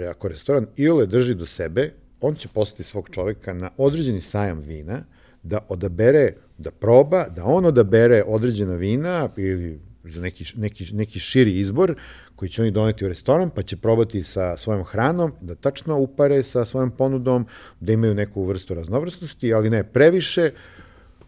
ako 0.09 0.27
restoran 0.27 0.67
Iole 0.77 1.05
drži 1.05 1.35
do 1.35 1.45
sebe, 1.45 1.93
on 2.21 2.35
će 2.35 2.47
postati 2.47 2.83
svog 2.83 3.09
čoveka 3.09 3.53
na 3.53 3.69
određeni 3.77 4.21
sajam 4.21 4.59
vina, 4.59 5.03
da 5.43 5.65
odabere, 5.69 6.33
da 6.57 6.71
proba, 6.71 7.25
da 7.29 7.45
on 7.45 7.65
odabere 7.65 8.23
određena 8.27 8.75
vina 8.75 9.29
ili 9.37 9.79
za 10.03 10.21
neki, 10.21 10.45
neki, 10.55 10.93
neki 10.93 11.19
širi 11.19 11.59
izbor 11.59 11.95
koji 12.35 12.49
će 12.49 12.61
oni 12.61 12.71
doneti 12.71 13.05
u 13.05 13.07
restoran, 13.07 13.49
pa 13.49 13.63
će 13.63 13.77
probati 13.77 14.23
sa 14.23 14.57
svojom 14.57 14.83
hranom, 14.83 15.33
da 15.41 15.55
tačno 15.55 15.97
upare 15.97 16.43
sa 16.43 16.65
svojom 16.65 16.91
ponudom, 16.91 17.45
da 17.79 17.93
imaju 17.93 18.15
neku 18.15 18.45
vrstu 18.45 18.73
raznovrstnosti, 18.73 19.53
ali 19.53 19.69
ne 19.69 19.83
previše. 19.83 20.51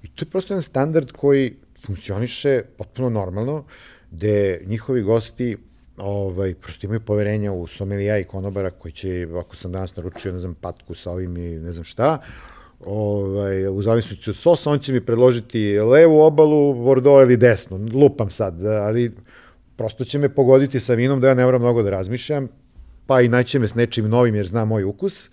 I 0.04 0.08
to 0.08 0.26
je 0.26 0.30
prosto 0.30 0.54
jedan 0.54 0.62
standard 0.62 1.12
koji 1.12 1.56
funkcioniše 1.86 2.62
potpuno 2.78 3.10
normalno, 3.10 3.66
gde 4.12 4.62
njihovi 4.66 5.02
gosti 5.02 5.58
ovaj, 5.98 6.54
prosto 6.54 6.88
imaju 6.88 7.00
poverenja 7.00 7.52
u 7.52 7.68
somelija 7.68 8.20
i 8.20 8.24
konobara 8.24 8.70
koji 8.72 8.92
će, 8.92 9.28
ako 9.40 9.56
sam 9.56 9.72
danas 9.72 9.96
naručio, 9.96 10.32
ne 10.32 10.40
znam, 10.40 10.56
patku 10.56 10.96
sa 10.96 11.12
ovim 11.12 11.38
i 11.38 11.60
ne 11.60 11.74
znam 11.74 11.84
šta, 11.84 12.22
ovaj, 12.86 13.68
u 13.68 13.82
zavisnosti 13.82 14.30
od 14.30 14.36
sosa, 14.36 14.70
on 14.70 14.80
će 14.80 14.94
mi 14.94 15.06
predložiti 15.06 15.80
levu 15.80 16.22
obalu, 16.22 16.74
Bordeaux 16.74 17.26
ili 17.26 17.38
desnu, 17.38 17.90
lupam 17.94 18.30
sad, 18.30 18.66
ali 18.66 19.12
prosto 19.76 20.06
će 20.06 20.20
me 20.20 20.30
pogoditi 20.30 20.80
sa 20.80 20.94
vinom 20.94 21.22
da 21.22 21.28
ja 21.28 21.34
ne 21.34 21.46
moram 21.46 21.62
mnogo 21.62 21.84
da 21.84 21.90
razmišljam, 21.90 22.48
pa 23.08 23.22
i 23.22 23.28
naće 23.28 23.60
me 23.60 23.68
s 23.68 23.76
nečim 23.76 24.10
novim 24.10 24.36
jer 24.36 24.48
zna 24.48 24.66
moj 24.66 24.84
ukus, 24.84 25.30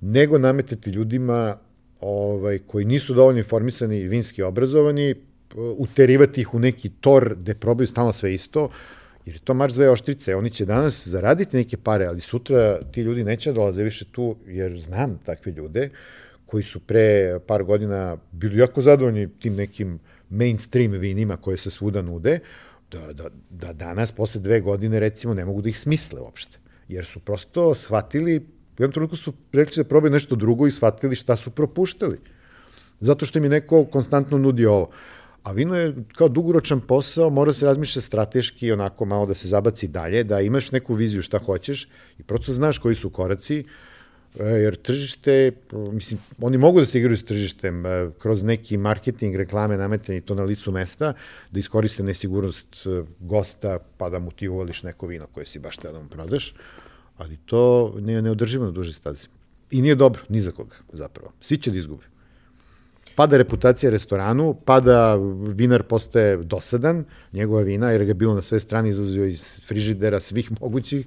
nego 0.00 0.38
nametati 0.38 0.90
ljudima 0.90 1.56
ovaj, 2.00 2.58
koji 2.58 2.84
nisu 2.84 3.14
dovoljno 3.14 3.38
informisani 3.38 3.98
i 3.98 4.08
vinski 4.08 4.42
obrazovani, 4.42 5.14
uterivati 5.78 6.40
ih 6.40 6.54
u 6.54 6.58
neki 6.58 6.88
tor 6.88 7.34
gde 7.38 7.54
probaju 7.54 7.86
stalno 7.86 8.12
sve 8.12 8.34
isto, 8.34 8.68
jer 9.26 9.36
je 9.36 9.40
to 9.40 9.54
marš 9.54 9.72
dve 9.72 9.90
oštrice. 9.90 10.36
Oni 10.36 10.50
će 10.50 10.64
danas 10.64 11.08
zaraditi 11.08 11.56
neke 11.56 11.76
pare, 11.76 12.06
ali 12.06 12.20
sutra 12.20 12.80
ti 12.92 13.00
ljudi 13.00 13.24
neće 13.24 13.50
da 13.50 13.54
dolaze 13.54 13.82
više 13.82 14.04
tu, 14.12 14.36
jer 14.46 14.80
znam 14.80 15.18
takve 15.24 15.52
ljude 15.52 15.90
koji 16.46 16.62
su 16.62 16.80
pre 16.80 17.38
par 17.46 17.62
godina 17.62 18.16
bili 18.32 18.58
jako 18.58 18.80
zadovoljni 18.80 19.28
tim 19.38 19.54
nekim 19.54 19.98
mainstream 20.30 20.92
vinima 20.92 21.36
koje 21.36 21.56
se 21.56 21.70
svuda 21.70 22.02
nude, 22.02 22.38
da, 22.90 23.12
da, 23.12 23.28
da 23.50 23.72
danas, 23.72 24.12
posle 24.12 24.40
dve 24.40 24.60
godine, 24.60 25.00
recimo, 25.00 25.34
ne 25.34 25.44
mogu 25.44 25.62
da 25.62 25.68
ih 25.68 25.78
smisle 25.80 26.20
uopšte. 26.20 26.58
Jer 26.88 27.04
su 27.04 27.20
prosto 27.20 27.74
shvatili, 27.74 28.36
u 28.78 28.82
jednom 28.82 28.92
trenutku 28.92 29.16
su 29.16 29.32
rekli 29.52 29.82
da 29.82 29.88
probaju 29.88 30.12
nešto 30.12 30.36
drugo 30.36 30.66
i 30.66 30.70
shvatili 30.70 31.16
šta 31.16 31.36
su 31.36 31.50
propuštali. 31.50 32.18
Zato 33.00 33.26
što 33.26 33.38
im 33.38 33.44
je 33.44 33.50
neko 33.50 33.84
konstantno 33.84 34.38
nudi 34.38 34.66
ovo. 34.66 34.90
A 35.42 35.52
vino 35.52 35.76
je 35.76 35.94
kao 36.16 36.28
dugoročan 36.28 36.80
posao, 36.80 37.30
mora 37.30 37.52
se 37.52 37.66
razmišlja 37.66 38.02
strateški, 38.02 38.72
onako 38.72 39.04
malo 39.04 39.26
da 39.26 39.34
se 39.34 39.48
zabaci 39.48 39.88
dalje, 39.88 40.24
da 40.24 40.40
imaš 40.40 40.72
neku 40.72 40.94
viziju 40.94 41.22
šta 41.22 41.38
hoćeš 41.38 41.88
i 42.18 42.22
prosto 42.22 42.52
znaš 42.52 42.78
koji 42.78 42.94
su 42.94 43.10
koraci, 43.10 43.64
jer 44.34 44.76
tržište, 44.76 45.52
mislim, 45.72 46.20
oni 46.40 46.58
mogu 46.58 46.80
da 46.80 46.86
se 46.86 46.98
igraju 46.98 47.16
s 47.16 47.24
tržištem 47.24 47.86
e, 47.86 48.10
kroz 48.18 48.42
neki 48.42 48.76
marketing, 48.76 49.36
reklame, 49.36 49.76
nametanje 49.76 50.20
to 50.20 50.34
na 50.34 50.42
licu 50.44 50.72
mesta, 50.72 51.12
da 51.50 51.60
iskoriste 51.60 52.02
nesigurnost 52.02 52.86
e, 52.86 53.02
gosta, 53.20 53.78
pa 53.98 54.10
da 54.10 54.18
mu 54.18 54.30
ti 54.30 54.48
uvališ 54.48 54.82
neko 54.82 55.06
vino 55.06 55.26
koje 55.26 55.46
si 55.46 55.58
baš 55.58 55.76
teo 55.76 55.92
da 55.92 56.00
mu 56.00 56.08
prodaš, 56.08 56.54
ali 57.16 57.36
to 57.36 57.94
ne, 58.00 58.22
neodrživo 58.22 58.64
na 58.64 58.70
duže 58.70 58.92
stazi. 58.92 59.28
I 59.70 59.82
nije 59.82 59.94
dobro, 59.94 60.22
ni 60.28 60.40
za 60.40 60.50
koga, 60.52 60.76
zapravo. 60.92 61.32
Svi 61.40 61.58
će 61.58 61.70
da 61.70 61.78
izgube 61.78 62.14
pada 63.14 63.36
reputacija 63.36 63.90
restoranu, 63.90 64.54
pada 64.64 65.14
vinar 65.54 65.82
postaje 65.82 66.36
dosadan, 66.36 67.04
njegova 67.32 67.62
vina, 67.62 67.90
jer 67.90 68.04
ga 68.04 68.10
je 68.10 68.14
bilo 68.14 68.34
na 68.34 68.42
sve 68.42 68.60
strane 68.60 68.88
izlazio 68.88 69.24
iz 69.24 69.60
frižidera 69.66 70.20
svih 70.20 70.50
mogućih, 70.60 71.06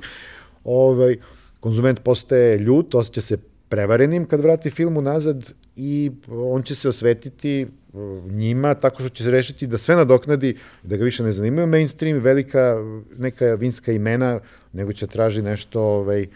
ovaj, 0.64 1.18
konzument 1.60 2.00
postaje 2.00 2.58
ljut, 2.60 2.96
osjeća 2.96 3.22
se 3.22 3.38
prevarenim 3.70 4.26
kad 4.26 4.42
vrati 4.42 4.70
film 4.70 4.98
unazad 4.98 5.52
i 5.76 6.12
on 6.28 6.64
će 6.64 6.76
se 6.76 6.90
osvetiti 6.90 7.68
uh, 7.94 8.32
njima 8.32 8.74
tako 8.74 9.02
što 9.02 9.10
će 9.10 9.24
se 9.24 9.32
rešiti 9.32 9.68
da 9.68 9.78
sve 9.78 9.96
nadoknadi, 9.96 10.58
da 10.84 10.98
ga 10.98 11.04
više 11.04 11.24
ne 11.24 11.32
zanimaju 11.32 11.68
mainstream, 11.68 12.20
velika 12.20 12.76
neka 13.18 13.46
vinska 13.46 13.92
imena, 13.92 14.40
nego 14.74 14.94
će 14.94 15.08
traži 15.08 15.42
nešto 15.42 15.82
ovaj, 15.82 16.28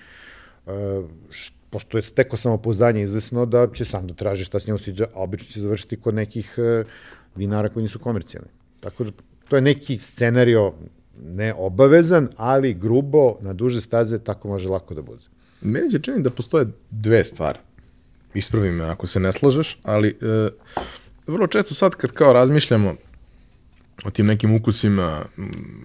što 1.29 1.61
pošto 1.71 1.97
je 1.97 2.03
steko 2.03 2.37
samopouzdanje 2.37 3.01
izvesno 3.01 3.45
da 3.45 3.67
će 3.73 3.85
sam 3.85 4.07
da 4.07 4.13
traži 4.13 4.45
šta 4.45 4.59
s 4.59 4.67
njom 4.67 4.79
siđa, 4.79 5.07
a 5.13 5.23
obično 5.23 5.51
će 5.51 5.59
završiti 5.59 5.97
kod 5.97 6.15
nekih 6.15 6.55
uh, 6.57 6.87
vinara 7.35 7.69
koji 7.69 7.83
nisu 7.83 7.99
komercijalni. 7.99 8.49
Tako 8.79 9.03
da 9.03 9.11
to 9.49 9.55
je 9.55 9.61
neki 9.61 9.97
scenario 9.99 10.73
ne 11.21 11.53
obavezan, 11.53 12.29
ali 12.37 12.73
grubo, 12.73 13.35
na 13.41 13.53
duže 13.53 13.81
staze, 13.81 14.19
tako 14.19 14.47
može 14.47 14.69
lako 14.69 14.93
da 14.93 15.01
bude. 15.01 15.21
Meni 15.61 15.91
će 15.91 15.99
čini 15.99 16.23
da 16.23 16.29
postoje 16.29 16.67
dve 16.89 17.23
stvari. 17.23 17.59
Ispravi 18.33 18.71
me 18.71 18.85
ako 18.85 19.07
se 19.07 19.19
ne 19.19 19.31
slažeš, 19.31 19.77
ali 19.83 20.09
e, 20.09 20.49
vrlo 21.27 21.47
često 21.47 21.75
sad 21.75 21.95
kad 21.95 22.11
kao 22.11 22.33
razmišljamo 22.33 22.95
o 24.03 24.11
tim 24.11 24.25
nekim 24.25 24.55
ukusima 24.55 25.25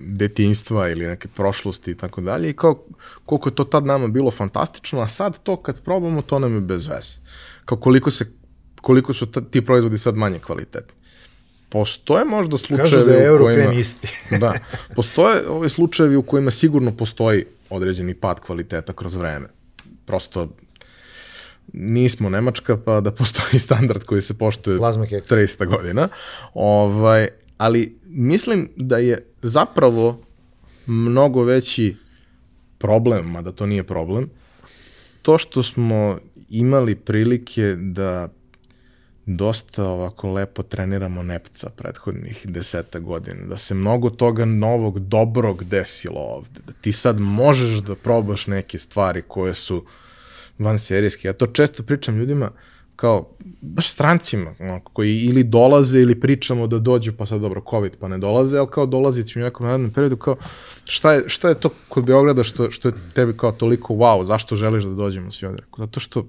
detinjstva 0.07 0.89
ili 0.89 1.07
neke 1.07 1.29
prošlosti 1.29 1.91
i 1.91 1.95
tako 1.95 2.21
dalje 2.21 2.51
i 2.51 2.57
kao 2.57 2.85
koliko 3.25 3.49
je 3.49 3.55
to 3.55 3.65
tad 3.65 3.87
nama 3.87 4.09
bilo 4.09 4.31
fantastično, 4.31 5.01
a 5.01 5.09
sad 5.09 5.43
to 5.43 5.57
kad 5.57 5.81
probamo 5.81 6.23
to 6.23 6.39
nam 6.39 6.55
je 6.55 6.61
bez 6.61 6.87
veze. 6.87 7.17
Kao 7.65 7.79
koliko 7.79 8.11
se 8.11 8.33
koliko 8.81 9.13
su 9.13 9.27
ti 9.27 9.67
proizvodi 9.67 9.99
sad 9.99 10.17
manje 10.17 10.39
kvalitetni. 10.39 10.95
Postoje 11.69 12.25
možda 12.25 12.59
slučajevi 12.59 12.91
Kažu 12.91 13.07
da 13.07 13.13
je 13.13 13.35
u 13.35 13.39
kojima... 13.39 13.73
isti. 13.73 14.09
da, 14.41 14.53
postoje 14.95 15.49
ovi 15.49 15.69
slučajevi 15.69 16.17
u 16.17 16.23
kojima 16.23 16.51
sigurno 16.51 16.97
postoji 16.97 17.45
određeni 17.71 18.15
pad 18.15 18.41
kvaliteta 18.41 18.93
kroz 18.93 19.15
vreme. 19.15 19.47
Prosto 20.07 20.49
nismo 21.73 22.29
Nemačka, 22.29 22.77
pa 22.85 23.01
da 23.01 23.13
postoji 23.13 23.59
standard 23.67 24.05
koji 24.05 24.23
se 24.23 24.39
poštuje 24.39 24.79
300 24.79 25.67
godina. 25.67 26.09
Ovaj, 26.55 27.29
ali 27.59 27.99
mislim 28.05 28.69
da 28.77 28.99
je 28.99 29.27
zapravo 29.43 30.21
mnogo 30.87 31.43
veći 31.43 31.97
problem, 32.79 33.31
mada 33.31 33.53
to 33.53 33.67
nije 33.67 33.85
problem, 33.85 34.31
to 35.23 35.39
što 35.39 35.63
smo 35.63 36.19
imali 36.49 36.95
prilike 36.95 37.77
da 37.79 38.29
dosta 39.27 39.85
ovako 39.85 40.33
lepo 40.33 40.63
treniramo 40.63 41.23
nepca 41.23 41.71
prethodnih 41.77 42.47
deseta 42.47 42.99
godina, 42.99 43.47
da 43.47 43.57
se 43.57 43.75
mnogo 43.75 44.11
toga 44.11 44.45
novog, 44.45 44.99
dobrog 44.99 45.65
desilo 45.65 46.21
ovde, 46.21 46.61
da 46.67 46.73
ti 46.81 46.93
sad 46.93 47.21
možeš 47.21 47.79
da 47.79 47.95
probaš 47.95 48.47
neke 48.47 48.79
stvari 48.79 49.23
koje 49.29 49.55
su 49.55 49.85
van 50.59 50.79
serijske. 50.79 51.29
Ja 51.29 51.33
to 51.33 51.47
često 51.47 51.83
pričam 51.83 52.19
ljudima, 52.19 52.51
kao, 52.97 53.29
baš 53.61 53.91
strancima, 53.91 54.55
koji 54.93 55.21
ili 55.21 55.45
dolaze 55.45 56.01
ili 56.01 56.21
pričamo 56.21 56.67
da 56.67 56.79
dođu, 56.79 57.13
pa 57.13 57.27
sad 57.27 57.41
dobro, 57.41 57.63
COVID 57.71 57.97
pa 58.01 58.09
ne 58.09 58.19
dolaze, 58.19 58.59
ali 58.59 58.69
kao 58.71 58.87
dolazit 58.87 59.37
u 59.37 59.39
nekom 59.39 59.67
narednom 59.67 59.91
periodu, 59.91 60.17
kao, 60.17 60.37
šta 60.85 61.13
je, 61.13 61.29
šta 61.29 61.49
je 61.49 61.61
to 61.61 61.71
kod 61.89 62.05
Beograda 62.05 62.43
što, 62.43 62.71
što 62.71 62.89
je 62.89 62.95
tebi 63.15 63.37
kao 63.37 63.53
toliko 63.53 63.95
wow, 63.95 64.25
zašto 64.25 64.57
želiš 64.57 64.85
da 64.85 64.95
dođemo 64.95 65.31
svi 65.31 65.47
ovde? 65.47 65.63
Zato 65.79 66.01
što 66.01 66.27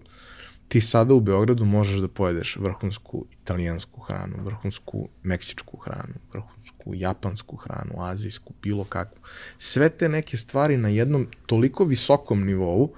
ti 0.68 0.82
sada 0.82 1.14
u 1.14 1.20
Beogradu 1.20 1.66
možeš 1.66 2.00
da 2.00 2.08
pojedeš 2.08 2.56
vrhunsku 2.56 3.26
italijansku 3.42 4.02
hranu, 4.02 4.44
vrhunsku 4.44 5.10
meksičku 5.24 5.78
hranu, 5.78 6.14
vrhunsku 6.34 6.94
japansku 6.96 7.56
hranu, 7.56 8.04
azijsku, 8.04 8.54
bilo 8.62 8.84
kakvu. 8.84 9.20
Sve 9.58 9.90
te 9.90 10.10
neke 10.10 10.38
stvari 10.38 10.78
na 10.78 10.90
jednom 10.90 11.28
toliko 11.46 11.86
visokom 11.86 12.46
nivou, 12.46 12.94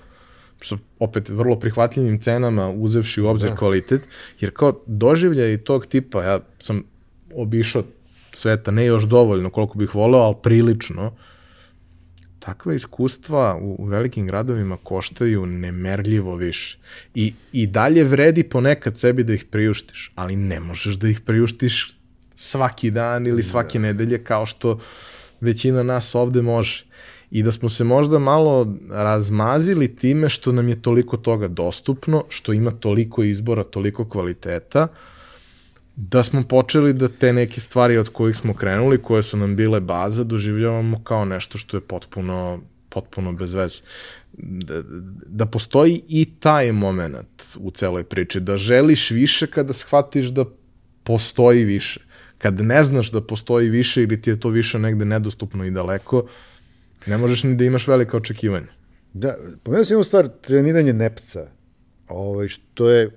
sa 0.61 0.77
opet 0.99 1.29
vrlo 1.29 1.59
prihvatljivim 1.59 2.19
cenama 2.19 2.69
uzevši 2.69 3.21
u 3.21 3.27
obzir 3.27 3.49
da. 3.49 3.55
kvalitet, 3.55 4.01
jer 4.39 4.51
kao 4.53 4.81
doživlja 4.85 5.53
i 5.53 5.57
tog 5.57 5.85
tipa, 5.85 6.23
ja 6.23 6.39
sam 6.59 6.83
obišao 7.35 7.83
sveta, 8.33 8.71
ne 8.71 8.85
još 8.85 9.03
dovoljno 9.03 9.49
koliko 9.49 9.77
bih 9.77 9.95
voleo, 9.95 10.21
ali 10.21 10.35
prilično, 10.43 11.15
takva 12.39 12.73
iskustva 12.73 13.57
u, 13.61 13.75
u 13.79 13.85
velikim 13.85 14.27
gradovima 14.27 14.77
koštaju 14.83 15.45
nemerljivo 15.45 16.35
više. 16.35 16.77
I, 17.15 17.33
I 17.51 17.67
dalje 17.67 18.03
vredi 18.03 18.43
ponekad 18.43 18.99
sebi 18.99 19.23
da 19.23 19.33
ih 19.33 19.45
priuštiš, 19.45 20.11
ali 20.15 20.35
ne 20.35 20.59
možeš 20.59 20.95
da 20.95 21.07
ih 21.09 21.19
priuštiš 21.19 21.95
svaki 22.35 22.91
dan 22.91 23.27
ili 23.27 23.43
svake 23.43 23.79
da. 23.79 23.81
nedelje 23.81 24.23
kao 24.23 24.45
što 24.45 24.79
većina 25.41 25.83
nas 25.83 26.15
ovde 26.15 26.41
može 26.41 26.85
i 27.31 27.43
da 27.43 27.51
smo 27.51 27.69
se 27.69 27.83
možda 27.83 28.19
malo 28.19 28.75
razmazili 28.89 29.95
time 29.95 30.29
što 30.29 30.51
nam 30.51 30.69
je 30.69 30.81
toliko 30.81 31.17
toga 31.17 31.47
dostupno, 31.47 32.23
što 32.29 32.53
ima 32.53 32.71
toliko 32.71 33.23
izbora, 33.23 33.63
toliko 33.63 34.09
kvaliteta, 34.09 34.87
da 36.01 36.23
smo 36.23 36.43
počeli 36.43 36.93
da 36.93 37.07
te 37.07 37.33
neke 37.33 37.59
stvari 37.59 37.97
od 37.97 38.09
kojih 38.09 38.37
smo 38.37 38.53
krenuli, 38.53 39.01
koje 39.01 39.23
su 39.23 39.37
nam 39.37 39.55
bile 39.55 39.79
baza, 39.79 40.23
doživljavamo 40.23 41.03
kao 41.03 41.25
nešto 41.25 41.57
što 41.57 41.77
je 41.77 41.81
potpuno 41.81 42.61
potpuno 42.89 43.33
bez 43.33 43.53
veze. 43.53 43.81
Da, 44.33 44.81
da 45.25 45.45
postoji 45.45 46.01
i 46.07 46.25
taj 46.39 46.71
moment 46.71 47.43
u 47.57 47.71
celoj 47.71 48.03
priči, 48.03 48.39
da 48.39 48.57
želiš 48.57 49.11
više 49.11 49.47
kada 49.47 49.73
shvatiš 49.73 50.25
da 50.25 50.45
postoji 51.03 51.63
više. 51.63 51.99
Kad 52.37 52.61
ne 52.61 52.83
znaš 52.83 53.11
da 53.11 53.21
postoji 53.21 53.69
više 53.69 54.03
ili 54.03 54.21
ti 54.21 54.29
je 54.29 54.39
to 54.39 54.49
više 54.49 54.79
negde 54.79 55.05
nedostupno 55.05 55.65
i 55.65 55.71
daleko, 55.71 56.27
Ne 57.07 57.17
možeš 57.17 57.43
ni 57.43 57.55
da 57.55 57.63
imaš 57.63 57.87
velika 57.87 58.17
očekivanja. 58.17 58.67
Da, 59.13 59.35
pomenuo 59.63 59.85
sam 59.85 59.93
jednu 59.93 60.03
stvar, 60.03 60.27
treniranje 60.41 60.93
nepca, 60.93 61.47
ovaj, 62.07 62.47
što 62.47 62.89
je, 62.89 63.09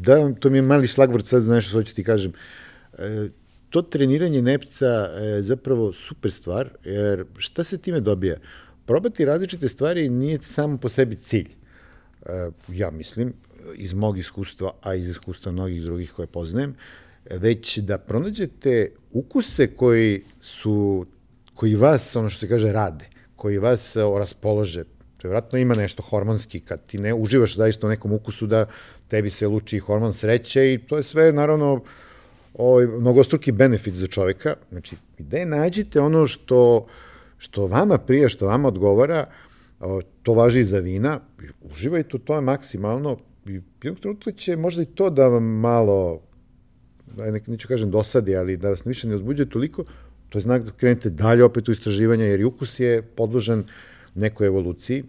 da, 0.00 0.34
to 0.34 0.50
mi 0.50 0.58
je 0.58 0.62
mali 0.62 0.86
šlagvrt, 0.86 1.26
sad 1.26 1.42
znaš 1.42 1.68
što 1.68 1.78
hoću 1.78 1.94
ti 1.94 2.04
kažem, 2.04 2.32
e, 2.98 3.28
to 3.70 3.82
treniranje 3.82 4.42
nepca 4.42 4.86
je 4.86 5.42
zapravo 5.42 5.92
super 5.92 6.32
stvar, 6.32 6.70
jer 6.84 7.24
šta 7.36 7.64
se 7.64 7.78
time 7.78 8.00
dobija? 8.00 8.36
Probati 8.86 9.24
različite 9.24 9.68
stvari 9.68 10.08
nije 10.08 10.38
samo 10.42 10.78
po 10.78 10.88
sebi 10.88 11.16
cilj. 11.16 11.48
E, 12.26 12.50
ja 12.68 12.90
mislim, 12.90 13.34
iz 13.76 13.94
mog 13.94 14.18
iskustva, 14.18 14.72
a 14.82 14.94
iz 14.94 15.08
iskustva 15.08 15.52
mnogih 15.52 15.82
drugih 15.82 16.12
koje 16.12 16.26
poznajem, 16.26 16.74
već 17.30 17.78
da 17.78 17.98
pronađete 17.98 18.92
ukuse 19.12 19.66
koji 19.76 20.22
su, 20.40 21.06
koji 21.54 21.74
vas, 21.74 22.16
ono 22.16 22.30
što 22.30 22.40
se 22.40 22.48
kaže, 22.48 22.72
rade, 22.72 23.04
koji 23.36 23.58
vas 23.58 23.96
raspolože. 23.96 24.84
To 25.16 25.28
je 25.28 25.30
vratno 25.30 25.58
ima 25.58 25.74
nešto 25.74 26.02
hormonski, 26.02 26.60
kad 26.60 26.86
ti 26.86 26.98
ne 26.98 27.14
uživaš 27.14 27.56
zaista 27.56 27.86
u 27.86 27.90
nekom 27.90 28.12
ukusu 28.12 28.46
da 28.46 28.66
tebi 29.10 29.30
se 29.30 29.48
luči 29.48 29.78
hormon 29.78 30.12
sreće 30.12 30.72
i 30.72 30.78
to 30.78 30.96
je 30.96 31.02
sve, 31.02 31.32
naravno, 31.32 31.82
ovaj, 32.54 32.86
mnogostruki 32.86 33.52
benefit 33.52 33.94
za 33.94 34.06
čoveka. 34.06 34.54
Znači, 34.70 34.96
gde 35.18 35.44
nađite 35.46 36.00
ono 36.00 36.26
što, 36.26 36.86
što 37.38 37.66
vama 37.66 37.98
prije, 37.98 38.28
što 38.28 38.46
vama 38.46 38.68
odgovara, 38.68 39.26
to 40.22 40.34
važi 40.34 40.60
i 40.60 40.64
za 40.64 40.78
vina, 40.78 41.20
uživajte 41.60 42.16
u 42.16 42.18
tome 42.18 42.40
maksimalno 42.40 43.18
i 43.46 43.60
jednog 43.82 44.00
trenutka 44.00 44.32
će 44.32 44.56
možda 44.56 44.82
i 44.82 44.86
to 44.86 45.10
da 45.10 45.28
vam 45.28 45.44
malo, 45.44 46.20
da 47.16 47.30
nek, 47.30 47.46
neću 47.46 47.68
kažem 47.68 47.90
dosadi, 47.90 48.36
ali 48.36 48.56
da 48.56 48.70
vas 48.70 48.86
više 48.86 49.08
ne 49.08 49.14
uzbuđuje 49.14 49.50
toliko, 49.50 49.84
to 50.28 50.38
je 50.38 50.42
znak 50.42 50.62
da 50.62 50.70
krenete 50.70 51.10
dalje 51.10 51.44
opet 51.44 51.68
u 51.68 51.72
istraživanja, 51.72 52.24
jer 52.24 52.40
i 52.40 52.44
ukus 52.44 52.80
je 52.80 53.02
podložen 53.02 53.64
nekoj 54.14 54.46
evoluciji, 54.46 55.04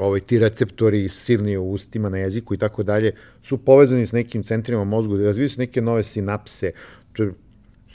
ovaj, 0.00 0.20
ti 0.20 0.38
receptori 0.38 1.08
silni 1.08 1.56
u 1.56 1.70
ustima, 1.70 2.08
na 2.08 2.18
jeziku 2.18 2.54
i 2.54 2.58
tako 2.58 2.82
dalje, 2.82 3.12
su 3.42 3.58
povezani 3.58 4.06
s 4.06 4.12
nekim 4.12 4.42
centrima 4.42 4.84
mozgu, 4.84 5.16
da 5.16 5.24
razviju 5.24 5.48
se 5.48 5.60
neke 5.60 5.80
nove 5.80 6.02
sinapse, 6.02 6.72
to 7.12 7.22
je 7.22 7.32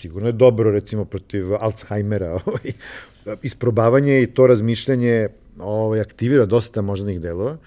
sigurno 0.03 0.29
je 0.29 0.31
dobro, 0.33 0.71
recimo, 0.71 1.05
protiv 1.05 1.53
Alzheimera, 1.59 2.31
ovaj, 2.45 2.73
isprobavanje 3.41 4.21
i 4.21 4.27
to 4.27 4.47
razmišljanje 4.47 5.27
ovaj, 5.59 6.01
aktivira 6.01 6.45
dosta 6.45 6.81
moždanih 6.81 7.21
delova, 7.21 7.57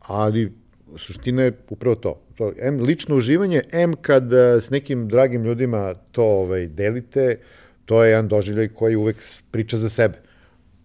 ali 0.00 0.52
suština 0.96 1.42
je 1.42 1.52
upravo 1.70 1.96
to. 1.96 2.20
to 2.36 2.52
M 2.58 2.80
lično 2.80 3.16
uživanje, 3.16 3.62
M 3.72 3.94
kad 3.96 4.32
eh, 4.32 4.60
s 4.60 4.70
nekim 4.70 5.08
dragim 5.08 5.44
ljudima 5.44 5.94
to 5.94 6.24
ovaj, 6.24 6.66
delite, 6.66 7.38
to 7.84 8.04
je 8.04 8.10
jedan 8.10 8.28
doživljaj 8.28 8.68
koji 8.68 8.96
uvek 8.96 9.16
priča 9.50 9.76
za 9.76 9.88
sebe. 9.88 10.21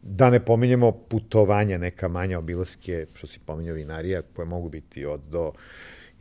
Da 0.10 0.30
ne 0.30 0.40
pominjemo 0.40 0.92
putovanja, 0.92 1.78
neka 1.78 2.08
manja 2.08 2.40
obilaske, 2.40 3.06
što 3.14 3.28
si 3.28 3.40
pominjao 3.40 3.76
vinarija, 3.76 4.22
koje 4.36 4.46
mogu 4.46 4.70
biti 4.70 5.06
od 5.06 5.22
do 5.32 5.52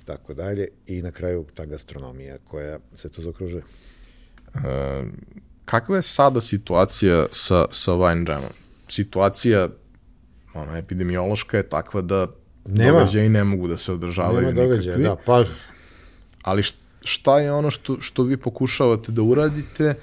i 0.03 0.05
tako 0.05 0.35
dalje, 0.35 0.69
i 0.87 1.03
na 1.03 1.11
kraju 1.11 1.47
ta 1.55 1.65
gastronomija 1.65 2.37
koja 2.45 2.79
se 2.95 3.09
to 3.09 3.23
zakružuje. 3.23 3.63
E, 4.55 5.05
kakva 5.65 5.97
je 5.97 6.03
sada 6.03 6.41
situacija 6.41 7.27
sa, 7.31 7.67
sa 7.71 7.93
wine 7.93 8.31
jamom? 8.31 8.51
Situacija 8.89 9.69
ona, 10.55 10.79
epidemiološka 10.79 11.57
je 11.57 11.69
takva 11.69 12.03
da 12.03 12.27
Nema. 12.65 12.93
događaji 12.93 13.29
ne 13.29 13.45
mogu 13.45 13.69
da 13.69 13.77
se 13.77 13.93
održavaju 13.93 14.47
Nema 14.47 14.63
događaja, 14.63 14.99
da, 14.99 15.17
pa... 15.27 15.45
Ali 16.43 16.63
šta 17.01 17.41
je 17.41 17.53
ono 17.53 17.71
što, 17.71 18.01
što 18.01 18.23
vi 18.23 18.37
pokušavate 18.37 19.13
da 19.13 19.23
uradite 19.23 19.89
uh, 19.91 19.97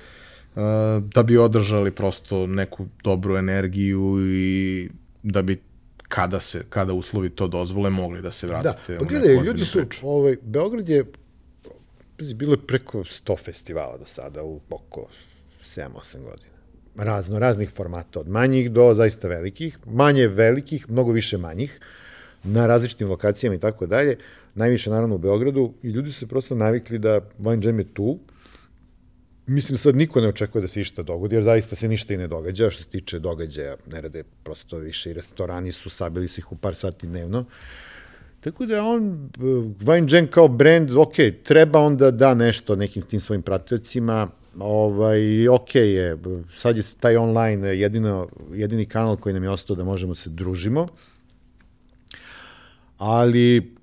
da 1.13 1.23
bi 1.23 1.37
održali 1.37 1.91
prosto 1.91 2.47
neku 2.47 2.87
dobru 3.03 3.37
energiju 3.37 4.17
i 4.33 4.89
da 5.23 5.41
bi 5.41 5.61
kada 6.07 6.39
se 6.39 6.63
kada 6.69 6.93
uslovi 6.93 7.29
to 7.29 7.47
dozvole 7.47 7.89
mogli 7.89 8.21
da 8.21 8.31
se 8.31 8.47
vratite 8.47 8.93
da, 8.93 8.99
pa 8.99 9.05
gledaj, 9.05 9.35
ljudi 9.35 9.65
su 9.65 9.79
priču. 9.79 10.07
ovaj 10.07 10.37
Beograd 10.41 10.89
je 10.89 11.05
bilo 12.35 12.53
je 12.53 12.67
preko 12.67 12.99
100 12.99 13.39
festivala 13.39 13.97
do 13.97 14.05
sada 14.05 14.43
u 14.43 14.59
oko 14.69 15.07
7-8 15.63 16.23
godina 16.23 16.53
razno 16.95 17.39
raznih 17.39 17.69
formata 17.69 18.19
od 18.19 18.29
manjih 18.29 18.71
do 18.71 18.93
zaista 18.93 19.27
velikih 19.27 19.77
manje 19.85 20.27
velikih 20.27 20.89
mnogo 20.89 21.11
više 21.11 21.37
manjih 21.37 21.79
na 22.43 22.67
različitim 22.67 23.09
lokacijama 23.09 23.55
i 23.55 23.59
tako 23.59 23.85
dalje, 23.85 24.17
najviše 24.55 24.89
naravno 24.89 25.15
u 25.15 25.17
Beogradu 25.17 25.73
i 25.83 25.87
ljudi 25.87 26.11
se 26.11 26.27
prosto 26.27 26.55
navikli 26.55 26.99
da 26.99 27.21
Wine 27.39 27.65
Jam 27.65 27.79
je 27.79 27.93
tu. 27.93 28.19
Mislim, 29.45 29.77
sad 29.77 29.95
niko 29.95 30.21
ne 30.21 30.27
očekuje 30.27 30.61
da 30.61 30.67
se 30.67 30.81
išta 30.81 31.03
dogodi, 31.03 31.35
jer 31.35 31.43
zaista 31.43 31.75
se 31.75 31.87
ništa 31.87 32.13
i 32.13 32.17
ne 32.17 32.27
događa, 32.27 32.69
što 32.69 32.83
se 32.83 32.89
tiče 32.89 33.19
događaja, 33.19 33.75
ne 33.91 34.01
rade 34.01 34.23
prosto 34.43 34.77
više 34.77 35.11
i 35.11 35.13
restorani 35.13 35.71
su 35.71 35.89
sabili 35.89 36.27
su 36.27 36.39
ih 36.39 36.51
u 36.51 36.55
par 36.55 36.75
sati 36.75 37.07
dnevno. 37.07 37.45
Tako 38.39 38.65
da 38.65 38.83
on, 38.83 39.29
Wine 39.79 40.15
Jam 40.15 40.27
kao 40.27 40.47
brand, 40.47 40.91
ok, 40.91 41.15
treba 41.43 41.79
onda 41.79 42.11
da 42.11 42.33
nešto 42.33 42.75
nekim 42.75 43.03
tim 43.03 43.19
svojim 43.19 43.41
pratiocima, 43.41 44.27
ovaj, 44.59 45.47
ok 45.47 45.75
je, 45.75 46.17
sad 46.55 46.77
je 46.77 46.83
taj 46.99 47.17
online 47.17 47.79
jedino, 47.79 48.27
jedini 48.53 48.85
kanal 48.85 49.17
koji 49.17 49.33
nam 49.33 49.43
je 49.43 49.49
ostao 49.49 49.75
da 49.75 49.83
možemo 49.83 50.15
se 50.15 50.29
družimo, 50.29 50.87
ali 52.97 53.75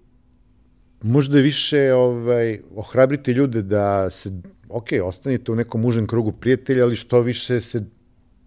možda 1.03 1.39
više 1.39 1.93
ovaj, 1.95 2.61
ohrabriti 2.75 3.33
ljude 3.33 3.63
da 3.63 4.11
se, 4.11 4.31
ok, 4.71 4.87
ostanite 5.05 5.53
u 5.53 5.55
nekom 5.55 5.85
užem 5.85 6.07
krugu 6.07 6.33
prijatelja, 6.33 6.85
ali 6.85 6.97
što 6.97 7.21
više 7.21 7.61
se 7.61 7.83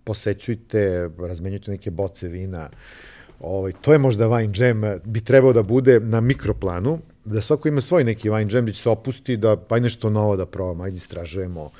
posećujte, 0.04 1.10
razmenjujte 1.20 1.72
neke 1.72 1.91
boce 1.91 2.28
vina, 2.28 2.70
ovaj, 3.40 3.74
to 3.82 3.94
je 3.94 4.00
možda 4.00 4.28
wine 4.28 4.62
jam, 4.62 5.00
bi 5.06 5.22
trebao 5.22 5.54
da 5.54 5.64
bude 5.64 6.00
na 6.00 6.22
mikroplanu, 6.22 7.00
da 7.26 7.41
svako 7.41 7.68
ima 7.68 7.82
svoj 7.82 8.04
neki 8.04 8.30
wine 8.30 8.56
jam, 8.56 8.66
da 8.66 8.72
će 8.72 8.82
se 8.82 8.90
opusti, 8.90 9.38
da 9.38 9.58
pa 9.58 9.80
nešto 9.80 10.10
novo 10.10 10.36
da 10.36 10.45
probamo, 10.45 10.84
ajde 10.84 10.98
istražujemo. 10.98 11.72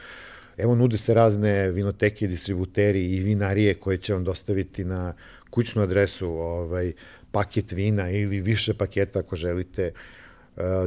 Evo, 0.58 0.76
nude 0.76 0.98
se 0.98 1.14
razne 1.14 1.72
vinoteke, 1.72 2.28
distributeri 2.28 3.06
i 3.06 3.20
vinarije 3.20 3.74
koje 3.74 3.98
će 3.98 4.14
vam 4.14 4.24
dostaviti 4.24 4.84
na 4.86 5.14
kućnu 5.50 5.82
adresu 5.82 6.28
ovaj, 6.28 6.94
paket 7.32 7.72
vina 7.72 8.12
ili 8.12 8.42
više 8.42 8.74
paketa 8.74 9.20
ako 9.20 9.36
želite, 9.36 9.84
e, 9.84 9.92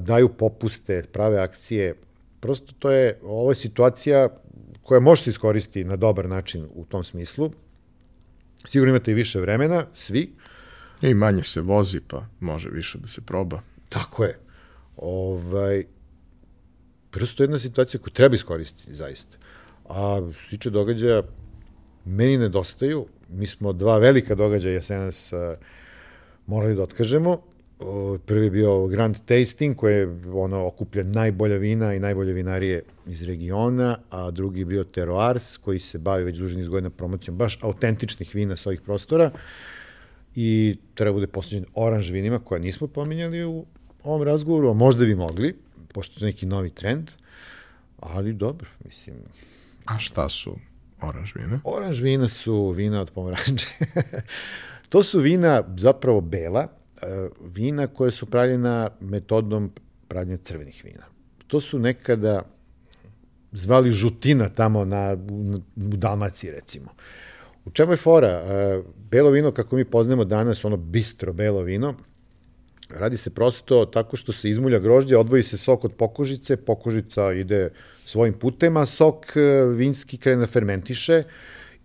daju 0.00 0.28
popuste, 0.28 1.02
prave 1.12 1.38
akcije. 1.38 1.94
Prosto 2.46 2.72
to 2.78 2.90
je, 2.90 3.18
ovo 3.22 3.50
je 3.50 3.54
situacija 3.54 4.28
koja 4.82 5.00
može 5.00 5.22
se 5.22 5.30
iskoristiti 5.30 5.84
na 5.84 5.96
dobar 5.96 6.28
način 6.28 6.68
u 6.74 6.84
tom 6.84 7.04
smislu. 7.04 7.50
Sigurno 8.64 8.90
imate 8.90 9.10
i 9.10 9.14
više 9.14 9.40
vremena, 9.40 9.86
svi. 9.94 10.32
I 11.02 11.14
manje 11.14 11.42
se 11.42 11.60
vozi, 11.60 12.00
pa 12.08 12.26
može 12.40 12.70
više 12.70 12.98
da 12.98 13.06
se 13.06 13.20
proba. 13.20 13.60
Tako 13.88 14.24
je. 14.24 14.38
Ovaj, 14.96 15.84
prosto 17.10 17.42
jedna 17.42 17.58
situacija 17.58 18.00
koju 18.00 18.12
treba 18.12 18.34
iskoristiti, 18.34 18.94
zaista. 18.94 19.36
A 19.88 20.30
što 20.38 20.50
tiče 20.50 20.70
događaja, 20.70 21.22
meni 22.04 22.38
nedostaju. 22.38 23.06
Mi 23.28 23.46
smo 23.46 23.72
dva 23.72 23.98
velika 23.98 24.34
događaja 24.34 24.74
jesenas 24.74 25.32
uh, 25.32 25.38
morali 26.46 26.74
da 26.74 26.82
otkažemo. 26.82 27.42
Prvi 28.26 28.50
bio 28.50 28.86
Grand 28.86 29.16
Tasting, 29.24 29.76
koji 29.76 29.94
je 29.94 30.18
ono, 30.34 30.66
okuplja 30.66 31.04
najbolja 31.04 31.56
vina 31.56 31.94
i 31.94 32.00
najbolje 32.00 32.32
vinarije 32.32 32.82
iz 33.06 33.22
regiona, 33.22 33.98
a 34.10 34.30
drugi 34.30 34.60
je 34.60 34.64
bio 34.64 34.84
Terroirs, 34.84 35.56
koji 35.56 35.80
se 35.80 35.98
bavi 35.98 36.24
već 36.24 36.38
duži 36.38 36.56
niz 36.56 36.68
godina 36.68 36.90
promocijom 36.90 37.36
baš 37.36 37.58
autentičnih 37.62 38.34
vina 38.34 38.56
sa 38.56 38.68
ovih 38.68 38.80
prostora 38.80 39.30
i 40.34 40.76
treba 40.94 41.12
bude 41.12 41.26
posleđen 41.26 41.64
oranž 41.74 42.10
vinima, 42.10 42.38
koja 42.38 42.58
nismo 42.58 42.86
pominjali 42.86 43.44
u 43.44 43.64
ovom 44.04 44.22
razgovoru, 44.22 44.70
a 44.70 44.74
možda 44.74 45.04
bi 45.04 45.14
mogli, 45.14 45.56
pošto 45.92 46.24
je 46.24 46.32
neki 46.32 46.46
novi 46.46 46.70
trend, 46.70 47.10
ali 48.00 48.32
dobro, 48.32 48.68
mislim. 48.84 49.16
A 49.84 49.98
šta 49.98 50.28
su 50.28 50.56
oranž 51.00 51.32
vina? 51.34 51.60
Oranž 51.64 52.00
vina 52.00 52.28
su 52.28 52.70
vina 52.70 53.00
od 53.00 53.10
pomaranče. 53.10 53.68
To 54.88 55.02
su 55.02 55.20
vina 55.20 55.64
zapravo 55.76 56.20
bela, 56.20 56.68
vina 57.40 57.86
koje 57.86 58.10
su 58.10 58.26
pravljena 58.26 58.90
metodom 59.00 59.70
pravljanja 60.08 60.36
crvenih 60.36 60.84
vina. 60.84 61.04
To 61.46 61.60
su 61.60 61.78
nekada 61.78 62.42
zvali 63.52 63.90
žutina 63.90 64.48
tamo 64.48 64.84
na, 64.84 65.16
u, 65.30 65.54
u 65.76 65.96
Dalmaciji 65.96 66.50
recimo. 66.50 66.90
U 67.64 67.70
čemu 67.70 67.92
je 67.92 67.96
fora? 67.96 68.28
E, 68.28 68.82
belo 69.10 69.30
vino, 69.30 69.50
kako 69.50 69.76
mi 69.76 69.84
poznamo 69.84 70.24
danas, 70.24 70.64
ono 70.64 70.76
bistro 70.76 71.32
belo 71.32 71.62
vino, 71.62 71.94
radi 72.88 73.16
se 73.16 73.30
prosto 73.30 73.84
tako 73.84 74.16
što 74.16 74.32
se 74.32 74.50
izmulja 74.50 74.78
grožđe, 74.78 75.16
odvoji 75.16 75.42
se 75.42 75.56
sok 75.56 75.84
od 75.84 75.92
pokožice, 75.92 76.56
pokožica 76.56 77.32
ide 77.32 77.70
svojim 78.04 78.34
putem, 78.34 78.76
a 78.76 78.86
sok 78.86 79.36
e, 79.36 79.40
vinski 79.76 80.18
krene 80.18 80.40
da 80.40 80.46
fermentiše 80.46 81.22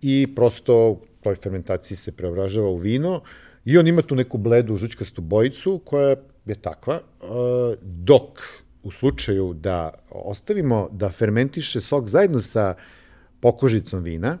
i 0.02 0.34
prosto 0.34 1.00
toj 1.20 1.34
fermentaciji 1.34 1.96
se 1.96 2.12
preobražava 2.12 2.68
u 2.68 2.76
vino 2.76 3.22
i 3.64 3.78
on 3.78 3.86
ima 3.86 4.02
tu 4.02 4.14
neku 4.14 4.38
bledu 4.38 4.76
žučkastu 4.76 5.20
bojicu 5.20 5.80
koja 5.84 6.16
je 6.46 6.54
takva, 6.54 7.00
dok 7.82 8.40
u 8.82 8.90
slučaju 8.90 9.54
da 9.54 9.90
ostavimo 10.10 10.88
da 10.92 11.10
fermentiše 11.10 11.80
sok 11.80 12.08
zajedno 12.08 12.40
sa 12.40 12.74
pokožicom 13.40 14.02
vina, 14.02 14.38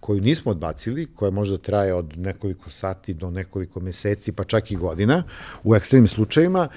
koju 0.00 0.20
nismo 0.20 0.50
odbacili, 0.50 1.06
koja 1.14 1.30
možda 1.30 1.58
traje 1.58 1.94
od 1.94 2.18
nekoliko 2.18 2.70
sati 2.70 3.14
do 3.14 3.30
nekoliko 3.30 3.80
meseci, 3.80 4.32
pa 4.32 4.44
čak 4.44 4.70
i 4.70 4.76
godina, 4.76 5.22
u 5.64 5.74
ekstremnim 5.74 6.08
slučajima, 6.08 6.68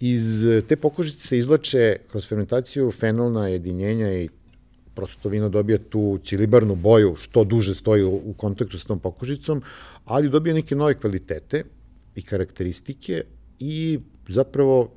iz 0.00 0.44
te 0.68 0.76
pokožice 0.76 1.26
se 1.26 1.38
izvlače 1.38 1.96
kroz 2.10 2.28
fermentaciju 2.28 2.92
fenolna 2.92 3.48
jedinjenja 3.48 4.12
i 4.12 4.28
prosto 4.94 5.22
to 5.22 5.28
vino 5.28 5.48
dobija 5.48 5.78
tu 5.78 6.18
ćilibarnu 6.24 6.74
boju, 6.74 7.16
što 7.20 7.44
duže 7.44 7.74
stoji 7.74 8.04
u 8.04 8.34
kontaktu 8.36 8.78
s 8.78 8.84
tom 8.84 8.98
pokožicom, 8.98 9.62
ali 10.10 10.28
dobija 10.28 10.54
neke 10.54 10.74
nove 10.74 10.94
kvalitete 10.94 11.64
i 12.14 12.22
karakteristike 12.22 13.22
i 13.58 13.98
zapravo 14.28 14.92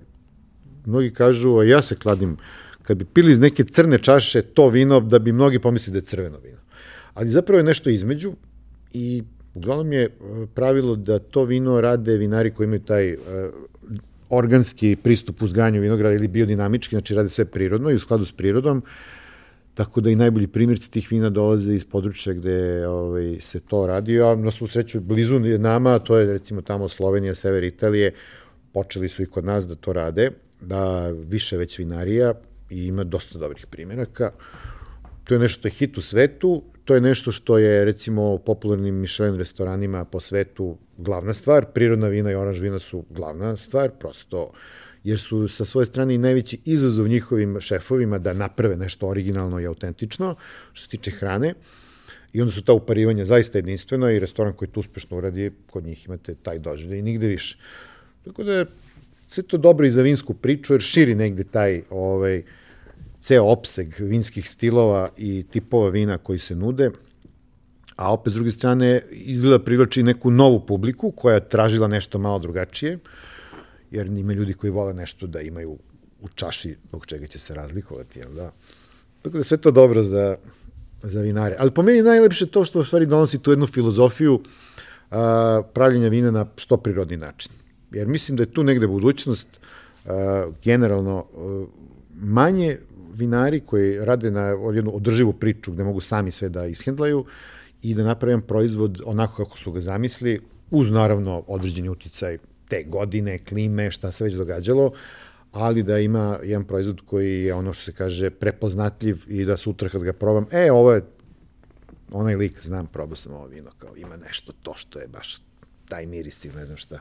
mnogi 0.85 1.11
kažu, 1.14 1.57
a 1.57 1.64
ja 1.64 1.81
se 1.81 1.95
kladim, 1.95 2.38
kad 2.81 2.98
bi 2.98 3.06
pili 3.06 3.31
iz 3.31 3.40
neke 3.40 3.64
crne 3.64 3.99
čaše 3.99 4.41
to 4.41 4.69
vino, 4.69 4.99
da 4.99 5.19
bi 5.19 5.31
mnogi 5.31 5.60
pomisli 5.60 5.91
da 5.91 5.98
je 5.98 6.10
crveno 6.10 6.38
vino. 6.44 6.57
Ali 7.14 7.30
zapravo 7.30 7.57
je 7.57 7.64
nešto 7.64 7.90
između 7.90 8.34
i 8.94 9.23
uglavnom 9.53 9.94
je 9.94 10.03
e, 10.03 10.10
pravilo 10.56 10.95
da 10.95 11.19
to 11.19 11.44
vino 11.44 11.81
rade 11.81 12.18
vinari 12.18 12.52
koji 12.52 12.65
imaju 12.65 12.81
taj 12.81 13.14
uh, 13.14 13.19
organski 14.30 14.95
pristup 14.95 15.41
uzganju 15.41 15.81
vinograda 15.81 16.15
ili 16.15 16.27
biodinamički, 16.27 16.95
znači 16.95 17.15
rade 17.15 17.30
sve 17.30 17.45
prirodno 17.45 17.91
i 17.91 17.95
u 17.95 17.99
skladu 17.99 18.26
s 18.26 18.31
prirodom, 18.31 18.81
tako 19.74 20.02
da 20.02 20.10
i 20.10 20.16
najbolji 20.16 20.48
primjerci 20.48 20.91
tih 20.91 21.08
vina 21.12 21.30
dolaze 21.30 21.74
iz 21.74 21.86
područja 21.86 22.34
gde 22.34 22.88
ovaj, 22.88 23.38
se 23.41 23.60
to 23.60 23.88
radi, 23.88 24.22
a 24.22 24.36
na 24.36 24.52
svu 24.52 24.68
sreću 24.68 25.02
blizu 25.02 25.40
nama, 25.40 26.00
to 26.00 26.18
je 26.18 26.34
recimo 26.34 26.62
tamo 26.62 26.88
Slovenija, 26.88 27.36
sever 27.36 27.64
Italije, 27.64 28.14
počeli 28.74 29.10
su 29.10 29.24
i 29.24 29.26
kod 29.26 29.45
nas 29.45 29.68
da 29.68 29.76
to 29.76 29.94
rade, 29.94 30.32
da 30.62 31.08
više 31.10 31.58
već 31.58 31.80
vinarija 31.80 32.34
i 32.70 32.86
ima 32.86 33.04
dosta 33.04 33.40
dobrih 33.40 33.66
primjeraka. 33.68 34.32
To 35.24 35.34
je 35.34 35.40
nešto 35.40 35.60
što 35.60 35.68
je 35.68 35.72
hit 35.72 35.98
u 35.98 36.02
svetu, 36.02 36.64
to 36.86 36.95
je 36.95 37.02
nešto 37.02 37.32
što 37.32 37.58
je 37.58 37.86
recimo 37.86 38.38
popularnim 38.38 38.95
Michelin 38.95 39.36
restoranima 39.36 40.06
po 40.06 40.20
svetu 40.20 40.78
glavna 40.98 41.34
stvar, 41.34 41.66
prirodna 41.74 42.08
vina 42.08 42.32
i 42.32 42.36
oranž 42.36 42.60
vina 42.60 42.80
su 42.80 43.06
glavna 43.10 43.56
stvar, 43.56 43.91
prosto 44.00 44.52
jer 45.04 45.20
su 45.20 45.48
sa 45.48 45.66
svoje 45.66 45.86
strane 45.86 46.16
i 46.16 46.18
najveći 46.18 46.60
izazov 46.66 47.08
njihovim 47.08 47.58
šefovima 47.60 48.20
da 48.20 48.34
naprave 48.34 48.76
nešto 48.78 49.08
originalno 49.08 49.60
i 49.60 49.66
autentično, 49.66 50.36
što 50.74 50.84
se 50.84 50.90
tiče 50.90 51.12
hrane. 51.12 51.54
I 52.34 52.42
onda 52.42 52.52
su 52.52 52.64
ta 52.64 52.74
uparivanja 52.74 53.26
zaista 53.26 53.58
jedinstvena 53.58 54.12
i 54.12 54.20
restoran 54.20 54.54
koji 54.54 54.70
to 54.70 54.80
uspešno 54.80 55.18
uradi, 55.18 55.52
kod 55.70 55.84
njih 55.86 56.06
imate 56.06 56.36
taj 56.36 56.60
doživljaj 56.60 57.00
i 57.00 57.02
nigde 57.02 57.28
više. 57.28 57.58
Tako 58.26 58.44
da 58.44 58.54
je 58.54 58.66
sve 59.28 59.44
to 59.44 59.58
dobro 59.58 59.86
i 59.86 59.92
za 59.92 60.02
vinsku 60.02 60.34
priču, 60.34 60.74
jer 60.74 60.82
širi 60.82 61.16
negde 61.16 61.44
taj 61.44 61.82
ovaj, 61.90 62.44
ceo 63.20 63.46
opseg 63.46 63.96
vinskih 64.00 64.50
stilova 64.50 65.10
i 65.18 65.46
tipova 65.52 65.90
vina 65.90 66.18
koji 66.18 66.40
se 66.40 66.56
nude, 66.56 66.92
a 67.96 68.14
opet 68.14 68.34
s 68.34 68.36
druge 68.36 68.52
strane 68.52 69.02
izgleda 69.12 69.64
privlači 69.64 70.04
neku 70.04 70.32
novu 70.32 70.66
publiku 70.66 71.12
koja 71.12 71.40
tražila 71.40 71.88
nešto 71.88 72.20
malo 72.20 72.40
drugačije, 72.40 72.98
jer 73.94 74.07
ima 74.07 74.34
ljudi 74.34 74.53
koji 74.53 74.72
vole 74.72 74.94
nešto 74.94 75.28
da 75.28 75.41
imaju 75.41 75.78
u 76.22 76.28
čaši 76.36 76.76
dok 76.91 77.06
čega 77.06 77.28
će 77.28 77.40
se 77.40 77.53
razlikovati, 77.53 78.20
jel 78.20 78.32
da? 78.34 78.52
Tako 79.22 79.38
da 79.38 79.44
sve 79.44 79.57
to 79.57 79.72
dobro 79.72 80.03
za, 80.03 80.36
za 81.03 81.22
vinare. 81.22 81.56
Ali 81.60 81.72
po 81.72 81.84
meni 81.84 82.02
najlepše 82.02 82.45
to 82.45 82.65
što 82.65 82.80
u 82.80 82.84
stvari 82.84 83.06
donosi 83.06 83.40
tu 83.40 83.52
jednu 83.52 83.68
filozofiju 83.68 84.40
a, 85.11 85.61
pravljenja 85.74 86.10
vina 86.10 86.32
na 86.32 86.45
što 86.56 86.78
prirodni 86.78 87.18
način. 87.18 87.52
Jer 87.91 88.07
mislim 88.07 88.38
da 88.38 88.44
je 88.44 88.53
tu 88.53 88.64
negde 88.64 88.88
budućnost 88.88 89.60
a, 90.06 90.48
generalno 90.64 91.18
a, 91.20 91.65
manje 92.14 92.78
vinari 93.14 93.60
koji 93.60 94.06
rade 94.06 94.32
na 94.32 94.48
jednu 94.74 94.95
održivu 94.95 95.34
priču 95.34 95.72
gde 95.72 95.84
mogu 95.84 96.02
sami 96.02 96.32
sve 96.32 96.49
da 96.49 96.65
ishendlaju 96.65 97.26
i 97.82 97.94
da 97.94 98.03
napravim 98.03 98.41
proizvod 98.41 99.02
onako 99.06 99.45
kako 99.45 99.57
su 99.57 99.72
ga 99.72 99.80
zamisli, 99.80 100.40
uz 100.72 100.91
naravno 100.91 101.44
određeni 101.48 101.90
uticaj 101.90 102.38
te 102.74 102.84
godine, 102.84 103.38
klime, 103.38 103.91
šta 103.91 104.12
se 104.12 104.24
već 104.24 104.34
događalo, 104.34 104.91
ali 105.52 105.84
da 105.84 106.00
ima 106.00 106.40
jedan 106.44 106.64
proizvod 106.64 107.02
koji 107.06 107.44
je 107.44 107.54
ono 107.54 107.74
što 107.74 107.84
se 107.84 107.91
kaže 107.91 108.30
prepoznatljiv 108.30 109.24
i 109.28 109.45
da 109.45 109.58
sutra 109.58 109.90
kad 109.90 110.04
ga 110.04 110.14
probam, 110.14 110.45
e, 110.52 110.72
ovo 110.72 110.94
je 110.94 111.04
onaj 112.12 112.36
lik, 112.36 112.62
znam, 112.62 112.88
probao 112.88 113.16
sam 113.16 113.34
ovo 113.34 113.45
vino, 113.48 113.72
kao 113.78 113.95
ima 113.98 114.18
nešto 114.18 114.54
to 114.64 114.74
što 114.76 115.00
je 115.00 115.08
baš 115.08 115.38
taj 115.90 116.06
miris 116.06 116.45
ili 116.45 116.56
ne 116.56 116.66
znam 116.66 116.78
šta. 116.78 117.00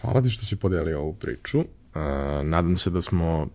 Hvala 0.00 0.22
ti 0.22 0.30
što 0.30 0.46
si 0.46 0.56
podelio 0.56 1.00
ovu 1.00 1.14
priču. 1.14 1.58
Uh, 1.58 1.66
nadam 2.44 2.76
se 2.76 2.90
da 2.90 3.00
smo 3.00 3.48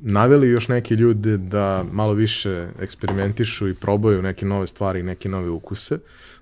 naveli 0.00 0.48
još 0.48 0.68
neke 0.68 0.94
ljude 0.94 1.36
da 1.36 1.84
malo 1.92 2.12
više 2.12 2.68
eksperimentišu 2.80 3.68
i 3.68 3.74
probaju 3.74 4.22
neke 4.22 4.46
nove 4.46 4.66
stvari 4.66 5.00
i 5.00 5.02
neke 5.02 5.28
nove 5.28 5.50
ukuse, 5.50 5.98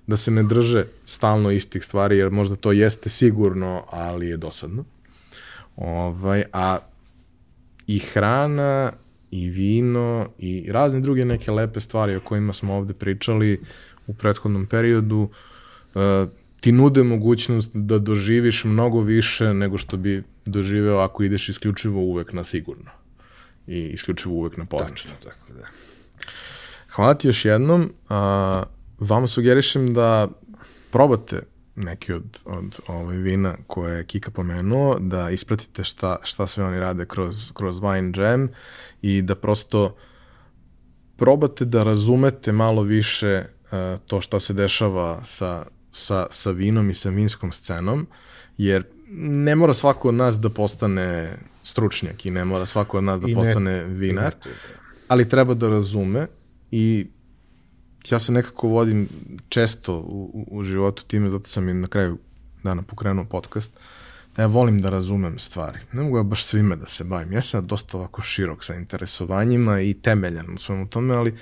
da 0.09 0.17
se 0.17 0.31
ne 0.31 0.43
drže 0.43 0.85
stalno 1.05 1.51
istih 1.51 1.85
stvari, 1.85 2.17
jer 2.17 2.31
možda 2.31 2.55
to 2.55 2.71
jeste 2.71 3.09
sigurno, 3.09 3.83
ali 3.89 4.27
je 4.27 4.37
dosadno. 4.37 4.83
Ovaj, 5.75 6.43
a 6.53 6.79
i 7.87 7.99
hrana, 7.99 8.91
i 9.31 9.49
vino, 9.49 10.29
i 10.37 10.71
razne 10.71 10.99
druge 10.99 11.25
neke 11.25 11.51
lepe 11.51 11.81
stvari 11.81 12.15
o 12.15 12.19
kojima 12.19 12.53
smo 12.53 12.73
ovde 12.73 12.93
pričali 12.93 13.61
u 14.07 14.13
prethodnom 14.13 14.65
periodu, 14.65 15.29
uh, 15.93 16.01
ti 16.59 16.71
nude 16.71 17.03
mogućnost 17.03 17.71
da 17.73 17.99
doživiš 17.99 18.63
mnogo 18.63 19.01
više 19.01 19.53
nego 19.53 19.77
što 19.77 19.97
bi 19.97 20.23
doživeo 20.45 20.97
ako 20.97 21.23
ideš 21.23 21.49
isključivo 21.49 22.01
uvek 22.01 22.33
na 22.33 22.43
sigurno 22.43 22.91
i 23.67 23.79
isključivo 23.79 24.35
uvek 24.35 24.57
na 24.57 24.65
poznato. 24.65 24.93
Tačno, 24.93 25.11
tako 25.23 25.53
da. 25.53 25.65
Hvala 26.89 27.13
ti 27.13 27.27
još 27.27 27.45
jednom. 27.45 27.93
A, 28.09 28.63
vama 28.99 29.27
sugerišem 29.27 29.93
da 29.93 30.27
probate 30.91 31.41
neki 31.75 32.13
od, 32.13 32.37
od 32.45 32.79
ovaj 32.87 33.17
vina 33.17 33.57
koje 33.67 33.97
je 33.97 34.05
Kika 34.05 34.31
pomenuo, 34.31 34.99
da 34.99 35.29
ispratite 35.29 35.83
šta, 35.83 36.17
šta 36.23 36.47
sve 36.47 36.63
oni 36.63 36.79
rade 36.79 37.05
kroz, 37.05 37.51
kroz 37.53 37.79
Wine 37.79 38.19
Jam 38.19 38.49
i 39.01 39.21
da 39.21 39.35
prosto 39.35 39.95
probate 41.17 41.65
da 41.65 41.83
razumete 41.83 42.51
malo 42.51 42.81
više 42.81 43.45
uh, 43.45 43.99
to 44.07 44.21
šta 44.21 44.39
se 44.39 44.53
dešava 44.53 45.23
sa, 45.23 45.65
sa, 45.91 46.27
sa 46.31 46.51
vinom 46.51 46.89
i 46.89 46.93
sa 46.93 47.09
vinskom 47.09 47.51
scenom, 47.51 48.07
jer 48.57 48.83
ne 49.11 49.55
mora 49.55 49.73
svako 49.73 50.07
od 50.07 50.13
nas 50.13 50.39
da 50.39 50.49
postane 50.49 51.37
stručnjak 51.63 52.25
i 52.25 52.31
ne 52.31 52.45
mora 52.45 52.65
svako 52.65 52.97
od 52.97 53.03
nas 53.03 53.19
da 53.19 53.29
I 53.29 53.35
postane 53.35 53.71
ne, 53.71 53.83
vinar, 53.83 54.35
ne, 54.45 54.51
ali 55.07 55.29
treba 55.29 55.53
da 55.53 55.69
razume 55.69 56.27
i 56.71 57.07
ja 58.09 58.19
se 58.19 58.31
nekako 58.31 58.67
vodim 58.67 59.07
često 59.49 59.95
u, 59.97 60.45
u 60.51 60.63
životu 60.63 61.03
time, 61.05 61.29
zato 61.29 61.47
sam 61.47 61.69
i 61.69 61.73
na 61.73 61.87
kraju 61.87 62.17
dana 62.63 62.81
pokrenuo 62.81 63.25
podcast, 63.25 63.71
da 64.35 64.41
ja 64.41 64.47
volim 64.47 64.79
da 64.79 64.89
razumem 64.89 65.39
stvari. 65.39 65.79
Ne 65.91 66.01
mogu 66.01 66.17
ja 66.17 66.23
baš 66.23 66.43
svime 66.43 66.75
da 66.75 66.85
se 66.85 67.03
bavim. 67.03 67.31
Ja 67.33 67.41
sam 67.41 67.67
dosta 67.67 67.97
ovako 67.97 68.21
širok 68.21 68.63
sa 68.63 68.75
interesovanjima 68.75 69.81
i 69.81 69.93
temeljan 69.93 70.53
u 70.55 70.57
svemu 70.57 70.87
tome, 70.87 71.15
ali 71.15 71.35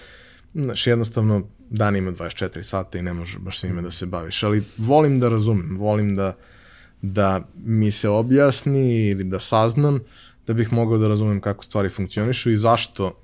znaš, 0.54 0.88
jednostavno 0.88 1.48
dan 1.70 1.96
ima 1.96 2.12
24 2.12 2.64
sata 2.64 2.98
i 2.98 3.02
ne 3.02 3.14
može 3.14 3.40
baš 3.40 3.60
svime 3.60 3.82
da 3.82 3.92
se 3.92 4.06
baviš, 4.06 4.44
ali 4.44 4.64
volim 4.78 5.20
da 5.20 5.30
razumem, 5.30 5.78
volim 5.78 6.16
da 6.16 6.36
da 7.02 7.48
mi 7.66 7.92
se 7.92 8.10
objasni 8.10 9.08
ili 9.08 9.24
da 9.24 9.40
saznam 9.40 10.00
da 10.48 10.54
bih 10.54 10.74
mogao 10.74 10.98
da 10.98 11.08
razumem 11.08 11.42
kako 11.42 11.64
stvari 11.64 11.90
funkcionišu 11.90 12.52
i 12.52 12.58
zašto 12.58 13.24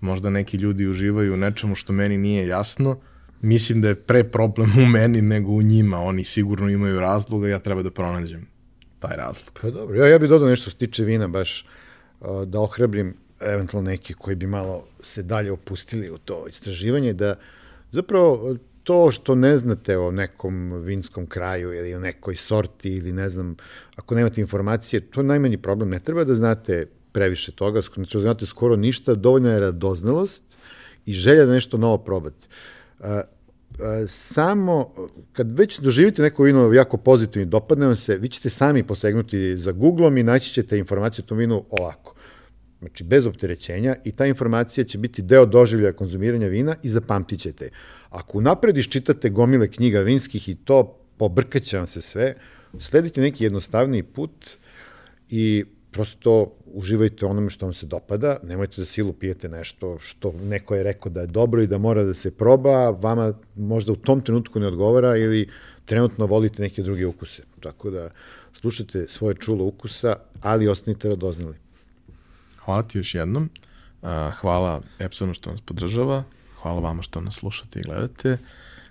možda 0.00 0.30
neki 0.30 0.56
ljudi 0.56 0.88
uživaju 0.88 1.34
u 1.34 1.36
nečemu 1.36 1.74
što 1.74 1.92
meni 1.92 2.18
nije 2.18 2.46
jasno. 2.46 3.00
Mislim 3.40 3.80
da 3.80 3.88
je 3.88 3.94
pre 3.94 4.24
problem 4.24 4.70
u 4.78 4.86
meni 4.86 5.22
nego 5.22 5.52
u 5.52 5.62
njima. 5.62 5.98
Oni 5.98 6.24
sigurno 6.24 6.68
imaju 6.68 7.00
razloga, 7.00 7.48
ja 7.48 7.58
treba 7.58 7.82
da 7.82 7.90
pronađem 7.90 8.46
taj 8.98 9.16
razlog. 9.16 9.58
Pa 9.62 9.70
dobro, 9.70 9.96
ja, 9.96 10.08
ja 10.08 10.18
bih 10.18 10.28
dodao 10.28 10.48
nešto 10.48 10.70
što 10.70 10.78
tiče 10.78 11.04
vina 11.04 11.28
baš 11.28 11.66
uh, 12.20 12.42
da 12.44 12.60
ohrabrim 12.60 13.14
eventualno 13.40 13.90
neki 13.90 14.14
koji 14.14 14.36
bi 14.36 14.46
malo 14.46 14.84
se 15.00 15.22
dalje 15.22 15.52
opustili 15.52 16.10
u 16.10 16.18
to 16.18 16.44
istraživanje, 16.48 17.12
da 17.12 17.34
zapravo 17.90 18.56
to 18.82 19.12
što 19.12 19.34
ne 19.34 19.56
znate 19.56 19.98
o 19.98 20.10
nekom 20.10 20.72
vinskom 20.72 21.26
kraju 21.26 21.72
ili 21.72 21.94
o 21.94 22.00
nekoj 22.00 22.36
sorti 22.36 22.96
ili 22.96 23.12
ne 23.12 23.28
znam, 23.28 23.56
ako 23.96 24.14
nemate 24.14 24.40
informacije, 24.40 25.00
to 25.00 25.20
je 25.20 25.24
najmanji 25.24 25.58
problem. 25.58 25.90
Ne 25.90 26.00
treba 26.00 26.24
da 26.24 26.34
znate 26.34 26.86
previše 27.12 27.52
toga, 27.52 27.80
ne 27.96 28.06
treba 28.06 28.22
znate 28.22 28.46
skoro 28.46 28.76
ništa, 28.76 29.14
dovoljna 29.14 29.52
je 29.52 29.60
radoznalost 29.60 30.44
i 31.06 31.12
želja 31.12 31.44
da 31.44 31.52
nešto 31.52 31.78
novo 31.78 31.98
probate. 31.98 32.46
A, 33.00 33.22
a, 33.80 34.06
samo, 34.06 34.94
kad 35.32 35.58
već 35.58 35.80
doživite 35.80 36.22
neko 36.22 36.42
vino 36.42 36.72
jako 36.72 36.96
pozitivno 36.96 37.42
i 37.42 37.50
dopadne 37.50 37.86
vam 37.86 37.96
se, 37.96 38.16
vi 38.16 38.28
ćete 38.28 38.50
sami 38.50 38.82
posegnuti 38.82 39.58
za 39.58 39.72
Googlom 39.72 40.18
i 40.18 40.22
naći 40.22 40.52
ćete 40.52 40.78
informaciju 40.78 41.24
o 41.24 41.28
tom 41.28 41.38
vinu 41.38 41.64
ovako. 41.70 42.14
Znači, 42.78 43.04
bez 43.04 43.26
opterećenja 43.26 43.96
i 44.04 44.12
ta 44.12 44.26
informacija 44.26 44.84
će 44.84 44.98
biti 44.98 45.22
deo 45.22 45.46
doživljaja 45.46 45.92
konzumiranja 45.92 46.48
vina 46.48 46.76
i 46.82 46.88
zapamtit 46.88 47.40
ćete. 47.40 47.70
Ako 48.10 48.40
napred 48.40 48.76
iščitate 48.76 49.30
gomile 49.30 49.68
knjiga 49.68 50.00
vinskih 50.00 50.48
i 50.48 50.54
to 50.54 50.96
pobrkaće 51.16 51.76
vam 51.78 51.86
se 51.86 52.00
sve, 52.00 52.34
sledite 52.78 53.20
neki 53.20 53.44
jednostavniji 53.44 54.02
put 54.02 54.50
i 55.28 55.64
prosto 55.90 56.52
uživajte 56.66 57.26
onome 57.26 57.50
što 57.50 57.66
vam 57.66 57.74
se 57.74 57.86
dopada, 57.86 58.36
nemojte 58.42 58.80
da 58.80 58.84
silu 58.84 59.12
pijete 59.12 59.48
nešto 59.48 59.98
što 59.98 60.32
neko 60.32 60.74
je 60.74 60.82
rekao 60.82 61.12
da 61.12 61.20
je 61.20 61.26
dobro 61.26 61.62
i 61.62 61.66
da 61.66 61.78
mora 61.78 62.04
da 62.04 62.14
se 62.14 62.36
proba, 62.36 62.90
vama 62.90 63.32
možda 63.56 63.92
u 63.92 63.96
tom 63.96 64.20
trenutku 64.20 64.60
ne 64.60 64.66
odgovara 64.66 65.16
ili 65.16 65.48
trenutno 65.84 66.26
volite 66.26 66.62
neke 66.62 66.82
druge 66.82 67.06
ukuse. 67.06 67.42
Tako 67.60 67.90
da 67.90 68.10
slušajte 68.52 69.06
svoje 69.08 69.34
čulo 69.34 69.64
ukusa, 69.64 70.16
ali 70.40 70.68
ostanite 70.68 71.08
radoznali. 71.08 71.56
Hvala 72.64 72.82
ti 72.82 72.98
još 72.98 73.14
jednom. 73.14 73.50
Hvala 74.40 74.82
Epsonu 74.98 75.34
što 75.34 75.50
nas 75.50 75.60
podržava. 75.60 76.24
Hvala 76.62 76.80
vama 76.80 77.02
što 77.02 77.20
nas 77.20 77.34
slušate 77.34 77.80
i 77.80 77.82
gledate. 77.82 78.38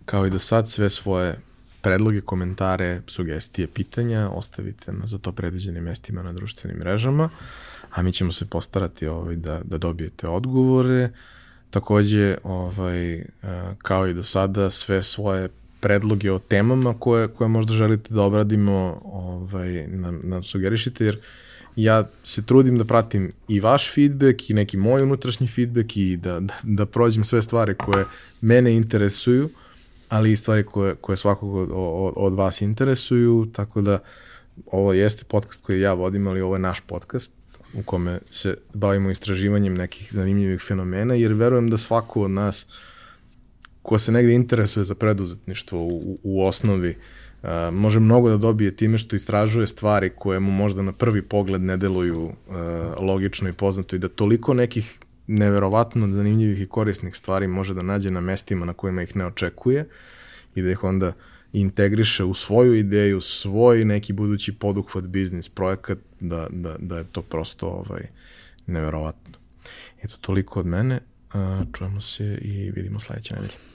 Kao 0.05 0.25
i 0.25 0.29
do 0.29 0.39
sad, 0.39 0.69
sve 0.69 0.89
svoje 0.89 1.39
predloge, 1.81 2.21
komentare, 2.21 3.01
sugestije, 3.07 3.67
pitanja 3.67 4.29
ostavite 4.29 4.91
na 4.91 5.05
za 5.05 5.17
to 5.17 5.31
predviđenim 5.31 5.83
mestima 5.83 6.23
na 6.23 6.33
društvenim 6.33 6.77
mrežama, 6.77 7.29
a 7.91 8.01
mi 8.01 8.11
ćemo 8.11 8.31
se 8.31 8.45
postarati 8.45 9.07
ovaj, 9.07 9.35
da, 9.35 9.61
da 9.63 9.77
dobijete 9.77 10.27
odgovore. 10.27 11.09
Takođe, 11.69 12.37
ovaj, 12.43 13.23
kao 13.77 14.07
i 14.07 14.13
do 14.13 14.23
sada, 14.23 14.69
sve 14.69 15.03
svoje 15.03 15.49
predloge 15.79 16.31
o 16.31 16.39
temama 16.39 16.99
koje, 16.99 17.27
koje 17.27 17.47
možda 17.47 17.73
želite 17.73 18.13
da 18.13 18.21
obradimo 18.21 19.01
ovaj, 19.03 19.87
nam, 19.87 20.21
nam 20.23 20.43
sugerišite, 20.43 21.05
jer 21.05 21.19
ja 21.75 22.09
se 22.23 22.45
trudim 22.45 22.77
da 22.77 22.85
pratim 22.85 23.31
i 23.47 23.59
vaš 23.59 23.93
feedback 23.93 24.49
i 24.49 24.53
neki 24.53 24.77
moj 24.77 25.03
unutrašnji 25.03 25.47
feedback 25.47 25.97
i 25.97 26.17
da, 26.17 26.39
da, 26.39 26.53
da 26.63 26.85
prođem 26.85 27.23
sve 27.23 27.41
stvari 27.41 27.75
koje 27.75 28.05
mene 28.41 28.75
interesuju, 28.75 29.49
ali 30.09 30.31
i 30.31 30.35
stvari 30.35 30.63
koje, 30.63 30.95
koje 30.95 31.17
svakog 31.17 31.55
od, 31.55 31.69
od, 31.73 32.13
od 32.15 32.33
vas 32.33 32.61
interesuju, 32.61 33.47
tako 33.53 33.81
da 33.81 33.99
ovo 34.71 34.93
jeste 34.93 35.23
podcast 35.27 35.61
koji 35.61 35.81
ja 35.81 35.93
vodim, 35.93 36.27
ali 36.27 36.41
ovo 36.41 36.55
je 36.55 36.59
naš 36.59 36.81
podcast 36.81 37.31
u 37.73 37.83
kome 37.83 38.19
se 38.29 38.57
bavimo 38.73 39.09
istraživanjem 39.09 39.73
nekih 39.73 40.13
zanimljivih 40.13 40.61
fenomena, 40.61 41.13
jer 41.13 41.33
verujem 41.33 41.69
da 41.69 41.77
svako 41.77 42.21
od 42.21 42.31
nas 42.31 42.65
ko 43.81 43.97
se 43.97 44.11
negde 44.11 44.33
interesuje 44.33 44.83
za 44.83 44.95
preduzetništvo 44.95 45.83
u, 45.83 46.19
u 46.23 46.45
osnovi, 46.45 46.95
uh, 47.43 47.49
može 47.73 47.99
mnogo 47.99 48.29
da 48.29 48.37
dobije 48.37 48.75
time 48.75 48.97
što 48.97 49.15
istražuje 49.15 49.67
stvari 49.67 50.11
koje 50.15 50.39
mu 50.39 50.51
možda 50.51 50.81
na 50.81 50.91
prvi 50.91 51.21
pogled 51.21 51.61
ne 51.61 51.77
deluju 51.77 52.23
uh, 52.23 52.33
logično 52.99 53.49
i 53.49 53.53
poznato 53.53 53.95
i 53.95 53.99
da 53.99 54.07
toliko 54.07 54.53
nekih 54.53 54.99
neverovatno 55.29 56.07
zanimljivih 56.07 56.61
i 56.61 56.67
korisnih 56.67 57.15
stvari 57.15 57.47
može 57.47 57.73
da 57.73 57.81
nađe 57.81 58.11
na 58.11 58.21
mestima 58.21 58.65
na 58.65 58.73
kojima 58.73 59.01
ih 59.01 59.15
ne 59.15 59.25
očekuje 59.25 59.89
i 60.55 60.61
da 60.61 60.71
ih 60.71 60.83
onda 60.83 61.13
integriše 61.53 62.23
u 62.23 62.33
svoju 62.33 62.75
ideju, 62.75 63.21
svoj 63.21 63.85
neki 63.85 64.13
budući 64.13 64.53
poduhvat, 64.53 65.07
biznis, 65.07 65.49
projekat, 65.49 65.97
da, 66.19 66.47
da, 66.49 66.75
da 66.79 66.97
je 66.97 67.03
to 67.11 67.21
prosto 67.21 67.67
ovaj, 67.67 68.01
neverovatno. 68.67 69.37
Eto, 70.03 70.17
toliko 70.21 70.59
od 70.59 70.65
mene. 70.65 70.99
Čujemo 71.73 72.01
se 72.01 72.37
i 72.41 72.71
vidimo 72.71 72.99
sledeće 72.99 73.33
nedelje. 73.35 73.68